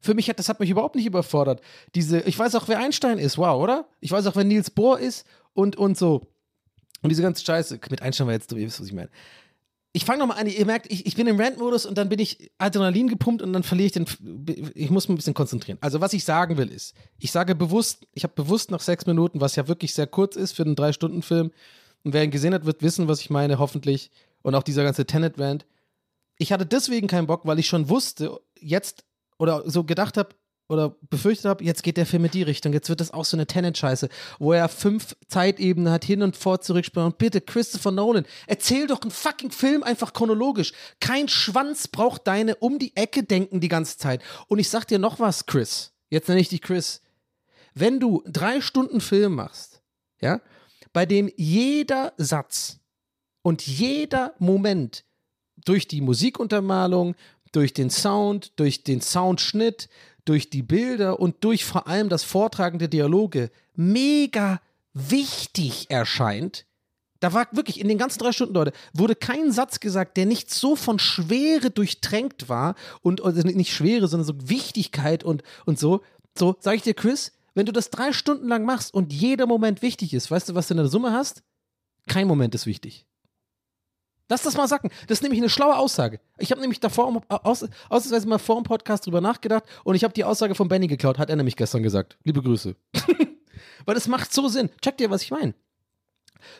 Für 0.00 0.14
mich 0.14 0.28
hat, 0.28 0.38
das 0.38 0.48
hat 0.48 0.60
mich 0.60 0.70
überhaupt 0.70 0.94
nicht 0.96 1.06
überfordert. 1.06 1.60
Diese, 1.94 2.20
ich 2.20 2.38
weiß 2.38 2.54
auch, 2.54 2.68
wer 2.68 2.78
Einstein 2.78 3.18
ist, 3.18 3.38
wow, 3.38 3.60
oder? 3.60 3.88
Ich 4.00 4.10
weiß 4.12 4.26
auch, 4.26 4.36
wer 4.36 4.44
Niels 4.44 4.70
Bohr 4.70 4.98
ist 5.00 5.26
und, 5.54 5.76
und 5.76 5.98
so. 5.98 6.22
Und 7.02 7.08
diese 7.10 7.22
ganze 7.22 7.44
Scheiße, 7.44 7.80
mit 7.90 8.02
Einstein 8.02 8.26
war 8.28 8.34
jetzt, 8.34 8.50
du 8.52 8.56
ihr 8.56 8.66
wisst, 8.66 8.80
was 8.80 8.86
ich 8.86 8.92
meine. 8.92 9.10
Ich 9.94 10.06
fange 10.06 10.20
nochmal 10.20 10.38
an, 10.38 10.46
ihr 10.46 10.64
merkt, 10.64 10.90
ich, 10.90 11.04
ich 11.04 11.16
bin 11.16 11.26
im 11.26 11.38
Rant-Modus 11.38 11.84
und 11.84 11.98
dann 11.98 12.08
bin 12.08 12.18
ich 12.18 12.50
Adrenalin 12.56 13.08
gepumpt 13.08 13.42
und 13.42 13.52
dann 13.52 13.62
verliere 13.62 13.86
ich 13.86 13.92
den, 13.92 14.06
ich 14.74 14.90
muss 14.90 15.08
mich 15.08 15.14
ein 15.14 15.16
bisschen 15.16 15.34
konzentrieren. 15.34 15.76
Also 15.82 16.00
was 16.00 16.14
ich 16.14 16.24
sagen 16.24 16.56
will 16.56 16.68
ist, 16.68 16.94
ich 17.18 17.30
sage 17.30 17.54
bewusst, 17.54 18.06
ich 18.14 18.24
habe 18.24 18.32
bewusst 18.34 18.70
nach 18.70 18.80
sechs 18.80 19.04
Minuten, 19.04 19.42
was 19.42 19.54
ja 19.56 19.68
wirklich 19.68 19.92
sehr 19.92 20.06
kurz 20.06 20.36
ist 20.36 20.52
für 20.52 20.62
einen 20.62 20.76
Drei-Stunden-Film, 20.76 21.50
und 22.04 22.12
wer 22.12 22.24
ihn 22.24 22.30
gesehen 22.30 22.54
hat, 22.54 22.64
wird 22.64 22.82
wissen, 22.82 23.08
was 23.08 23.20
ich 23.20 23.30
meine, 23.30 23.58
hoffentlich. 23.58 24.10
Und 24.42 24.54
auch 24.54 24.62
dieser 24.62 24.82
ganze 24.82 25.06
Tenet-Rant. 25.06 25.66
Ich 26.36 26.52
hatte 26.52 26.66
deswegen 26.66 27.06
keinen 27.06 27.26
Bock, 27.26 27.42
weil 27.44 27.58
ich 27.58 27.68
schon 27.68 27.88
wusste, 27.88 28.40
jetzt, 28.60 29.04
oder 29.38 29.68
so 29.70 29.84
gedacht 29.84 30.16
habe, 30.16 30.30
oder 30.72 30.96
befürchtet 31.10 31.44
habe, 31.44 31.64
jetzt 31.64 31.82
geht 31.82 31.96
der 31.96 32.06
Film 32.06 32.24
in 32.24 32.30
die 32.30 32.42
Richtung, 32.42 32.72
jetzt 32.72 32.88
wird 32.88 33.00
das 33.00 33.12
auch 33.12 33.24
so 33.24 33.36
eine 33.36 33.46
Tenet-Scheiße, 33.46 34.08
wo 34.38 34.52
er 34.52 34.68
fünf 34.68 35.14
Zeitebenen 35.28 35.92
hat, 35.92 36.04
hin 36.04 36.22
und 36.22 36.36
vor 36.36 36.60
zurückspielen. 36.60 37.06
Und 37.06 37.18
bitte, 37.18 37.40
Christopher 37.40 37.92
Nolan, 37.92 38.24
erzähl 38.46 38.86
doch 38.86 39.02
einen 39.02 39.10
fucking 39.10 39.50
Film 39.50 39.82
einfach 39.82 40.12
chronologisch. 40.12 40.72
Kein 41.00 41.28
Schwanz 41.28 41.88
braucht 41.88 42.26
deine 42.26 42.56
um 42.56 42.78
die 42.78 42.96
Ecke 42.96 43.22
denken 43.22 43.60
die 43.60 43.68
ganze 43.68 43.98
Zeit. 43.98 44.22
Und 44.48 44.58
ich 44.58 44.68
sag 44.68 44.86
dir 44.86 44.98
noch 44.98 45.20
was, 45.20 45.46
Chris. 45.46 45.92
Jetzt 46.08 46.28
nenne 46.28 46.40
ich 46.40 46.48
dich 46.48 46.62
Chris. 46.62 47.02
Wenn 47.74 48.00
du 48.00 48.22
drei 48.26 48.60
Stunden 48.60 49.00
Film 49.00 49.34
machst, 49.34 49.82
ja, 50.20 50.40
bei 50.92 51.06
dem 51.06 51.30
jeder 51.36 52.12
Satz 52.16 52.78
und 53.42 53.66
jeder 53.66 54.34
Moment 54.38 55.04
durch 55.64 55.88
die 55.88 56.00
Musikuntermalung, 56.00 57.14
durch 57.52 57.74
den 57.74 57.90
Sound, 57.90 58.52
durch 58.56 58.82
den 58.82 59.00
Soundschnitt, 59.00 59.88
durch 60.24 60.50
die 60.50 60.62
Bilder 60.62 61.20
und 61.20 61.44
durch 61.44 61.64
vor 61.64 61.86
allem 61.86 62.08
das 62.08 62.24
Vortragen 62.24 62.78
der 62.78 62.88
Dialoge 62.88 63.50
mega 63.74 64.60
wichtig 64.94 65.90
erscheint, 65.90 66.66
da 67.22 67.32
war 67.32 67.46
wirklich 67.52 67.80
in 67.80 67.86
den 67.86 67.98
ganzen 67.98 68.18
drei 68.18 68.32
Stunden, 68.32 68.54
Leute, 68.54 68.72
wurde 68.92 69.14
kein 69.14 69.52
Satz 69.52 69.78
gesagt, 69.78 70.16
der 70.16 70.26
nicht 70.26 70.52
so 70.52 70.74
von 70.74 70.98
Schwere 70.98 71.70
durchtränkt 71.70 72.48
war 72.48 72.74
und 73.00 73.24
also 73.24 73.46
nicht 73.46 73.72
Schwere, 73.72 74.08
sondern 74.08 74.26
so 74.26 74.48
Wichtigkeit 74.48 75.22
und, 75.22 75.44
und 75.64 75.78
so. 75.78 76.02
So, 76.36 76.56
sag 76.58 76.74
ich 76.74 76.82
dir, 76.82 76.94
Chris, 76.94 77.32
wenn 77.54 77.66
du 77.66 77.72
das 77.72 77.90
drei 77.90 78.12
Stunden 78.12 78.48
lang 78.48 78.64
machst 78.64 78.92
und 78.92 79.12
jeder 79.12 79.46
Moment 79.46 79.82
wichtig 79.82 80.14
ist, 80.14 80.30
weißt 80.30 80.48
du, 80.48 80.54
was 80.56 80.66
du 80.66 80.74
in 80.74 80.78
der 80.78 80.88
Summe 80.88 81.12
hast? 81.12 81.44
Kein 82.08 82.26
Moment 82.26 82.56
ist 82.56 82.66
wichtig. 82.66 83.06
Lass 84.32 84.40
das 84.40 84.56
mal 84.56 84.66
sacken. 84.66 84.88
Das 85.08 85.18
ist 85.18 85.22
nämlich 85.22 85.42
eine 85.42 85.50
schlaue 85.50 85.76
Aussage. 85.76 86.18
Ich 86.38 86.50
habe 86.52 86.62
nämlich 86.62 86.80
davor 86.80 87.22
aus, 87.28 87.66
ausnahmsweise 87.90 88.26
mal 88.26 88.38
vor 88.38 88.56
dem 88.56 88.64
Podcast 88.64 89.04
drüber 89.04 89.20
nachgedacht 89.20 89.64
und 89.84 89.94
ich 89.94 90.04
habe 90.04 90.14
die 90.14 90.24
Aussage 90.24 90.54
von 90.54 90.68
Benny 90.68 90.86
geklaut, 90.86 91.18
hat 91.18 91.28
er 91.28 91.36
nämlich 91.36 91.54
gestern 91.54 91.82
gesagt. 91.82 92.16
Liebe 92.24 92.40
Grüße. 92.40 92.74
Weil 93.84 93.94
das 93.94 94.08
macht 94.08 94.32
so 94.32 94.48
Sinn. 94.48 94.70
Check 94.80 94.96
dir, 94.96 95.10
was 95.10 95.20
ich 95.20 95.32
meine. 95.32 95.52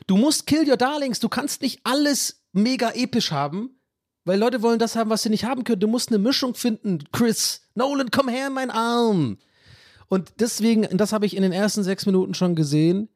Du 0.07 0.19
musst 0.19 0.47
Kill 0.47 0.69
Your 0.69 0.77
Darlings. 0.77 1.19
Du 1.19 1.31
kannst 1.31 1.63
nicht 1.63 1.81
alles 1.85 2.43
mega 2.53 2.91
episch 2.91 3.33
haben, 3.33 3.81
weil 4.27 4.39
Leute 4.39 4.61
wollen 4.61 4.79
das 4.79 4.95
haben, 4.95 5.09
was 5.09 5.23
sie 5.23 5.31
nicht 5.31 5.47
haben 5.47 5.65
können. 5.65 5.81
Du 5.81 5.89
musst 5.89 6.11
eine 6.11 6.19
Mischung 6.19 6.55
finden. 6.55 6.99
Chris, 7.11 7.63
Nolan, 7.75 8.11
komm 8.11 8.29
her 8.29 8.49
in 8.49 8.53
meinen 8.53 8.71
Arm. 8.71 9.39
Und 10.09 10.35
deswegen, 10.41 10.87
das 10.95 11.15
habe 11.15 11.25
ich 11.25 11.35
in 11.35 11.43
den 11.43 11.53
ersten 11.53 11.85
sechs 11.85 12.05
Minuten 12.05 12.35
schon 12.35 12.55
gesehen, 12.55 13.09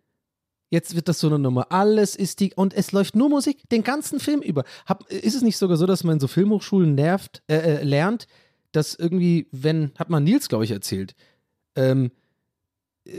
Jetzt 0.69 0.97
wird 0.97 1.09
das 1.09 1.21
so 1.21 1.29
eine 1.29 1.39
Nummer. 1.39 1.71
Alles 1.71 2.17
ist 2.17 2.41
die. 2.41 2.53
Und 2.55 2.75
es 2.75 2.93
läuft 2.93 3.15
nur 3.15 3.29
Musik 3.29 3.69
den 3.71 3.85
ganzen 3.85 4.19
Film 4.19 4.41
über. 4.41 4.65
Hab, 4.85 5.09
ist 5.11 5.35
es 5.35 5.43
nicht 5.43 5.57
sogar 5.57 5.77
so, 5.77 5.87
dass 5.87 6.03
man 6.03 6.15
in 6.15 6.21
so 6.21 6.27
Filmhochschulen 6.27 6.95
nervt, 6.95 7.43
äh, 7.47 7.57
äh, 7.57 7.83
lernt, 7.85 8.27
dass 8.73 8.95
irgendwie, 8.95 9.47
wenn, 9.53 9.93
hat 9.97 10.11
man 10.11 10.25
Nils, 10.25 10.49
glaube 10.49 10.65
ich, 10.65 10.73
erzählt, 10.73 11.15
ähm, 11.77 12.11
äh, 13.05 13.13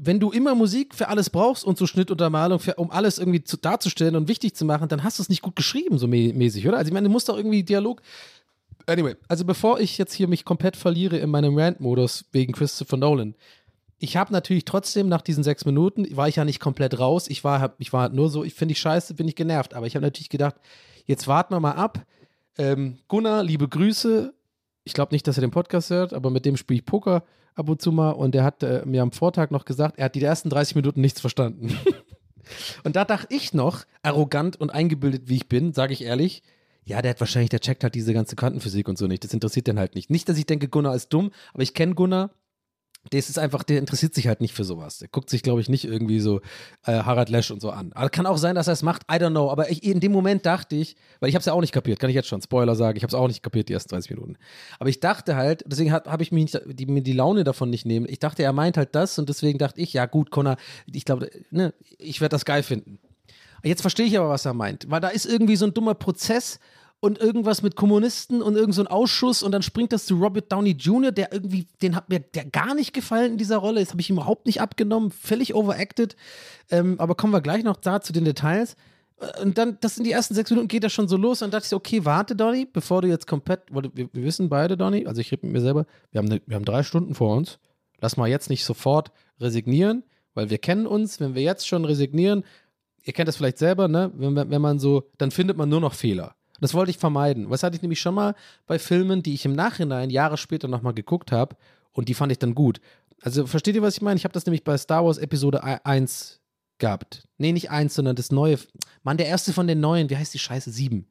wenn 0.00 0.20
du 0.20 0.30
immer 0.30 0.54
Musik 0.54 0.94
für 0.94 1.08
alles 1.08 1.28
brauchst 1.28 1.64
und 1.64 1.76
so 1.76 1.86
Schnittuntermalung, 1.86 2.58
für, 2.60 2.74
um 2.76 2.90
alles 2.90 3.18
irgendwie 3.18 3.42
zu, 3.42 3.56
darzustellen 3.56 4.16
und 4.16 4.28
wichtig 4.28 4.54
zu 4.54 4.64
machen, 4.64 4.88
dann 4.88 5.02
hast 5.02 5.18
du 5.18 5.22
es 5.22 5.28
nicht 5.28 5.42
gut 5.42 5.56
geschrieben, 5.56 5.98
so 5.98 6.06
mä 6.06 6.32
mäßig, 6.32 6.66
oder? 6.66 6.78
Also 6.78 6.88
ich 6.88 6.94
meine, 6.94 7.08
du 7.08 7.12
musst 7.12 7.28
doch 7.28 7.36
irgendwie 7.36 7.64
Dialog. 7.64 8.00
Anyway, 8.86 9.16
also 9.26 9.44
bevor 9.44 9.80
ich 9.80 9.98
jetzt 9.98 10.14
hier 10.14 10.28
mich 10.28 10.44
komplett 10.44 10.76
verliere 10.76 11.18
in 11.18 11.30
meinem 11.30 11.58
Rant-Modus 11.58 12.26
wegen 12.32 12.52
Christopher 12.52 12.96
Nolan, 12.96 13.34
ich 13.98 14.16
habe 14.16 14.32
natürlich 14.32 14.64
trotzdem 14.64 15.08
nach 15.08 15.22
diesen 15.22 15.42
sechs 15.42 15.64
Minuten, 15.64 16.06
war 16.16 16.28
ich 16.28 16.36
ja 16.36 16.44
nicht 16.44 16.60
komplett 16.60 16.98
raus. 16.98 17.28
Ich 17.28 17.42
war, 17.42 17.74
ich 17.78 17.92
war 17.92 18.08
nur 18.08 18.30
so, 18.30 18.44
ich 18.44 18.54
finde 18.54 18.72
ich 18.72 18.78
scheiße, 18.78 19.14
bin 19.14 19.26
ich 19.26 19.34
genervt. 19.34 19.74
Aber 19.74 19.86
ich 19.86 19.96
habe 19.96 20.04
natürlich 20.04 20.28
gedacht, 20.28 20.54
jetzt 21.04 21.26
warten 21.26 21.54
wir 21.54 21.60
mal 21.60 21.72
ab. 21.72 22.06
Ähm, 22.56 22.98
Gunnar, 23.08 23.42
liebe 23.42 23.68
Grüße. 23.68 24.32
Ich 24.84 24.94
glaube 24.94 25.14
nicht, 25.14 25.26
dass 25.26 25.36
er 25.36 25.40
den 25.40 25.50
Podcast 25.50 25.90
hört, 25.90 26.14
aber 26.14 26.30
mit 26.30 26.44
dem 26.44 26.56
spiele 26.56 26.78
ich 26.78 26.86
Poker 26.86 27.24
ab 27.56 27.68
und 27.68 27.82
zu 27.82 27.90
mal. 27.90 28.12
Und 28.12 28.36
er 28.36 28.44
hat 28.44 28.62
äh, 28.62 28.82
mir 28.86 29.02
am 29.02 29.10
Vortag 29.10 29.50
noch 29.50 29.64
gesagt, 29.64 29.98
er 29.98 30.06
hat 30.06 30.14
die 30.14 30.22
ersten 30.22 30.48
30 30.48 30.76
Minuten 30.76 31.00
nichts 31.00 31.20
verstanden. 31.20 31.76
und 32.84 32.94
da 32.94 33.04
dachte 33.04 33.34
ich 33.34 33.52
noch, 33.52 33.84
arrogant 34.02 34.60
und 34.60 34.70
eingebildet 34.70 35.22
wie 35.26 35.36
ich 35.36 35.48
bin, 35.48 35.72
sage 35.72 35.92
ich 35.92 36.04
ehrlich, 36.04 36.44
ja, 36.84 37.02
der 37.02 37.10
hat 37.10 37.20
wahrscheinlich, 37.20 37.50
der 37.50 37.60
checkt 37.60 37.82
halt 37.82 37.96
diese 37.96 38.14
ganze 38.14 38.36
Quantenphysik 38.36 38.88
und 38.88 38.96
so 38.96 39.08
nicht. 39.08 39.24
Das 39.24 39.34
interessiert 39.34 39.66
den 39.66 39.78
halt 39.78 39.94
nicht. 39.94 40.08
Nicht, 40.08 40.28
dass 40.28 40.38
ich 40.38 40.46
denke, 40.46 40.68
Gunnar 40.68 40.94
ist 40.94 41.12
dumm, 41.12 41.32
aber 41.52 41.64
ich 41.64 41.74
kenne 41.74 41.94
Gunnar 41.94 42.30
das 43.10 43.28
ist 43.28 43.38
einfach, 43.38 43.62
der 43.62 43.78
interessiert 43.78 44.14
sich 44.14 44.26
halt 44.26 44.40
nicht 44.40 44.54
für 44.54 44.64
sowas. 44.64 44.98
Der 44.98 45.08
guckt 45.08 45.30
sich, 45.30 45.42
glaube 45.42 45.60
ich, 45.60 45.68
nicht 45.68 45.84
irgendwie 45.84 46.20
so 46.20 46.40
äh, 46.86 46.92
Harald 47.02 47.28
Lesch 47.28 47.50
und 47.50 47.60
so 47.60 47.70
an. 47.70 47.92
Aber 47.94 48.10
kann 48.10 48.26
auch 48.26 48.38
sein, 48.38 48.54
dass 48.54 48.66
er 48.66 48.72
es 48.74 48.82
macht, 48.82 49.02
I 49.10 49.16
don't 49.16 49.30
know. 49.30 49.50
Aber 49.50 49.70
ich, 49.70 49.82
in 49.84 50.00
dem 50.00 50.12
Moment 50.12 50.46
dachte 50.46 50.76
ich, 50.76 50.96
weil 51.20 51.28
ich 51.28 51.34
habe 51.34 51.40
es 51.40 51.46
ja 51.46 51.52
auch 51.52 51.60
nicht 51.60 51.72
kapiert, 51.72 51.98
kann 51.98 52.10
ich 52.10 52.16
jetzt 52.16 52.28
schon 52.28 52.42
Spoiler 52.42 52.74
sagen, 52.74 52.96
ich 52.96 53.02
habe 53.02 53.10
es 53.10 53.14
auch 53.14 53.28
nicht 53.28 53.42
kapiert, 53.42 53.68
die 53.68 53.72
ersten 53.72 53.90
30 53.90 54.10
Minuten. 54.10 54.36
Aber 54.78 54.90
ich 54.90 55.00
dachte 55.00 55.36
halt, 55.36 55.64
deswegen 55.66 55.92
habe 55.92 56.22
ich 56.22 56.32
mir, 56.32 56.40
nicht, 56.40 56.60
die, 56.66 56.86
mir 56.86 57.02
die 57.02 57.12
Laune 57.12 57.44
davon 57.44 57.70
nicht 57.70 57.86
nehmen. 57.86 58.06
Ich 58.08 58.18
dachte, 58.18 58.42
er 58.42 58.52
meint 58.52 58.76
halt 58.76 58.94
das 58.94 59.18
und 59.18 59.28
deswegen 59.28 59.58
dachte 59.58 59.80
ich, 59.80 59.92
ja 59.92 60.06
gut, 60.06 60.30
Connor, 60.30 60.56
ich 60.86 61.04
glaube, 61.04 61.30
ne, 61.50 61.74
ich 61.98 62.20
werde 62.20 62.34
das 62.34 62.44
geil 62.44 62.62
finden. 62.62 62.98
Jetzt 63.64 63.80
verstehe 63.80 64.06
ich 64.06 64.16
aber, 64.18 64.28
was 64.28 64.44
er 64.44 64.54
meint, 64.54 64.88
weil 64.88 65.00
da 65.00 65.08
ist 65.08 65.26
irgendwie 65.26 65.56
so 65.56 65.66
ein 65.66 65.74
dummer 65.74 65.94
Prozess 65.94 66.60
und 67.00 67.18
irgendwas 67.18 67.62
mit 67.62 67.76
Kommunisten 67.76 68.42
und 68.42 68.56
irgend 68.56 68.74
so 68.74 68.84
Ausschuss 68.84 69.42
und 69.42 69.52
dann 69.52 69.62
springt 69.62 69.92
das 69.92 70.06
zu 70.06 70.16
Robert 70.16 70.50
Downey 70.50 70.72
Jr., 70.72 71.12
der 71.12 71.32
irgendwie, 71.32 71.66
den 71.80 71.94
hat 71.94 72.08
mir 72.08 72.20
der 72.20 72.44
gar 72.46 72.74
nicht 72.74 72.92
gefallen 72.92 73.32
in 73.32 73.38
dieser 73.38 73.58
Rolle. 73.58 73.80
Das 73.80 73.90
habe 73.90 74.00
ich 74.00 74.10
ihm 74.10 74.16
überhaupt 74.16 74.46
nicht 74.46 74.60
abgenommen, 74.60 75.10
völlig 75.10 75.54
overacted. 75.54 76.16
Ähm, 76.70 76.98
aber 76.98 77.14
kommen 77.14 77.32
wir 77.32 77.40
gleich 77.40 77.62
noch 77.62 77.76
da 77.76 78.00
zu 78.00 78.12
den 78.12 78.24
Details. 78.24 78.74
Äh, 79.20 79.42
und 79.42 79.58
dann, 79.58 79.78
das 79.80 79.94
sind 79.94 80.04
die 80.04 80.12
ersten 80.12 80.34
sechs 80.34 80.50
Minuten, 80.50 80.66
geht 80.66 80.82
das 80.82 80.92
schon 80.92 81.06
so 81.06 81.16
los. 81.16 81.40
Und 81.40 81.52
dann 81.52 81.60
dachte 81.60 81.66
ich 81.66 81.74
okay, 81.76 82.04
warte, 82.04 82.34
Donny, 82.34 82.66
bevor 82.66 83.02
du 83.02 83.08
jetzt 83.08 83.28
komplett, 83.28 83.62
wir, 83.70 83.90
wir 83.94 84.24
wissen 84.24 84.48
beide, 84.48 84.76
Donny, 84.76 85.06
also 85.06 85.20
ich 85.20 85.30
rede 85.30 85.46
mit 85.46 85.52
mir 85.52 85.60
selber, 85.60 85.86
wir 86.10 86.18
haben, 86.18 86.30
eine, 86.30 86.42
wir 86.46 86.56
haben 86.56 86.64
drei 86.64 86.82
Stunden 86.82 87.14
vor 87.14 87.36
uns. 87.36 87.60
Lass 88.00 88.16
mal 88.16 88.28
jetzt 88.28 88.50
nicht 88.50 88.64
sofort 88.64 89.12
resignieren, 89.40 90.02
weil 90.34 90.50
wir 90.50 90.58
kennen 90.58 90.86
uns. 90.86 91.20
Wenn 91.20 91.36
wir 91.36 91.42
jetzt 91.42 91.68
schon 91.68 91.84
resignieren, 91.84 92.44
ihr 93.04 93.12
kennt 93.12 93.28
das 93.28 93.36
vielleicht 93.36 93.58
selber, 93.58 93.86
ne? 93.86 94.10
Wenn, 94.14 94.34
wenn 94.36 94.62
man 94.62 94.80
so, 94.80 95.08
dann 95.16 95.30
findet 95.30 95.56
man 95.56 95.68
nur 95.68 95.80
noch 95.80 95.94
Fehler. 95.94 96.34
Das 96.60 96.74
wollte 96.74 96.90
ich 96.90 96.98
vermeiden. 96.98 97.50
Was 97.50 97.62
hatte 97.62 97.76
ich 97.76 97.82
nämlich 97.82 98.00
schon 98.00 98.14
mal 98.14 98.34
bei 98.66 98.78
Filmen, 98.78 99.22
die 99.22 99.34
ich 99.34 99.44
im 99.44 99.52
Nachhinein 99.52 100.10
Jahre 100.10 100.36
später 100.36 100.68
nochmal 100.68 100.94
geguckt 100.94 101.32
habe 101.32 101.56
und 101.92 102.08
die 102.08 102.14
fand 102.14 102.32
ich 102.32 102.38
dann 102.38 102.54
gut. 102.54 102.80
Also 103.22 103.46
versteht 103.46 103.74
ihr, 103.74 103.82
was 103.82 103.96
ich 103.96 104.02
meine? 104.02 104.16
Ich 104.16 104.24
habe 104.24 104.34
das 104.34 104.46
nämlich 104.46 104.64
bei 104.64 104.76
Star 104.78 105.04
Wars 105.04 105.18
Episode 105.18 105.62
1 105.62 106.40
gehabt. 106.78 107.24
Nee, 107.38 107.52
nicht 107.52 107.70
1, 107.70 107.94
sondern 107.94 108.16
das 108.16 108.30
neue. 108.30 108.58
Mann, 109.02 109.16
der 109.16 109.26
erste 109.26 109.52
von 109.52 109.66
den 109.66 109.80
neuen, 109.80 110.10
wie 110.10 110.16
heißt 110.16 110.34
die 110.34 110.38
Scheiße? 110.38 110.70
7. 110.70 111.06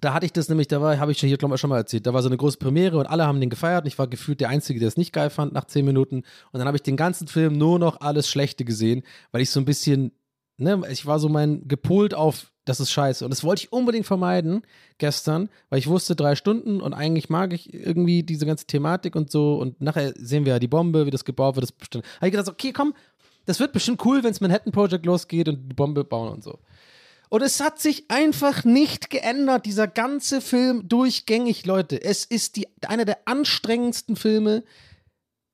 Da 0.00 0.14
hatte 0.14 0.24
ich 0.24 0.32
das 0.32 0.48
nämlich, 0.48 0.68
da 0.68 0.80
habe 0.98 1.12
ich 1.12 1.20
hier, 1.20 1.36
glaube 1.36 1.54
ich, 1.54 1.60
schon 1.60 1.70
mal 1.70 1.76
erzählt. 1.76 2.06
Da 2.06 2.14
war 2.14 2.22
so 2.22 2.28
eine 2.28 2.38
große 2.38 2.56
Premiere 2.56 2.98
und 2.98 3.06
alle 3.06 3.26
haben 3.26 3.40
den 3.40 3.50
gefeiert 3.50 3.84
und 3.84 3.88
ich 3.88 3.98
war 3.98 4.08
gefühlt 4.08 4.40
der 4.40 4.48
Einzige, 4.48 4.80
der 4.80 4.88
es 4.88 4.96
nicht 4.96 5.12
geil 5.12 5.28
fand 5.28 5.52
nach 5.52 5.66
10 5.66 5.84
Minuten. 5.84 6.22
Und 6.50 6.58
dann 6.58 6.66
habe 6.66 6.76
ich 6.76 6.82
den 6.82 6.96
ganzen 6.96 7.28
Film 7.28 7.58
nur 7.58 7.78
noch 7.78 8.00
alles 8.00 8.28
Schlechte 8.28 8.64
gesehen, 8.64 9.02
weil 9.30 9.42
ich 9.42 9.50
so 9.50 9.60
ein 9.60 9.66
bisschen, 9.66 10.12
ne, 10.56 10.82
ich 10.90 11.06
war 11.06 11.18
so 11.18 11.28
mein 11.28 11.66
gepolt 11.68 12.14
auf 12.14 12.52
das 12.64 12.78
ist 12.78 12.92
scheiße. 12.92 13.24
Und 13.24 13.30
das 13.30 13.42
wollte 13.42 13.64
ich 13.64 13.72
unbedingt 13.72 14.06
vermeiden 14.06 14.62
gestern, 14.98 15.48
weil 15.68 15.80
ich 15.80 15.88
wusste, 15.88 16.14
drei 16.14 16.36
Stunden 16.36 16.80
und 16.80 16.94
eigentlich 16.94 17.28
mag 17.28 17.52
ich 17.52 17.74
irgendwie 17.74 18.22
diese 18.22 18.46
ganze 18.46 18.66
Thematik 18.66 19.16
und 19.16 19.30
so. 19.30 19.56
Und 19.56 19.80
nachher 19.80 20.12
sehen 20.16 20.44
wir 20.44 20.54
ja 20.54 20.58
die 20.58 20.68
Bombe, 20.68 21.06
wie 21.06 21.10
das 21.10 21.24
gebaut 21.24 21.56
wird. 21.56 21.68
Das. 21.68 22.02
Habe 22.02 22.26
ich 22.26 22.30
gedacht, 22.30 22.48
okay, 22.48 22.72
komm, 22.72 22.94
das 23.46 23.58
wird 23.58 23.72
bestimmt 23.72 24.04
cool, 24.04 24.22
wenn 24.22 24.30
es 24.30 24.40
Manhattan 24.40 24.72
Project 24.72 25.04
losgeht 25.06 25.48
und 25.48 25.68
die 25.68 25.74
Bombe 25.74 26.04
bauen 26.04 26.32
und 26.32 26.44
so. 26.44 26.60
Und 27.28 27.42
es 27.42 27.60
hat 27.60 27.80
sich 27.80 28.10
einfach 28.10 28.62
nicht 28.64 29.10
geändert, 29.10 29.66
dieser 29.66 29.88
ganze 29.88 30.40
Film 30.40 30.86
durchgängig, 30.88 31.64
Leute. 31.64 32.00
Es 32.00 32.24
ist 32.24 32.56
die, 32.56 32.68
einer 32.86 33.06
der 33.06 33.26
anstrengendsten 33.26 34.16
Filme, 34.16 34.62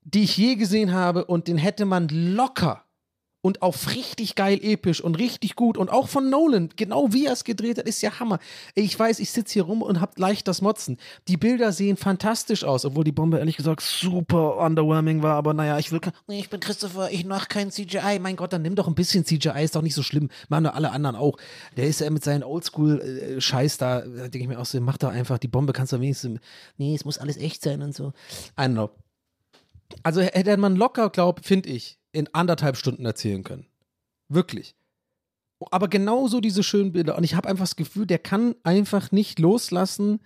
die 0.02 0.24
ich 0.24 0.36
je 0.36 0.56
gesehen 0.56 0.92
habe 0.92 1.24
und 1.24 1.48
den 1.48 1.56
hätte 1.56 1.84
man 1.84 2.08
locker 2.08 2.84
und 3.48 3.62
auf 3.62 3.94
richtig 3.94 4.34
geil 4.34 4.60
episch 4.62 5.00
und 5.00 5.14
richtig 5.18 5.56
gut 5.56 5.78
und 5.78 5.88
auch 5.88 6.06
von 6.06 6.28
Nolan, 6.28 6.68
genau 6.76 7.14
wie 7.14 7.24
er 7.24 7.32
es 7.32 7.44
gedreht 7.44 7.78
hat, 7.78 7.88
ist 7.88 8.02
ja 8.02 8.20
Hammer. 8.20 8.40
Ich 8.74 8.96
weiß, 8.98 9.20
ich 9.20 9.30
sitze 9.30 9.54
hier 9.54 9.62
rum 9.62 9.80
und 9.80 10.02
hab 10.02 10.18
leicht 10.18 10.46
das 10.48 10.60
Motzen. 10.60 10.98
Die 11.28 11.38
Bilder 11.38 11.72
sehen 11.72 11.96
fantastisch 11.96 12.62
aus, 12.62 12.84
obwohl 12.84 13.04
die 13.04 13.12
Bombe 13.12 13.38
ehrlich 13.38 13.56
gesagt 13.56 13.80
super 13.80 14.58
underwhelming 14.58 15.22
war, 15.22 15.36
aber 15.36 15.54
naja, 15.54 15.78
ich 15.78 15.90
will 15.90 16.00
nee, 16.26 16.40
ich 16.40 16.50
bin 16.50 16.60
Christopher, 16.60 17.10
ich 17.10 17.24
mach 17.24 17.48
kein 17.48 17.70
CGI. 17.70 18.18
Mein 18.20 18.36
Gott, 18.36 18.52
dann 18.52 18.60
nimm 18.60 18.74
doch 18.74 18.86
ein 18.86 18.94
bisschen 18.94 19.24
CGI, 19.24 19.64
ist 19.64 19.74
doch 19.74 19.80
nicht 19.80 19.94
so 19.94 20.02
schlimm. 20.02 20.28
Machen 20.50 20.64
doch 20.64 20.74
alle 20.74 20.90
anderen 20.90 21.16
auch. 21.16 21.38
Der 21.78 21.86
ist 21.86 22.02
ja 22.02 22.10
mit 22.10 22.22
seinen 22.22 22.42
Oldschool-Scheiß 22.42 23.78
da, 23.78 24.02
da 24.02 24.28
denke 24.28 24.40
ich 24.40 24.48
mir 24.48 24.60
auch 24.60 24.66
so, 24.66 24.78
mach 24.82 24.98
doch 24.98 25.08
einfach, 25.08 25.38
die 25.38 25.48
Bombe 25.48 25.72
kannst 25.72 25.94
du 25.94 26.00
wenigstens, 26.02 26.38
nee, 26.76 26.94
es 26.94 27.06
muss 27.06 27.16
alles 27.16 27.38
echt 27.38 27.62
sein 27.62 27.80
und 27.80 27.94
so. 27.94 28.12
I 28.58 28.64
don't 28.64 28.72
know. 28.72 28.90
Also 30.02 30.20
hätte 30.20 30.54
man 30.58 30.76
locker, 30.76 31.08
glaub, 31.08 31.46
finde 31.46 31.70
ich, 31.70 31.98
in 32.18 32.28
anderthalb 32.34 32.76
Stunden 32.76 33.04
erzählen 33.04 33.44
können. 33.44 33.66
Wirklich. 34.28 34.74
Aber 35.70 35.88
genauso 35.88 36.40
diese 36.40 36.62
schönen 36.62 36.92
Bilder. 36.92 37.16
Und 37.16 37.24
ich 37.24 37.34
habe 37.34 37.48
einfach 37.48 37.64
das 37.64 37.76
Gefühl, 37.76 38.06
der 38.06 38.18
kann 38.18 38.54
einfach 38.62 39.10
nicht 39.10 39.38
loslassen, 39.38 40.20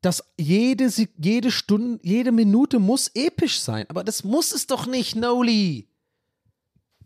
dass 0.00 0.24
jede, 0.38 0.90
jede 1.16 1.50
Stunde, 1.50 1.98
jede 2.02 2.32
Minute 2.32 2.78
muss 2.78 3.10
episch 3.14 3.60
sein. 3.60 3.86
Aber 3.88 4.04
das 4.04 4.24
muss 4.24 4.52
es 4.52 4.66
doch 4.66 4.86
nicht, 4.86 5.16
Noli. 5.16 5.88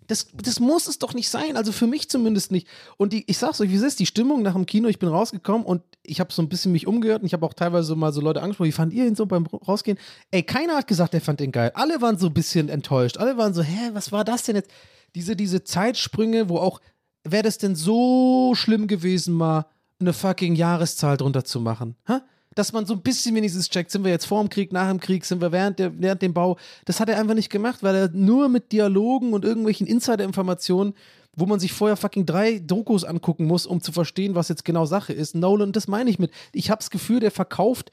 Das, 0.08 0.26
das 0.34 0.58
muss 0.58 0.88
es 0.88 0.98
doch 0.98 1.14
nicht 1.14 1.28
sein, 1.28 1.56
also 1.56 1.70
für 1.70 1.86
mich 1.86 2.08
zumindest 2.08 2.50
nicht. 2.50 2.66
Und 2.96 3.12
die, 3.12 3.24
ich 3.26 3.38
sag's 3.38 3.60
euch, 3.60 3.70
wie 3.70 3.76
es 3.76 3.82
ist, 3.82 4.00
die 4.00 4.06
Stimmung 4.06 4.42
nach 4.42 4.54
dem 4.54 4.66
Kino, 4.66 4.88
ich 4.88 4.98
bin 4.98 5.08
rausgekommen 5.08 5.66
und 5.66 5.82
ich 6.02 6.18
habe 6.18 6.32
so 6.32 6.42
ein 6.42 6.48
bisschen 6.48 6.72
mich 6.72 6.86
umgehört 6.86 7.20
und 7.20 7.26
ich 7.26 7.34
habe 7.34 7.44
auch 7.44 7.52
teilweise 7.52 7.94
mal 7.94 8.12
so 8.12 8.22
Leute 8.22 8.42
angesprochen, 8.42 8.68
wie 8.68 8.72
fand 8.72 8.92
ihr 8.94 9.06
ihn 9.06 9.14
so 9.14 9.26
beim 9.26 9.46
Rausgehen? 9.46 9.98
Ey, 10.30 10.42
keiner 10.42 10.76
hat 10.76 10.86
gesagt, 10.86 11.12
er 11.12 11.20
fand 11.20 11.40
den 11.40 11.52
geil. 11.52 11.70
Alle 11.74 12.00
waren 12.00 12.18
so 12.18 12.28
ein 12.28 12.34
bisschen 12.34 12.70
enttäuscht. 12.70 13.18
Alle 13.18 13.36
waren 13.36 13.52
so, 13.52 13.62
hä, 13.62 13.90
was 13.92 14.10
war 14.10 14.24
das 14.24 14.44
denn 14.44 14.56
jetzt? 14.56 14.70
Diese, 15.14 15.36
diese 15.36 15.62
Zeitsprünge, 15.62 16.48
wo 16.48 16.56
auch, 16.56 16.80
wäre 17.22 17.42
das 17.42 17.58
denn 17.58 17.76
so 17.76 18.54
schlimm 18.54 18.86
gewesen, 18.86 19.34
mal 19.34 19.66
eine 20.00 20.14
fucking 20.14 20.54
Jahreszahl 20.54 21.18
drunter 21.18 21.44
zu 21.44 21.60
machen? 21.60 21.96
Hä? 22.06 22.20
Dass 22.58 22.72
man 22.72 22.86
so 22.86 22.94
ein 22.94 23.02
bisschen 23.02 23.34
wenigstens 23.34 23.68
checkt, 23.68 23.90
sind 23.90 24.04
wir 24.04 24.10
jetzt 24.10 24.26
vor 24.26 24.42
dem 24.42 24.48
Krieg, 24.48 24.72
nach 24.72 24.88
dem 24.88 24.98
Krieg, 24.98 25.24
sind 25.24 25.40
wir 25.40 25.52
während, 25.52 25.78
der, 25.78 25.98
während 26.00 26.22
dem 26.22 26.34
Bau. 26.34 26.56
Das 26.84 26.98
hat 26.98 27.08
er 27.08 27.18
einfach 27.18 27.34
nicht 27.34 27.50
gemacht, 27.50 27.82
weil 27.82 27.94
er 27.94 28.08
nur 28.10 28.48
mit 28.48 28.72
Dialogen 28.72 29.32
und 29.32 29.44
irgendwelchen 29.44 29.86
Insider-Informationen, 29.86 30.94
wo 31.36 31.46
man 31.46 31.60
sich 31.60 31.72
vorher 31.72 31.96
fucking 31.96 32.26
drei 32.26 32.58
Dokus 32.58 33.04
angucken 33.04 33.44
muss, 33.44 33.64
um 33.64 33.80
zu 33.80 33.92
verstehen, 33.92 34.34
was 34.34 34.48
jetzt 34.48 34.64
genau 34.64 34.86
Sache 34.86 35.12
ist. 35.12 35.36
Nolan, 35.36 35.72
das 35.72 35.86
meine 35.86 36.10
ich 36.10 36.18
mit. 36.18 36.32
Ich 36.52 36.70
habe 36.70 36.80
das 36.80 36.90
Gefühl, 36.90 37.20
der 37.20 37.30
verkauft 37.30 37.92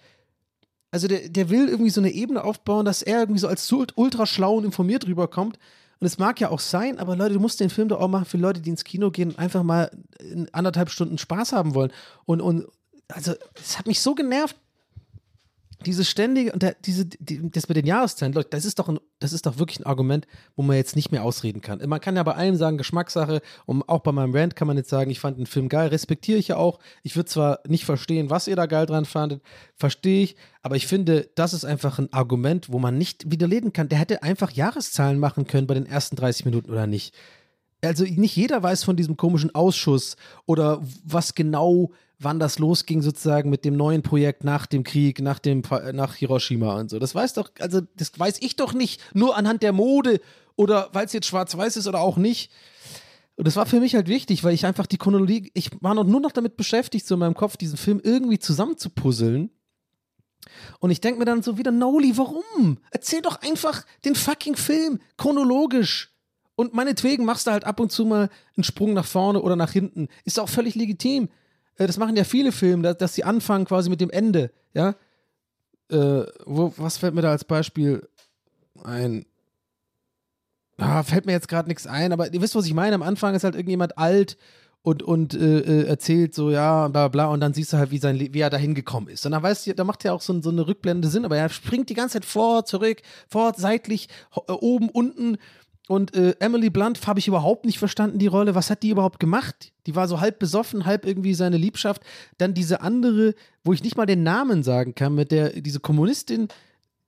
also 0.95 1.09
der, 1.09 1.27
der 1.27 1.49
will 1.49 1.67
irgendwie 1.67 1.89
so 1.89 1.99
eine 1.99 2.11
Ebene 2.11 2.41
aufbauen, 2.41 2.85
dass 2.85 3.01
er 3.01 3.19
irgendwie 3.19 3.41
so 3.41 3.49
als 3.49 3.69
ultra 3.69 4.25
schlau 4.25 4.55
und 4.55 4.63
informiert 4.63 5.05
rüberkommt. 5.05 5.59
Und 5.99 6.07
es 6.07 6.17
mag 6.19 6.39
ja 6.39 6.49
auch 6.49 6.61
sein, 6.61 6.99
aber 6.99 7.17
Leute, 7.17 7.33
du 7.33 7.41
musst 7.41 7.59
den 7.59 7.69
Film 7.69 7.89
doch 7.89 7.99
auch 7.99 8.07
machen 8.07 8.23
für 8.23 8.37
Leute, 8.37 8.61
die 8.61 8.69
ins 8.69 8.85
Kino 8.85 9.11
gehen 9.11 9.31
und 9.31 9.39
einfach 9.39 9.61
mal 9.63 9.91
in 10.19 10.47
anderthalb 10.53 10.89
Stunden 10.89 11.17
Spaß 11.17 11.51
haben 11.51 11.75
wollen. 11.75 11.91
Und, 12.25 12.39
und 12.39 12.67
also, 13.07 13.33
es 13.55 13.77
hat 13.77 13.87
mich 13.87 13.99
so 13.99 14.15
genervt, 14.15 14.55
diese 15.85 16.03
ständige 16.03 16.51
und 16.51 16.63
der, 16.63 16.75
diese, 16.85 17.05
die, 17.05 17.51
das 17.51 17.67
mit 17.67 17.77
den 17.77 17.85
Jahreszeiten, 17.85 18.33
Leute, 18.33 18.49
das 18.49 18.65
ist 18.65 18.79
doch 18.79 18.89
ein, 18.89 18.99
das 19.19 19.33
ist 19.33 19.45
doch 19.45 19.59
wirklich 19.59 19.79
ein 19.79 19.85
Argument, 19.85 20.25
wo 20.55 20.63
man 20.63 20.75
jetzt 20.77 20.95
nicht 20.95 21.11
mehr 21.11 21.23
ausreden 21.23 21.61
kann. 21.61 21.81
Man 21.87 22.01
kann 22.01 22.15
ja 22.15 22.23
bei 22.23 22.33
allem 22.33 22.55
sagen, 22.55 22.77
Geschmackssache, 22.77 23.41
und 23.65 23.87
auch 23.87 23.99
bei 23.99 24.11
meinem 24.11 24.33
Rant 24.33 24.55
kann 24.55 24.67
man 24.67 24.77
jetzt 24.77 24.89
sagen, 24.89 25.11
ich 25.11 25.19
fand 25.19 25.37
den 25.37 25.45
Film 25.45 25.69
geil, 25.69 25.89
respektiere 25.89 26.39
ich 26.39 26.49
ja 26.49 26.57
auch. 26.57 26.79
Ich 27.03 27.15
würde 27.15 27.29
zwar 27.29 27.59
nicht 27.67 27.85
verstehen, 27.85 28.29
was 28.29 28.47
ihr 28.47 28.55
da 28.55 28.65
geil 28.65 28.85
dran 28.85 29.05
fandet, 29.05 29.41
verstehe 29.75 30.23
ich, 30.23 30.35
aber 30.61 30.75
ich 30.75 30.87
finde, 30.87 31.29
das 31.35 31.53
ist 31.53 31.65
einfach 31.65 31.99
ein 31.99 32.11
Argument, 32.11 32.71
wo 32.71 32.79
man 32.79 32.97
nicht 32.97 33.29
widerlegen 33.29 33.73
kann. 33.73 33.89
Der 33.89 33.99
hätte 33.99 34.23
einfach 34.23 34.51
Jahreszahlen 34.51 35.19
machen 35.19 35.45
können 35.45 35.67
bei 35.67 35.75
den 35.75 35.85
ersten 35.85 36.15
30 36.15 36.45
Minuten 36.45 36.71
oder 36.71 36.87
nicht. 36.87 37.13
Also 37.83 38.03
nicht 38.03 38.35
jeder 38.35 38.63
weiß 38.63 38.83
von 38.83 38.95
diesem 38.95 39.15
komischen 39.15 39.53
Ausschuss 39.53 40.15
oder 40.47 40.81
was 41.03 41.35
genau, 41.35 41.91
wann 42.19 42.39
das 42.39 42.59
losging 42.59 43.01
sozusagen 43.01 43.49
mit 43.49 43.65
dem 43.65 43.75
neuen 43.75 44.01
Projekt 44.01 44.43
nach 44.43 44.65
dem 44.65 44.83
Krieg, 44.83 45.21
nach 45.21 45.39
dem 45.39 45.63
nach 45.93 46.15
Hiroshima 46.15 46.79
und 46.79 46.89
so. 46.89 46.99
Das 46.99 47.15
weiß 47.15 47.33
doch, 47.33 47.51
also 47.59 47.81
das 47.95 48.17
weiß 48.17 48.37
ich 48.41 48.55
doch 48.55 48.73
nicht 48.73 49.01
nur 49.13 49.35
anhand 49.35 49.63
der 49.63 49.73
Mode 49.73 50.21
oder 50.55 50.89
weil 50.93 51.05
es 51.05 51.13
jetzt 51.13 51.27
schwarz-weiß 51.27 51.77
ist 51.77 51.87
oder 51.87 51.99
auch 51.99 52.17
nicht. 52.17 52.51
Und 53.35 53.47
das 53.47 53.57
war 53.57 53.65
für 53.65 53.79
mich 53.81 53.95
halt 53.95 54.07
wichtig, 54.07 54.43
weil 54.43 54.53
ich 54.53 54.65
einfach 54.65 54.85
die 54.85 54.97
Chronologie, 54.97 55.51
ich 55.53 55.69
war 55.81 55.93
noch 55.93 56.05
nur 56.05 56.21
noch 56.21 56.31
damit 56.31 56.55
beschäftigt, 56.55 57.05
so 57.05 57.15
in 57.15 57.19
meinem 57.19 57.33
Kopf 57.33 57.57
diesen 57.57 57.77
Film 57.77 57.99
irgendwie 58.01 58.39
zusammenzupuzzeln. 58.39 59.49
Und 60.79 60.91
ich 60.91 61.01
denke 61.01 61.19
mir 61.19 61.25
dann 61.25 61.43
so 61.43 61.57
wieder, 61.57 61.71
Noli, 61.71 62.17
warum? 62.17 62.77
Erzähl 62.91 63.21
doch 63.21 63.41
einfach 63.41 63.85
den 64.05 64.15
fucking 64.15 64.55
Film 64.55 64.99
chronologisch. 65.17 66.13
Und 66.55 66.73
meinetwegen 66.73 67.25
machst 67.25 67.47
du 67.47 67.51
halt 67.51 67.65
ab 67.65 67.81
und 67.81 67.91
zu 67.91 68.05
mal 68.05 68.29
einen 68.55 68.63
Sprung 68.63 68.93
nach 68.93 69.05
vorne 69.05 69.41
oder 69.41 69.57
nach 69.57 69.71
hinten. 69.71 70.07
Ist 70.23 70.39
auch 70.39 70.47
völlig 70.47 70.75
legitim. 70.75 71.27
Äh, 71.77 71.87
Das 71.87 71.97
machen 71.97 72.15
ja 72.15 72.23
viele 72.23 72.51
Filme, 72.51 72.95
dass, 72.95 73.15
sie 73.15 73.23
anfangen 73.23 73.65
quasi 73.65 73.89
mit 73.89 74.01
dem 74.01 74.09
Ende. 74.09 74.51
Ja. 74.73 74.95
Äh, 75.89 76.25
wo, 76.45 76.73
was 76.77 76.97
fällt 76.97 77.13
mir 77.13 77.21
da 77.21 77.31
als 77.31 77.45
Beispiel 77.45 78.07
ein? 78.83 79.25
Ah, 80.77 81.03
fällt 81.03 81.25
mir 81.25 81.31
jetzt 81.31 81.47
gerade 81.47 81.69
nichts 81.69 81.87
ein, 81.87 82.11
aber 82.11 82.33
ihr 82.33 82.41
wisst, 82.41 82.55
was 82.55 82.65
ich 82.65 82.73
meine. 82.73 82.95
Am 82.95 83.03
Anfang 83.03 83.33
ist 83.33 83.43
halt 83.43 83.55
irgendjemand 83.55 83.97
alt 83.97 84.37
und, 84.85 85.01
und 85.01 85.33
äh, 85.33 85.59
äh, 85.59 85.87
erzählt 85.87 86.35
so, 86.35 86.51
ja, 86.51 86.87
bla 86.89 87.07
bla, 87.07 87.27
und 87.27 87.39
dann 87.39 87.53
siehst 87.53 87.73
du 87.73 87.77
halt, 87.77 87.91
wie, 87.91 87.97
sein, 87.97 88.19
wie 88.19 88.39
er 88.39 88.49
da 88.51 88.57
hingekommen 88.57 89.09
ist. 89.09 89.25
Und 89.25 89.31
dann 89.31 89.41
weißt 89.41 89.65
du, 89.65 89.73
da 89.73 89.83
macht 89.83 90.03
ja 90.03 90.13
auch 90.13 90.21
so, 90.21 90.39
so 90.41 90.49
eine 90.49 90.67
Rückblende 90.67 91.07
Sinn, 91.07 91.25
aber 91.25 91.37
er 91.37 91.49
springt 91.49 91.89
die 91.89 91.95
ganze 91.95 92.13
Zeit 92.13 92.25
vor, 92.25 92.65
zurück, 92.65 93.01
vor, 93.27 93.53
seitlich, 93.57 94.09
äh, 94.47 94.51
oben, 94.51 94.89
unten. 94.89 95.37
Und 95.87 96.15
äh, 96.15 96.35
Emily 96.39 96.69
Blunt 96.71 97.05
habe 97.05 97.19
ich 97.19 97.27
überhaupt 97.27 97.65
nicht 97.65 97.77
verstanden, 97.77 98.17
die 98.17 98.27
Rolle. 98.27 98.55
Was 98.55 98.69
hat 98.71 98.81
die 98.81 98.89
überhaupt 98.89 99.19
gemacht? 99.19 99.71
Die 99.85 99.95
war 99.95 100.07
so 100.07 100.19
halb 100.19 100.39
besoffen, 100.39 100.85
halb 100.85 101.05
irgendwie 101.05 101.35
seine 101.35 101.57
Liebschaft. 101.57 102.01
Dann 102.39 102.55
diese 102.55 102.81
andere, 102.81 103.35
wo 103.63 103.71
ich 103.71 103.83
nicht 103.83 103.95
mal 103.95 104.07
den 104.07 104.23
Namen 104.23 104.63
sagen 104.63 104.95
kann, 104.95 105.13
mit 105.13 105.31
der, 105.31 105.49
diese 105.61 105.79
Kommunistin, 105.79 106.47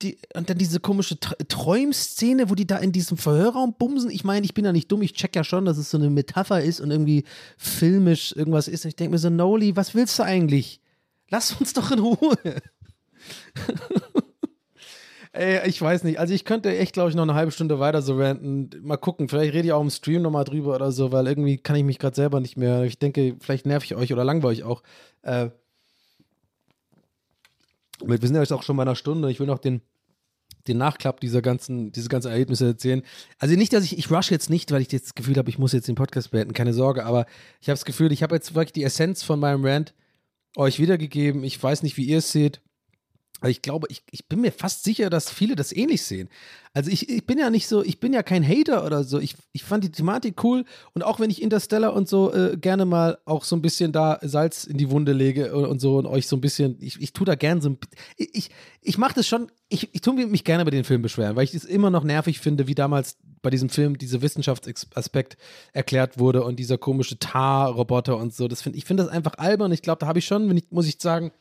die, 0.03 0.19
und 0.35 0.47
dann 0.47 0.59
diese 0.59 0.79
komische 0.79 1.15
Tr- 1.15 1.47
Träumszene, 1.47 2.51
wo 2.51 2.55
die 2.55 2.67
da 2.67 2.77
in 2.77 2.91
diesem 2.91 3.17
Verhörraum 3.17 3.73
bumsen. 3.79 4.11
Ich 4.11 4.23
meine, 4.23 4.45
ich 4.45 4.53
bin 4.53 4.63
ja 4.63 4.71
nicht 4.71 4.91
dumm, 4.91 5.01
ich 5.01 5.13
check 5.13 5.35
ja 5.35 5.43
schon, 5.43 5.65
dass 5.65 5.79
es 5.79 5.89
so 5.89 5.97
eine 5.97 6.11
Metapher 6.11 6.61
ist 6.61 6.79
und 6.79 6.91
irgendwie 6.91 7.23
filmisch 7.57 8.31
irgendwas 8.35 8.67
ist. 8.67 8.85
Und 8.85 8.89
ich 8.89 8.95
denke 8.95 9.13
mir 9.13 9.17
so, 9.17 9.31
Noli, 9.31 9.75
was 9.75 9.95
willst 9.95 10.19
du 10.19 10.23
eigentlich? 10.23 10.81
Lass 11.29 11.51
uns 11.53 11.73
doch 11.73 11.89
in 11.89 11.97
Ruhe. 11.99 12.37
Ey, 15.37 15.69
ich 15.69 15.79
weiß 15.79 16.03
nicht. 16.03 16.19
Also 16.19 16.33
ich 16.33 16.45
könnte 16.45 16.75
echt, 16.75 16.93
glaube 16.93 17.11
ich, 17.11 17.15
noch 17.15 17.21
eine 17.21 17.35
halbe 17.35 17.51
Stunde 17.51 17.79
weiter 17.79 18.01
so 18.01 18.17
ranten. 18.17 18.71
Mal 18.81 18.97
gucken, 18.97 19.29
vielleicht 19.29 19.53
rede 19.53 19.67
ich 19.67 19.71
auch 19.71 19.81
im 19.81 19.91
Stream 19.91 20.23
nochmal 20.23 20.45
drüber 20.45 20.73
oder 20.73 20.91
so, 20.91 21.11
weil 21.11 21.27
irgendwie 21.27 21.59
kann 21.59 21.75
ich 21.75 21.83
mich 21.83 21.99
gerade 21.99 22.15
selber 22.15 22.39
nicht 22.39 22.57
mehr. 22.57 22.85
Ich 22.85 22.97
denke, 22.97 23.35
vielleicht 23.39 23.67
nerv 23.67 23.83
ich 23.83 23.95
euch 23.95 24.11
oder 24.11 24.23
langweile 24.23 24.53
ich 24.53 24.63
auch. 24.63 24.81
Äh, 25.21 25.49
wir 28.03 28.17
sind 28.17 28.33
ja 28.33 28.41
jetzt 28.41 28.51
auch 28.51 28.63
schon 28.63 28.77
bei 28.77 28.81
einer 28.81 28.95
Stunde. 28.95 29.29
Ich 29.29 29.39
will 29.39 29.45
noch 29.45 29.59
den, 29.59 29.81
den 30.67 30.79
Nachklapp 30.79 31.19
dieser 31.19 31.43
ganzen, 31.43 31.91
diese 31.91 32.09
ganzen 32.09 32.31
Erlebnisse 32.31 32.65
erzählen. 32.65 33.03
Also 33.37 33.55
nicht, 33.55 33.73
dass 33.73 33.83
ich, 33.83 33.95
ich 33.95 34.09
rush 34.09 34.31
jetzt 34.31 34.49
nicht, 34.49 34.71
weil 34.71 34.81
ich 34.81 34.87
das 34.87 35.13
Gefühl 35.13 35.37
habe, 35.37 35.51
ich 35.51 35.59
muss 35.59 35.71
jetzt 35.71 35.87
den 35.87 35.93
Podcast 35.93 36.31
beenden, 36.31 36.55
keine 36.55 36.73
Sorge, 36.73 37.05
aber 37.05 37.27
ich 37.61 37.69
habe 37.69 37.75
das 37.75 37.85
Gefühl, 37.85 38.11
ich 38.11 38.23
habe 38.23 38.33
jetzt 38.33 38.55
wirklich 38.55 38.73
die 38.73 38.83
Essenz 38.83 39.21
von 39.21 39.39
meinem 39.39 39.63
Rant 39.63 39.93
euch 40.55 40.79
wiedergegeben. 40.79 41.43
Ich 41.43 41.61
weiß 41.61 41.83
nicht, 41.83 41.95
wie 41.97 42.05
ihr 42.05 42.17
es 42.17 42.31
seht. 42.31 42.59
Aber 43.39 43.49
ich 43.51 43.61
glaube, 43.61 43.87
ich, 43.91 44.03
ich 44.09 44.27
bin 44.27 44.41
mir 44.41 44.51
fast 44.51 44.83
sicher, 44.83 45.11
dass 45.11 45.29
viele 45.29 45.55
das 45.55 45.71
ähnlich 45.71 46.01
sehen. 46.01 46.27
Also 46.73 46.89
ich, 46.89 47.07
ich 47.09 47.25
bin 47.25 47.37
ja 47.37 47.49
nicht 47.51 47.67
so, 47.67 47.83
ich 47.83 47.99
bin 47.99 48.13
ja 48.13 48.23
kein 48.23 48.47
Hater 48.47 48.83
oder 48.83 49.03
so. 49.03 49.19
Ich, 49.19 49.35
ich 49.51 49.63
fand 49.63 49.83
die 49.83 49.91
Thematik 49.91 50.43
cool 50.43 50.65
und 50.93 51.03
auch 51.03 51.19
wenn 51.19 51.29
ich 51.29 51.41
Interstellar 51.41 51.93
und 51.93 52.09
so 52.09 52.33
äh, 52.33 52.57
gerne 52.57 52.85
mal 52.85 53.19
auch 53.25 53.43
so 53.43 53.55
ein 53.55 53.61
bisschen 53.61 53.91
da 53.91 54.19
Salz 54.23 54.63
in 54.63 54.77
die 54.77 54.89
Wunde 54.89 55.13
lege 55.13 55.55
und, 55.55 55.65
und 55.65 55.79
so 55.79 55.97
und 55.97 56.07
euch 56.07 56.27
so 56.27 56.35
ein 56.35 56.41
bisschen, 56.41 56.77
ich, 56.79 56.99
ich 56.99 57.13
tue 57.13 57.25
da 57.25 57.35
gern 57.35 57.61
so 57.61 57.69
ein 57.69 57.77
ich, 58.15 58.29
ich, 58.33 58.49
ich 58.81 58.97
mache 58.97 59.13
das 59.13 59.27
schon, 59.27 59.51
ich, 59.69 59.93
ich 59.93 60.01
tue 60.01 60.25
mich 60.25 60.43
gerne 60.43 60.65
bei 60.65 60.71
den 60.71 60.83
Film 60.83 61.03
beschweren, 61.03 61.35
weil 61.35 61.43
ich 61.43 61.53
es 61.53 61.63
immer 61.63 61.91
noch 61.91 62.03
nervig 62.03 62.39
finde, 62.39 62.67
wie 62.67 62.75
damals 62.75 63.17
bei 63.43 63.51
diesem 63.51 63.69
Film 63.69 63.97
dieser 63.99 64.21
Wissenschaftsaspekt 64.21 65.37
erklärt 65.73 66.17
wurde 66.17 66.43
und 66.43 66.57
dieser 66.57 66.77
komische 66.77 67.19
Tar-Roboter 67.19 68.17
und 68.17 68.33
so. 68.33 68.47
Das 68.47 68.61
find, 68.63 68.75
ich 68.75 68.85
finde 68.85 69.03
das 69.03 69.11
einfach 69.11 69.35
albern. 69.37 69.71
Ich 69.71 69.83
glaube, 69.83 69.99
da 69.99 70.07
habe 70.07 70.19
ich 70.19 70.25
schon, 70.25 70.55
ich, 70.57 70.71
muss 70.71 70.87
ich 70.87 70.97
sagen, 70.99 71.31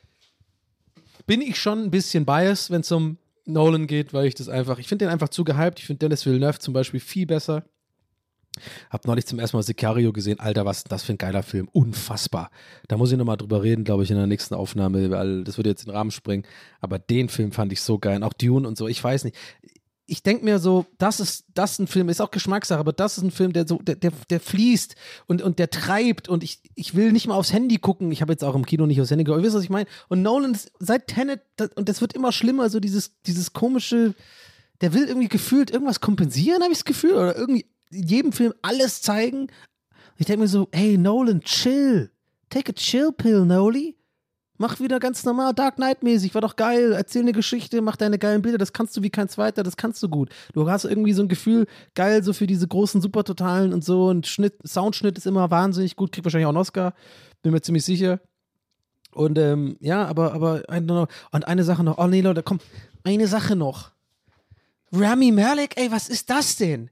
bin 1.26 1.40
ich 1.40 1.60
schon 1.60 1.82
ein 1.82 1.90
bisschen 1.90 2.24
biased, 2.24 2.70
wenn 2.70 2.80
es 2.80 2.92
um 2.92 3.18
Nolan 3.44 3.86
geht, 3.86 4.12
weil 4.12 4.26
ich 4.26 4.34
das 4.34 4.48
einfach, 4.48 4.78
ich 4.78 4.88
finde 4.88 5.04
den 5.04 5.12
einfach 5.12 5.28
zu 5.28 5.44
gehypt. 5.44 5.78
Ich 5.78 5.86
finde 5.86 5.98
Dennis 6.00 6.26
Villeneuve 6.26 6.58
zum 6.58 6.74
Beispiel 6.74 7.00
viel 7.00 7.26
besser. 7.26 7.64
Hab 8.90 9.06
neulich 9.06 9.26
zum 9.26 9.38
ersten 9.38 9.56
Mal 9.56 9.62
Sicario 9.62 10.12
gesehen. 10.12 10.40
Alter, 10.40 10.64
was 10.64 10.84
das 10.84 11.02
für 11.02 11.12
ein 11.12 11.18
geiler 11.18 11.42
Film. 11.42 11.68
Unfassbar. 11.72 12.50
Da 12.88 12.96
muss 12.96 13.12
ich 13.12 13.18
nochmal 13.18 13.36
drüber 13.36 13.62
reden, 13.62 13.84
glaube 13.84 14.02
ich, 14.02 14.10
in 14.10 14.16
der 14.16 14.26
nächsten 14.26 14.54
Aufnahme, 14.54 15.10
weil 15.10 15.44
das 15.44 15.58
würde 15.58 15.70
jetzt 15.70 15.82
in 15.82 15.90
den 15.90 15.96
Rahmen 15.96 16.10
springen. 16.10 16.44
Aber 16.80 16.98
den 16.98 17.28
Film 17.28 17.52
fand 17.52 17.72
ich 17.72 17.82
so 17.82 17.98
geil. 17.98 18.22
Auch 18.22 18.32
Dune 18.32 18.66
und 18.66 18.78
so. 18.78 18.88
Ich 18.88 19.02
weiß 19.02 19.24
nicht. 19.24 19.36
Ich 20.08 20.22
denke 20.22 20.44
mir 20.44 20.60
so, 20.60 20.86
das 20.98 21.18
ist, 21.18 21.46
das 21.54 21.78
ein 21.78 21.88
Film, 21.88 22.08
ist 22.08 22.20
auch 22.20 22.30
Geschmackssache, 22.30 22.78
aber 22.78 22.92
das 22.92 23.18
ist 23.18 23.24
ein 23.24 23.32
Film, 23.32 23.52
der 23.52 23.66
so, 23.66 23.78
der, 23.78 23.96
der, 23.96 24.12
der 24.30 24.38
fließt 24.38 24.94
und, 25.26 25.42
und 25.42 25.58
der 25.58 25.68
treibt 25.68 26.28
und 26.28 26.44
ich, 26.44 26.60
ich 26.76 26.94
will 26.94 27.10
nicht 27.10 27.26
mal 27.26 27.34
aufs 27.34 27.52
Handy 27.52 27.78
gucken. 27.78 28.12
Ich 28.12 28.20
habe 28.20 28.32
jetzt 28.32 28.44
auch 28.44 28.54
im 28.54 28.64
Kino 28.64 28.86
nicht 28.86 29.00
aufs 29.00 29.10
Handy 29.10 29.24
geguckt. 29.24 29.42
Ihr 29.42 29.46
wisst, 29.46 29.56
was 29.56 29.64
ich 29.64 29.70
meine? 29.70 29.88
Und 30.08 30.22
Nolan 30.22 30.54
ist 30.54 30.70
seit 30.78 31.08
Tenet, 31.08 31.40
das, 31.56 31.70
und 31.74 31.88
das 31.88 32.00
wird 32.00 32.12
immer 32.12 32.30
schlimmer, 32.30 32.70
so 32.70 32.78
dieses, 32.78 33.12
dieses 33.26 33.52
komische, 33.52 34.14
der 34.80 34.92
will 34.92 35.06
irgendwie 35.08 35.28
gefühlt 35.28 35.70
irgendwas 35.70 36.00
kompensieren, 36.00 36.62
habe 36.62 36.72
ich 36.72 36.78
das 36.78 36.84
Gefühl, 36.84 37.14
oder 37.14 37.36
irgendwie 37.36 37.66
jedem 37.90 38.32
Film 38.32 38.52
alles 38.62 39.02
zeigen. 39.02 39.48
Ich 40.18 40.26
denke 40.26 40.42
mir 40.42 40.48
so, 40.48 40.68
hey 40.72 40.96
Nolan, 40.96 41.40
chill. 41.42 42.10
Take 42.48 42.70
a 42.70 42.74
chill 42.74 43.12
pill, 43.12 43.44
Noli. 43.44 43.96
Mach 44.58 44.80
wieder 44.80 44.98
ganz 44.98 45.24
normal 45.24 45.54
Dark 45.54 45.76
Knight-mäßig, 45.76 46.34
war 46.34 46.40
doch 46.40 46.56
geil. 46.56 46.92
Erzähl 46.92 47.22
eine 47.22 47.32
Geschichte, 47.32 47.82
mach 47.82 47.96
deine 47.96 48.18
geilen 48.18 48.42
Bilder, 48.42 48.58
das 48.58 48.72
kannst 48.72 48.96
du 48.96 49.02
wie 49.02 49.10
kein 49.10 49.28
zweiter, 49.28 49.62
das 49.62 49.76
kannst 49.76 50.02
du 50.02 50.08
gut. 50.08 50.30
Du 50.52 50.68
hast 50.70 50.84
irgendwie 50.84 51.12
so 51.12 51.22
ein 51.22 51.28
Gefühl, 51.28 51.66
geil, 51.94 52.22
so 52.22 52.32
für 52.32 52.46
diese 52.46 52.66
großen 52.66 53.00
Supertotalen 53.00 53.72
und 53.72 53.84
so. 53.84 54.06
Und 54.06 54.26
Schnitt, 54.26 54.54
Soundschnitt 54.66 55.18
ist 55.18 55.26
immer 55.26 55.50
wahnsinnig 55.50 55.96
gut, 55.96 56.12
kriegt 56.12 56.24
wahrscheinlich 56.24 56.46
auch 56.46 56.50
einen 56.50 56.58
Oscar, 56.58 56.94
bin 57.42 57.52
mir 57.52 57.60
ziemlich 57.60 57.84
sicher. 57.84 58.20
Und 59.12 59.38
ähm, 59.38 59.76
ja, 59.80 60.04
aber, 60.06 60.34
aber, 60.34 60.62
und 61.32 61.46
eine 61.46 61.64
Sache 61.64 61.82
noch, 61.82 61.98
oh 61.98 62.06
nee, 62.06 62.20
Leute, 62.20 62.42
komm, 62.42 62.58
eine 63.02 63.26
Sache 63.26 63.56
noch. 63.56 63.92
Rami 64.92 65.32
Malek, 65.32 65.76
ey, 65.76 65.90
was 65.90 66.08
ist 66.08 66.30
das 66.30 66.56
denn? 66.56 66.90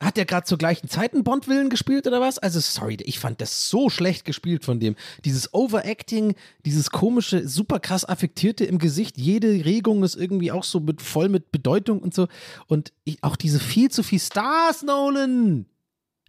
Hat 0.00 0.16
der 0.16 0.24
gerade 0.24 0.44
zur 0.44 0.58
gleichen 0.58 0.88
Zeit 0.88 1.14
einen 1.14 1.24
Bond-Willen 1.24 1.70
gespielt 1.70 2.06
oder 2.06 2.20
was? 2.20 2.38
Also, 2.38 2.60
sorry, 2.60 2.98
ich 3.04 3.18
fand 3.18 3.40
das 3.40 3.70
so 3.70 3.88
schlecht 3.88 4.24
gespielt 4.24 4.64
von 4.64 4.80
dem. 4.80 4.96
Dieses 5.24 5.54
Overacting, 5.54 6.34
dieses 6.66 6.90
komische, 6.90 7.48
super 7.48 7.78
krass 7.78 8.04
affektierte 8.04 8.64
im 8.64 8.78
Gesicht. 8.78 9.16
Jede 9.16 9.64
Regung 9.64 10.02
ist 10.02 10.16
irgendwie 10.16 10.52
auch 10.52 10.64
so 10.64 10.80
mit, 10.80 11.00
voll 11.00 11.28
mit 11.28 11.52
Bedeutung 11.52 12.00
und 12.00 12.12
so. 12.12 12.28
Und 12.66 12.92
ich, 13.04 13.22
auch 13.22 13.36
diese 13.36 13.60
viel 13.60 13.90
zu 13.90 14.02
viel 14.02 14.20
Stars, 14.20 14.82
Nolan. 14.82 15.66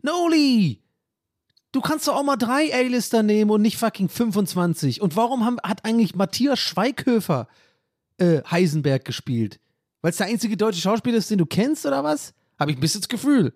Noli! 0.03 0.81
Du 1.71 1.81
kannst 1.81 2.07
doch 2.07 2.15
auch 2.15 2.23
mal 2.23 2.37
drei 2.37 2.73
A-Lister 2.73 3.23
nehmen 3.23 3.51
und 3.51 3.61
nicht 3.61 3.77
fucking 3.77 4.07
25. 4.07 5.01
Und 5.01 5.17
warum 5.17 5.43
haben, 5.43 5.57
hat 5.61 5.83
eigentlich 5.83 6.15
Matthias 6.15 6.59
Schweighöfer 6.59 7.49
äh, 8.17 8.41
Heisenberg 8.49 9.03
gespielt? 9.03 9.59
Weil 10.01 10.11
es 10.11 10.17
der 10.17 10.27
einzige 10.27 10.55
deutsche 10.55 10.79
Schauspieler 10.79 11.17
ist, 11.17 11.29
den 11.31 11.39
du 11.39 11.45
kennst 11.45 11.85
oder 11.85 12.03
was? 12.03 12.33
Habe 12.59 12.71
ich 12.71 12.77
ein 12.77 12.81
bisschen 12.81 13.01
das 13.01 13.09
Gefühl. 13.09 13.53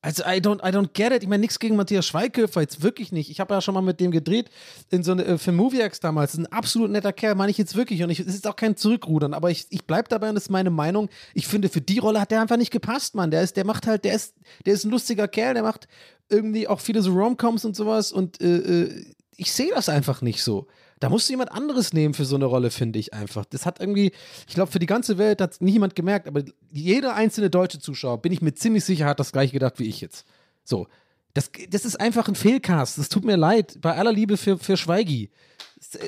Also, 0.00 0.22
I 0.22 0.40
don't, 0.40 0.60
I 0.62 0.70
don't 0.70 0.90
get 0.94 1.12
it. 1.12 1.24
Ich 1.24 1.28
meine, 1.28 1.40
nichts 1.40 1.58
gegen 1.58 1.74
Matthias 1.74 2.06
Schweighöfer, 2.06 2.60
jetzt 2.60 2.82
wirklich 2.82 3.10
nicht. 3.10 3.30
Ich 3.30 3.40
habe 3.40 3.52
ja 3.52 3.60
schon 3.60 3.74
mal 3.74 3.80
mit 3.80 3.98
dem 3.98 4.12
gedreht 4.12 4.48
in 4.90 5.02
so 5.02 5.10
eine 5.10 5.24
äh, 5.24 5.38
für 5.38 5.50
Moviex 5.50 5.98
damals. 5.98 6.38
Ein 6.38 6.46
absolut 6.46 6.90
netter 6.90 7.12
Kerl, 7.12 7.34
meine 7.34 7.50
ich 7.50 7.58
jetzt 7.58 7.74
wirklich. 7.74 8.04
Und 8.04 8.10
ich, 8.10 8.20
es 8.20 8.28
ist 8.28 8.46
auch 8.46 8.54
kein 8.54 8.76
Zurückrudern, 8.76 9.34
aber 9.34 9.50
ich, 9.50 9.66
ich 9.70 9.86
bleib 9.86 10.08
dabei 10.08 10.28
und 10.28 10.36
das 10.36 10.44
ist 10.44 10.50
meine 10.50 10.70
Meinung. 10.70 11.08
Ich 11.34 11.48
finde, 11.48 11.68
für 11.68 11.80
die 11.80 11.98
Rolle 11.98 12.20
hat 12.20 12.30
der 12.30 12.40
einfach 12.40 12.56
nicht 12.56 12.70
gepasst, 12.70 13.16
Mann. 13.16 13.32
Der 13.32 13.42
ist, 13.42 13.56
der 13.56 13.66
macht 13.66 13.88
halt, 13.88 14.04
der 14.04 14.14
ist, 14.14 14.34
der 14.66 14.74
ist 14.74 14.84
ein 14.84 14.90
lustiger 14.92 15.26
Kerl, 15.26 15.54
der 15.54 15.64
macht 15.64 15.88
irgendwie 16.28 16.68
auch 16.68 16.80
viele 16.80 17.02
so 17.02 17.12
Romcoms 17.12 17.64
und 17.64 17.74
sowas 17.74 18.12
und 18.12 18.40
äh, 18.40 18.56
äh, 18.56 19.04
ich 19.36 19.52
sehe 19.52 19.70
das 19.74 19.88
einfach 19.88 20.22
nicht 20.22 20.42
so. 20.42 20.68
Da 21.00 21.08
musst 21.08 21.28
du 21.28 21.32
jemand 21.32 21.52
anderes 21.52 21.92
nehmen 21.92 22.14
für 22.14 22.24
so 22.24 22.36
eine 22.36 22.46
Rolle, 22.46 22.70
finde 22.70 22.98
ich 22.98 23.14
einfach. 23.14 23.44
Das 23.44 23.66
hat 23.66 23.80
irgendwie, 23.80 24.12
ich 24.48 24.54
glaube, 24.54 24.70
für 24.70 24.78
die 24.78 24.86
ganze 24.86 25.18
Welt 25.18 25.40
hat 25.40 25.60
niemand 25.60 25.94
gemerkt, 25.94 26.26
aber 26.26 26.42
jeder 26.70 27.14
einzelne 27.14 27.50
deutsche 27.50 27.78
Zuschauer, 27.78 28.20
bin 28.20 28.32
ich 28.32 28.42
mir 28.42 28.54
ziemlich 28.54 28.84
sicher, 28.84 29.06
hat 29.06 29.20
das 29.20 29.32
gleiche 29.32 29.52
gedacht 29.52 29.78
wie 29.78 29.88
ich 29.88 30.00
jetzt. 30.00 30.26
So. 30.64 30.86
Das, 31.34 31.50
das 31.70 31.84
ist 31.84 32.00
einfach 32.00 32.26
ein 32.28 32.34
Fehlcast. 32.34 32.98
Das 32.98 33.08
tut 33.08 33.24
mir 33.24 33.36
leid. 33.36 33.78
Bei 33.80 33.94
aller 33.94 34.12
Liebe 34.12 34.36
für, 34.36 34.58
für 34.58 34.76
Schweigi. 34.76 35.30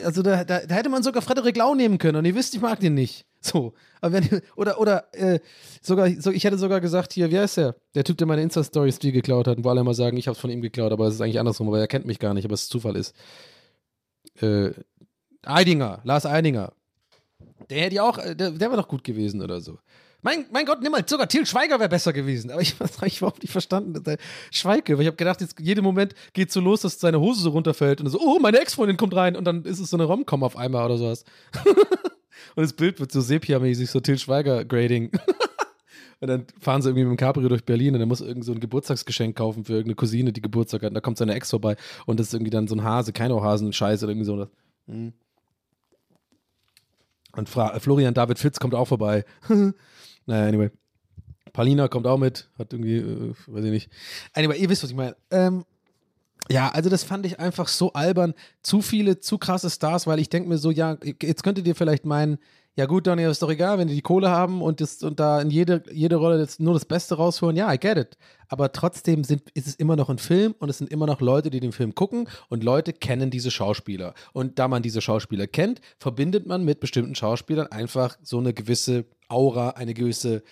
Also 0.05 0.23
da, 0.23 0.43
da, 0.45 0.67
da 0.67 0.75
hätte 0.75 0.89
man 0.89 1.05
sogar 1.05 1.23
Frederik 1.23 1.57
Lau 1.57 1.75
nehmen 1.75 1.99
können 1.99 2.17
und 2.17 2.25
ihr 2.25 2.35
wisst, 2.35 2.55
ich 2.55 2.61
mag 2.61 2.81
den 2.81 2.95
nicht. 2.95 3.27
So. 3.41 3.73
Aber 4.01 4.13
wenn, 4.15 4.43
oder, 4.57 4.81
oder, 4.81 5.15
äh, 5.15 5.41
sogar, 5.81 6.11
so, 6.19 6.31
ich 6.31 6.45
hätte 6.45 6.59
sogar 6.59 6.81
gesagt, 6.81 7.13
hier, 7.13 7.31
wie 7.31 7.39
heißt 7.39 7.57
der? 7.57 7.77
Der 7.95 8.05
Typ, 8.05 8.19
der 8.19 8.27
meine 8.27 8.43
Insta-Stories 8.43 8.99
die 8.99 9.13
geklaut 9.13 9.47
hat, 9.47 9.63
wo 9.63 9.69
alle 9.69 9.81
immer 9.81 9.95
sagen, 9.95 10.17
ich 10.17 10.29
hab's 10.29 10.39
von 10.39 10.51
ihm 10.51 10.61
geklaut, 10.61 10.93
aber 10.93 11.07
es 11.07 11.15
ist 11.15 11.21
eigentlich 11.21 11.39
andersrum, 11.39 11.69
aber 11.69 11.79
er 11.79 11.87
kennt 11.87 12.07
mich 12.07 12.19
gar 12.19 12.35
nicht, 12.35 12.45
aber 12.45 12.55
es 12.55 12.69
Zufall 12.69 12.97
ist. 12.97 13.15
Äh, 14.41 14.71
Eidinger, 15.43 16.01
Lars 16.05 16.27
Eidinger. 16.27 16.73
Der 17.71 17.83
hätte 17.83 18.03
auch, 18.03 18.19
äh, 18.19 18.35
der, 18.35 18.51
der 18.51 18.69
wäre 18.71 18.81
doch 18.81 18.89
gut 18.89 19.05
gewesen 19.05 19.43
oder 19.43 19.61
so. 19.61 19.79
Mein, 20.23 20.45
mein 20.53 20.67
Gott, 20.67 20.83
nimm 20.83 20.93
mal, 20.93 21.03
sogar 21.07 21.29
Til 21.29 21.47
Schweiger 21.47 21.79
wäre 21.79 21.89
besser 21.89 22.13
gewesen. 22.13 22.51
Aber 22.51 22.61
ich 22.61 22.75
habe 22.81 23.07
überhaupt 23.07 23.43
nicht 23.43 23.53
verstanden. 23.53 24.03
Der 24.05 24.19
Schweige, 24.51 24.95
weil 24.95 25.03
ich 25.03 25.07
habe 25.07 25.17
gedacht, 25.17 25.41
jetzt 25.41 25.59
jeden 25.61 25.83
Moment 25.83 26.15
geht 26.33 26.53
so 26.53 26.61
los, 26.61 26.83
dass 26.83 27.01
seine 27.01 27.21
Hose 27.21 27.41
so 27.41 27.51
runterfällt 27.51 28.01
und 28.01 28.09
so, 28.11 28.21
oh, 28.21 28.39
meine 28.39 28.61
Ex-Freundin 28.61 28.97
kommt 28.97 29.15
rein 29.15 29.37
und 29.37 29.45
dann 29.45 29.65
ist 29.65 29.81
es 29.81 29.91
so 29.91 29.97
eine 29.97 30.05
Rom-Com 30.05 30.43
auf 30.43 30.57
einmal 30.57 30.85
oder 30.85 30.99
sowas. 30.99 31.25
und 32.55 32.63
das 32.63 32.75
Bild 32.75 33.01
wird 33.01 33.13
so 33.13 33.21
sepia-mäßig, 33.21 33.91
so 33.91 34.01
Til 34.01 34.19
Schweiger-Grading. 34.19 35.13
Und 36.21 36.29
dann 36.29 36.47
fahren 36.61 36.83
sie 36.83 36.91
irgendwie 36.91 37.05
mit 37.05 37.13
dem 37.13 37.17
Cabrio 37.17 37.49
durch 37.49 37.65
Berlin 37.65 37.95
und 37.95 38.01
er 38.01 38.07
muss 38.07 38.21
irgend 38.21 38.45
so 38.45 38.53
ein 38.53 38.61
Geburtstagsgeschenk 38.61 39.37
kaufen 39.37 39.65
für 39.65 39.73
irgendeine 39.73 39.95
Cousine, 39.95 40.33
die 40.33 40.43
Geburtstag 40.43 40.83
hat. 40.83 40.91
Und 40.91 40.95
da 40.95 41.01
kommt 41.01 41.17
seine 41.17 41.35
Ex 41.35 41.51
vorbei 41.51 41.77
und 42.05 42.21
das 42.21 42.29
ist 42.29 42.35
irgendwie 42.35 42.51
dann 42.51 42.69
so 42.69 42.75
ein 42.75 42.85
Hase, 42.85 43.13
kein 43.13 43.33
Hasen-Scheiß 43.33 44.03
oder 44.03 44.13
irgendwie 44.13 44.27
so. 44.27 44.47
Hm. 44.87 45.15
Und 47.33 47.49
Fra 47.49 47.79
Florian 47.79 48.13
David 48.13 48.39
Fitz 48.39 48.61
kommt 48.61 48.75
auch 48.75 48.89
vorbei. 48.89 49.25
naja, 50.27 50.47
anyway. 50.47 50.71
Paulina 51.53 51.89
kommt 51.89 52.07
auch 52.07 52.19
mit, 52.19 52.49
hat 52.59 52.73
irgendwie, 52.73 52.99
äh, 52.99 53.35
weiß 53.47 53.65
ich 53.65 53.71
nicht. 53.71 53.91
Anyway, 54.35 54.59
ihr 54.59 54.69
wisst, 54.69 54.83
was 54.83 54.91
ich 54.91 54.97
meine. 54.97 55.17
Ähm, 55.31 55.65
ja, 56.51 56.69
also 56.69 56.91
das 56.91 57.05
fand 57.05 57.25
ich 57.27 57.39
einfach 57.39 57.69
so 57.69 57.93
albern. 57.93 58.35
Zu 58.63 58.83
viele, 58.83 59.21
zu 59.21 59.39
krasse 59.39 59.71
Stars, 59.71 60.07
weil 60.07 60.19
ich 60.19 60.29
denke 60.29 60.49
mir 60.49 60.59
so, 60.59 60.71
ja, 60.71 60.97
jetzt 61.23 61.45
könntet 61.45 61.67
ihr 61.67 61.77
vielleicht 61.77 62.05
meinen, 62.05 62.39
ja 62.77 62.87
gut, 62.87 63.07
Donny, 63.07 63.25
ist 63.25 63.43
doch 63.43 63.51
egal, 63.51 63.79
wenn 63.79 63.89
die 63.89 63.95
die 63.95 64.03
Kohle 64.03 64.31
haben 64.31 64.61
und, 64.63 64.81
das, 64.81 65.03
und 65.03 65.21
da 65.21 65.41
in 65.41 65.51
jede, 65.51 65.83
jede 65.93 66.17
Rolle 66.17 66.39
das, 66.39 66.59
nur 66.59 66.75
das 66.75 66.85
Beste 66.85 67.15
rausholen. 67.15 67.57
Ja, 67.57 67.73
I 67.73 67.79
get 67.79 67.99
it. 67.99 68.17
Aber 68.49 68.73
trotzdem 68.73 69.23
sind, 69.23 69.51
ist 69.51 69.69
es 69.69 69.75
immer 69.77 69.95
noch 69.97 70.09
ein 70.09 70.19
Film 70.19 70.55
und 70.59 70.69
es 70.69 70.79
sind 70.79 70.91
immer 70.91 71.07
noch 71.07 71.21
Leute, 71.21 71.51
die 71.51 71.61
den 71.61 71.73
Film 71.73 71.95
gucken 71.95 72.29
und 72.49 72.65
Leute 72.65 72.93
kennen 72.93 73.31
diese 73.31 73.51
Schauspieler. 73.51 74.15
Und 74.33 74.59
da 74.59 74.67
man 74.67 74.83
diese 74.83 75.01
Schauspieler 75.01 75.47
kennt, 75.47 75.81
verbindet 75.99 76.47
man 76.47 76.65
mit 76.65 76.81
bestimmten 76.81 77.15
Schauspielern 77.15 77.69
einfach 77.69 78.19
so 78.23 78.39
eine 78.39 78.55
gewisse 78.55 79.05
Aura, 79.29 79.71
eine 79.71 79.95
gewisse 79.95 80.43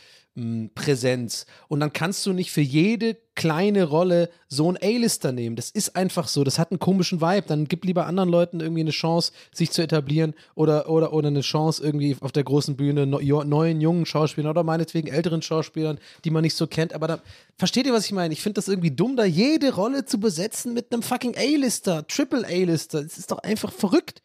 Präsenz. 0.75 1.47
Und 1.69 1.81
dann 1.81 1.93
kannst 1.93 2.25
du 2.27 2.33
nicht 2.33 2.51
für 2.51 2.61
jede 2.61 3.17
kleine 3.35 3.85
Rolle 3.85 4.31
so 4.49 4.69
einen 4.69 4.79
A-Lister 4.83 5.33
nehmen. 5.33 5.57
Das 5.57 5.71
ist 5.71 5.97
einfach 5.97 6.29
so. 6.29 6.45
Das 6.45 6.59
hat 6.59 6.71
einen 6.71 6.81
komischen 6.81 7.21
Vibe. 7.21 7.47
Dann 7.47 7.67
gib 7.67 7.85
lieber 7.85 8.07
anderen 8.07 8.29
Leuten 8.29 8.61
irgendwie 8.61 8.81
eine 8.81 8.91
Chance, 8.91 9.33
sich 9.53 9.71
zu 9.71 9.83
etablieren 9.83 10.35
oder, 10.55 10.89
oder, 10.89 11.13
oder 11.13 11.29
eine 11.29 11.41
Chance 11.43 11.83
irgendwie 11.83 12.17
auf 12.21 12.33
der 12.33 12.45
großen 12.45 12.77
Bühne 12.77 13.07
neuen, 13.07 13.81
jungen 13.81 14.07
Schauspielern 14.07 14.51
oder 14.51 14.65
meinetwegen 14.65 15.09
älteren 15.09 15.43
Schauspielern, 15.43 15.99
die 16.25 16.31
man 16.31 16.43
nicht 16.43 16.55
so 16.55 16.67
kennt. 16.67 16.93
Aber 16.95 17.07
da, 17.07 17.21
versteht 17.57 17.87
ihr, 17.87 17.93
was 17.93 18.07
ich 18.07 18.13
meine? 18.13 18.33
Ich 18.33 18.43
finde 18.43 18.55
das 18.55 18.69
irgendwie 18.69 18.91
dumm, 18.91 19.17
da 19.17 19.25
jede 19.25 19.75
Rolle 19.75 20.05
zu 20.05 20.19
besetzen 20.19 20.75
mit 20.75 20.93
einem 20.93 21.03
fucking 21.03 21.37
A-Lister, 21.37 22.07
Triple 22.07 22.47
A-Lister. 22.47 23.03
Das 23.03 23.19
ist 23.19 23.31
doch 23.31 23.39
einfach 23.39 23.73
verrückt. 23.73 24.23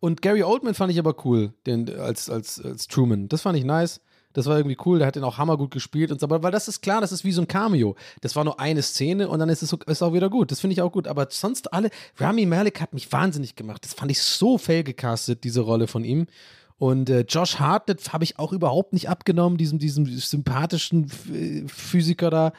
Und 0.00 0.22
Gary 0.22 0.42
Oldman 0.42 0.74
fand 0.74 0.92
ich 0.92 0.98
aber 0.98 1.14
cool, 1.24 1.54
den, 1.66 1.88
als, 1.98 2.28
als, 2.28 2.60
als 2.60 2.88
Truman. 2.88 3.28
Das 3.28 3.42
fand 3.42 3.56
ich 3.56 3.64
nice. 3.64 4.00
Das 4.34 4.46
war 4.46 4.58
irgendwie 4.58 4.76
cool, 4.84 4.98
der 4.98 5.06
hat 5.06 5.16
den 5.16 5.24
auch 5.24 5.38
hammergut 5.38 5.70
gespielt 5.70 6.12
und 6.12 6.20
so, 6.20 6.26
aber 6.26 6.42
weil 6.42 6.52
das 6.52 6.68
ist 6.68 6.82
klar, 6.82 7.00
das 7.00 7.12
ist 7.12 7.24
wie 7.24 7.32
so 7.32 7.40
ein 7.40 7.48
Cameo. 7.48 7.96
Das 8.20 8.36
war 8.36 8.44
nur 8.44 8.60
eine 8.60 8.82
Szene 8.82 9.28
und 9.28 9.38
dann 9.38 9.48
ist 9.48 9.62
es 9.62 9.72
ist 9.72 10.02
auch 10.02 10.12
wieder 10.12 10.28
gut. 10.28 10.50
Das 10.50 10.60
finde 10.60 10.74
ich 10.74 10.82
auch 10.82 10.92
gut. 10.92 11.08
Aber 11.08 11.28
sonst 11.30 11.72
alle, 11.72 11.88
Rami 12.18 12.44
Malek 12.44 12.80
hat 12.80 12.92
mich 12.92 13.10
wahnsinnig 13.12 13.56
gemacht. 13.56 13.84
Das 13.84 13.94
fand 13.94 14.10
ich 14.10 14.20
so 14.20 14.58
fail 14.58 14.84
gecastet, 14.84 15.44
diese 15.44 15.62
Rolle 15.62 15.86
von 15.86 16.04
ihm. 16.04 16.26
Und 16.78 17.08
äh, 17.08 17.20
Josh 17.20 17.60
Hartnett 17.60 18.12
habe 18.12 18.24
ich 18.24 18.38
auch 18.38 18.52
überhaupt 18.52 18.92
nicht 18.92 19.08
abgenommen, 19.08 19.56
diesem, 19.56 19.78
diesem 19.78 20.06
sympathischen 20.06 21.08
Physiker 21.68 22.30
da. 22.30 22.52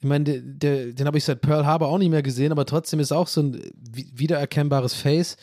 Ich 0.00 0.06
meine, 0.06 0.24
der, 0.24 0.40
der, 0.40 0.92
den 0.92 1.06
habe 1.06 1.16
ich 1.16 1.24
seit 1.24 1.40
Pearl 1.40 1.64
Harbor 1.64 1.88
auch 1.88 1.98
nicht 1.98 2.10
mehr 2.10 2.22
gesehen, 2.22 2.52
aber 2.52 2.66
trotzdem 2.66 3.00
ist 3.00 3.12
auch 3.12 3.26
so 3.26 3.40
ein 3.40 3.62
wiedererkennbares 3.80 4.92
Face. 4.92 5.38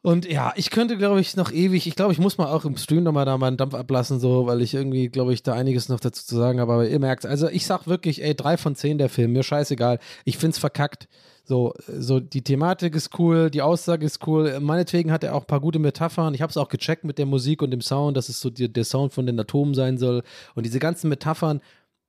Und 0.00 0.30
ja, 0.30 0.52
ich 0.54 0.70
könnte, 0.70 0.96
glaube 0.96 1.20
ich, 1.20 1.36
noch 1.36 1.50
ewig, 1.50 1.86
ich 1.86 1.96
glaube, 1.96 2.12
ich 2.12 2.20
muss 2.20 2.38
mal 2.38 2.46
auch 2.46 2.64
im 2.64 2.76
Stream 2.76 3.02
nochmal 3.02 3.24
da 3.24 3.36
meinen 3.36 3.56
Dampf 3.56 3.74
ablassen, 3.74 4.20
so, 4.20 4.46
weil 4.46 4.62
ich 4.62 4.72
irgendwie, 4.72 5.08
glaube 5.08 5.32
ich, 5.32 5.42
da 5.42 5.54
einiges 5.54 5.88
noch 5.88 5.98
dazu 5.98 6.24
zu 6.24 6.36
sagen 6.36 6.60
habe. 6.60 6.72
Aber 6.72 6.88
ihr 6.88 7.00
merkt, 7.00 7.26
also 7.26 7.48
ich 7.48 7.66
sag 7.66 7.88
wirklich, 7.88 8.22
ey, 8.22 8.34
drei 8.34 8.56
von 8.56 8.76
zehn 8.76 8.98
der 8.98 9.08
Film, 9.08 9.32
mir 9.32 9.42
scheißegal. 9.42 9.98
Ich 10.24 10.38
find's 10.38 10.58
verkackt. 10.58 11.08
So, 11.44 11.74
so, 11.88 12.20
die 12.20 12.42
Thematik 12.42 12.94
ist 12.94 13.18
cool, 13.18 13.50
die 13.50 13.62
Aussage 13.62 14.06
ist 14.06 14.24
cool. 14.26 14.60
Meinetwegen 14.60 15.10
hat 15.10 15.24
er 15.24 15.34
auch 15.34 15.42
ein 15.42 15.46
paar 15.46 15.60
gute 15.60 15.78
Metaphern. 15.78 16.34
Ich 16.34 16.42
habe 16.42 16.50
es 16.50 16.58
auch 16.58 16.68
gecheckt 16.68 17.04
mit 17.04 17.18
der 17.18 17.26
Musik 17.26 17.62
und 17.62 17.70
dem 17.70 17.80
Sound, 17.80 18.16
dass 18.16 18.28
es 18.28 18.38
so 18.38 18.50
die, 18.50 18.72
der 18.72 18.84
Sound 18.84 19.12
von 19.12 19.26
den 19.26 19.40
Atomen 19.40 19.74
sein 19.74 19.98
soll. 19.98 20.22
Und 20.54 20.64
diese 20.64 20.78
ganzen 20.78 21.08
Metaphern, 21.08 21.60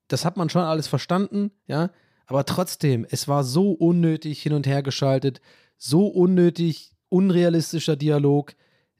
das 0.09 0.25
hat 0.25 0.37
man 0.37 0.49
schon 0.49 0.61
alles 0.61 0.87
verstanden, 0.87 1.51
ja. 1.67 1.89
Aber 2.27 2.45
trotzdem, 2.45 3.07
es 3.09 3.27
war 3.27 3.43
so 3.43 3.71
unnötig 3.71 4.41
hin 4.41 4.53
und 4.53 4.67
her 4.67 4.83
geschaltet, 4.83 5.41
so 5.77 6.05
unnötig 6.05 6.91
unrealistischer 7.09 7.95
Dialog, 7.95 8.53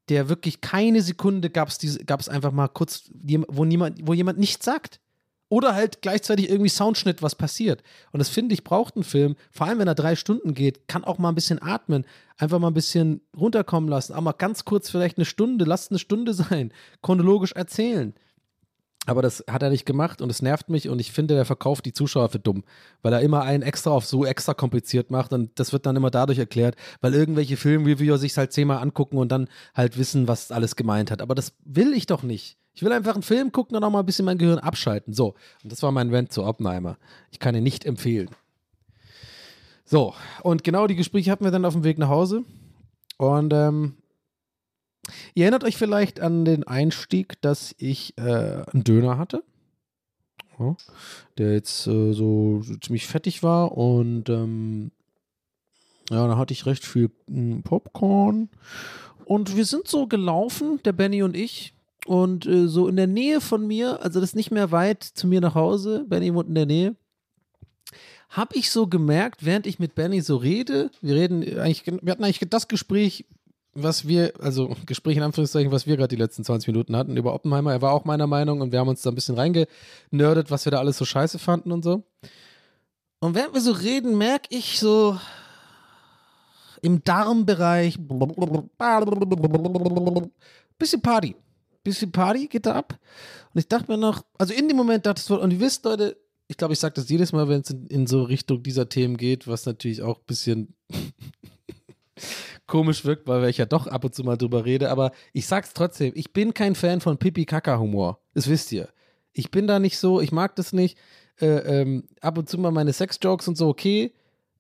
der 0.10 0.30
wirklich 0.30 0.62
keine 0.62 1.02
Sekunde 1.02 1.50
gab 1.50 1.70
es 1.70 2.30
einfach 2.30 2.52
mal 2.52 2.68
kurz, 2.68 3.12
wo, 3.48 3.66
niemand, 3.66 4.08
wo 4.08 4.14
jemand 4.14 4.40
nichts 4.40 4.66
sagt. 4.66 5.00
Oder 5.52 5.74
halt 5.74 6.04
gleichzeitig 6.04 6.48
irgendwie 6.48 6.70
Soundschnitt, 6.70 7.24
was 7.24 7.34
passiert. 7.34 7.82
Und 8.12 8.20
das 8.20 8.30
finde 8.30 8.54
ich, 8.54 8.64
braucht 8.64 8.96
ein 8.96 9.04
Film, 9.04 9.36
vor 9.52 9.66
allem 9.66 9.80
wenn 9.80 9.88
er 9.88 9.96
drei 9.96 10.16
Stunden 10.16 10.54
geht, 10.54 10.88
kann 10.88 11.04
auch 11.04 11.18
mal 11.18 11.30
ein 11.30 11.36
bisschen 11.36 11.60
atmen, 11.60 12.06
einfach 12.38 12.60
mal 12.60 12.68
ein 12.68 12.76
bisschen 12.76 13.22
runterkommen 13.36 13.90
lassen, 13.90 14.14
auch 14.14 14.22
mal 14.22 14.34
ganz 14.34 14.64
kurz 14.64 14.92
vielleicht 14.92 15.18
eine 15.18 15.26
Stunde, 15.26 15.66
lasst 15.66 15.92
eine 15.92 15.98
Stunde 15.98 16.36
sein, 16.36 16.72
chronologisch 17.02 17.54
erzählen. 17.54 18.14
Aber 19.10 19.24
das 19.24 19.44
hat 19.50 19.64
er 19.64 19.72
nicht 19.72 19.88
gemacht 19.88 20.22
und 20.22 20.30
es 20.30 20.44
nervt 20.44 20.70
mich 20.70 20.88
und 20.88 21.00
ich 21.00 21.12
finde, 21.12 21.36
er 21.36 21.44
verkauft 21.44 21.84
die 21.88 21.94
Zuschauer 21.94 22.30
für 22.30 22.38
dumm, 22.38 22.64
weil 23.02 23.12
er 23.12 23.22
immer 23.22 23.42
einen 23.42 23.64
extra 23.64 23.90
auf 23.90 24.06
so 24.06 24.24
extra 24.24 24.54
kompliziert 24.54 25.10
macht 25.10 25.34
und 25.34 25.60
das 25.60 25.74
wird 25.74 25.88
dann 25.88 25.96
immer 25.96 26.12
dadurch 26.12 26.38
erklärt, 26.38 26.76
weil 27.02 27.16
irgendwelche 27.16 27.58
Filmreviewer 27.58 28.20
sich 28.20 28.38
halt 28.38 28.54
zehnmal 28.54 28.78
angucken 28.78 29.18
und 29.18 29.32
dann 29.32 29.50
halt 29.74 29.98
wissen, 29.98 30.28
was 30.28 30.52
alles 30.52 30.76
gemeint 30.76 31.10
hat. 31.10 31.24
Aber 31.24 31.34
das 31.34 31.54
will 31.66 31.94
ich 31.94 32.06
doch 32.06 32.22
nicht. 32.22 32.60
Ich 32.76 32.84
will 32.84 32.92
einfach 32.92 33.16
einen 33.16 33.24
Film 33.24 33.52
gucken 33.52 33.76
und 33.76 33.84
auch 33.84 33.90
mal 33.90 34.02
ein 34.02 34.06
bisschen 34.06 34.26
mein 34.26 34.38
Gehirn 34.38 34.60
abschalten. 34.60 35.12
So, 35.12 35.34
und 35.64 35.72
das 35.72 35.82
war 35.82 35.92
mein 35.92 36.14
Rant 36.14 36.32
zu 36.32 36.44
Oppenheimer. 36.44 37.00
Ich 37.32 37.40
kann 37.40 37.56
ihn 37.56 37.64
nicht 37.64 37.86
empfehlen. 37.86 38.30
So, 39.86 40.14
und 40.44 40.64
genau 40.64 40.86
die 40.86 40.96
Gespräche 40.96 41.32
hatten 41.32 41.46
wir 41.46 41.52
dann 41.52 41.66
auf 41.66 41.74
dem 41.74 41.84
Weg 41.84 41.98
nach 41.98 42.10
Hause. 42.10 42.44
Und 43.18 43.54
ähm, 43.54 43.96
Ihr 45.34 45.44
erinnert 45.44 45.64
euch 45.64 45.78
vielleicht 45.78 46.20
an 46.20 46.46
den 46.46 46.64
Einstieg, 46.64 47.42
dass 47.42 47.76
ich 47.78 48.18
äh, 48.18 48.64
einen 48.72 48.84
Döner 48.84 49.18
hatte, 49.18 49.44
ja, 50.60 50.76
der 51.38 51.54
jetzt 51.54 51.88
äh, 51.88 52.14
so, 52.14 52.62
ziemlich 52.82 53.08
fettig 53.08 53.44
war 53.44 53.78
und 53.78 54.30
ähm, 54.30 54.92
ja, 56.10 56.28
da 56.28 56.38
hatte 56.38 56.54
ich 56.54 56.66
recht 56.66 56.86
viel 56.86 57.12
hm, 57.28 57.64
Popcorn 57.64 58.50
und 59.26 59.56
wir 59.56 59.66
sind 59.66 59.88
so 59.88 60.08
gelaufen, 60.08 60.80
der 60.84 60.94
Benny 60.94 61.22
und 61.22 61.38
ich, 61.38 61.74
und 62.06 62.48
äh, 62.48 62.68
so 62.68 62.88
in 62.88 62.96
der 62.96 63.08
Nähe 63.08 63.42
von 63.42 63.68
mir, 63.68 64.02
also 64.02 64.20
das 64.20 64.32
ist 64.32 64.36
nicht 64.36 64.52
mehr 64.52 64.72
weit 64.72 65.04
zu 65.04 65.28
mir 65.28 65.42
nach 65.42 65.56
Hause, 65.56 66.06
Benny 66.08 66.34
wohnt 66.34 66.50
in 66.50 66.56
der 66.56 66.66
Nähe, 66.66 66.96
habe 68.30 68.56
ich 68.56 68.70
so 68.70 68.88
gemerkt, 68.88 69.46
während 69.46 69.66
ich 69.66 69.80
mit 69.80 69.96
Benny 69.96 70.22
so 70.22 70.38
rede, 70.38 70.92
wir 71.02 71.16
reden 71.16 71.44
eigentlich, 71.60 71.86
wir 71.86 72.12
hatten 72.12 72.24
eigentlich 72.24 72.40
das 72.50 72.68
Gespräch 72.68 73.26
was 73.74 74.08
wir, 74.08 74.34
also 74.40 74.76
Gespräch 74.86 75.18
in 75.18 75.24
Anführungszeichen, 75.24 75.72
was 75.72 75.88
wir 75.88 75.98
gerade 75.98 76.16
die 76.16 76.22
letzten 76.22 76.44
20 76.44 76.68
Minuten 76.68 76.96
hatten 76.96 77.18
über 77.18 77.34
Oppenheimer. 77.34 77.72
Er 77.72 77.82
war 77.82 77.94
auch 77.94 78.06
meiner 78.06 78.28
Meinung 78.28 78.62
und 78.62 78.72
wir 78.72 78.80
haben 78.80 78.88
uns 78.88 79.02
da 79.02 79.12
ein 79.12 79.16
bisschen 79.16 79.36
reingenördet, 79.36 80.52
was 80.52 80.66
wir 80.66 80.72
da 80.72 80.80
alles 80.80 80.98
so 80.98 81.06
scheiße 81.06 81.40
fanden 81.40 81.72
und 81.72 81.84
so. 81.84 82.04
Und 83.20 83.36
während 83.36 83.54
wir 83.54 83.62
so 83.62 83.72
reden, 83.72 84.18
merke 84.18 84.56
ich 84.56 84.80
so 84.80 85.20
im 86.82 87.04
Darmbereich 87.04 87.98
bisschen 90.78 91.02
Party. 91.02 91.36
Bisschen 91.84 92.12
Party 92.12 92.48
geht 92.48 92.66
da 92.66 92.76
ab. 92.76 92.98
Und 93.54 93.60
ich 93.60 93.68
dachte 93.68 93.92
mir 93.92 93.98
noch, 93.98 94.24
also 94.38 94.54
in 94.54 94.68
dem 94.68 94.78
Moment 94.78 95.06
dachte 95.06 95.22
ich, 95.22 95.30
und 95.30 95.52
ihr 95.52 95.60
wisst, 95.60 95.84
Leute, 95.86 96.18
ich 96.48 96.58
glaube, 96.58 96.74
ich 96.74 96.80
sage 96.80 96.96
das 96.96 97.10
jedes 97.10 97.32
Mal, 97.32 97.48
wenn 97.48 97.62
es 97.62 97.70
in, 97.70 97.86
in 97.88 98.08
so 98.08 98.24
Richtung 98.24 98.64
dieser 98.64 98.90
Themen 98.90 99.18
geht, 99.18 99.48
was 99.48 99.66
natürlich 99.66 100.02
auch 100.02 100.18
ein 100.18 100.26
bisschen 100.26 100.74
komisch 102.70 103.04
wirkt, 103.04 103.28
weil 103.28 103.50
ich 103.50 103.58
ja 103.58 103.66
doch 103.66 103.88
ab 103.88 104.06
und 104.06 104.16
zu 104.16 104.24
mal 104.24 104.38
drüber 104.38 104.64
rede, 104.64 104.90
aber 104.90 105.12
ich 105.34 105.46
sag's 105.46 105.74
trotzdem, 105.74 106.14
ich 106.16 106.32
bin 106.32 106.54
kein 106.54 106.76
Fan 106.76 107.02
von 107.02 107.18
Pipi-Kaka-Humor. 107.18 108.22
Das 108.34 108.48
wisst 108.48 108.72
ihr. 108.72 108.88
Ich 109.34 109.52
bin 109.52 109.68
da 109.68 109.80
nicht 109.80 109.98
so, 109.98 110.22
ich 110.22 110.32
mag 110.32 110.56
das 110.56 110.72
nicht. 110.72 110.98
Äh, 111.42 111.82
ähm, 111.82 112.04
ab 112.22 112.38
und 112.38 112.50
zu 112.50 112.58
mal 112.58 112.72
meine 112.72 112.94
Sex-Jokes 112.94 113.48
und 113.48 113.58
so, 113.58 113.68
okay. 113.68 114.14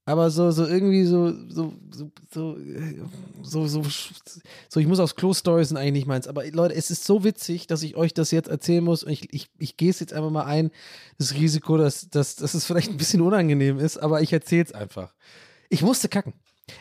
aber 0.05 0.31
so, 0.31 0.49
so 0.49 0.65
irgendwie 0.65 1.03
so, 1.03 1.31
so, 1.49 1.73
so, 1.91 2.11
so, 2.33 2.57
äh, 2.57 2.95
so, 3.43 3.67
so, 3.67 3.83
so 4.67 4.79
ich 4.79 4.87
muss 4.87 4.99
aufs 4.99 5.15
Klo-Stories 5.15 5.67
sind 5.67 5.77
eigentlich 5.77 5.93
nicht 5.93 6.07
meins. 6.07 6.27
Aber 6.27 6.45
Leute, 6.49 6.73
es 6.73 6.89
ist 6.89 7.05
so 7.05 7.23
witzig, 7.23 7.67
dass 7.67 7.83
ich 7.83 7.95
euch 7.95 8.13
das 8.13 8.31
jetzt 8.31 8.49
erzählen 8.49 8.83
muss 8.83 9.03
und 9.03 9.11
ich, 9.11 9.31
ich, 9.33 9.49
ich 9.59 9.77
gehe 9.77 9.91
es 9.91 9.99
jetzt 9.99 10.13
einfach 10.13 10.31
mal 10.31 10.45
ein, 10.45 10.71
das 11.19 11.35
Risiko, 11.35 11.77
dass, 11.77 12.09
dass, 12.09 12.35
dass 12.37 12.55
es 12.55 12.65
vielleicht 12.65 12.89
ein 12.89 12.97
bisschen 12.97 13.21
unangenehm 13.21 13.77
ist, 13.77 13.97
aber 13.97 14.21
ich 14.21 14.33
erzähle 14.33 14.63
es 14.63 14.71
einfach. 14.71 15.13
Ich 15.69 15.83
musste 15.83 16.09
kacken. 16.09 16.33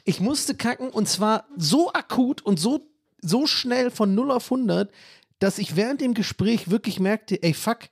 Ich 0.04 0.20
musste 0.20 0.54
kacken 0.54 0.90
und 0.90 1.08
zwar 1.08 1.46
so 1.56 1.92
akut 1.92 2.42
und 2.42 2.58
so, 2.58 2.88
so 3.20 3.46
schnell 3.46 3.90
von 3.90 4.14
0 4.14 4.30
auf 4.30 4.44
100, 4.50 4.90
dass 5.38 5.58
ich 5.58 5.76
während 5.76 6.00
dem 6.00 6.14
Gespräch 6.14 6.70
wirklich 6.70 7.00
merkte, 7.00 7.42
ey, 7.42 7.54
fuck, 7.54 7.88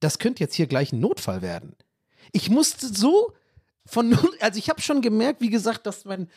das 0.00 0.18
könnte 0.18 0.42
jetzt 0.42 0.54
hier 0.54 0.66
gleich 0.66 0.92
ein 0.92 1.00
Notfall 1.00 1.42
werden. 1.42 1.74
Ich 2.32 2.50
musste 2.50 2.92
so 2.92 3.32
von 3.86 4.08
null, 4.10 4.32
also 4.40 4.58
ich 4.58 4.68
habe 4.68 4.80
schon 4.80 5.00
gemerkt, 5.00 5.40
wie 5.40 5.50
gesagt, 5.50 5.86
dass 5.86 6.04
mein, 6.04 6.28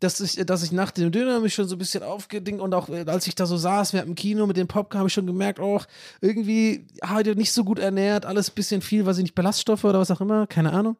dass 0.00 0.20
ich, 0.20 0.34
dass 0.44 0.62
ich 0.62 0.72
nach 0.72 0.90
dem 0.90 1.10
Döner 1.10 1.40
mich 1.40 1.54
schon 1.54 1.68
so 1.68 1.76
ein 1.76 1.78
bisschen 1.78 2.02
aufgedingt 2.02 2.60
und 2.60 2.74
auch 2.74 2.88
äh, 2.88 3.04
als 3.06 3.26
ich 3.26 3.34
da 3.34 3.46
so 3.46 3.56
saß, 3.56 3.92
wir 3.92 4.00
hatten 4.00 4.10
im 4.10 4.14
Kino 4.16 4.46
mit 4.46 4.56
dem 4.56 4.68
Popcorn, 4.68 4.98
habe 4.98 5.08
ich 5.08 5.14
schon 5.14 5.26
gemerkt, 5.26 5.60
auch 5.60 5.86
irgendwie 6.20 6.86
heute 7.08 7.36
nicht 7.36 7.52
so 7.52 7.64
gut 7.64 7.78
ernährt, 7.78 8.26
alles 8.26 8.50
ein 8.50 8.54
bisschen 8.54 8.82
viel, 8.82 9.06
weiß 9.06 9.18
ich 9.18 9.22
nicht, 9.22 9.34
Ballaststoffe 9.34 9.84
oder 9.84 10.00
was 10.00 10.10
auch 10.10 10.20
immer, 10.20 10.46
keine 10.46 10.72
Ahnung. 10.72 10.96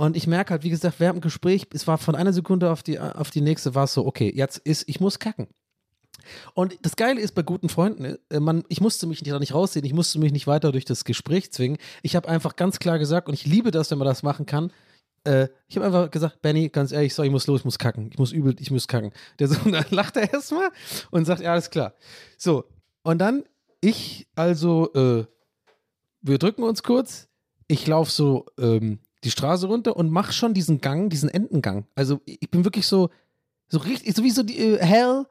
Und 0.00 0.16
ich 0.16 0.26
merke 0.26 0.52
halt, 0.52 0.62
wie 0.62 0.70
gesagt, 0.70 0.98
während 0.98 1.18
dem 1.18 1.20
Gespräch, 1.20 1.66
es 1.74 1.86
war 1.86 1.98
von 1.98 2.14
einer 2.14 2.32
Sekunde 2.32 2.72
auf 2.72 2.82
die, 2.82 2.98
auf 2.98 3.30
die 3.30 3.42
nächste, 3.42 3.74
war 3.74 3.84
es 3.84 3.92
so, 3.92 4.06
okay, 4.06 4.32
jetzt 4.34 4.56
ist, 4.56 4.88
ich 4.88 4.98
muss 4.98 5.18
kacken. 5.18 5.46
Und 6.54 6.78
das 6.80 6.96
Geile 6.96 7.20
ist 7.20 7.34
bei 7.34 7.42
guten 7.42 7.68
Freunden, 7.68 8.16
äh, 8.30 8.40
man, 8.40 8.64
ich 8.70 8.80
musste 8.80 9.06
mich 9.06 9.22
da 9.22 9.38
nicht 9.38 9.52
rausziehen, 9.52 9.84
ich 9.84 9.92
musste 9.92 10.18
mich 10.18 10.32
nicht 10.32 10.46
weiter 10.46 10.72
durch 10.72 10.86
das 10.86 11.04
Gespräch 11.04 11.52
zwingen. 11.52 11.76
Ich 12.02 12.16
habe 12.16 12.30
einfach 12.30 12.56
ganz 12.56 12.78
klar 12.78 12.98
gesagt, 12.98 13.28
und 13.28 13.34
ich 13.34 13.44
liebe 13.44 13.70
das, 13.72 13.90
wenn 13.90 13.98
man 13.98 14.08
das 14.08 14.22
machen 14.22 14.46
kann, 14.46 14.72
äh, 15.24 15.48
ich 15.68 15.76
habe 15.76 15.84
einfach 15.84 16.10
gesagt, 16.10 16.40
Benny, 16.40 16.70
ganz 16.70 16.92
ehrlich, 16.92 17.14
so, 17.14 17.22
ich 17.22 17.30
muss 17.30 17.46
los, 17.46 17.60
ich 17.60 17.64
muss 17.66 17.78
kacken. 17.78 18.08
Ich 18.10 18.18
muss 18.18 18.32
übel, 18.32 18.56
ich 18.58 18.70
muss 18.70 18.88
kacken. 18.88 19.12
Der 19.38 19.48
so, 19.48 19.56
dann 19.70 19.84
lacht 19.90 20.16
er 20.16 20.32
erstmal 20.32 20.70
und 21.10 21.26
sagt, 21.26 21.42
ja, 21.42 21.52
alles 21.52 21.68
klar. 21.68 21.92
So, 22.38 22.64
und 23.02 23.18
dann 23.18 23.44
ich, 23.82 24.28
also, 24.34 24.94
äh, 24.94 25.26
wir 26.22 26.38
drücken 26.38 26.62
uns 26.62 26.82
kurz. 26.82 27.28
Ich 27.68 27.86
laufe 27.86 28.10
so 28.10 28.46
ähm, 28.58 29.00
die 29.24 29.30
Straße 29.30 29.66
runter 29.66 29.96
und 29.96 30.10
mache 30.10 30.32
schon 30.32 30.54
diesen 30.54 30.80
Gang, 30.80 31.10
diesen 31.10 31.28
Entengang. 31.28 31.86
Also, 31.94 32.20
ich 32.24 32.50
bin 32.50 32.64
wirklich 32.64 32.86
so, 32.86 33.10
so 33.68 33.78
richtig, 33.78 34.16
so 34.16 34.24
wie 34.24 34.30
so 34.30 34.42
die 34.42 34.58
äh, 34.58 34.78
Hell 34.84 35.26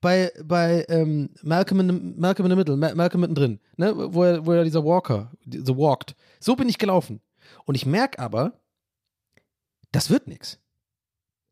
bei, 0.00 0.32
bei 0.44 0.84
ähm, 0.88 1.30
Malcolm, 1.42 1.80
in, 1.80 2.20
Malcolm 2.20 2.46
in 2.46 2.50
the 2.50 2.56
Middle, 2.56 2.76
Malcolm 2.76 3.20
mittendrin, 3.20 3.60
ne? 3.76 3.94
wo, 4.12 4.24
er, 4.24 4.44
wo 4.44 4.52
er 4.52 4.64
dieser 4.64 4.84
Walker, 4.84 5.30
so 5.46 5.76
walked. 5.76 6.14
So 6.40 6.56
bin 6.56 6.68
ich 6.68 6.78
gelaufen. 6.78 7.20
Und 7.64 7.74
ich 7.74 7.86
merke 7.86 8.18
aber, 8.18 8.60
das 9.92 10.10
wird 10.10 10.26
nichts. 10.26 10.58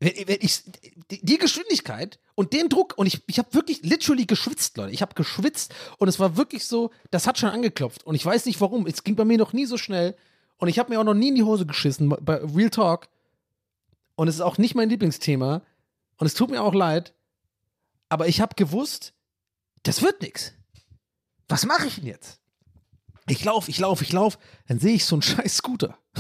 Wenn, 0.01 0.12
wenn 0.27 0.39
ich, 0.41 0.62
die 1.11 1.39
Geschwindigkeit 1.39 2.19
und 2.35 2.53
den 2.53 2.69
Druck, 2.69 2.95
und 2.97 3.07
ich, 3.07 3.23
ich 3.27 3.39
habe 3.39 3.55
wirklich 3.55 3.83
literally 3.83 4.27
geschwitzt, 4.27 4.77
Leute. 4.77 4.93
Ich 4.93 5.03
habe 5.03 5.15
geschwitzt 5.15 5.75
und 5.99 6.09
es 6.09 6.19
war 6.19 6.37
wirklich 6.37 6.67
so, 6.67 6.91
das 7.11 7.27
hat 7.27 7.39
schon 7.39 7.51
angeklopft. 7.51 8.05
Und 8.05 8.15
ich 8.15 8.25
weiß 8.25 8.47
nicht 8.47 8.61
warum. 8.61 8.87
Es 8.87 9.05
ging 9.05 9.15
bei 9.15 9.25
mir 9.25 9.39
noch 9.39 9.53
nie 9.53 9.67
so 9.67 9.77
schnell. 9.77 10.17
Und 10.61 10.69
ich 10.69 10.78
habe 10.78 10.91
mir 10.91 11.01
auch 11.01 11.05
noch 11.05 11.15
nie 11.15 11.28
in 11.28 11.35
die 11.35 11.43
Hose 11.43 11.66
geschissen 11.66 12.11
bei 12.11 12.37
Real 12.37 12.70
Talk. 12.70 13.09
Und 14.15 14.28
es 14.28 14.37
ist 14.37 14.41
auch 14.43 14.59
nicht 14.59 14.74
mein 14.74 14.91
Lieblingsthema. 14.91 15.62
Und 16.19 16.27
es 16.27 16.35
tut 16.35 16.51
mir 16.51 16.62
auch 16.62 16.74
leid. 16.74 17.15
Aber 18.11 18.28
ich 18.28 18.43
habe 18.43 18.55
gewusst, 18.55 19.15
das 19.82 20.03
wird 20.03 20.20
nichts. 20.20 20.53
Was 21.49 21.65
mache 21.65 21.87
ich 21.87 21.95
denn 21.97 22.07
jetzt? 22.07 22.41
Ich 23.27 23.43
laufe, 23.43 23.70
ich 23.70 23.78
laufe, 23.78 24.05
ich 24.05 24.12
laufe. 24.12 24.39
Dann 24.69 24.78
sehe 24.78 24.95
ich 24.95 25.07
so 25.07 25.16
einen 25.16 25.23
scheiß 25.23 25.57
Scooter. 25.57 25.97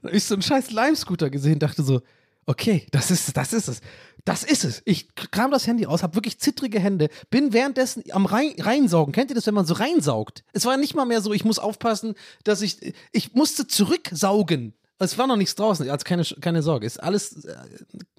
Dann 0.00 0.10
habe 0.10 0.16
ich 0.16 0.24
so 0.24 0.34
einen 0.34 0.42
scheiß 0.42 0.70
Lime-Scooter 0.70 1.28
gesehen, 1.28 1.58
dachte 1.58 1.82
so, 1.82 2.00
okay, 2.48 2.86
das 2.90 3.10
ist, 3.10 3.36
das 3.36 3.52
ist 3.52 3.68
es. 3.68 3.80
Das 4.24 4.42
ist 4.42 4.64
es. 4.64 4.82
Ich 4.84 5.14
kram 5.14 5.50
das 5.50 5.66
Handy 5.66 5.86
aus, 5.86 6.02
habe 6.02 6.14
wirklich 6.16 6.38
zittrige 6.38 6.80
Hände, 6.80 7.08
bin 7.30 7.52
währenddessen 7.52 8.02
am 8.10 8.26
rein, 8.26 8.54
reinsaugen. 8.58 9.12
Kennt 9.12 9.30
ihr 9.30 9.34
das, 9.34 9.46
wenn 9.46 9.54
man 9.54 9.66
so 9.66 9.74
reinsaugt? 9.74 10.44
Es 10.52 10.64
war 10.64 10.76
nicht 10.76 10.94
mal 10.94 11.04
mehr 11.04 11.20
so, 11.20 11.32
ich 11.32 11.44
muss 11.44 11.58
aufpassen, 11.58 12.14
dass 12.44 12.62
ich, 12.62 12.94
ich 13.12 13.34
musste 13.34 13.66
zurücksaugen. 13.66 14.74
Es 14.98 15.16
war 15.16 15.26
noch 15.26 15.36
nichts 15.36 15.54
draußen, 15.54 15.88
also 15.88 16.04
keine, 16.04 16.24
keine 16.40 16.62
Sorge, 16.62 16.86
ist 16.86 17.02
alles, 17.02 17.44
äh, 17.44 17.54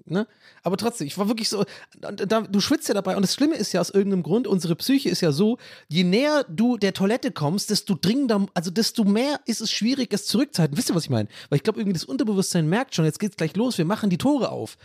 ne? 0.06 0.28
Aber 0.64 0.78
trotzdem, 0.78 1.08
ich 1.08 1.18
war 1.18 1.28
wirklich 1.28 1.50
so, 1.50 1.66
da, 2.00 2.42
du 2.42 2.60
schwitzt 2.60 2.88
ja 2.88 2.94
dabei 2.94 3.16
und 3.16 3.22
das 3.22 3.34
Schlimme 3.34 3.56
ist 3.56 3.72
ja 3.74 3.82
aus 3.82 3.90
irgendeinem 3.90 4.24
Grund, 4.24 4.48
unsere 4.48 4.76
Psyche 4.76 5.10
ist 5.10 5.22
ja 5.22 5.32
so, 5.32 5.58
je 5.88 6.04
näher 6.04 6.46
du 6.48 6.78
der 6.78 6.94
Toilette 6.94 7.32
kommst, 7.32 7.70
desto 7.70 7.96
dringender, 8.00 8.46
also 8.54 8.72
desto 8.72 9.04
mehr 9.04 9.40
ist 9.46 9.62
es 9.62 9.72
schwierig, 9.72 10.14
es 10.14 10.26
zurückzuhalten. 10.26 10.78
Wisst 10.78 10.90
ihr, 10.90 10.96
was 10.96 11.04
ich 11.04 11.10
meine? 11.10 11.30
Weil 11.50 11.58
ich 11.58 11.64
glaube, 11.64 11.80
irgendwie 11.80 11.94
das 11.94 12.06
Unterbewusstsein 12.06 12.68
merkt 12.68 12.96
schon, 12.96 13.06
jetzt 13.06 13.20
geht's 13.20 13.38
gleich 13.38 13.56
los, 13.56 13.78
wir 13.78 13.86
machen 13.86 14.10
die 14.10 14.18
Tore 14.18 14.52
auf. 14.52 14.78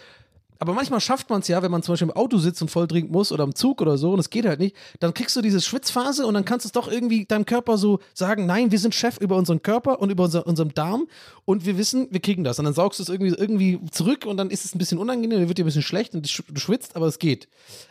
Aber 0.59 0.72
manchmal 0.72 1.01
schafft 1.01 1.31
man 1.31 1.40
es 1.40 1.48
ja, 1.48 1.62
wenn 1.62 1.70
man 1.70 1.82
zum 1.82 1.93
Beispiel 1.93 2.09
im 2.09 2.16
Auto 2.16 2.39
sitzt 2.39 2.62
und 2.62 2.70
voll 2.70 2.86
trinken 2.86 3.12
muss 3.12 3.32
oder 3.32 3.44
im 3.44 3.55
Zug 3.55 3.81
oder 3.81 3.98
so 3.98 4.12
und 4.12 4.18
es 4.18 4.31
geht 4.31 4.47
halt 4.47 4.60
nicht, 4.60 4.76
dann 5.01 5.12
kriegst 5.12 5.35
du 5.36 5.43
diese 5.43 5.60
Schwitzphase 5.60 6.26
und 6.26 6.35
dann 6.35 6.44
kannst 6.44 6.64
du 6.64 6.68
es 6.68 6.72
doch 6.72 6.90
irgendwie 6.90 7.24
deinem 7.24 7.44
Körper 7.44 7.76
so 7.76 7.98
sagen, 8.14 8.47
nein, 8.47 8.70
wir 8.70 8.78
sind 8.78 8.94
Chef 8.94 9.18
über 9.18 9.36
unseren 9.36 9.62
Körper 9.62 10.01
und 10.01 10.10
über 10.10 10.24
unser, 10.24 10.47
unserem 10.47 10.72
Darm 10.74 11.09
und 11.44 11.66
wir 11.66 11.76
wissen, 11.76 12.09
wir 12.10 12.20
kriegen 12.20 12.44
das. 12.44 12.59
Und 12.59 12.66
dann 12.66 12.74
saugst 12.74 12.98
du 12.98 13.02
es 13.02 13.09
irgendwie, 13.09 13.35
irgendwie 13.35 13.81
zurück 13.90 14.26
und 14.26 14.36
dann 14.36 14.51
ist 14.51 14.64
es 14.64 14.74
ein 14.74 14.78
bisschen 14.78 14.98
unangenehm, 14.98 15.40
dann 15.40 15.48
wird 15.48 15.59
dir 15.59 15.64
ein 15.64 15.66
bisschen 15.66 15.82
schlecht 15.82 16.14
und 16.14 16.24
du 16.24 16.59
schwitzt, 16.59 16.97
aber 16.97 17.06
es 17.06 17.18
geht. 17.18 17.48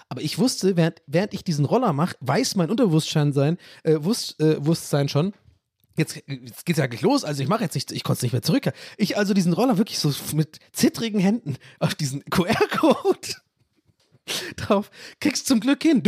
Aber 0.10 0.22
ich 0.22 0.40
wusste, 0.40 0.78
während, 0.78 1.02
während 1.08 1.34
ich 1.34 1.44
diesen 1.44 1.66
Roller 1.66 1.94
mache, 1.94 2.16
weiß 2.22 2.56
mein 2.56 2.70
Unterbewusstsein 2.70 3.34
sein, 3.34 3.58
äh, 3.84 3.98
wusst, 4.00 4.40
äh, 4.40 4.66
Wusstsein 4.66 5.10
schon, 5.10 5.34
Jetzt, 5.96 6.24
jetzt 6.28 6.66
geht's 6.66 6.80
ja 6.80 6.88
gleich 6.88 7.02
los, 7.02 7.24
also 7.24 7.44
ich 7.44 7.50
mache 7.50 7.64
jetzt 7.64 7.76
nicht, 7.76 7.92
ich 7.92 8.04
konnte 8.04 8.18
es 8.18 8.24
nicht 8.24 8.32
mehr 8.32 8.42
zurück. 8.42 8.72
Ich 8.98 9.18
also 9.18 9.34
diesen 9.34 9.54
Roller 9.54 9.78
wirklich 9.78 10.00
so 10.00 10.12
mit 10.36 10.60
zittrigen 10.72 11.20
Händen 11.20 11.58
auf 11.80 11.94
diesen 11.96 12.24
QR-Code 12.26 13.36
drauf, 14.56 14.90
kriegst 15.20 15.48
zum 15.48 15.60
Glück 15.60 15.84
hin. 15.84 16.02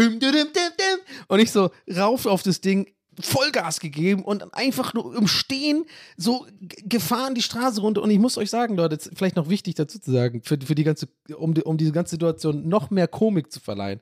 Und 1.28 1.40
ich 1.40 1.52
so 1.52 1.70
rauf 1.88 2.26
auf 2.26 2.42
das 2.42 2.62
Ding, 2.62 2.88
Vollgas 3.20 3.80
gegeben 3.80 4.24
und 4.24 4.54
einfach 4.54 4.94
nur 4.94 5.16
im 5.16 5.28
Stehen 5.28 5.86
so 6.18 6.46
gefahren 6.84 7.36
die 7.36 7.42
Straße 7.42 7.80
runter. 7.82 8.02
Und 8.02 8.10
ich 8.10 8.20
muss 8.20 8.38
euch 8.38 8.50
sagen, 8.50 8.76
Leute, 8.76 8.98
vielleicht 9.16 9.36
noch 9.36 9.50
wichtig 9.50 9.76
dazu 9.76 10.00
zu 10.00 10.12
sagen, 10.12 10.42
für, 10.44 10.60
für 10.60 10.76
die 10.76 10.84
ganze, 10.84 11.08
um, 11.38 11.54
die, 11.54 11.64
um 11.64 11.78
diese 11.78 11.92
ganze 11.92 12.12
Situation 12.12 12.68
noch 12.68 12.90
mehr 12.90 13.08
Komik 13.08 13.52
zu 13.52 13.60
verleihen. 13.60 14.02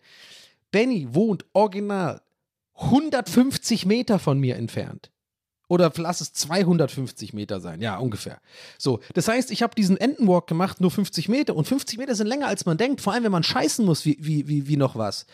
Benny 0.71 1.07
wohnt 1.13 1.45
original 1.53 2.21
150 2.75 3.85
Meter 3.85 4.17
von 4.17 4.39
mir 4.39 4.55
entfernt. 4.55 5.11
Oder 5.73 5.91
lass 5.97 6.21
es 6.21 6.33
250 6.33 7.33
Meter 7.33 7.59
sein, 7.59 7.81
ja, 7.81 7.97
ungefähr. 7.97 8.37
So, 8.77 8.99
das 9.15 9.27
heißt, 9.27 9.49
ich 9.49 9.63
habe 9.63 9.73
diesen 9.73 9.97
Entenwalk 9.97 10.45
gemacht, 10.45 10.79
nur 10.79 10.91
50 10.91 11.29
Meter. 11.29 11.55
Und 11.55 11.67
50 11.67 11.97
Meter 11.97 12.13
sind 12.13 12.27
länger, 12.27 12.45
als 12.45 12.67
man 12.67 12.77
denkt, 12.77 13.01
vor 13.01 13.11
allem, 13.11 13.23
wenn 13.23 13.31
man 13.31 13.41
scheißen 13.41 13.83
muss, 13.83 14.05
wie, 14.05 14.15
wie, 14.19 14.47
wie, 14.47 14.67
wie 14.67 14.77
noch 14.77 14.95
was. 14.95 15.25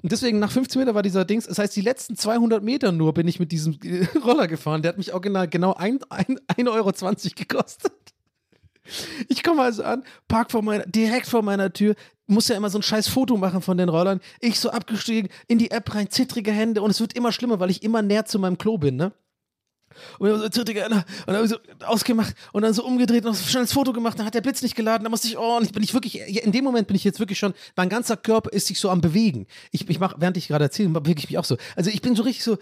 Und 0.00 0.12
deswegen, 0.12 0.38
nach 0.38 0.52
50 0.52 0.78
Meter 0.78 0.94
war 0.94 1.02
dieser 1.02 1.24
Dings, 1.24 1.48
das 1.48 1.58
heißt, 1.58 1.74
die 1.74 1.80
letzten 1.80 2.16
200 2.16 2.62
Meter 2.62 2.92
nur 2.92 3.12
bin 3.12 3.26
ich 3.26 3.40
mit 3.40 3.50
diesem 3.50 3.76
Roller 4.24 4.46
gefahren. 4.46 4.82
Der 4.82 4.90
hat 4.90 4.98
mich 4.98 5.12
auch 5.12 5.20
genau, 5.20 5.44
genau 5.50 5.72
1,20 5.72 6.68
Euro 6.68 6.92
gekostet. 7.34 7.92
Ich 9.26 9.42
komme 9.42 9.62
also 9.62 9.82
an, 9.82 10.04
park 10.28 10.52
vor 10.52 10.62
meiner, 10.62 10.86
direkt 10.86 11.26
vor 11.26 11.42
meiner 11.42 11.72
Tür, 11.72 11.96
muss 12.28 12.46
ja 12.46 12.56
immer 12.56 12.70
so 12.70 12.78
ein 12.78 12.82
scheiß 12.82 13.08
Foto 13.08 13.36
machen 13.36 13.62
von 13.62 13.76
den 13.76 13.88
Rollern. 13.88 14.20
Ich 14.38 14.60
so 14.60 14.70
abgestiegen, 14.70 15.28
in 15.48 15.58
die 15.58 15.72
App 15.72 15.92
rein, 15.92 16.08
zittrige 16.08 16.52
Hände 16.52 16.82
und 16.82 16.90
es 16.90 17.00
wird 17.00 17.14
immer 17.14 17.32
schlimmer, 17.32 17.58
weil 17.58 17.70
ich 17.70 17.82
immer 17.82 18.00
näher 18.00 18.26
zu 18.26 18.38
meinem 18.38 18.58
Klo 18.58 18.78
bin, 18.78 18.94
ne? 18.94 19.12
Und 20.18 20.30
dann 20.30 20.40
so 20.40 20.48
zittriger 20.48 20.86
und 20.86 21.04
dann 21.26 21.48
so 21.48 21.56
ausgemacht 21.84 22.34
und 22.52 22.62
dann 22.62 22.72
so 22.74 22.84
umgedreht 22.84 23.24
und 23.26 23.36
schnell 23.36 23.64
das 23.64 23.72
Foto 23.72 23.92
gemacht, 23.92 24.18
dann 24.18 24.26
hat 24.26 24.34
der 24.34 24.40
Blitz 24.40 24.62
nicht 24.62 24.74
geladen, 24.74 25.04
dann 25.04 25.10
musste 25.10 25.28
ich, 25.28 25.36
oh, 25.36 25.56
und 25.56 25.64
ich 25.64 25.72
bin 25.72 25.82
ich 25.82 25.94
wirklich, 25.94 26.20
in 26.44 26.52
dem 26.52 26.64
Moment 26.64 26.86
bin 26.86 26.96
ich 26.96 27.04
jetzt 27.04 27.20
wirklich 27.20 27.38
schon, 27.38 27.54
mein 27.76 27.88
ganzer 27.88 28.16
Körper 28.16 28.52
ist 28.52 28.66
sich 28.66 28.78
so 28.78 28.90
am 28.90 29.00
Bewegen. 29.00 29.46
Ich, 29.72 29.88
ich 29.88 30.00
mache, 30.00 30.16
während 30.18 30.36
ich 30.36 30.48
gerade 30.48 30.64
erzähle, 30.64 30.88
bewege 30.88 31.20
ich 31.20 31.30
mich 31.30 31.38
auch 31.38 31.44
so. 31.44 31.56
Also 31.76 31.90
ich 31.90 32.02
bin 32.02 32.14
so 32.14 32.22
richtig 32.22 32.44
so, 32.44 32.58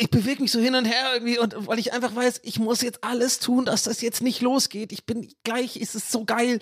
ich 0.00 0.10
bewege 0.10 0.42
mich 0.42 0.52
so 0.52 0.60
hin 0.60 0.74
und 0.74 0.84
her 0.84 1.12
irgendwie 1.14 1.38
und 1.38 1.54
weil 1.66 1.78
ich 1.78 1.92
einfach 1.92 2.14
weiß, 2.14 2.40
ich 2.42 2.58
muss 2.58 2.82
jetzt 2.82 3.04
alles 3.04 3.38
tun, 3.38 3.64
dass 3.64 3.84
das 3.84 4.00
jetzt 4.00 4.22
nicht 4.22 4.40
losgeht. 4.40 4.92
Ich 4.92 5.04
bin 5.04 5.32
gleich, 5.44 5.76
ist 5.76 5.94
es 5.94 6.10
so 6.10 6.24
geil. 6.24 6.60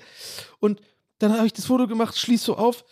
Und 0.59 0.81
dann 1.19 1.33
habe 1.33 1.47
ich 1.47 1.53
das 1.53 1.67
Foto 1.67 1.87
gemacht, 1.87 2.19
schließ 2.19 2.43
so 2.43 2.57
auf, 2.57 2.85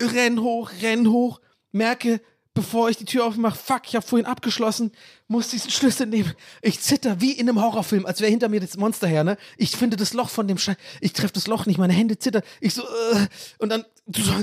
renn 0.00 0.40
hoch, 0.42 0.70
renn 0.82 1.10
hoch, 1.10 1.40
merke, 1.72 2.20
bevor 2.58 2.90
ich 2.90 2.96
die 2.96 3.04
Tür 3.04 3.24
aufmache, 3.24 3.56
fuck, 3.56 3.82
ich 3.86 3.94
habe 3.94 4.04
vorhin 4.04 4.26
abgeschlossen, 4.26 4.90
muss 5.28 5.50
diesen 5.50 5.70
Schlüssel 5.70 6.08
nehmen. 6.08 6.34
Ich 6.60 6.80
zitter 6.80 7.20
wie 7.20 7.30
in 7.30 7.48
einem 7.48 7.62
Horrorfilm, 7.62 8.04
als 8.04 8.20
wäre 8.20 8.32
hinter 8.32 8.48
mir 8.48 8.58
das 8.58 8.76
Monster 8.76 9.06
her, 9.06 9.22
ne? 9.22 9.38
Ich 9.56 9.76
finde 9.76 9.96
das 9.96 10.12
Loch 10.12 10.28
von 10.28 10.48
dem 10.48 10.58
Scheiß, 10.58 10.76
ich 11.00 11.12
treffe 11.12 11.34
das 11.34 11.46
Loch 11.46 11.66
nicht, 11.66 11.78
meine 11.78 11.92
Hände 11.92 12.18
zittern. 12.18 12.42
Ich 12.60 12.74
so, 12.74 12.82
äh, 12.82 13.26
und 13.60 13.68
dann 13.68 13.84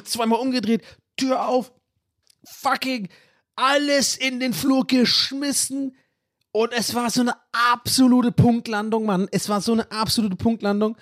zweimal 0.06 0.40
umgedreht, 0.40 0.82
Tür 1.18 1.46
auf, 1.46 1.74
fucking 2.46 3.10
alles 3.58 4.16
in 4.16 4.40
den 4.40 4.54
Flur 4.54 4.88
geschmissen. 4.88 5.98
Und 6.54 6.72
es 6.72 6.94
war 6.94 7.10
so 7.10 7.20
eine 7.20 7.36
absolute 7.52 8.32
Punktlandung, 8.32 9.06
Mann. 9.06 9.28
Es 9.32 9.50
war 9.50 9.60
so 9.60 9.74
eine 9.74 9.92
absolute 9.92 10.38
Punktlandung. 10.38 10.96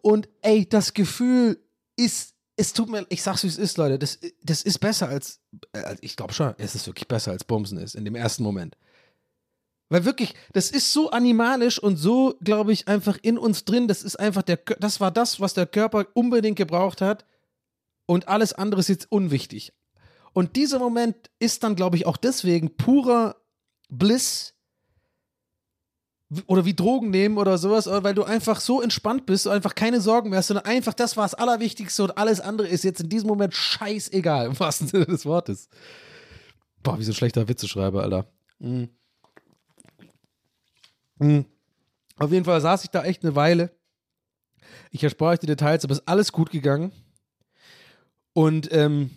Und 0.00 0.30
ey, 0.40 0.66
das 0.66 0.94
Gefühl 0.94 1.62
ist 1.96 2.33
es 2.56 2.72
tut 2.72 2.88
mir, 2.88 3.04
ich 3.08 3.22
sag's 3.22 3.42
wie 3.42 3.48
es 3.48 3.58
ist, 3.58 3.78
Leute, 3.78 3.98
das, 3.98 4.18
das 4.42 4.62
ist 4.62 4.78
besser 4.78 5.08
als, 5.08 5.40
äh, 5.72 5.96
ich 6.00 6.16
glaube 6.16 6.32
schon, 6.32 6.54
es 6.58 6.74
ist 6.74 6.86
wirklich 6.86 7.08
besser 7.08 7.32
als 7.32 7.44
Bumsen 7.44 7.78
ist 7.78 7.94
in 7.94 8.04
dem 8.04 8.14
ersten 8.14 8.42
Moment. 8.42 8.76
Weil 9.88 10.04
wirklich, 10.04 10.34
das 10.52 10.70
ist 10.70 10.92
so 10.92 11.10
animalisch 11.10 11.78
und 11.78 11.96
so, 11.96 12.36
glaube 12.40 12.72
ich, 12.72 12.88
einfach 12.88 13.18
in 13.22 13.38
uns 13.38 13.64
drin. 13.64 13.86
Das 13.86 14.02
ist 14.02 14.16
einfach 14.16 14.42
der, 14.42 14.56
das 14.56 15.00
war 15.00 15.10
das, 15.10 15.40
was 15.40 15.54
der 15.54 15.66
Körper 15.66 16.06
unbedingt 16.14 16.56
gebraucht 16.56 17.00
hat. 17.00 17.26
Und 18.06 18.28
alles 18.28 18.52
andere 18.52 18.80
ist 18.80 18.88
jetzt 18.88 19.10
unwichtig. 19.10 19.72
Und 20.32 20.56
dieser 20.56 20.78
Moment 20.78 21.30
ist 21.38 21.62
dann, 21.62 21.76
glaube 21.76 21.96
ich, 21.96 22.06
auch 22.06 22.16
deswegen 22.16 22.76
purer 22.76 23.36
Bliss 23.88 24.53
oder 26.46 26.64
wie 26.64 26.74
Drogen 26.74 27.10
nehmen 27.10 27.38
oder 27.38 27.58
sowas, 27.58 27.86
weil 27.86 28.14
du 28.14 28.24
einfach 28.24 28.60
so 28.60 28.80
entspannt 28.80 29.26
bist 29.26 29.46
und 29.46 29.52
einfach 29.52 29.74
keine 29.74 30.00
Sorgen 30.00 30.30
mehr 30.30 30.38
hast, 30.38 30.48
sondern 30.48 30.64
einfach 30.64 30.94
das 30.94 31.16
war 31.16 31.24
das 31.24 31.34
Allerwichtigste 31.34 32.02
und 32.04 32.18
alles 32.18 32.40
andere 32.40 32.66
ist 32.68 32.84
jetzt 32.84 33.00
in 33.00 33.08
diesem 33.08 33.28
Moment 33.28 33.54
scheißegal, 33.54 34.46
im 34.46 34.58
wahrsten 34.58 34.88
Sinne 34.88 35.06
des 35.06 35.26
Wortes. 35.26 35.68
Boah, 36.82 36.98
wie 36.98 37.04
so 37.04 37.12
ein 37.12 37.14
schlechter 37.14 37.48
Witzeschreiber, 37.48 38.02
Alter. 38.02 38.26
Mhm. 38.58 38.88
Mhm. 41.18 41.44
Auf 42.16 42.30
jeden 42.32 42.44
Fall 42.44 42.60
saß 42.60 42.84
ich 42.84 42.90
da 42.90 43.04
echt 43.04 43.24
eine 43.24 43.34
Weile. 43.34 43.70
Ich 44.90 45.02
erspare 45.02 45.32
euch 45.32 45.40
die 45.40 45.46
Details, 45.46 45.84
aber 45.84 45.92
es 45.92 45.98
ist 45.98 46.08
alles 46.08 46.32
gut 46.32 46.50
gegangen. 46.50 46.92
Und 48.32 48.72
ähm, 48.72 49.10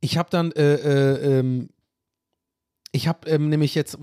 ich 0.00 0.18
habe 0.18 0.30
dann, 0.30 0.52
äh, 0.52 0.74
äh, 0.74 1.38
ähm, 1.38 1.68
ich 2.92 3.08
habe 3.08 3.28
ähm, 3.28 3.48
nämlich 3.48 3.74
jetzt 3.74 3.98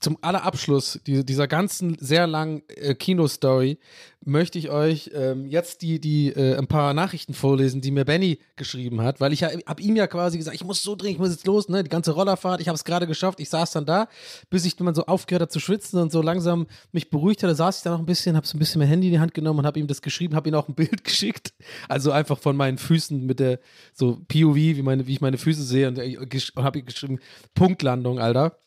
zum 0.00 0.18
allerabschluss 0.22 1.00
die, 1.06 1.24
dieser 1.24 1.48
ganzen 1.48 1.96
sehr 1.98 2.26
langen 2.26 2.62
äh, 2.68 2.94
Kino-Story 2.94 3.78
möchte 4.24 4.58
ich 4.58 4.70
euch 4.70 5.10
ähm, 5.14 5.46
jetzt 5.46 5.82
die, 5.82 6.00
die 6.00 6.28
äh, 6.28 6.56
ein 6.56 6.66
paar 6.66 6.94
Nachrichten 6.94 7.34
vorlesen, 7.34 7.80
die 7.80 7.90
mir 7.90 8.04
Benny 8.04 8.38
geschrieben 8.56 9.02
hat, 9.02 9.20
weil 9.20 9.32
ich 9.32 9.40
ja, 9.40 9.50
habe 9.66 9.82
ihm 9.82 9.96
ja 9.96 10.06
quasi 10.06 10.38
gesagt, 10.38 10.54
ich 10.54 10.64
muss 10.64 10.82
so 10.82 10.96
dringend, 10.96 11.16
ich 11.16 11.18
muss 11.20 11.30
jetzt 11.30 11.46
los, 11.46 11.68
ne, 11.68 11.82
die 11.82 11.90
ganze 11.90 12.12
Rollerfahrt, 12.12 12.60
ich 12.60 12.68
habe 12.68 12.76
es 12.76 12.84
gerade 12.84 13.06
geschafft, 13.06 13.40
ich 13.40 13.50
saß 13.50 13.72
dann 13.72 13.86
da, 13.86 14.08
bis 14.50 14.64
ich, 14.64 14.78
man 14.80 14.94
so 14.94 15.06
aufgehört 15.06 15.42
hat 15.42 15.52
zu 15.52 15.60
schwitzen 15.60 16.00
und 16.00 16.10
so 16.10 16.22
langsam 16.22 16.66
mich 16.92 17.10
beruhigt 17.10 17.42
hatte, 17.42 17.54
saß 17.54 17.78
ich 17.78 17.82
da 17.82 17.90
noch 17.90 17.98
ein 17.98 18.06
bisschen, 18.06 18.36
habe 18.36 18.46
so 18.46 18.56
ein 18.56 18.58
bisschen 18.58 18.78
mein 18.78 18.88
Handy 18.88 19.08
in 19.08 19.12
die 19.14 19.20
Hand 19.20 19.34
genommen 19.34 19.60
und 19.60 19.66
habe 19.66 19.78
ihm 19.78 19.86
das 19.86 20.02
geschrieben, 20.02 20.34
habe 20.34 20.48
ihm 20.48 20.54
auch 20.54 20.68
ein 20.68 20.74
Bild 20.74 21.04
geschickt, 21.04 21.52
also 21.88 22.10
einfach 22.10 22.38
von 22.38 22.56
meinen 22.56 22.78
Füßen 22.78 23.24
mit 23.24 23.40
der 23.40 23.60
so 23.92 24.20
POV, 24.28 24.56
wie 24.56 24.82
meine, 24.82 25.06
wie 25.06 25.12
ich 25.12 25.20
meine 25.20 25.38
Füße 25.38 25.62
sehe 25.62 25.88
und, 25.88 25.98
äh, 25.98 26.16
und 26.16 26.64
habe 26.64 26.78
ihm 26.78 26.86
geschrieben, 26.86 27.18
Punktlandung, 27.54 28.13
Alter. 28.18 28.58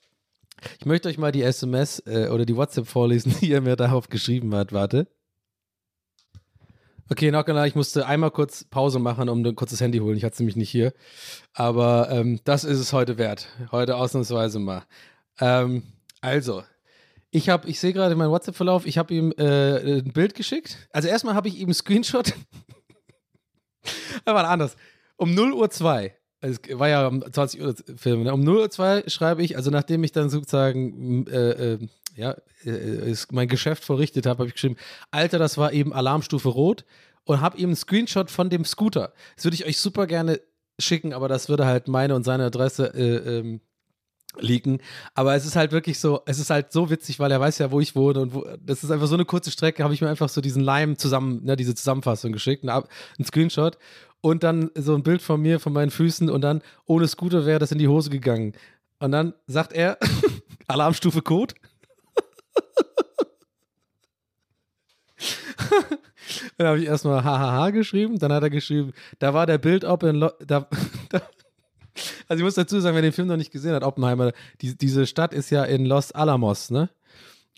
Ich 0.80 0.86
möchte 0.86 1.08
euch 1.08 1.18
mal 1.18 1.32
die 1.32 1.44
SMS 1.44 2.00
äh, 2.06 2.30
oder 2.30 2.46
die 2.46 2.56
WhatsApp 2.56 2.88
vorlesen, 2.88 3.36
die 3.42 3.52
er 3.52 3.62
mir 3.62 3.76
darauf 3.76 4.10
geschrieben 4.10 4.54
hat. 4.56 4.74
Warte. 4.74 5.08
Okay, 7.10 7.32
noch 7.32 7.46
genau, 7.46 7.64
ich 7.64 7.76
musste 7.76 8.06
einmal 8.06 8.32
kurz 8.32 8.66
Pause 8.66 9.00
machen, 9.00 9.30
um 9.30 9.46
ein 9.46 9.56
kurzes 9.56 9.80
Handy 9.80 10.00
holen. 10.00 10.18
Ich 10.18 10.26
hatte 10.26 10.34
es 10.34 10.40
nämlich 10.40 10.58
nicht 10.58 10.70
hier. 10.70 10.94
Aber 11.54 12.10
ähm, 12.12 12.42
das 12.44 12.66
ist 12.66 12.80
es 12.80 12.92
heute 12.92 13.18
wert. 13.18 13.48
Heute 13.72 13.96
ausnahmsweise 13.96 14.60
mal. 14.60 14.84
Ähm, 15.40 15.84
also, 16.20 16.64
ich 17.32 17.48
habe, 17.48 17.70
ich 17.70 17.80
sehe 17.80 17.94
gerade 17.94 18.16
meinen 18.16 18.32
WhatsApp-Verlauf, 18.32 18.86
ich 18.86 18.98
habe 18.98 19.14
ihm 19.14 19.32
äh, 19.38 20.00
ein 20.00 20.12
Bild 20.12 20.36
geschickt. 20.36 20.90
Also 20.92 21.08
erstmal 21.08 21.36
habe 21.36 21.48
ich 21.48 21.60
ihm 21.60 21.74
Screenshot. 21.74 22.34
war 24.26 24.50
anders. 24.50 24.76
Um 25.16 25.34
0 25.34 25.54
Uhr 25.54 25.70
2. 25.70 26.17
Es 26.40 26.60
war 26.72 26.88
ja 26.88 27.08
um 27.08 27.24
20 27.32 27.62
Uhr 27.62 27.76
Film. 27.96 28.24
Ne? 28.24 28.34
Um 28.34 28.42
0 28.42 28.58
Uhr 28.58 28.70
2 28.70 29.04
schreibe 29.08 29.44
ich, 29.44 29.56
also 29.56 29.72
nachdem 29.72 30.04
ich 30.04 30.12
dann 30.12 30.30
sozusagen 30.30 31.26
äh, 31.28 31.74
äh, 31.74 31.88
ja, 32.16 32.36
äh, 32.64 33.16
mein 33.32 33.48
Geschäft 33.48 33.84
verrichtet 33.84 34.26
habe, 34.26 34.40
habe 34.40 34.48
ich 34.48 34.54
geschrieben, 34.54 34.78
Alter, 35.12 35.40
das 35.40 35.58
war 35.58 35.74
eben 35.74 35.94
Alarmstufe 35.94 36.50
Rot 36.50 36.86
und 37.24 37.42
habe 37.42 37.58
ihm 37.58 37.70
einen 37.70 37.76
Screenshot 37.76 38.30
von 38.30 38.50
dem 38.50 38.66
Scooter. 38.66 39.14
Das 39.36 39.46
würde 39.46 39.56
ich 39.56 39.66
euch 39.66 39.80
super 39.80 40.08
gerne 40.08 40.40
schicken, 40.80 41.14
aber 41.14 41.28
das 41.28 41.50
würde 41.50 41.66
halt 41.66 41.88
meine 41.88 42.16
und 42.16 42.24
seine 42.24 42.46
Adresse 42.46 42.94
äh, 42.94 43.40
ähm, 43.40 43.62
leaken. 44.40 44.80
Aber 45.14 45.36
es 45.36 45.46
ist 45.46 45.56
halt 45.56 45.72
wirklich 45.72 46.00
so, 46.00 46.22
es 46.26 46.40
ist 46.40 46.50
halt 46.50 46.72
so 46.72 46.90
witzig, 46.90 47.20
weil 47.20 47.32
er 47.32 47.40
weiß 47.40 47.60
ja, 47.60 47.72
wo 47.72 47.80
ich 47.80 47.96
wohne 47.96 48.22
und 48.22 48.34
wo, 48.34 48.46
das 48.62 48.84
ist 48.84 48.92
einfach 48.92 49.08
so 49.08 49.16
eine 49.16 49.26
kurze 49.26 49.52
Strecke, 49.52 49.84
habe 49.84 49.94
ich 49.94 50.02
mir 50.02 50.10
einfach 50.10 50.30
so 50.30 50.42
diesen 50.42 50.64
Lime 50.64 50.98
zusammen, 50.98 51.44
ne, 51.44 51.56
diese 51.56 51.76
Zusammenfassung 51.76 52.32
geschickt, 52.32 52.64
ein, 52.64 52.70
Ab- 52.70 52.90
ein 53.20 53.26
Screenshot 53.26 53.78
und 54.22 54.44
dann 54.44 54.72
so 54.76 54.96
ein 54.96 55.04
Bild 55.04 55.22
von 55.22 55.42
mir, 55.42 55.60
von 55.60 55.74
meinen 55.74 55.92
Füßen 55.92 56.30
und 56.30 56.42
dann 56.42 56.62
ohne 56.86 57.08
Scooter 57.08 57.46
wäre 57.46 57.60
das 57.60 57.72
in 57.72 57.78
die 57.78 57.88
Hose 57.88 58.10
gegangen. 58.10 58.54
Und 59.00 59.12
dann 59.12 59.34
sagt 59.46 59.74
er, 59.74 59.98
Alarmstufe 60.68 61.22
Code. 61.22 61.54
dann 66.58 66.68
habe 66.68 66.80
ich 66.80 66.86
erstmal 66.86 67.24
hahaha 67.24 67.70
geschrieben, 67.72 68.20
dann 68.20 68.32
hat 68.34 68.44
er 68.44 68.50
geschrieben, 68.50 68.94
da 69.20 69.34
war 69.34 69.46
der 69.46 69.58
Bild 69.58 69.86
ob 69.86 70.04
in 70.04 70.18
Lo 70.18 70.30
da, 70.46 70.68
da, 71.10 71.22
also 72.28 72.42
ich 72.42 72.44
muss 72.44 72.56
dazu 72.56 72.80
sagen, 72.80 72.96
wer 72.96 73.02
den 73.02 73.12
Film 73.12 73.28
noch 73.28 73.38
nicht 73.38 73.52
gesehen 73.52 73.74
hat, 73.74 73.84
Oppenheimer, 73.84 74.32
die, 74.62 74.78
diese 74.78 75.08
Stadt 75.08 75.34
ist 75.34 75.50
ja 75.50 75.64
in 75.64 75.86
Los 75.86 76.12
Alamos, 76.12 76.70
ne? 76.70 76.90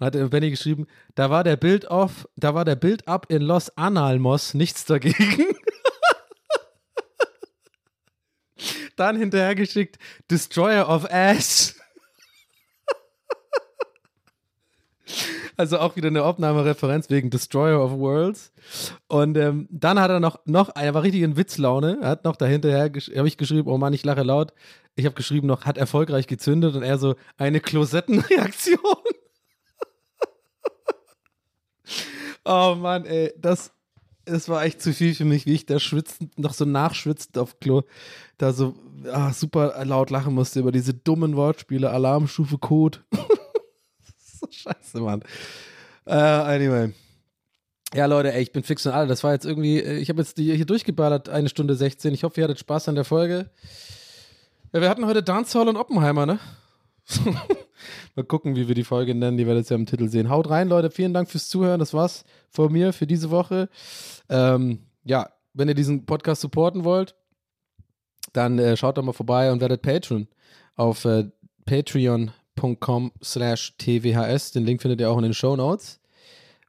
Hat 0.02 0.14
Benny 0.30 0.50
geschrieben, 0.50 0.88
da 1.16 1.30
war 1.30 1.44
der 1.44 1.58
Bild 1.58 1.86
off, 1.86 2.28
da 2.38 2.54
war 2.54 2.64
der 2.64 2.78
Bild 2.78 3.06
ab 3.08 3.26
in 3.30 3.42
Los 3.42 3.76
Analmos, 3.78 4.54
nichts 4.54 4.86
dagegen. 4.86 5.46
Dann 8.96 9.18
hinterhergeschickt, 9.18 9.98
Destroyer 10.30 10.88
of 10.88 11.06
Ass. 11.12 11.76
Also 15.60 15.80
auch 15.80 15.98
wieder 15.98 16.08
eine 16.08 16.24
Aufnahmereferenz 16.24 17.10
wegen 17.10 17.32
Destroyer 17.32 17.84
of 17.84 17.92
Worlds. 17.92 18.54
Und 19.10 19.36
ähm, 19.36 19.68
dann 19.70 20.00
hat 20.00 20.10
er 20.10 20.22
noch, 20.22 20.40
noch, 20.46 20.74
er 20.74 20.94
war 20.94 21.04
richtig 21.04 21.22
in 21.22 21.36
Witzlaune, 21.36 21.98
er 22.02 22.12
hat 22.12 22.24
noch 22.24 22.38
dahinterher, 22.38 22.84
habe 22.84 23.28
ich 23.28 23.36
geschrieben, 23.36 23.68
oh 23.68 23.78
Mann, 23.78 23.92
ich 23.92 24.06
lache 24.06 24.24
laut. 24.24 24.54
Ich 24.96 25.04
habe 25.04 25.16
geschrieben 25.16 25.48
noch, 25.48 25.66
hat 25.66 25.78
erfolgreich 25.78 26.28
gezündet 26.28 26.78
und 26.78 26.84
er 26.84 26.98
so, 26.98 27.16
eine 27.36 27.60
Klosettenreaktion. 27.60 28.80
oh 32.46 32.76
Mann, 32.76 33.04
ey, 33.04 33.34
das, 33.38 33.74
das 34.24 34.48
war 34.48 34.64
echt 34.64 34.82
zu 34.82 34.94
viel 34.94 35.14
für 35.14 35.26
mich, 35.26 35.46
wie 35.46 35.56
ich 35.56 35.66
da 35.66 35.78
schwitzend, 35.78 36.40
noch 36.40 36.54
so 36.54 36.64
nachschwitzend 36.64 37.38
auf 37.38 37.60
Klo, 37.60 37.82
da 38.38 38.54
so 38.54 38.76
ah, 39.12 39.34
super 39.34 39.84
laut 39.84 40.10
lachen 40.10 40.34
musste 40.34 40.62
über 40.62 40.72
diese 40.72 40.94
dummen 40.94 41.36
Wortspiele, 41.36 41.90
Alarmstufe 41.90 42.60
Code. 42.60 43.00
scheiße, 44.52 45.00
Mann. 45.00 45.22
Äh, 46.06 46.14
anyway. 46.14 46.94
Ja, 47.94 48.06
Leute, 48.06 48.34
ey, 48.34 48.42
ich 48.42 48.52
bin 48.52 48.64
fix 48.64 48.86
und 48.86 48.92
alle. 48.92 49.08
Das 49.08 49.24
war 49.24 49.34
jetzt 49.34 49.46
irgendwie, 49.46 49.80
äh, 49.80 49.98
ich 49.98 50.10
habe 50.10 50.22
jetzt 50.22 50.38
hier 50.38 50.66
durchgeballert, 50.66 51.30
eine 51.30 51.50
Stunde 51.50 51.76
16. 51.76 52.14
Ich 52.14 52.24
hoffe, 52.24 52.40
ihr 52.40 52.44
hattet 52.44 52.60
Spaß 52.60 52.90
an 52.90 52.96
der 52.96 53.06
Folge. 53.06 53.50
Ja, 54.74 54.82
wir 54.82 54.90
hatten 54.90 55.06
heute 55.06 55.24
Dancehall 55.24 55.68
und 55.68 55.78
Oppenheimer, 55.78 56.26
ne? 56.26 56.40
Mal 58.16 58.26
gucken, 58.26 58.56
wie 58.56 58.68
wir 58.68 58.76
die 58.76 58.84
Folge 58.84 59.16
nennen. 59.16 59.38
Die 59.38 59.48
werdet 59.48 59.66
ihr 59.68 59.72
ja 59.72 59.76
im 59.78 59.88
Titel 59.88 60.08
sehen. 60.10 60.30
Haut 60.30 60.50
rein, 60.50 60.70
Leute. 60.70 60.92
Vielen 60.92 61.14
Dank 61.14 61.30
fürs 61.30 61.50
Zuhören. 61.50 61.80
Das 61.80 61.94
war's 61.94 62.24
von 62.50 62.72
mir 62.72 62.94
für 62.94 63.08
diese 63.08 63.32
Woche. 63.32 63.70
Ähm, 64.30 64.86
ja, 65.04 65.30
wenn 65.54 65.68
ihr 65.68 65.74
diesen 65.74 66.06
Podcast 66.06 66.42
supporten 66.42 66.84
wollt, 66.84 67.16
dann 68.34 68.60
äh, 68.60 68.78
schaut 68.78 68.98
doch 68.98 69.04
mal 69.04 69.14
vorbei 69.14 69.52
und 69.52 69.62
werdet 69.62 69.82
Patreon 69.82 70.28
auf 70.76 71.06
äh, 71.06 71.30
patreon.com 72.60 73.12
slash 73.24 73.76
tvhs. 73.78 74.52
Den 74.52 74.66
Link 74.66 74.82
findet 74.82 75.00
ihr 75.00 75.10
auch 75.10 75.18
in 75.18 75.24
den 75.24 75.34
Show 75.34 75.56
Notes. 75.56 76.00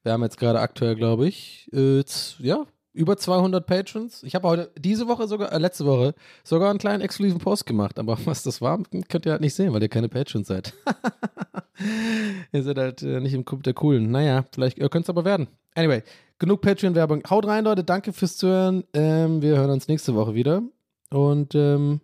Wir 0.02 0.12
haben 0.12 0.22
jetzt 0.22 0.38
gerade 0.38 0.60
aktuell, 0.60 0.94
glaube 0.94 1.26
ich, 1.28 1.68
äh, 1.72 2.02
ja, 2.38 2.66
über 2.92 3.16
200 3.16 3.66
Patrons. 3.66 4.22
Ich 4.22 4.34
habe 4.34 4.48
heute 4.48 4.70
diese 4.78 5.08
Woche 5.08 5.28
sogar, 5.28 5.52
äh, 5.52 5.58
letzte 5.58 5.84
Woche, 5.84 6.14
sogar 6.42 6.70
einen 6.70 6.78
kleinen 6.78 7.02
exklusiven 7.02 7.40
Post 7.40 7.66
gemacht. 7.66 7.98
Aber 7.98 8.18
was 8.24 8.42
das 8.42 8.60
war, 8.60 8.80
könnt 9.08 9.26
ihr 9.26 9.32
halt 9.32 9.42
nicht 9.42 9.54
sehen, 9.54 9.72
weil 9.72 9.82
ihr 9.82 9.88
keine 9.88 10.08
Patrons 10.08 10.48
seid. 10.48 10.72
ihr 12.52 12.62
seid 12.62 12.78
halt 12.78 13.02
äh, 13.02 13.20
nicht 13.20 13.34
im 13.34 13.44
Club 13.44 13.62
der 13.62 13.74
Coolen. 13.74 14.10
Naja, 14.10 14.44
vielleicht 14.52 14.78
ihr 14.78 14.88
könnt 14.88 15.04
es 15.04 15.10
aber 15.10 15.24
werden. 15.24 15.48
Anyway, 15.74 16.02
genug 16.38 16.62
Patreon-Werbung. 16.62 17.22
Haut 17.28 17.46
rein, 17.46 17.64
Leute. 17.64 17.84
Danke 17.84 18.12
fürs 18.12 18.36
Zuhören. 18.36 18.84
Ähm, 18.92 19.42
wir 19.42 19.56
hören 19.56 19.70
uns 19.70 19.86
nächste 19.86 20.14
Woche 20.14 20.34
wieder. 20.34 20.62
Und 21.10 21.54
ähm, 21.54 22.00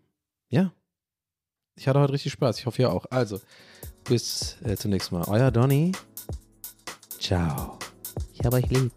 ja, 0.48 0.72
ich 1.76 1.86
hatte 1.86 2.00
heute 2.00 2.12
richtig 2.12 2.32
Spaß. 2.32 2.58
Ich 2.58 2.66
hoffe, 2.66 2.82
ihr 2.82 2.92
auch. 2.92 3.04
Also, 3.10 3.40
bis 4.04 4.56
äh, 4.64 4.76
zum 4.76 4.90
nächsten 4.90 5.14
Mal. 5.14 5.24
Euer 5.28 5.50
Donny. 5.50 5.92
Ciao. 7.20 7.78
Ich 8.32 8.44
habe 8.44 8.56
euch 8.56 8.66
lieb. 8.70 8.92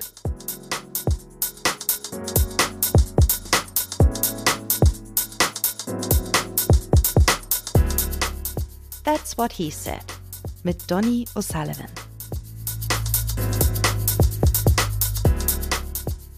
That's 9.03 9.38
What 9.38 9.51
He 9.53 9.72
Said 9.72 10.06
mit 10.64 10.89
Donny 10.89 11.26
O'Sullivan. 11.35 11.88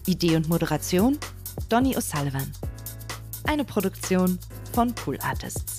Idee 0.06 0.36
und 0.36 0.48
Moderation 0.48 1.18
Donny 1.68 1.96
O'Sullivan. 1.96 2.50
Eine 3.44 3.64
Produktion 3.64 4.38
von 4.72 4.94
Pool 4.94 5.18
Artists. 5.20 5.78